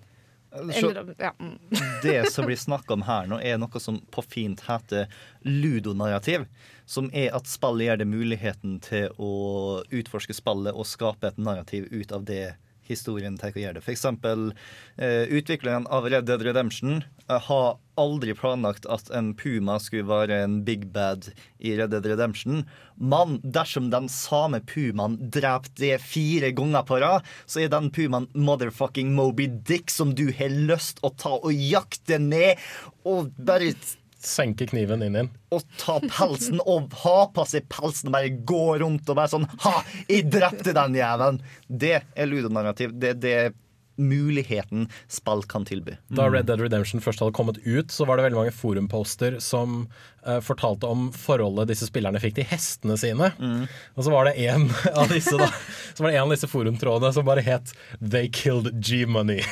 Eller, 0.54 1.14
ja. 1.18 1.34
mm. 1.40 1.58
Det 2.02 2.32
som 2.32 2.46
blir 2.46 2.56
snakka 2.56 2.94
om 2.94 3.02
her 3.02 3.26
nå, 3.30 3.40
er 3.42 3.58
noe 3.58 3.80
som 3.82 4.00
på 4.14 4.22
fint 4.22 4.62
heter 4.68 5.10
ludonarrativ. 5.42 6.46
Som 6.86 7.10
er 7.16 7.34
at 7.34 7.48
spillet 7.50 7.88
gir 7.88 8.02
det 8.02 8.08
muligheten 8.10 8.78
til 8.84 9.08
å 9.18 9.32
utforske 9.90 10.36
spillet 10.36 10.76
og 10.76 10.86
skape 10.86 11.32
et 11.32 11.40
narrativ 11.40 11.88
ut 11.90 12.12
av 12.12 12.26
det 12.28 12.54
historien 12.84 13.38
tenker 13.40 13.60
å 13.60 13.64
gjøre 13.64 13.80
det. 13.80 13.86
Eksempel 13.94 14.50
eh, 14.96 15.24
utvikleren 15.32 15.88
av 15.88 16.08
Red 16.10 16.28
Dead 16.28 16.42
Redemption 16.44 17.00
eh, 17.00 17.40
har 17.48 17.78
aldri 18.00 18.34
planlagt 18.36 18.86
at 18.90 19.10
en 19.14 19.32
puma 19.38 19.78
skulle 19.82 20.06
være 20.08 20.42
en 20.44 20.60
big 20.66 20.86
bad 20.94 21.30
i 21.58 21.74
Red 21.78 21.94
Dead 21.94 22.06
Redemption. 22.10 22.62
Men 22.98 23.38
dersom 23.42 23.90
den 23.92 24.08
samme 24.12 24.60
pumaen 24.66 25.18
dreper 25.34 25.72
det 25.80 25.98
fire 26.04 26.52
ganger 26.56 26.86
på 26.86 27.00
rad, 27.02 27.26
så 27.46 27.64
er 27.64 27.72
den 27.72 27.90
pumaen 27.94 28.28
motherfucking 28.34 29.14
Moby 29.16 29.48
Dick 29.66 29.92
som 29.92 30.14
du 30.16 30.28
har 30.36 30.52
lyst 30.54 31.02
å 31.04 31.12
ta 31.14 31.36
og 31.40 31.52
jakte 31.52 32.20
ned 32.22 32.60
og 33.04 33.34
bare 33.38 33.74
Senke 34.24 34.64
kniven 34.64 35.02
inn 35.04 35.16
igjen. 35.18 35.26
og 35.52 35.66
ta 35.76 35.98
pelsen 36.00 36.62
og 36.64 36.94
ha 37.02 37.26
på 37.36 37.44
seg 37.44 37.66
pelsen 37.68 38.08
og 38.08 38.14
bare 38.14 38.30
gå 38.48 38.62
rundt 38.80 39.10
og 39.12 39.18
bare 39.18 39.28
sånn 39.34 39.44
Ha! 39.66 39.82
Jeg 40.08 40.30
drepte 40.32 40.72
den 40.72 40.96
jævelen! 40.96 41.42
Det 41.68 41.98
er 42.00 42.30
ludonarrativ. 42.30 42.94
Det 42.96 43.10
er 43.12 43.20
det 43.20 43.36
muligheten 44.00 44.88
spill 45.08 45.44
kan 45.48 45.64
tilby. 45.64 45.96
Da 46.08 46.26
Red 46.30 46.48
Dead 46.48 46.60
Redemption 46.60 47.02
først 47.04 47.22
hadde 47.22 47.34
kommet 47.36 47.60
ut, 47.64 47.92
så 47.94 48.06
var 48.08 48.18
det 48.18 48.26
veldig 48.26 48.40
mange 48.40 48.54
forumposter 48.54 49.38
som 49.44 49.84
uh, 50.26 50.40
fortalte 50.44 50.88
om 50.90 51.06
forholdet 51.14 51.70
disse 51.70 51.88
spillerne 51.88 52.20
fikk 52.22 52.36
til 52.38 52.48
hestene 52.50 52.96
sine. 53.00 53.30
Og 53.94 54.06
så 54.06 54.14
var 54.14 54.28
det 54.28 54.36
en 54.48 54.68
av 55.00 55.10
disse 55.12 55.36
da 55.38 55.48
Så 55.94 56.02
var 56.02 56.10
det 56.10 56.18
en 56.18 56.26
av 56.26 56.34
disse 56.34 56.50
forumtrådene 56.50 57.12
som 57.14 57.26
bare 57.26 57.44
het 57.44 57.74
'They 58.00 58.28
killed 58.34 58.72
G-Money'. 58.82 59.44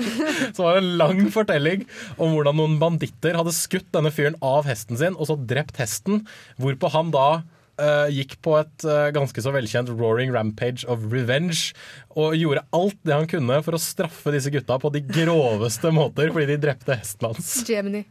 så 0.54 0.62
var 0.62 0.74
det 0.74 0.84
en 0.84 0.96
lang 0.98 1.24
fortelling 1.30 1.86
om 2.18 2.34
hvordan 2.34 2.58
noen 2.58 2.78
banditter 2.82 3.38
hadde 3.38 3.54
skutt 3.54 3.90
denne 3.94 4.12
fyren 4.14 4.38
av 4.42 4.66
hesten 4.68 4.98
sin, 4.98 5.18
og 5.18 5.30
så 5.30 5.38
drept 5.38 5.78
hesten, 5.78 6.24
hvorpå 6.58 6.90
han 6.94 7.14
da 7.14 7.44
eh, 7.80 8.08
gikk 8.14 8.36
på 8.44 8.56
et 8.60 8.84
uh, 8.86 9.08
ganske 9.14 9.42
så 9.44 9.52
velkjent 9.54 9.90
roaring 9.94 10.32
rampage 10.34 10.84
of 10.90 11.04
revenge 11.12 11.72
og 12.14 12.36
gjorde 12.38 12.64
alt 12.76 12.98
det 13.06 13.14
han 13.16 13.28
kunne 13.30 13.60
for 13.66 13.76
å 13.76 13.80
straffe 13.82 14.32
disse 14.34 14.52
gutta 14.54 14.78
på 14.82 14.90
de 14.94 15.02
groveste 15.06 15.90
måter 15.98 16.30
fordi 16.34 16.52
de 16.54 16.58
drepte 16.66 16.96
hesten 17.00 17.30
hans. 17.30 17.54
Gemini. 17.68 18.04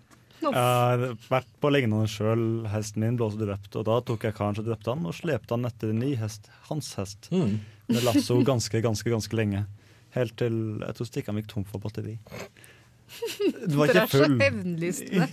Jeg 0.43 0.51
har 0.59 1.03
vært 1.29 1.47
på 1.63 1.69
lignende 1.71 2.09
sjøl. 2.11 2.65
Hesten 2.67 3.05
min 3.05 3.15
ble 3.15 3.29
også 3.29 3.39
drept. 3.39 3.77
Og 3.79 3.85
da 3.87 4.01
tok 4.03 4.25
jeg 4.27 4.35
karen 4.35 4.57
som 4.57 4.65
drepte 4.67 4.91
han, 4.91 5.05
og 5.07 5.15
slepte 5.15 5.55
han 5.55 5.63
etter 5.69 5.93
en 5.93 6.01
ny 6.03 6.09
hest. 6.19 6.49
Hans 6.67 6.89
hest. 6.99 7.29
Mm. 7.31 7.61
Med 7.87 8.03
lasso 8.03 8.41
ganske, 8.43 8.81
ganske, 8.83 9.07
ganske 9.13 9.39
lenge. 9.39 9.63
Helt 10.17 10.35
til 10.37 10.57
jeg 10.83 10.97
tror 10.97 11.07
stikkene 11.09 11.41
gikk 11.41 11.53
tom 11.53 11.63
for 11.69 11.79
batteri. 11.83 12.17
Du 13.67 13.77
var 13.77 13.87
ikke 13.87 13.93
Dere 13.93 14.03
ikke 14.03 14.03
er 14.03 14.11
så 14.11 14.25
full. 14.25 14.35
hevnlystne. 14.41 15.27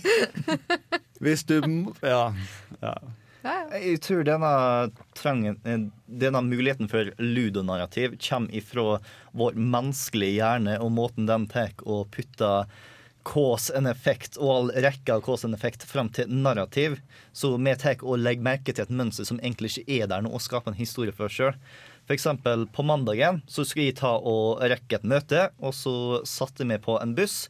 Hvis 1.23 1.43
du 1.49 1.57
Ja. 2.05 2.23
ja. 2.81 2.95
Jeg 3.41 3.97
tror 4.05 4.25
denne, 4.27 4.53
trangen, 5.17 5.57
eh, 5.65 5.87
denne 6.05 6.41
muligheten 6.45 6.89
for 6.91 7.09
ludonarrativ 7.17 8.17
kommer 8.21 8.53
ifra 8.53 8.99
vår 9.33 9.57
menneskelige 9.57 10.37
hjerne 10.37 10.77
og 10.81 10.91
måten 10.93 11.29
den 11.29 11.47
tar 11.49 11.73
og 11.81 12.11
putter 12.13 12.69
cause 13.25 13.73
and 13.77 13.87
effect 13.87 14.37
og 14.41 14.49
all 14.49 14.71
rekka 14.85 15.15
av 15.15 15.23
cause 15.25 15.45
and 15.45 15.57
effect 15.57 15.83
fram 15.83 16.09
til 16.09 16.29
narrativ. 16.29 16.99
Så 17.33 17.55
vi 17.57 17.73
tar 17.75 18.03
og 18.03 18.21
legger 18.21 18.45
merke 18.45 18.73
til 18.73 18.85
et 18.85 18.93
mønster 18.93 19.25
som 19.25 19.39
egentlig 19.41 19.73
ikke 19.77 20.01
er 20.01 20.11
der 20.11 20.21
nå, 20.21 20.33
og 20.33 20.41
skaper 20.41 20.73
en 20.73 20.81
historie 20.81 21.13
for 21.13 21.29
oss 21.29 21.37
sjøl. 21.37 21.57
Eksempel 22.11 22.65
på 22.75 22.83
mandagen 22.83 23.39
så 23.47 23.63
skulle 23.63 23.87
jeg 23.87 24.01
ta 24.01 24.17
og 24.17 24.59
rekke 24.59 24.97
et 24.97 25.07
møte, 25.07 25.45
og 25.63 25.73
så 25.77 25.93
satte 26.27 26.67
vi 26.67 26.77
på 26.81 26.97
en 26.99 27.15
buss. 27.15 27.45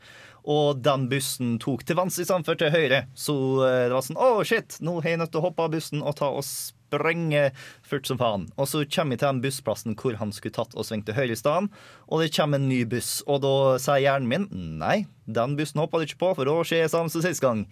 Og 0.49 0.81
den 0.81 1.07
bussen 1.11 1.57
tok 1.61 1.85
til 1.85 1.99
venstre 1.99 2.25
istedenfor 2.25 2.57
til 2.59 2.73
høyre. 2.73 3.05
Så 3.13 3.35
eh, 3.67 3.87
det 3.87 3.95
var 3.95 4.05
sånn 4.05 4.21
Å, 4.21 4.29
shit, 4.47 4.79
nå 4.81 4.99
har 5.01 5.13
jeg 5.13 5.21
nødt 5.21 5.33
til 5.33 5.41
å 5.41 5.47
hoppe 5.49 5.67
av 5.67 5.75
bussen 5.75 6.01
og 6.01 6.17
ta 6.17 6.31
og 6.33 6.45
sprenge 6.45 7.43
fort 7.87 8.09
som 8.09 8.19
faen. 8.19 8.47
Og 8.57 8.67
så 8.67 8.83
kommer 8.89 9.15
jeg 9.15 9.21
til 9.21 9.29
den 9.29 9.41
bussplassen 9.45 9.97
hvor 9.99 10.17
han 10.19 10.33
skulle 10.35 10.55
tatt 10.57 10.75
og 10.75 10.87
svingt 10.87 11.07
til 11.07 11.17
høyre 11.17 11.35
i 11.35 11.39
stedet. 11.39 11.83
Og 12.09 12.23
det 12.23 12.31
kommer 12.35 12.59
en 12.59 12.69
ny 12.71 12.81
buss. 12.89 13.19
Og 13.27 13.43
da 13.45 13.55
sier 13.81 14.03
hjernen 14.05 14.31
min 14.31 14.79
nei, 14.81 15.05
den 15.31 15.55
bussen 15.59 15.83
hoppa 15.83 16.01
du 16.01 16.07
ikke 16.07 16.21
på, 16.23 16.33
for 16.39 16.49
da 16.49 16.57
skjer 16.67 16.87
det 16.87 16.93
samme 16.93 17.13
som 17.13 17.23
sist 17.23 17.43
gang. 17.43 17.67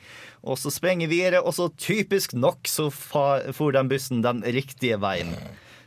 Og 0.46 0.60
så 0.62 0.72
sprenger 0.74 1.10
vi 1.10 1.20
videre, 1.20 1.42
og 1.44 1.58
så 1.58 1.72
typisk 1.76 2.38
nok 2.38 2.70
så 2.70 2.88
for 2.94 3.76
den 3.76 3.92
bussen 3.92 4.24
den 4.26 4.46
riktige 4.46 5.02
veien. 5.02 5.34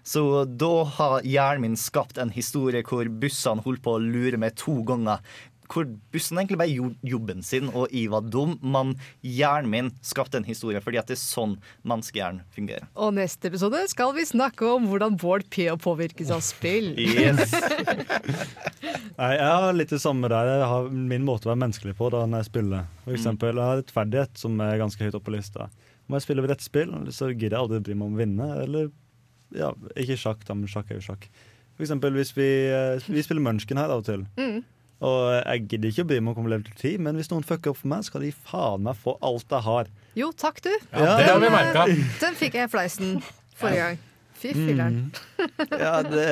Så 0.02 0.44
da 0.44 0.82
har 0.96 1.22
hjernen 1.22 1.62
min 1.62 1.76
skapt 1.78 2.18
en 2.18 2.32
historie 2.34 2.82
hvor 2.86 3.06
bussene 3.22 3.62
holdt 3.62 3.84
på 3.84 3.94
å 3.94 4.02
lure 4.02 4.40
meg 4.40 4.56
to 4.58 4.80
ganger. 4.86 5.22
Hvor 5.72 5.86
bussen 6.12 6.38
egentlig 6.38 6.58
bare 6.60 6.72
gjorde 6.72 7.12
jobben 7.12 7.42
sin, 7.46 7.70
og 7.72 7.92
jeg 7.94 8.10
var 8.12 8.26
dum. 8.28 8.58
Men 8.60 8.94
hjernen 9.24 9.70
min 9.72 9.90
skapte 10.04 10.40
en 10.40 10.48
historie, 10.48 10.82
fordi 10.84 11.00
at 11.00 11.08
det 11.08 11.16
er 11.16 11.22
sånn 11.22 11.56
menneskehjernen 11.88 12.42
fungerer. 12.52 12.88
Og 12.94 13.14
neste 13.16 13.48
episode 13.48 13.80
skal 13.92 14.12
vi 14.16 14.26
snakke 14.28 14.68
om 14.68 14.88
hvordan 14.90 15.16
Bård 15.20 15.48
P 15.52 15.68
påvirkes 15.82 16.32
av 16.34 16.44
spill. 16.44 16.92
Yes. 17.12 17.52
Nei, 19.18 19.32
jeg 19.36 19.46
har 19.46 19.74
litt 19.76 19.92
det 19.92 20.00
samme 20.02 20.28
der. 20.32 20.48
Jeg 20.48 20.68
har 20.70 20.88
min 20.90 21.24
måte 21.26 21.46
å 21.46 21.52
være 21.52 21.60
menneskelig 21.60 21.94
på 21.98 22.08
da 22.14 22.22
når 22.26 22.42
jeg 22.42 22.48
spiller. 22.48 22.86
For 23.04 23.14
eksempel, 23.16 23.58
jeg 23.58 23.68
har 23.68 23.80
rettferdighet, 23.82 24.40
som 24.40 24.60
er 24.64 24.80
ganske 24.80 25.04
høyt 25.04 25.18
oppe 25.18 25.28
på 25.28 25.34
lista. 25.36 25.68
Om 26.08 26.16
jeg 26.16 26.24
spiller 26.24 26.48
rett 26.50 26.64
spill, 26.64 26.94
så 27.14 27.30
gidder 27.30 27.56
jeg 27.56 27.60
aldri 27.60 27.82
bry 27.86 27.96
meg 27.98 28.08
om 28.08 28.16
å 28.16 28.22
vinne. 28.22 28.48
Eller 28.64 28.90
ja, 29.56 29.70
ikke 29.98 30.18
sjakk, 30.18 30.44
da, 30.48 30.56
men 30.58 30.70
sjakk 30.70 30.90
er 30.90 31.00
jo 31.00 31.06
sjakk. 31.12 31.28
For 31.76 31.86
eksempel 31.86 32.16
hvis 32.16 32.32
vi, 32.36 32.48
eh, 32.72 33.10
vi 33.12 33.24
spiller 33.24 33.44
Munchkin 33.44 33.80
her 33.80 33.92
av 33.92 34.02
og 34.02 34.08
til. 34.08 34.24
Mm. 34.40 34.62
Og 35.02 35.18
jeg 35.34 35.64
gidder 35.72 35.90
ikke 35.90 36.04
å 36.04 36.08
bry 36.12 36.18
meg 36.20 36.30
om 36.30 36.32
å 36.32 36.36
komme 36.38 36.52
level 36.52 36.66
til 36.68 36.76
10, 36.94 37.02
men 37.06 37.18
hvis 37.18 37.30
noen 37.32 37.46
fucker 37.46 37.72
opp 37.72 37.80
for 37.80 37.90
meg, 37.90 38.06
skal 38.06 38.22
de 38.22 38.30
faen 38.46 38.84
meg 38.86 38.98
få 39.02 39.16
alt 39.26 39.50
jeg 39.56 39.66
har. 39.66 39.90
Jo, 40.18 40.30
takk 40.36 40.62
du. 40.62 40.70
Ja, 40.92 41.16
det 41.18 41.26
har 41.30 41.42
vi 41.42 41.50
merket. 41.52 42.06
Den 42.22 42.38
fikk 42.38 42.58
jeg 42.60 42.68
i 42.68 42.72
fleisen 42.72 43.16
forrige 43.58 43.88
gang. 43.88 44.00
Fy 44.42 44.54
filler'n. 44.56 44.96
Ja, 45.70 45.96
det, 46.06 46.26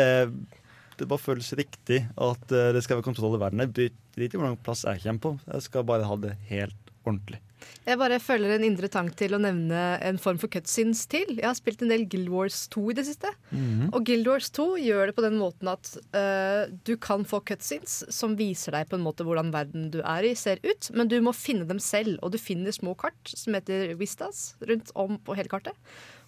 det 0.98 1.08
bare 1.10 1.22
føles 1.22 1.50
riktig 1.58 2.02
at 2.18 2.54
eh, 2.54 2.70
det 2.74 2.82
skal 2.86 2.98
være 2.98 3.06
kontroll 3.06 3.36
i 3.38 3.42
verden. 3.42 3.62
Jeg 3.64 3.92
driter 4.16 4.36
i 4.36 4.40
hvor 4.40 4.48
lang 4.50 4.58
plass 4.60 4.82
jeg 4.86 5.02
kommer 5.04 5.22
på. 5.26 5.34
Jeg 5.46 5.66
skal 5.66 5.86
bare 5.90 6.08
ha 6.08 6.18
det 6.22 6.34
helt 6.50 6.94
ordentlig. 7.06 7.38
Jeg 7.86 7.98
bare 8.00 8.18
føler 8.22 8.54
en 8.54 8.66
indre 8.66 8.90
tank 8.92 9.14
til 9.18 9.34
å 9.36 9.40
nevne 9.42 9.80
en 10.06 10.20
form 10.20 10.38
for 10.40 10.52
cutscenes 10.52 11.06
til. 11.10 11.36
Jeg 11.38 11.46
har 11.46 11.56
spilt 11.58 11.82
en 11.84 11.92
del 11.92 12.06
Guild 12.10 12.30
Wars 12.32 12.62
2 12.72 12.84
i 12.92 12.96
det 12.98 13.06
siste. 13.08 13.32
Mhm. 13.50 13.90
Og 13.90 14.04
Guild 14.06 14.28
Wars 14.30 14.50
2 14.56 14.68
gjør 14.84 15.10
det 15.10 15.16
på 15.16 15.24
den 15.26 15.38
måten 15.40 15.72
at 15.72 15.92
uh, 16.16 16.70
du 16.86 16.94
kan 17.00 17.26
få 17.28 17.42
cutscenes 17.48 18.02
som 18.12 18.36
viser 18.38 18.76
deg 18.76 18.90
på 18.90 18.98
en 18.98 19.04
måte 19.06 19.26
hvordan 19.26 19.52
verden 19.54 19.90
du 19.94 20.00
er 20.02 20.28
i, 20.28 20.34
ser 20.38 20.62
ut, 20.66 20.90
men 20.94 21.10
du 21.10 21.18
må 21.24 21.34
finne 21.36 21.68
dem 21.68 21.82
selv. 21.82 22.18
Og 22.24 22.34
du 22.34 22.40
finner 22.40 22.74
små 22.74 22.94
kart 22.98 23.34
som 23.34 23.56
heter 23.56 23.94
Vistas 24.00 24.54
rundt 24.68 24.94
om 24.98 25.18
på 25.24 25.36
hele 25.38 25.50
kartet. 25.52 25.76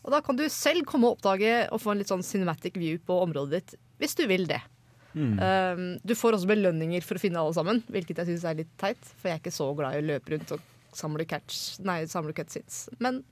Og 0.03 0.11
da 0.15 0.23
kan 0.25 0.39
du 0.39 0.45
selv 0.51 0.87
komme 0.89 1.09
og 1.09 1.19
oppdage 1.19 1.67
og 1.71 1.83
få 1.83 1.93
en 1.93 2.03
litt 2.03 2.11
sånn 2.11 2.27
cinematic 2.27 2.79
view 2.81 2.99
på 3.07 3.21
området 3.23 3.61
ditt, 3.61 3.83
hvis 4.03 4.17
du 4.19 4.27
vil 4.31 4.49
det. 4.51 4.61
Mm. 5.13 5.37
Um, 5.39 5.83
du 6.03 6.15
får 6.17 6.39
også 6.39 6.49
belønninger 6.49 7.05
for 7.05 7.19
å 7.19 7.23
finne 7.23 7.41
alle 7.41 7.55
sammen, 7.57 7.83
hvilket 7.93 8.23
jeg 8.23 8.33
syns 8.33 8.47
er 8.49 8.61
litt 8.63 8.73
teit. 8.81 9.01
For 9.19 9.29
jeg 9.29 9.37
er 9.37 9.43
ikke 9.43 9.55
så 9.55 9.69
glad 9.77 9.97
i 9.97 10.03
å 10.03 10.09
løpe 10.15 10.35
rundt 10.35 10.55
og 10.57 10.69
samle, 10.97 11.27
catch, 11.29 11.79
nei, 11.85 12.03
samle 12.11 12.35
cutscenes. 12.37 12.87
Men 13.03 13.23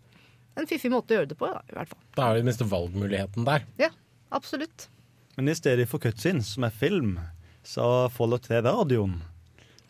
en 0.58 0.68
fiffig 0.70 0.90
måte 0.92 1.14
å 1.14 1.20
gjøre 1.20 1.32
det 1.32 1.38
på, 1.40 1.50
da, 1.50 1.62
i 1.70 1.76
hvert 1.76 1.92
fall. 1.92 2.02
Da 2.16 2.28
er 2.28 2.38
det 2.38 2.44
i 2.44 2.48
minste 2.48 2.68
valgmuligheten 2.68 3.46
der. 3.48 3.66
Ja, 3.80 3.90
absolutt. 4.34 4.88
Men 5.36 5.48
i 5.48 5.56
stedet 5.56 5.88
for 5.90 6.02
cutscenes, 6.02 6.54
som 6.56 6.66
er 6.66 6.74
film, 6.74 7.18
så 7.62 7.84
får 8.08 8.16
follow 8.16 8.42
til 8.42 8.64
radioen. 8.66 9.20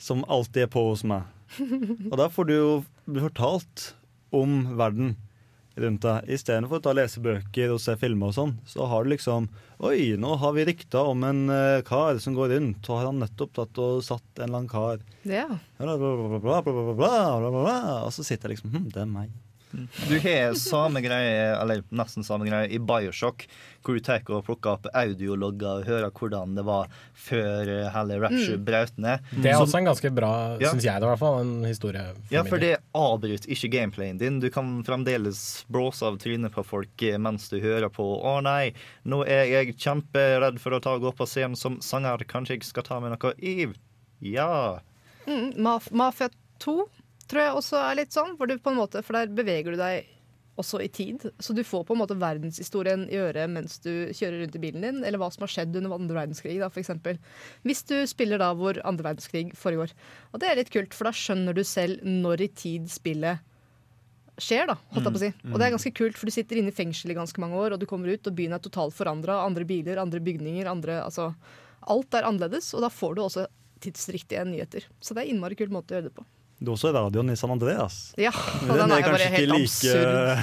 Som 0.00 0.24
alltid 0.32 0.66
er 0.66 0.72
på 0.72 0.84
hos 0.88 1.04
meg. 1.06 1.28
Og 2.10 2.16
da 2.20 2.28
får 2.32 2.48
du 2.48 2.54
jo 2.54 2.70
fortalt 3.10 3.90
om 4.36 4.62
verden 4.78 5.16
rundt 5.82 6.04
deg. 6.04 6.30
Istedenfor 6.36 6.80
å 6.80 6.84
ta 6.84 6.94
lesebøker 6.96 7.74
og 7.74 7.82
se 7.82 7.96
filmer 8.00 8.30
og 8.30 8.36
sånn, 8.36 8.54
så 8.68 8.88
har 8.90 9.04
du 9.04 9.14
liksom 9.14 9.50
Oi, 9.80 10.12
nå 10.20 10.34
har 10.36 10.52
vi 10.52 10.66
rykta 10.68 11.06
om 11.08 11.22
en 11.24 11.46
eh, 11.48 11.82
kar 11.88 12.18
som 12.20 12.34
går 12.36 12.50
rundt, 12.52 12.84
og 12.90 12.98
har 12.98 13.06
han 13.08 13.22
nettopp 13.22 13.54
tatt 13.56 13.78
og 13.80 14.02
satt 14.04 14.26
en 14.36 14.44
eller 14.44 14.58
annen 14.58 14.68
kar 14.68 15.00
Ja. 15.24 15.46
Bla, 15.80 15.96
bla, 15.96 17.52
bla, 17.56 17.78
og 18.04 18.12
så 18.12 18.26
sitter 18.26 18.50
jeg 18.50 18.58
liksom 18.58 18.76
Hm, 18.76 18.90
det 18.92 19.00
er 19.00 19.08
meg. 19.08 19.32
Du 20.08 20.18
har 20.18 20.54
samme 20.58 21.00
greie, 21.04 21.54
eller 21.54 21.82
nesten 21.94 22.26
samme 22.26 22.48
greie, 22.48 22.68
i 22.74 22.80
Bioshock, 22.82 23.46
hvor 23.86 23.96
du 23.96 24.02
tar 24.04 24.24
og 24.28 24.42
plukker 24.48 24.74
opp 24.74 24.88
audiologger 24.90 25.80
og 25.80 25.88
hører 25.88 26.10
hvordan 26.14 26.56
det 26.58 26.64
var 26.66 26.90
før 27.14 27.70
eh, 27.70 27.86
hele 27.94 28.18
Rapture 28.20 28.58
mm. 28.58 28.64
braut 28.66 28.98
ned. 29.00 29.30
Det 29.30 29.52
er 29.52 29.60
også 29.60 29.80
en 29.80 29.90
ganske 29.92 30.12
bra, 30.14 30.32
ja. 30.60 30.72
syns 30.72 30.88
jeg 30.88 31.00
det, 31.00 31.06
i 31.06 31.12
hvert 31.12 31.22
fall, 31.22 31.40
en 31.44 31.68
historie. 31.68 32.04
Ja, 32.34 32.44
for 32.46 32.62
det 32.62 32.74
avbryter 32.96 33.50
ikke 33.52 33.70
gameplayen 33.74 34.18
din. 34.20 34.40
Du 34.42 34.48
kan 34.50 34.80
fremdeles 34.86 35.64
blåse 35.68 36.06
av 36.06 36.18
trynet 36.22 36.54
på 36.54 36.64
folk 36.66 37.02
eh, 37.06 37.18
mens 37.18 37.48
du 37.50 37.60
hører 37.62 37.90
på 37.92 38.04
'Å 38.18 38.40
nei, 38.44 38.72
nå 39.04 39.22
er 39.26 39.44
jeg 39.50 39.76
kjemperedd 39.78 40.60
for 40.62 40.76
å 40.76 40.82
ta 40.82 40.96
gå 40.98 41.12
på 41.14 41.26
scenen 41.28 41.56
som 41.56 41.80
sanger. 41.80 42.26
Kanskje 42.26 42.58
jeg 42.58 42.68
skal 42.68 42.86
ta 42.86 43.00
med 43.00 43.14
noe 43.14 43.34
Eve? 43.38 43.74
Ja. 44.20 44.80
Mm, 45.26 45.54
Mafia 45.92 46.30
2 46.60 46.76
tror 47.30 47.42
jeg 47.42 47.56
også 47.56 47.78
er 47.78 48.00
litt 48.00 48.14
sånn, 48.14 48.36
for, 48.36 48.74
måte, 48.74 49.04
for 49.06 49.16
der 49.16 49.30
beveger 49.32 49.76
du 49.76 49.80
deg 49.80 50.08
også 50.60 50.80
i 50.84 50.88
tid. 50.92 51.26
Så 51.42 51.54
du 51.56 51.62
får 51.66 51.84
på 51.88 51.96
en 51.96 52.02
måte 52.02 52.16
verdenshistorien 52.20 53.06
i 53.10 53.18
øret 53.20 53.50
mens 53.52 53.78
du 53.84 53.90
kjører 54.16 54.44
rundt 54.44 54.56
i 54.56 54.62
bilen 54.62 54.86
din, 54.86 55.02
eller 55.04 55.20
hva 55.20 55.30
som 55.32 55.46
har 55.46 55.52
skjedd 55.54 55.76
under 55.80 55.96
andre 55.96 56.18
verdenskrig, 56.22 56.58
da, 56.62 56.70
eksempel. 56.80 57.20
Hvis 57.66 57.84
du 57.88 57.96
spiller 58.10 58.40
da 58.40 58.52
hvor 58.56 58.80
andre 58.86 59.10
verdenskrig 59.10 59.50
foregår. 59.58 59.94
Og 60.32 60.42
det 60.42 60.50
er 60.50 60.60
litt 60.60 60.72
kult, 60.72 60.96
for 60.96 61.08
da 61.08 61.14
skjønner 61.16 61.56
du 61.56 61.64
selv 61.66 62.04
når 62.06 62.46
i 62.46 62.50
tid 62.62 62.90
spillet 62.92 63.46
skjer, 64.40 64.70
da, 64.70 64.76
holdt 64.94 65.06
jeg 65.06 65.14
på 65.14 65.20
å 65.20 65.22
si. 65.22 65.30
Mm, 65.36 65.52
Og 65.52 65.56
det 65.56 65.64
er 65.64 65.70
mm. 65.70 65.76
ganske 65.76 65.94
kult, 65.98 66.18
for 66.18 66.28
du 66.28 66.34
sitter 66.34 66.60
inne 66.60 66.72
i 66.72 66.76
fengsel 66.76 67.12
i 67.12 67.16
ganske 67.18 67.42
mange 67.42 67.58
år, 67.60 67.74
og 67.74 67.82
du 67.82 67.86
kommer 67.88 68.12
ut, 68.12 68.26
og 68.26 68.36
byen 68.36 68.56
er 68.56 68.62
totalt 68.64 68.96
forandra. 68.96 69.42
Andre 69.44 69.66
biler, 69.68 70.00
andre 70.00 70.22
bygninger, 70.24 70.70
andre 70.70 71.00
Altså 71.04 71.30
alt 71.90 72.16
er 72.16 72.26
annerledes, 72.28 72.72
og 72.76 72.84
da 72.84 72.90
får 72.92 73.16
du 73.16 73.22
også 73.24 73.46
tidsriktige 73.80 74.44
nyheter. 74.48 74.86
Så 75.00 75.16
det 75.16 75.24
er 75.24 75.32
innmari 75.32 75.56
kult 75.58 75.72
måte 75.72 75.94
å 75.94 75.98
gjøre 75.98 76.10
det 76.10 76.16
på. 76.16 76.24
Det 76.60 76.68
er 76.68 76.74
også 76.74 76.90
radioen 76.92 77.30
i 77.32 77.34
San 77.40 77.48
Andreas. 77.54 77.94
Ja, 78.20 78.28
og 78.36 78.74
den 78.76 78.90
er 78.92 79.00
kanskje 79.00 79.16
bare 79.16 79.32
helt 79.32 79.54
absurd. 79.56 80.36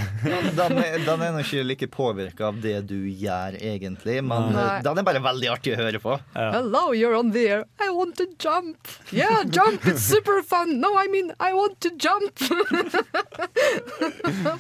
Den 0.58 0.74
er, 0.82 0.96
den 1.06 1.22
er 1.28 1.36
ikke 1.44 1.62
like 1.70 1.86
påvirka 1.94 2.48
av 2.48 2.58
det 2.64 2.80
du 2.90 2.96
gjør, 3.06 3.54
egentlig, 3.62 4.16
men 4.26 4.50
Nei. 4.56 4.64
eh, 4.80 4.82
den 4.88 4.98
er 4.98 5.06
bare 5.06 5.22
veldig 5.22 5.52
artig 5.54 5.76
å 5.76 5.78
høre 5.78 6.02
på. 6.02 6.16
Hello, 6.34 6.88
you're 6.98 7.14
on 7.20 7.30
the 7.36 7.44
air. 7.52 7.62
I 7.78 7.92
want 7.94 8.18
to 8.18 8.26
jump. 8.42 8.90
Yeah, 9.14 9.44
jump, 9.46 9.86
it's 9.86 10.02
super 10.10 10.42
fun. 10.42 10.80
No, 10.82 10.96
I 10.98 11.06
mean, 11.14 11.30
I 11.40 11.54
want 11.54 11.78
to 11.86 11.94
jump. 12.02 12.34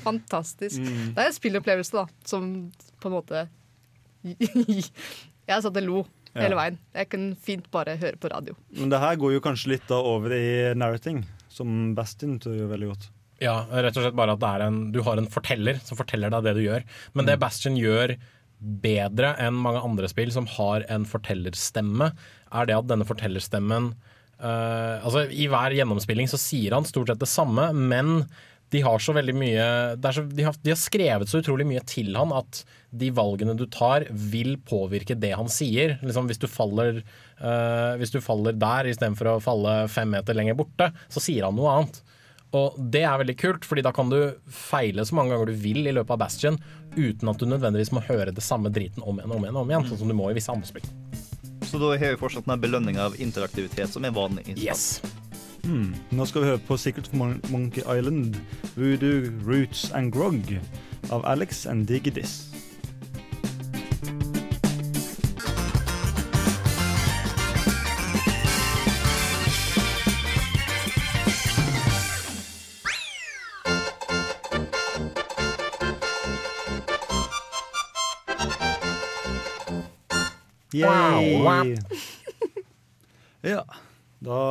Fantastisk. 0.05 0.77
Mm. 0.77 1.15
Det 1.15 1.23
er 1.25 1.31
en 1.31 1.37
spillopplevelse, 1.39 1.95
da, 1.97 2.05
som 2.27 2.51
på 3.01 3.09
en 3.09 3.15
måte 3.17 3.47
Jeg 5.47 5.63
satt 5.63 5.77
og 5.79 5.83
lo 5.87 6.03
Ja. 6.37 6.43
hele 6.43 6.57
veien. 6.59 6.75
Jeg 6.93 7.07
kan 7.09 7.21
fint 7.41 7.65
bare 7.73 7.95
høre 7.97 8.17
på 8.21 8.29
radio. 8.29 8.53
Men 8.77 8.91
det 8.93 8.99
her 9.01 9.15
går 9.17 9.31
jo 9.37 9.41
kanskje 9.41 9.71
litt 9.71 9.85
da 9.89 9.97
over 10.05 10.33
i 10.35 10.73
narrating, 10.77 11.23
som 11.57 11.93
Bastin 11.97 12.37
gjør 12.39 12.71
veldig 12.71 12.91
godt. 12.93 13.11
Ja, 13.43 13.59
rett 13.69 13.97
og 13.97 14.05
slett 14.05 14.17
bare 14.17 14.33
at 14.33 14.41
det 14.41 14.65
en, 14.65 14.79
du 14.95 15.03
har 15.05 15.19
en 15.19 15.29
forteller 15.29 15.77
som 15.85 15.99
forteller 15.99 16.33
deg 16.33 16.45
det 16.47 16.55
du 16.57 16.63
gjør. 16.63 16.85
Men 17.13 17.29
det 17.29 17.37
Bastion 17.41 17.77
gjør 17.77 18.15
bedre 18.81 19.35
enn 19.43 19.57
mange 19.61 19.83
andre 19.85 20.09
spill 20.09 20.31
som 20.33 20.47
har 20.55 20.85
en 20.89 21.05
fortellerstemme, 21.05 22.09
er 22.47 22.69
det 22.69 22.77
at 22.77 22.87
denne 22.89 23.05
fortellerstemmen 23.05 23.91
Uh, 24.37 25.01
Altså 25.01 25.25
I 25.33 25.47
hver 25.49 25.73
gjennomspilling 25.73 26.29
så 26.29 26.37
sier 26.37 26.75
han 26.77 26.85
stort 26.85 27.09
sett 27.09 27.23
det 27.23 27.29
samme, 27.31 27.71
men 27.73 28.27
de 28.69 28.81
har 28.83 28.99
så 28.99 29.13
veldig 29.15 29.35
mye 29.37 29.67
er 29.95 30.15
så, 30.15 30.23
de, 30.27 30.43
har, 30.43 30.55
de 30.63 30.73
har 30.73 30.79
skrevet 30.79 31.29
så 31.31 31.39
utrolig 31.39 31.67
mye 31.69 31.83
til 31.87 32.11
han 32.17 32.33
at 32.35 32.63
de 32.97 33.11
valgene 33.15 33.55
du 33.55 33.65
tar, 33.71 34.07
vil 34.11 34.57
påvirke 34.67 35.15
det 35.19 35.33
han 35.35 35.49
sier. 35.51 35.97
Liksom 36.03 36.27
hvis, 36.27 36.41
du 36.41 36.47
faller, 36.51 37.01
uh, 37.39 37.95
hvis 37.99 38.11
du 38.11 38.19
faller 38.23 38.57
der 38.59 38.89
istedenfor 38.91 39.31
å 39.31 39.39
falle 39.43 39.79
fem 39.91 40.11
meter 40.11 40.35
lenger 40.35 40.57
borte, 40.59 40.91
så 41.11 41.23
sier 41.23 41.47
han 41.47 41.55
noe 41.59 41.77
annet. 41.77 42.01
Og 42.55 42.75
det 42.79 43.03
er 43.03 43.19
veldig 43.19 43.35
kult, 43.39 43.67
fordi 43.67 43.83
da 43.83 43.91
kan 43.95 44.11
du 44.11 44.19
feile 44.51 45.03
så 45.05 45.15
mange 45.17 45.35
ganger 45.35 45.51
du 45.51 45.63
vil 45.63 45.83
i 45.83 45.93
løpet 45.95 46.15
av 46.15 46.21
Bastion 46.23 46.59
uten 46.95 47.29
at 47.29 47.39
du 47.39 47.47
nødvendigvis 47.47 47.91
må 47.95 48.03
høre 48.07 48.33
det 48.35 48.43
samme 48.43 48.71
driten 48.73 49.03
om 49.03 49.19
igjen 49.19 49.33
og 49.35 49.39
om 49.39 49.47
igjen, 49.47 49.61
om 49.63 49.73
igjen 49.73 49.87
sånn 49.91 50.01
som 50.03 50.11
du 50.11 50.15
må 50.17 50.31
i 50.31 50.37
visse 50.37 50.51
andre 50.51 50.69
spill. 50.69 50.87
Så 51.67 51.79
da 51.81 51.91
har 51.91 52.15
vi 52.15 52.19
fortsatt 52.19 52.47
den 52.47 52.63
belønninga 52.63 53.09
av 53.09 53.19
interaktivitet 53.19 53.91
som 53.91 54.07
er 54.07 54.15
vanlig. 54.15 54.47
i 54.47 54.55
spill. 54.55 54.67
Yes. 54.69 55.26
Hmm. 55.67 55.95
Nå 56.11 56.25
skal 56.25 56.41
vi 56.41 56.47
høre 56.47 56.59
på 56.63 56.77
Secret 56.77 57.07
for 57.07 57.17
Mon 57.17 57.41
Monkey 57.49 57.81
Island, 57.81 58.35
Voodoo, 58.75 59.31
Roots 59.47 59.91
and 59.91 60.13
Grog 60.13 60.59
av 61.11 61.25
Alex 61.25 61.65
and 61.65 61.87
Diggy 61.87 62.23
Wow, 80.73 81.43
wow. 81.43 81.75
ja, 83.41 83.63
da 84.23 84.41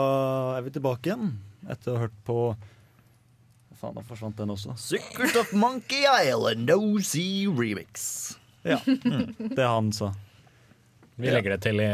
er 0.57 0.65
vi 0.67 0.75
tilbake 0.77 1.11
igjen 1.11 1.37
etter 1.71 1.93
å 1.93 1.97
ha 1.97 2.07
hørt 2.07 2.19
på 2.27 2.41
Faen, 3.77 3.93
da 3.93 4.01
forsvant 4.09 4.39
den 4.39 4.55
også. 4.55 4.73
Secret 4.81 5.35
of 5.37 5.51
Monkey 5.53 6.07
Island 6.09 6.71
OC 6.73 7.13
Remix. 7.59 8.07
Ja, 8.65 8.79
det 8.87 9.67
han 9.67 9.91
sa. 9.93 10.15
Vi 11.21 11.29
legger 11.33 11.55
det 11.55 11.61
til 11.65 11.81
i 11.85 11.91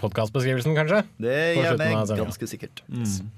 podkastbeskrivelsen, 0.00 0.72
kanskje? 0.76 1.02
Det 1.20 1.36
gjør 1.58 1.76
vi 1.80 1.90
ganske 2.16 2.48
sikkert. 2.48 2.82
Mm. 2.88 3.28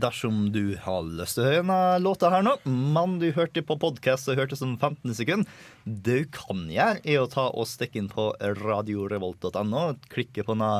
Dersom 0.00 0.46
du 0.54 0.78
har 0.80 1.02
lyst 1.04 1.36
til 1.36 1.44
å 1.44 1.48
høre 1.48 1.60
denne 1.60 1.98
låta 2.00 2.30
her 2.32 2.46
nå, 2.46 2.54
men 2.64 3.18
du 3.20 3.28
hørte 3.36 3.66
på 3.66 3.76
podkast 3.82 4.30
og 4.30 4.38
hørte 4.40 4.56
som 4.58 4.78
15 4.78 5.18
sekunder, 5.18 5.58
du 5.84 6.22
kan 6.34 6.64
gjøre 6.72 7.02
er 7.02 7.20
å 7.20 7.28
ta 7.30 7.50
og 7.50 7.68
stikke 7.68 8.00
inn 8.00 8.08
på 8.10 8.30
radiorevolt.no, 8.62 9.84
klikke 10.08 10.46
på 10.46 10.54
denne 10.54 10.72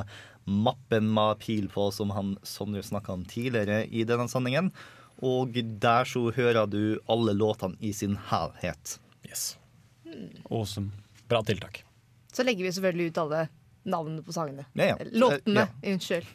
mappen 0.49 1.11
med 1.15 1.39
pil 1.43 1.69
på 1.73 1.91
som 1.93 2.11
han 2.16 2.35
Sondre 2.47 2.83
snakka 2.83 3.12
om 3.12 3.25
tidligere 3.29 3.83
i 3.93 4.05
denne 4.09 4.29
sendingen, 4.33 4.73
og 5.23 5.53
der 5.83 6.05
så 6.09 6.29
hører 6.35 6.66
du 6.70 6.99
alle 7.11 7.35
låtene 7.37 7.77
i 7.85 7.93
sin 7.93 8.16
helhet. 8.31 8.99
Yes. 9.29 9.57
Awesome. 10.51 10.91
Bra 11.29 11.43
tiltak. 11.45 11.83
Så 12.33 12.45
legger 12.47 12.65
vi 12.65 12.73
selvfølgelig 12.73 13.11
ut 13.12 13.19
alle 13.25 13.43
navnene 13.89 14.23
på 14.25 14.33
sangene. 14.33 14.65
Ja, 14.79 14.93
ja. 14.95 14.97
Låtene, 15.12 15.66
Ja. 15.69 15.93
unnskyld. 15.93 16.27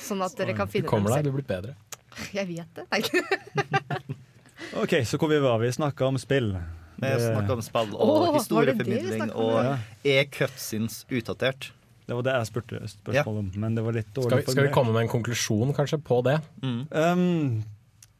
Sånn 0.00 0.22
at 0.24 0.34
dere 0.38 0.54
kan 0.56 0.68
finne 0.68 0.88
dem 0.88 0.90
selv. 0.90 0.90
du 0.90 0.90
kommer 0.90 1.16
deg, 1.16 1.24
du 1.24 1.32
blir 1.32 1.46
bedre. 1.46 1.76
Jeg 2.34 2.48
vet 2.48 2.74
det. 2.74 2.86
Nei. 2.90 4.10
OK, 4.82 4.94
så 5.06 5.18
hvor 5.18 5.28
vi 5.30 5.38
var. 5.42 5.58
Vi 5.62 5.70
snakka 5.72 6.06
om 6.06 6.18
spill. 6.18 6.52
Vi 7.00 7.08
Det- 7.08 7.20
snakka 7.20 7.52
om 7.52 7.62
spill 7.62 7.94
Åh, 7.94 8.08
og 8.08 8.26
det 8.26 8.40
historieformidling, 8.40 9.30
og 9.34 9.64
Ja. 9.64 9.78
er 10.04 10.24
cutscenes 10.24 11.04
utdatert? 11.10 11.70
Det 12.10 12.16
var 12.18 12.24
det 12.26 12.32
jeg 12.34 12.48
spurte 12.48 12.78
spørsmål 12.90 13.36
om, 13.44 13.50
men 13.62 13.76
det 13.78 13.82
var 13.86 13.94
litt 13.94 14.08
dårlig 14.16 14.30
Skal 14.32 14.40
vi, 14.42 14.52
skal 14.56 14.64
vi 14.66 14.72
komme 14.74 14.94
med 14.96 15.04
en 15.04 15.12
konklusjon 15.12 15.70
kanskje 15.76 16.00
på 16.02 16.16
det? 16.26 16.40
Um, 16.66 17.60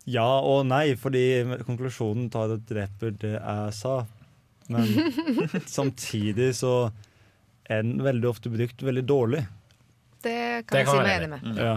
ja 0.06 0.28
og 0.46 0.62
nei, 0.70 0.92
fordi 0.98 1.24
konklusjonen 1.66 2.28
tar 2.30 2.54
og 2.54 2.62
dreper 2.70 3.16
det 3.18 3.32
jeg 3.34 3.74
sa. 3.74 3.96
Men 4.70 4.86
samtidig 5.66 6.52
så 6.60 6.74
er 7.70 7.82
den 7.82 7.98
veldig 8.06 8.30
ofte 8.30 8.52
brukt 8.52 8.82
veldig 8.86 9.04
dårlig. 9.10 9.42
Det 10.22 10.38
kan 10.68 10.76
Det 10.76 10.84
jeg 10.84 10.92
si 10.92 10.96
meg 11.02 11.12
enig. 11.16 11.28
med. 11.34 11.44
med. 11.50 11.60
Ja. 11.66 11.74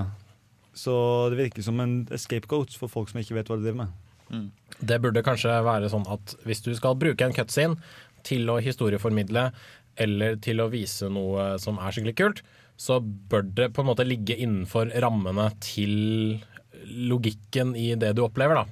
Så 0.77 0.94
det 1.34 1.38
virker 1.41 1.65
som 1.65 1.81
en 1.81 1.98
scapegoat 2.18 2.77
for 2.77 2.90
folk 2.94 3.10
som 3.11 3.22
ikke 3.22 3.38
vet 3.38 3.49
hva 3.49 3.57
de 3.57 3.68
driver 3.68 3.85
med. 3.85 4.49
Det 4.81 4.98
burde 5.02 5.22
kanskje 5.26 5.53
være 5.65 5.90
sånn 5.94 6.06
at 6.10 6.34
hvis 6.48 6.64
du 6.65 6.72
skal 6.77 6.98
bruke 6.98 7.26
en 7.26 7.35
cutscene 7.35 7.77
til 8.26 8.49
å 8.49 8.56
historieformidle 8.64 9.49
eller 9.95 10.38
til 10.44 10.61
å 10.64 10.70
vise 10.72 11.10
noe 11.11 11.53
som 11.61 11.80
er 11.80 11.94
skikkelig 11.95 12.18
kult, 12.20 12.44
så 12.80 12.99
bør 12.99 13.45
det 13.56 13.72
på 13.74 13.84
en 13.84 13.91
måte 13.91 14.06
ligge 14.07 14.38
innenfor 14.38 14.91
rammene 15.03 15.49
til 15.64 16.40
logikken 16.84 17.76
i 17.80 17.94
det 17.99 18.15
du 18.18 18.24
opplever, 18.26 18.64
da. 18.64 18.65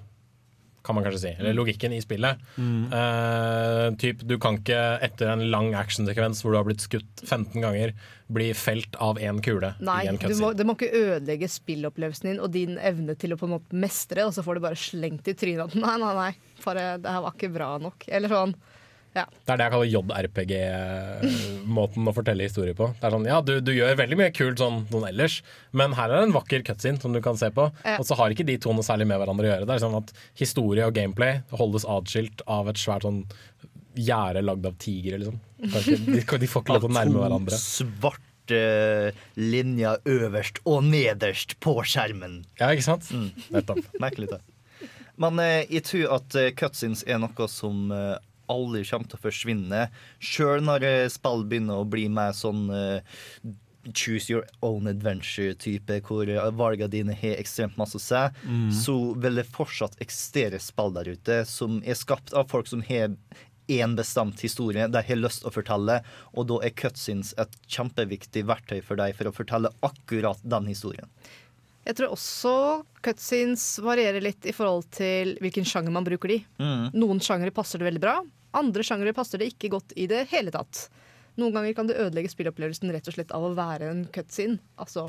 Kan 0.82 0.98
man 0.98 1.06
kanskje 1.06 1.20
si. 1.22 1.32
Eller 1.38 1.54
logikken 1.54 1.94
i 1.94 2.00
spillet. 2.02 2.40
Eh, 2.58 3.84
typ, 4.02 4.24
du 4.26 4.34
kan 4.42 4.58
ikke 4.58 4.80
etter 5.06 5.30
en 5.30 5.44
lang 5.54 5.76
actionsekvens 5.78 6.42
hvor 6.42 6.56
du 6.56 6.58
har 6.58 6.66
blitt 6.66 6.82
skutt 6.82 7.22
15 7.22 7.62
ganger, 7.62 7.94
bli 8.32 8.50
felt 8.58 8.96
av 9.04 9.20
én 9.22 9.42
kule 9.44 9.74
Nei, 9.84 10.06
du 10.24 10.34
må, 10.40 10.54
det 10.56 10.66
må 10.66 10.78
ikke 10.78 10.90
ødelegge 10.96 11.50
spillopplevelsen 11.52 12.32
din 12.32 12.40
og 12.42 12.54
din 12.56 12.78
evne 12.80 13.18
til 13.20 13.36
å 13.36 13.38
på 13.38 13.50
en 13.50 13.58
måte 13.58 13.78
mestre, 13.78 14.24
og 14.26 14.34
så 14.34 14.42
får 14.46 14.58
du 14.58 14.64
bare 14.64 14.80
slengt 14.80 15.28
i 15.28 15.36
trynet 15.38 15.68
at 15.68 15.76
nei, 15.78 15.98
nei, 16.02 16.14
nei, 16.18 16.60
bare, 16.64 16.86
det 17.04 17.14
her 17.14 17.26
var 17.28 17.36
ikke 17.36 17.54
bra 17.54 17.74
nok. 17.84 18.08
Eller 18.10 18.34
sånn. 18.34 18.56
Ja. 19.12 19.26
Det 19.28 19.52
er 19.52 19.58
det 19.60 19.66
jeg 19.66 19.74
kaller 19.74 19.90
JRPG-måten 19.92 22.08
å 22.08 22.14
fortelle 22.16 22.46
historier 22.48 22.76
på. 22.78 22.86
Det 22.96 23.08
er 23.08 23.16
sånn, 23.16 23.28
ja, 23.28 23.42
du, 23.44 23.54
du 23.64 23.74
gjør 23.76 23.98
veldig 24.00 24.18
mye 24.22 24.32
kult 24.36 24.62
sånn, 24.62 24.86
noen 24.94 25.10
ellers, 25.10 25.42
men 25.76 25.96
her 25.98 26.08
er 26.08 26.22
det 26.22 26.30
en 26.30 26.38
vakker 26.38 26.64
cutscene 26.68 27.02
som 27.02 27.16
du 27.16 27.20
kan 27.24 27.40
se 27.40 27.50
på. 27.54 27.68
Ja. 27.84 27.98
Og 28.00 28.08
så 28.08 28.16
har 28.20 28.32
ikke 28.32 28.48
de 28.48 28.56
to 28.64 28.72
noe 28.76 28.88
særlig 28.88 29.10
med 29.12 29.20
hverandre 29.20 29.50
å 29.50 29.52
gjøre. 29.52 29.68
Det 29.68 29.76
er 29.76 29.84
sånn 29.84 30.00
at 30.00 30.14
Historie 30.40 30.88
og 30.88 30.96
gameplay 30.96 31.42
holdes 31.60 31.88
atskilt 31.90 32.44
av 32.48 32.72
et 32.72 32.80
svært 32.80 33.04
sånn 33.08 33.26
gjerde 34.00 34.46
lagd 34.48 34.70
av 34.70 34.78
tigre, 34.80 35.20
liksom. 35.20 35.42
Kanskje, 35.62 35.98
de, 36.08 36.22
de 36.24 36.48
får 36.50 36.64
ikke 36.64 36.78
lov 36.78 36.86
til 36.86 36.94
å 36.94 36.96
nærme 36.96 37.26
hverandre. 37.26 37.60
svarte 37.60 38.62
linjer 39.36 40.00
øverst 40.10 40.64
og 40.68 40.88
nederst 40.88 41.58
på 41.64 41.76
skjermen. 41.84 42.42
Ja, 42.60 42.72
ikke 42.72 42.88
sant? 42.88 43.12
Nettopp. 43.52 43.84
Merkelig, 44.02 44.32
det. 44.32 44.40
Men 45.22 45.38
eh, 45.44 45.68
jeg 45.70 45.84
tror 45.86 46.16
at 46.18 46.36
eh, 46.40 46.54
cutscenes 46.58 47.04
er 47.06 47.20
noe 47.22 47.48
som 47.52 47.92
eh, 47.94 48.16
aldri 48.52 48.84
kommer 48.90 49.10
til 49.12 49.20
å 49.20 49.26
forsvinne. 49.26 49.82
Sjøl 50.20 50.64
når 50.68 50.86
eh, 50.88 51.10
spill 51.14 51.46
begynner 51.50 51.82
å 51.82 51.88
bli 51.90 52.08
mer 52.12 52.34
sånn 52.38 52.68
eh, 52.76 53.22
choose 53.98 54.30
your 54.30 54.44
own 54.62 54.86
adventure-type, 54.92 56.02
hvor 56.06 56.30
eh, 56.30 56.50
valgene 56.54 56.92
dine 56.94 57.16
har 57.18 57.40
ekstremt 57.42 57.80
masse 57.82 57.98
å 57.98 58.04
si, 58.04 58.20
Mm. 58.46 58.68
så 58.76 58.96
vil 59.18 59.40
det 59.42 59.48
fortsatt 59.50 59.98
eksistere 60.04 60.60
spill 60.62 60.94
der 60.94 61.10
ute 61.16 61.40
som 61.50 61.80
er 61.84 61.98
skapt 61.98 62.34
av 62.38 62.50
folk 62.52 62.68
som 62.70 62.84
har 62.86 63.16
én 63.72 63.94
bestemt 63.96 64.42
historie 64.44 64.88
de 64.92 65.02
har 65.08 65.16
lyst 65.20 65.46
å 65.48 65.52
fortelle, 65.54 66.02
og 66.36 66.48
da 66.50 66.58
er 66.66 66.74
cutscenes 66.76 67.32
et 67.40 67.54
kjempeviktig 67.72 68.44
verktøy 68.50 68.82
for 68.84 69.00
deg 69.00 69.16
for 69.16 69.30
å 69.30 69.34
fortelle 69.36 69.72
akkurat 69.86 70.42
den 70.44 70.68
historien. 70.68 71.08
Jeg 71.88 71.98
tror 71.98 72.12
også 72.14 72.52
cutscenes 73.02 73.64
varierer 73.82 74.22
litt 74.22 74.46
i 74.46 74.54
forhold 74.54 74.86
til 74.94 75.34
hvilken 75.42 75.66
sjanger 75.66 75.94
man 75.96 76.06
bruker 76.06 76.30
de. 76.30 76.40
Mm. 76.62 76.92
Noen 76.94 77.22
sjangere 77.24 77.54
passer 77.56 77.82
det 77.82 77.88
veldig 77.88 78.04
bra, 78.04 78.20
andre 78.58 78.86
sjangere 78.86 79.16
passer 79.16 79.42
det 79.42 79.52
ikke 79.54 79.72
godt 79.76 79.96
i 80.00 80.08
det 80.12 80.26
hele 80.32 80.54
tatt. 80.54 80.88
Noen 81.40 81.56
ganger 81.56 81.76
kan 81.78 81.88
det 81.88 82.00
ødelegge 82.02 82.32
spillopplevelsen 82.34 82.92
rett 82.92 83.08
og 83.08 83.16
slett 83.16 83.32
av 83.36 83.46
å 83.48 83.54
være 83.56 83.92
en 83.92 84.04
cutscene. 84.14 84.60
Altså 84.82 85.06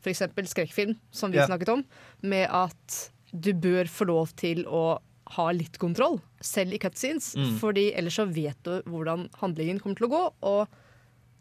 f.eks. 0.00 0.24
skrekkfilm, 0.52 0.96
som 1.12 1.34
vi 1.34 1.40
yeah. 1.40 1.50
snakket 1.50 1.74
om, 1.74 1.84
med 2.24 2.48
at 2.48 3.02
du 3.32 3.52
bør 3.52 3.90
få 3.90 4.08
lov 4.08 4.32
til 4.40 4.64
å 4.64 4.98
ha 5.36 5.46
litt 5.50 5.76
kontroll, 5.82 6.20
selv 6.40 6.76
i 6.76 6.80
cutscenes. 6.80 7.34
Mm. 7.36 7.54
Fordi 7.60 7.90
ellers 7.98 8.18
så 8.20 8.26
vet 8.30 8.58
du 8.64 8.78
hvordan 8.88 9.26
handlingen 9.42 9.80
kommer 9.82 9.98
til 9.98 10.08
å 10.08 10.12
gå, 10.14 10.24
og 10.48 10.82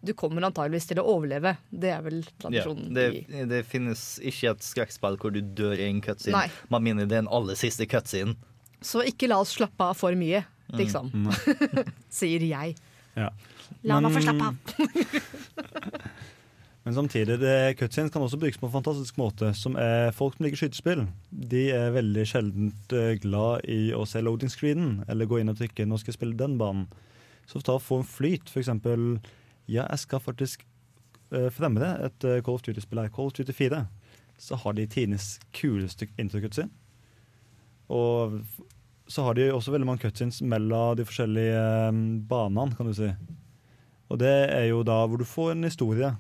du 0.06 0.14
kommer 0.18 0.46
antageligvis 0.46 0.90
til 0.90 1.02
å 1.02 1.06
overleve. 1.16 1.56
Det 1.70 1.94
er 1.94 2.04
vel 2.06 2.20
Ja, 2.22 2.34
tradisjonen 2.44 2.92
det, 2.94 3.08
det 3.50 3.62
finnes 3.70 4.18
ikke 4.22 4.54
et 4.54 4.66
skrekkspill 4.66 5.18
hvor 5.22 5.34
du 5.34 5.40
dør 5.42 5.80
i 5.80 5.88
en 5.88 6.02
cutscene. 6.04 6.44
Nei. 6.44 6.82
minner 6.82 7.10
det 7.10 7.22
er 7.22 7.26
en 7.26 7.32
aller 7.34 7.58
siste 7.58 7.88
cutscene. 7.90 8.36
Så 8.86 9.02
ikke 9.08 9.30
la 9.32 9.40
oss 9.42 9.56
slappe 9.56 9.82
av 9.82 9.98
for 9.98 10.14
mye. 10.18 10.44
Liksom. 10.74 11.12
Sier 12.20 12.44
jeg. 12.46 12.76
Ja. 13.16 13.30
La 13.86 14.00
meg 14.04 14.16
få 14.16 14.24
slappe 14.26 14.50
av. 14.50 14.56
Men 16.86 16.94
samtidig, 16.94 17.40
det, 17.42 17.78
cutscenes 17.80 18.12
kan 18.14 18.22
også 18.22 18.38
brukes 18.38 18.60
på 18.62 18.68
en 18.68 18.76
fantastisk 18.76 19.18
måte. 19.18 19.50
Som 19.58 19.74
er 19.82 20.12
folk 20.14 20.36
som 20.36 20.46
liker 20.46 20.60
skytespill. 20.60 21.08
De 21.34 21.64
er 21.74 21.96
veldig 21.96 22.26
sjeldent 22.30 22.94
eh, 22.94 23.16
glad 23.24 23.66
i 23.66 23.90
å 23.98 24.04
se 24.06 24.22
loading 24.22 24.54
screenen, 24.54 25.00
eller 25.10 25.26
gå 25.26 25.40
inn 25.42 25.50
og 25.50 25.58
trykke 25.58 25.88
'nå 25.88 25.98
skal 25.98 26.14
jeg 26.14 26.20
spille 26.20 26.38
den 26.38 26.60
banen'. 26.62 26.86
Så 27.50 27.62
ta 27.66 27.80
få 27.82 28.04
en 28.04 28.08
flyt, 28.10 28.54
eksempel 28.54 29.20
Ja, 29.66 29.88
jeg 29.90 30.00
skal 30.00 30.22
faktisk 30.22 30.62
uh, 31.34 31.50
fremme 31.50 31.82
det, 31.82 31.90
et 32.06 32.26
uh, 32.26 32.42
Call 32.46 32.60
of 32.60 32.62
Duty-spill 32.62 33.02
her, 33.02 33.10
Call 33.10 33.32
of 33.32 33.34
Duty 33.34 33.54
4, 33.54 33.88
så 34.38 34.56
har 34.56 34.74
de 34.78 34.86
tidenes 34.86 35.40
kuleste 35.54 36.08
introcutscene. 36.22 36.70
Og 37.90 38.42
så 39.08 39.26
har 39.26 39.38
de 39.38 39.50
også 39.54 39.74
veldig 39.74 39.88
mange 39.88 40.02
cutscenes 40.02 40.42
mellom 40.42 40.96
de 40.98 41.06
forskjellige 41.06 41.62
eh, 41.62 41.98
banene, 42.30 42.76
kan 42.78 42.90
du 42.90 42.94
si. 42.98 43.10
Og 44.10 44.22
det 44.22 44.34
er 44.54 44.68
jo 44.70 44.84
da 44.86 45.02
hvor 45.06 45.22
du 45.22 45.26
får 45.28 45.54
en 45.54 45.68
historie. 45.68 46.12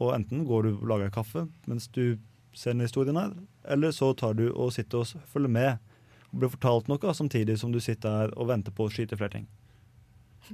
Og 0.00 0.12
enten 0.12 0.44
går 0.48 0.66
du 0.66 0.70
og 0.74 0.88
lager 0.90 1.12
kaffe 1.12 1.46
mens 1.68 1.88
du 1.88 2.18
ser 2.56 2.72
den 2.72 2.84
historien 2.84 3.16
her, 3.16 3.34
eller 3.68 3.92
så 3.92 4.12
tar 4.16 4.36
du 4.36 4.48
og 4.48 4.72
sitter 4.72 5.02
og 5.02 5.28
følger 5.28 5.52
med 5.52 5.94
og 6.32 6.40
blir 6.40 6.52
fortalt 6.52 6.88
noe 6.88 7.14
samtidig 7.16 7.58
som 7.60 7.72
du 7.72 7.80
sitter 7.84 8.22
her 8.22 8.34
og 8.36 8.48
venter 8.48 8.72
på 8.72 8.86
å 8.86 8.92
skyte 8.92 9.16
flere 9.16 9.34
ting. 9.38 9.46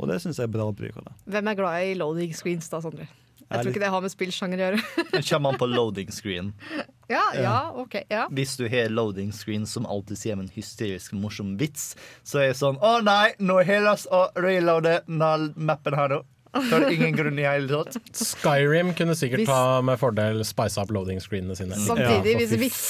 Og 0.01 0.09
det 0.09 0.19
syns 0.23 0.41
jeg 0.41 0.49
er 0.49 0.55
bra 0.55 0.67
bruk 0.73 0.97
av 0.99 1.11
det. 1.11 1.15
Hvem 1.35 1.51
er 1.51 1.59
glad 1.59 1.91
i 1.91 1.95
loading 1.99 2.33
screens 2.35 2.71
da, 2.73 2.81
Sondre? 2.83 3.07
Jeg 3.43 3.67
tror 3.67 3.73
ikke 3.75 3.83
det 3.83 3.93
har 3.93 4.03
med 4.03 4.13
spillsjanger 4.13 4.61
å 4.61 4.65
gjøre. 4.65 4.83
Kommer 5.29 5.53
an 5.53 5.61
på 5.61 5.69
loading 5.69 6.13
screen. 6.15 6.53
ja, 7.09 7.23
ja, 7.35 7.57
ok. 7.75 7.97
Ja. 8.11 8.27
Hvis 8.31 8.57
du 8.57 8.67
har 8.69 8.89
loading 8.93 9.33
screen 9.33 9.67
som 9.67 9.87
alltid 9.87 10.19
sier 10.19 10.39
en 10.39 10.51
hysterisk 10.55 11.13
morsom 11.19 11.57
vits, 11.61 11.95
så 12.25 12.43
er 12.43 12.53
det 12.53 12.59
sånn 12.61 12.79
Å 12.83 12.99
nei, 13.05 13.33
nå 13.43 13.59
har 13.63 13.89
vi 13.89 14.07
å 14.13 14.23
reloade 14.37 15.01
mappen 15.09 15.95
her 15.99 16.09
nå. 16.17 16.23
For 16.53 16.85
ingen 16.93 17.15
grunn 17.17 17.39
i 17.41 17.47
hele 17.49 17.65
tatt. 17.89 17.97
Skyrim 18.13 18.91
kunne 18.97 19.15
sikkert 19.17 19.41
Hvis- 19.41 19.49
ta 19.49 19.81
med 19.81 19.99
fordel 19.99 20.43
spice 20.45 20.77
up 20.77 20.91
loading 20.93 21.21
screenene 21.21 21.57
sine. 21.57 21.79
Samtidig, 21.81 22.35
hvis, 22.37 22.53
vits, 22.61 22.83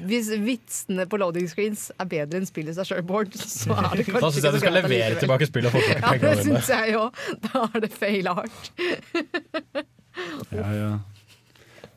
hvis 0.00 0.30
vitsene 0.40 1.04
på 1.06 1.18
loading 1.20 1.48
screens 1.48 1.90
er 2.00 2.08
bedre 2.08 2.40
enn 2.40 2.48
spillet 2.48 2.74
seg 2.78 2.88
sjøl, 2.88 3.02
Bård, 3.04 3.36
så 3.36 3.76
er 3.76 3.96
det 4.00 4.06
kanskje 4.08 4.20
Da 4.24 4.30
syns 4.32 4.44
jeg 4.48 4.52
du 4.56 4.60
skal 4.64 4.78
levere 4.78 5.20
tilbake 5.20 5.50
spillet 5.50 5.68
og 5.68 5.76
få 5.76 5.84
Ja, 5.92 6.16
det 6.24 6.46
syns 6.46 6.72
jeg 6.72 6.96
òg. 6.96 7.12
Da 7.44 7.66
er 7.68 7.80
det 7.84 7.92
feil 7.92 8.32
art. 8.32 8.70
Ja, 10.50 10.72
ja. 10.72 10.90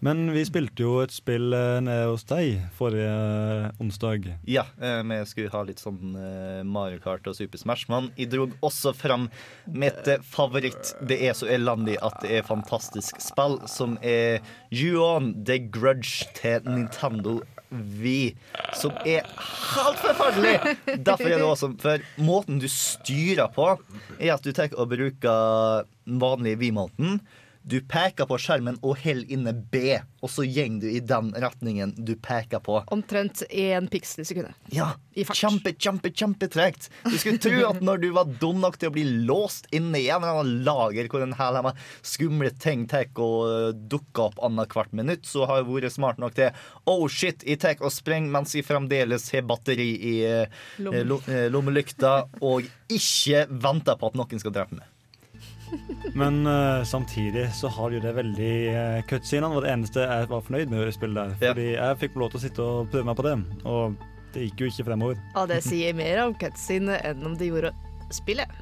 Men 0.04 0.26
vi 0.36 0.42
spilte 0.44 0.84
jo 0.84 0.98
et 1.04 1.14
spill 1.16 1.54
eh, 1.56 1.78
nede 1.86 2.10
hos 2.10 2.26
deg 2.28 2.58
forrige 2.76 3.08
eh, 3.08 3.70
onsdag. 3.84 4.26
Ja, 4.52 4.66
eh, 4.84 5.00
vi 5.08 5.20
skulle 5.30 5.54
ha 5.54 5.62
litt 5.64 5.80
sånn 5.80 6.18
eh, 6.20 6.60
Mario 6.68 7.00
Kart 7.04 7.30
og 7.32 7.38
Super 7.38 7.62
Smash, 7.62 7.86
men 7.92 8.10
jeg 8.20 8.34
dro 8.34 8.50
også 8.68 8.92
fram 8.98 9.30
mitt 9.72 10.08
eh, 10.12 10.20
favoritt 10.28 10.92
Det 11.08 11.22
er 11.24 11.38
så 11.40 11.48
elendig 11.56 11.96
at 12.04 12.20
det 12.24 12.34
er 12.42 12.48
fantastisk 12.48 13.22
spill, 13.24 13.62
som 13.72 13.96
er 14.04 14.44
You-On 14.76 15.32
The 15.48 15.62
Grudge 15.72 16.28
til 16.36 16.68
Nintendo 16.68 17.40
Wii, 17.74 18.34
som 18.78 18.92
er 19.08 19.24
helt 19.26 20.02
forferdelig! 20.04 20.58
Derfor 21.00 21.32
er 21.32 21.40
det 21.40 21.48
også 21.48 21.72
For 21.82 22.04
måten 22.22 22.60
du 22.62 22.68
styrer 22.70 23.48
på, 23.56 23.72
er 24.20 24.36
at 24.36 24.44
du 24.46 24.52
tar 24.54 24.76
og 24.78 24.92
bruker 24.92 25.88
vanlig 26.06 26.58
Wii-måten. 26.62 27.18
Du 27.64 27.77
peker 27.88 28.27
på 28.27 28.38
skjermen 28.41 28.76
og 28.84 28.98
holder 28.99 29.30
inne 29.31 29.53
B, 29.56 29.95
og 30.19 30.31
så 30.31 30.44
går 30.44 30.81
du 30.81 30.88
i 30.91 30.99
den 30.99 31.31
retningen 31.40 31.94
du 31.95 32.14
peker 32.19 32.60
på. 32.64 32.81
Omtrent 32.91 33.45
én 33.49 33.88
piksel 33.91 34.23
i 34.23 34.27
sekundet. 34.27 34.57
Ja, 34.76 34.90
kjempe, 35.15 35.72
kjempe, 35.80 36.11
kjempetregt. 36.11 36.90
Du 37.07 37.15
skulle 37.15 37.40
tro 37.44 37.56
at 37.69 37.80
når 37.84 38.03
du 38.03 38.10
var 38.15 38.31
dum 38.41 38.60
nok 38.64 38.80
til 38.81 38.91
å 38.91 38.95
bli 38.95 39.06
låst 39.27 39.69
inne 39.72 40.02
i 40.02 40.10
en 40.10 40.19
eller 40.19 40.44
annen 40.44 40.68
lager 40.68 41.07
hvor 41.11 41.23
en 41.23 41.35
hel 41.40 41.60
skumle 42.03 42.52
ting 42.60 42.85
tar 42.91 43.07
og 43.23 43.80
dukker 43.91 44.30
opp 44.30 44.44
annethvert 44.44 44.91
minutt, 44.95 45.27
så 45.27 45.48
har 45.48 45.61
jeg 45.61 45.69
vært 45.72 45.95
smart 45.95 46.19
nok 46.22 46.35
til 46.38 46.52
Oh 46.90 47.07
shit, 47.11 47.44
jeg 47.48 47.61
tar 47.64 47.80
og 47.84 47.94
sprenger 47.94 48.31
mens 48.34 48.56
jeg 48.56 48.68
fremdeles 48.68 49.30
har 49.34 49.45
batteri 49.48 49.90
i 49.98 50.15
eh, 50.27 50.64
eh, 50.84 51.48
lommelykta, 51.52 52.15
og 52.44 52.68
ikke 52.91 53.45
venter 53.49 53.99
på 53.99 54.11
at 54.11 54.19
noen 54.19 54.44
skal 54.44 54.56
drepe 54.56 54.80
meg. 54.80 54.93
Men 56.20 56.41
uh, 56.48 56.84
samtidig 56.88 57.48
så 57.56 57.72
har 57.74 57.90
de 57.90 57.98
jo 57.98 58.04
det 58.04 58.14
veldig 58.18 58.54
uh, 58.74 59.00
Cutscenene 59.10 59.56
var 59.56 59.66
det 59.66 59.72
eneste 59.74 60.06
jeg 60.06 60.30
var 60.32 60.45
fornøyd 60.45 60.74
med 60.74 60.84
å 60.86 60.94
spille 60.95 61.24
der. 61.24 61.38
Fordi 61.41 61.70
jeg 61.74 62.02
fikk 62.04 62.20
lov 62.22 62.34
til 62.34 62.41
å 62.41 62.44
sitte 62.44 62.68
og 62.68 62.91
prøve 62.94 63.10
meg 63.10 63.20
på 63.20 63.28
det, 63.28 63.36
og 63.70 63.98
det 64.34 64.48
gikk 64.48 64.64
jo 64.64 64.72
ikke 64.72 64.88
fremover. 64.91 65.26
Ja, 65.34 65.48
det 65.50 65.60
sier 65.66 65.98
mer 65.98 66.24
om 66.28 66.38
cutscenene 66.38 67.00
enn 67.10 67.28
om 67.28 67.38
det 67.40 67.50
gjorde 67.52 67.74
spillet, 68.14 68.62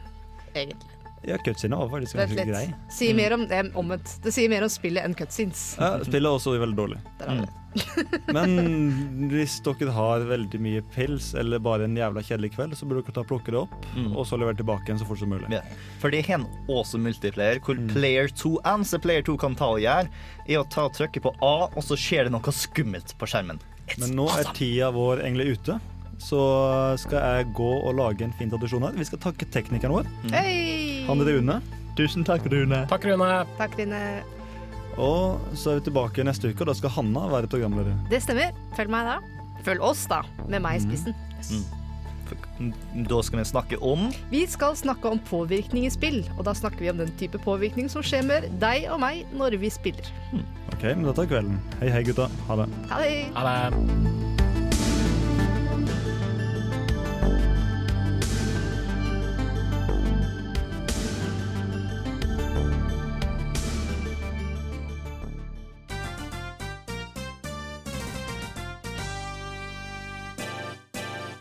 egentlig. 0.53 1.00
Ja, 1.27 1.38
cutscene 1.38 1.77
var 1.77 1.89
faktisk 1.91 2.18
ganske 2.18 2.35
litt. 2.35 2.49
grei. 2.49 2.73
Sier 2.89 3.14
mer 3.18 3.35
om, 3.35 3.43
eh, 3.52 3.64
omvendt. 3.77 4.15
Det 4.23 4.34
sier 4.34 4.49
mer 4.49 4.65
om 4.65 4.69
spillet 4.73 5.06
enn 5.06 5.14
cutscenes. 5.14 5.76
Ja, 5.77 5.99
spillet 6.02 6.26
er 6.26 6.38
også 6.38 6.56
veldig 6.57 6.77
dårlig. 6.80 7.02
Har. 7.22 7.49
Men 8.35 9.30
hvis 9.31 9.60
dere 9.64 9.93
har 9.95 10.26
veldig 10.27 10.60
mye 10.60 10.81
pils 10.91 11.31
eller 11.39 11.61
bare 11.64 11.85
en 11.88 11.95
jævla 11.95 12.23
kjedelig 12.26 12.52
kveld, 12.56 12.76
så 12.76 12.88
burde 12.89 13.06
dere 13.06 13.15
ta 13.15 13.23
plukke 13.27 13.53
det 13.53 13.61
opp, 13.61 13.76
og 14.11 14.26
så 14.27 14.39
levere 14.41 14.60
tilbake 14.60 14.89
igjen 14.89 14.99
så 14.99 15.07
fort 15.07 15.22
som 15.22 15.31
mulig. 15.31 15.48
Ja. 15.53 15.61
For 16.02 16.11
det 16.11 16.26
har 16.27 16.41
en 16.41 16.48
også 16.68 16.99
multiplayer, 16.99 17.61
hvor 17.64 17.80
player 17.93 18.27
2 18.27 18.57
eneste 18.73 18.99
player 19.03 19.23
2 19.30 19.38
kan 19.45 19.56
ta 19.56 19.72
og 19.77 19.80
gjøre, 19.85 20.10
er 20.48 20.60
å 20.60 20.68
ta 20.68 20.89
og 20.89 20.98
trykke 20.98 21.23
på 21.23 21.35
A, 21.39 21.56
og 21.69 21.85
så 21.85 21.95
skjer 21.99 22.27
det 22.27 22.35
noe 22.35 22.56
skummelt 22.56 23.15
på 23.22 23.30
skjermen. 23.30 23.61
Men 23.99 24.14
nå 24.15 24.27
er 24.39 24.52
tida 24.56 24.91
vår 24.95 25.23
egentlig 25.26 25.57
ute, 25.57 25.80
så 26.22 26.41
skal 27.02 27.18
jeg 27.26 27.52
gå 27.57 27.69
og 27.81 27.95
lage 27.98 28.26
en 28.27 28.35
fin 28.38 28.52
tradisjon 28.52 28.85
her. 28.85 28.98
Vi 28.98 29.07
skal 29.10 29.22
takke 29.23 29.48
teknikeren 29.52 29.95
vår, 29.98 30.11
Hey! 30.34 31.02
han 31.07 31.23
Rune. 31.26 31.57
Tusen 31.98 32.23
takk, 32.27 32.45
Rune. 32.52 32.85
Takk, 32.88 33.06
Rune. 33.10 33.31
Takk, 33.57 33.76
Rune. 33.80 34.02
Og 35.02 35.41
så 35.57 35.73
er 35.73 35.80
vi 35.80 35.88
tilbake 35.89 36.23
neste 36.27 36.52
uke, 36.52 36.64
og 36.64 36.72
da 36.72 36.76
skal 36.77 36.93
Hanna 36.98 37.26
være 37.31 37.49
programleder. 37.52 37.95
Det 38.11 38.22
stemmer. 38.23 38.56
Følg 38.77 38.91
meg 38.93 39.07
da. 39.07 39.19
Følg 39.65 39.84
oss, 39.85 40.06
da, 40.10 40.22
med 40.49 40.64
meg 40.64 40.80
i 40.80 40.84
spissen. 40.85 41.15
Mm. 41.52 41.68
Da 43.10 43.18
skal 43.26 43.41
vi 43.41 43.43
snakke 43.49 43.77
om 43.84 44.06
Vi 44.31 44.45
skal 44.48 44.77
snakke 44.80 45.10
om 45.11 45.19
påvirkning 45.27 45.84
i 45.84 45.91
spill, 45.91 46.22
og 46.38 46.45
da 46.48 46.53
snakker 46.56 46.80
vi 46.85 46.91
om 46.93 47.02
den 47.02 47.11
type 47.19 47.41
påvirkning 47.43 47.89
som 47.91 48.06
skjer 48.06 48.23
med 48.27 48.48
deg 48.61 48.88
og 48.93 49.02
meg 49.03 49.26
når 49.35 49.57
vi 49.60 49.72
spiller. 49.73 50.07
OK, 50.72 50.85
men 50.93 51.03
da 51.10 51.15
tar 51.18 51.27
kvelden. 51.31 51.60
Hei, 51.81 51.91
hei, 51.91 52.06
gutta. 52.07 52.30
Ha 52.48 52.61
det. 52.64 52.69
Ha 52.93 53.03
det! 53.03 53.15
Ha 53.35 53.48
det. 53.49 54.50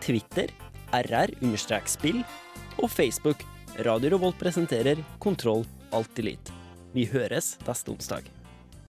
Twitter 0.00 0.50
rr-spill 0.90 2.22
og 2.80 2.90
Facebook 2.90 3.44
Radio 3.86 4.16
Revolt 4.16 4.38
presenterer 4.40 4.98
Kontroll 5.22 5.64
Alt 5.94 6.12
Delete. 6.16 6.52
Vi 6.94 7.06
høres 7.06 7.54
neste 7.68 7.92
onsdag. 7.94 8.39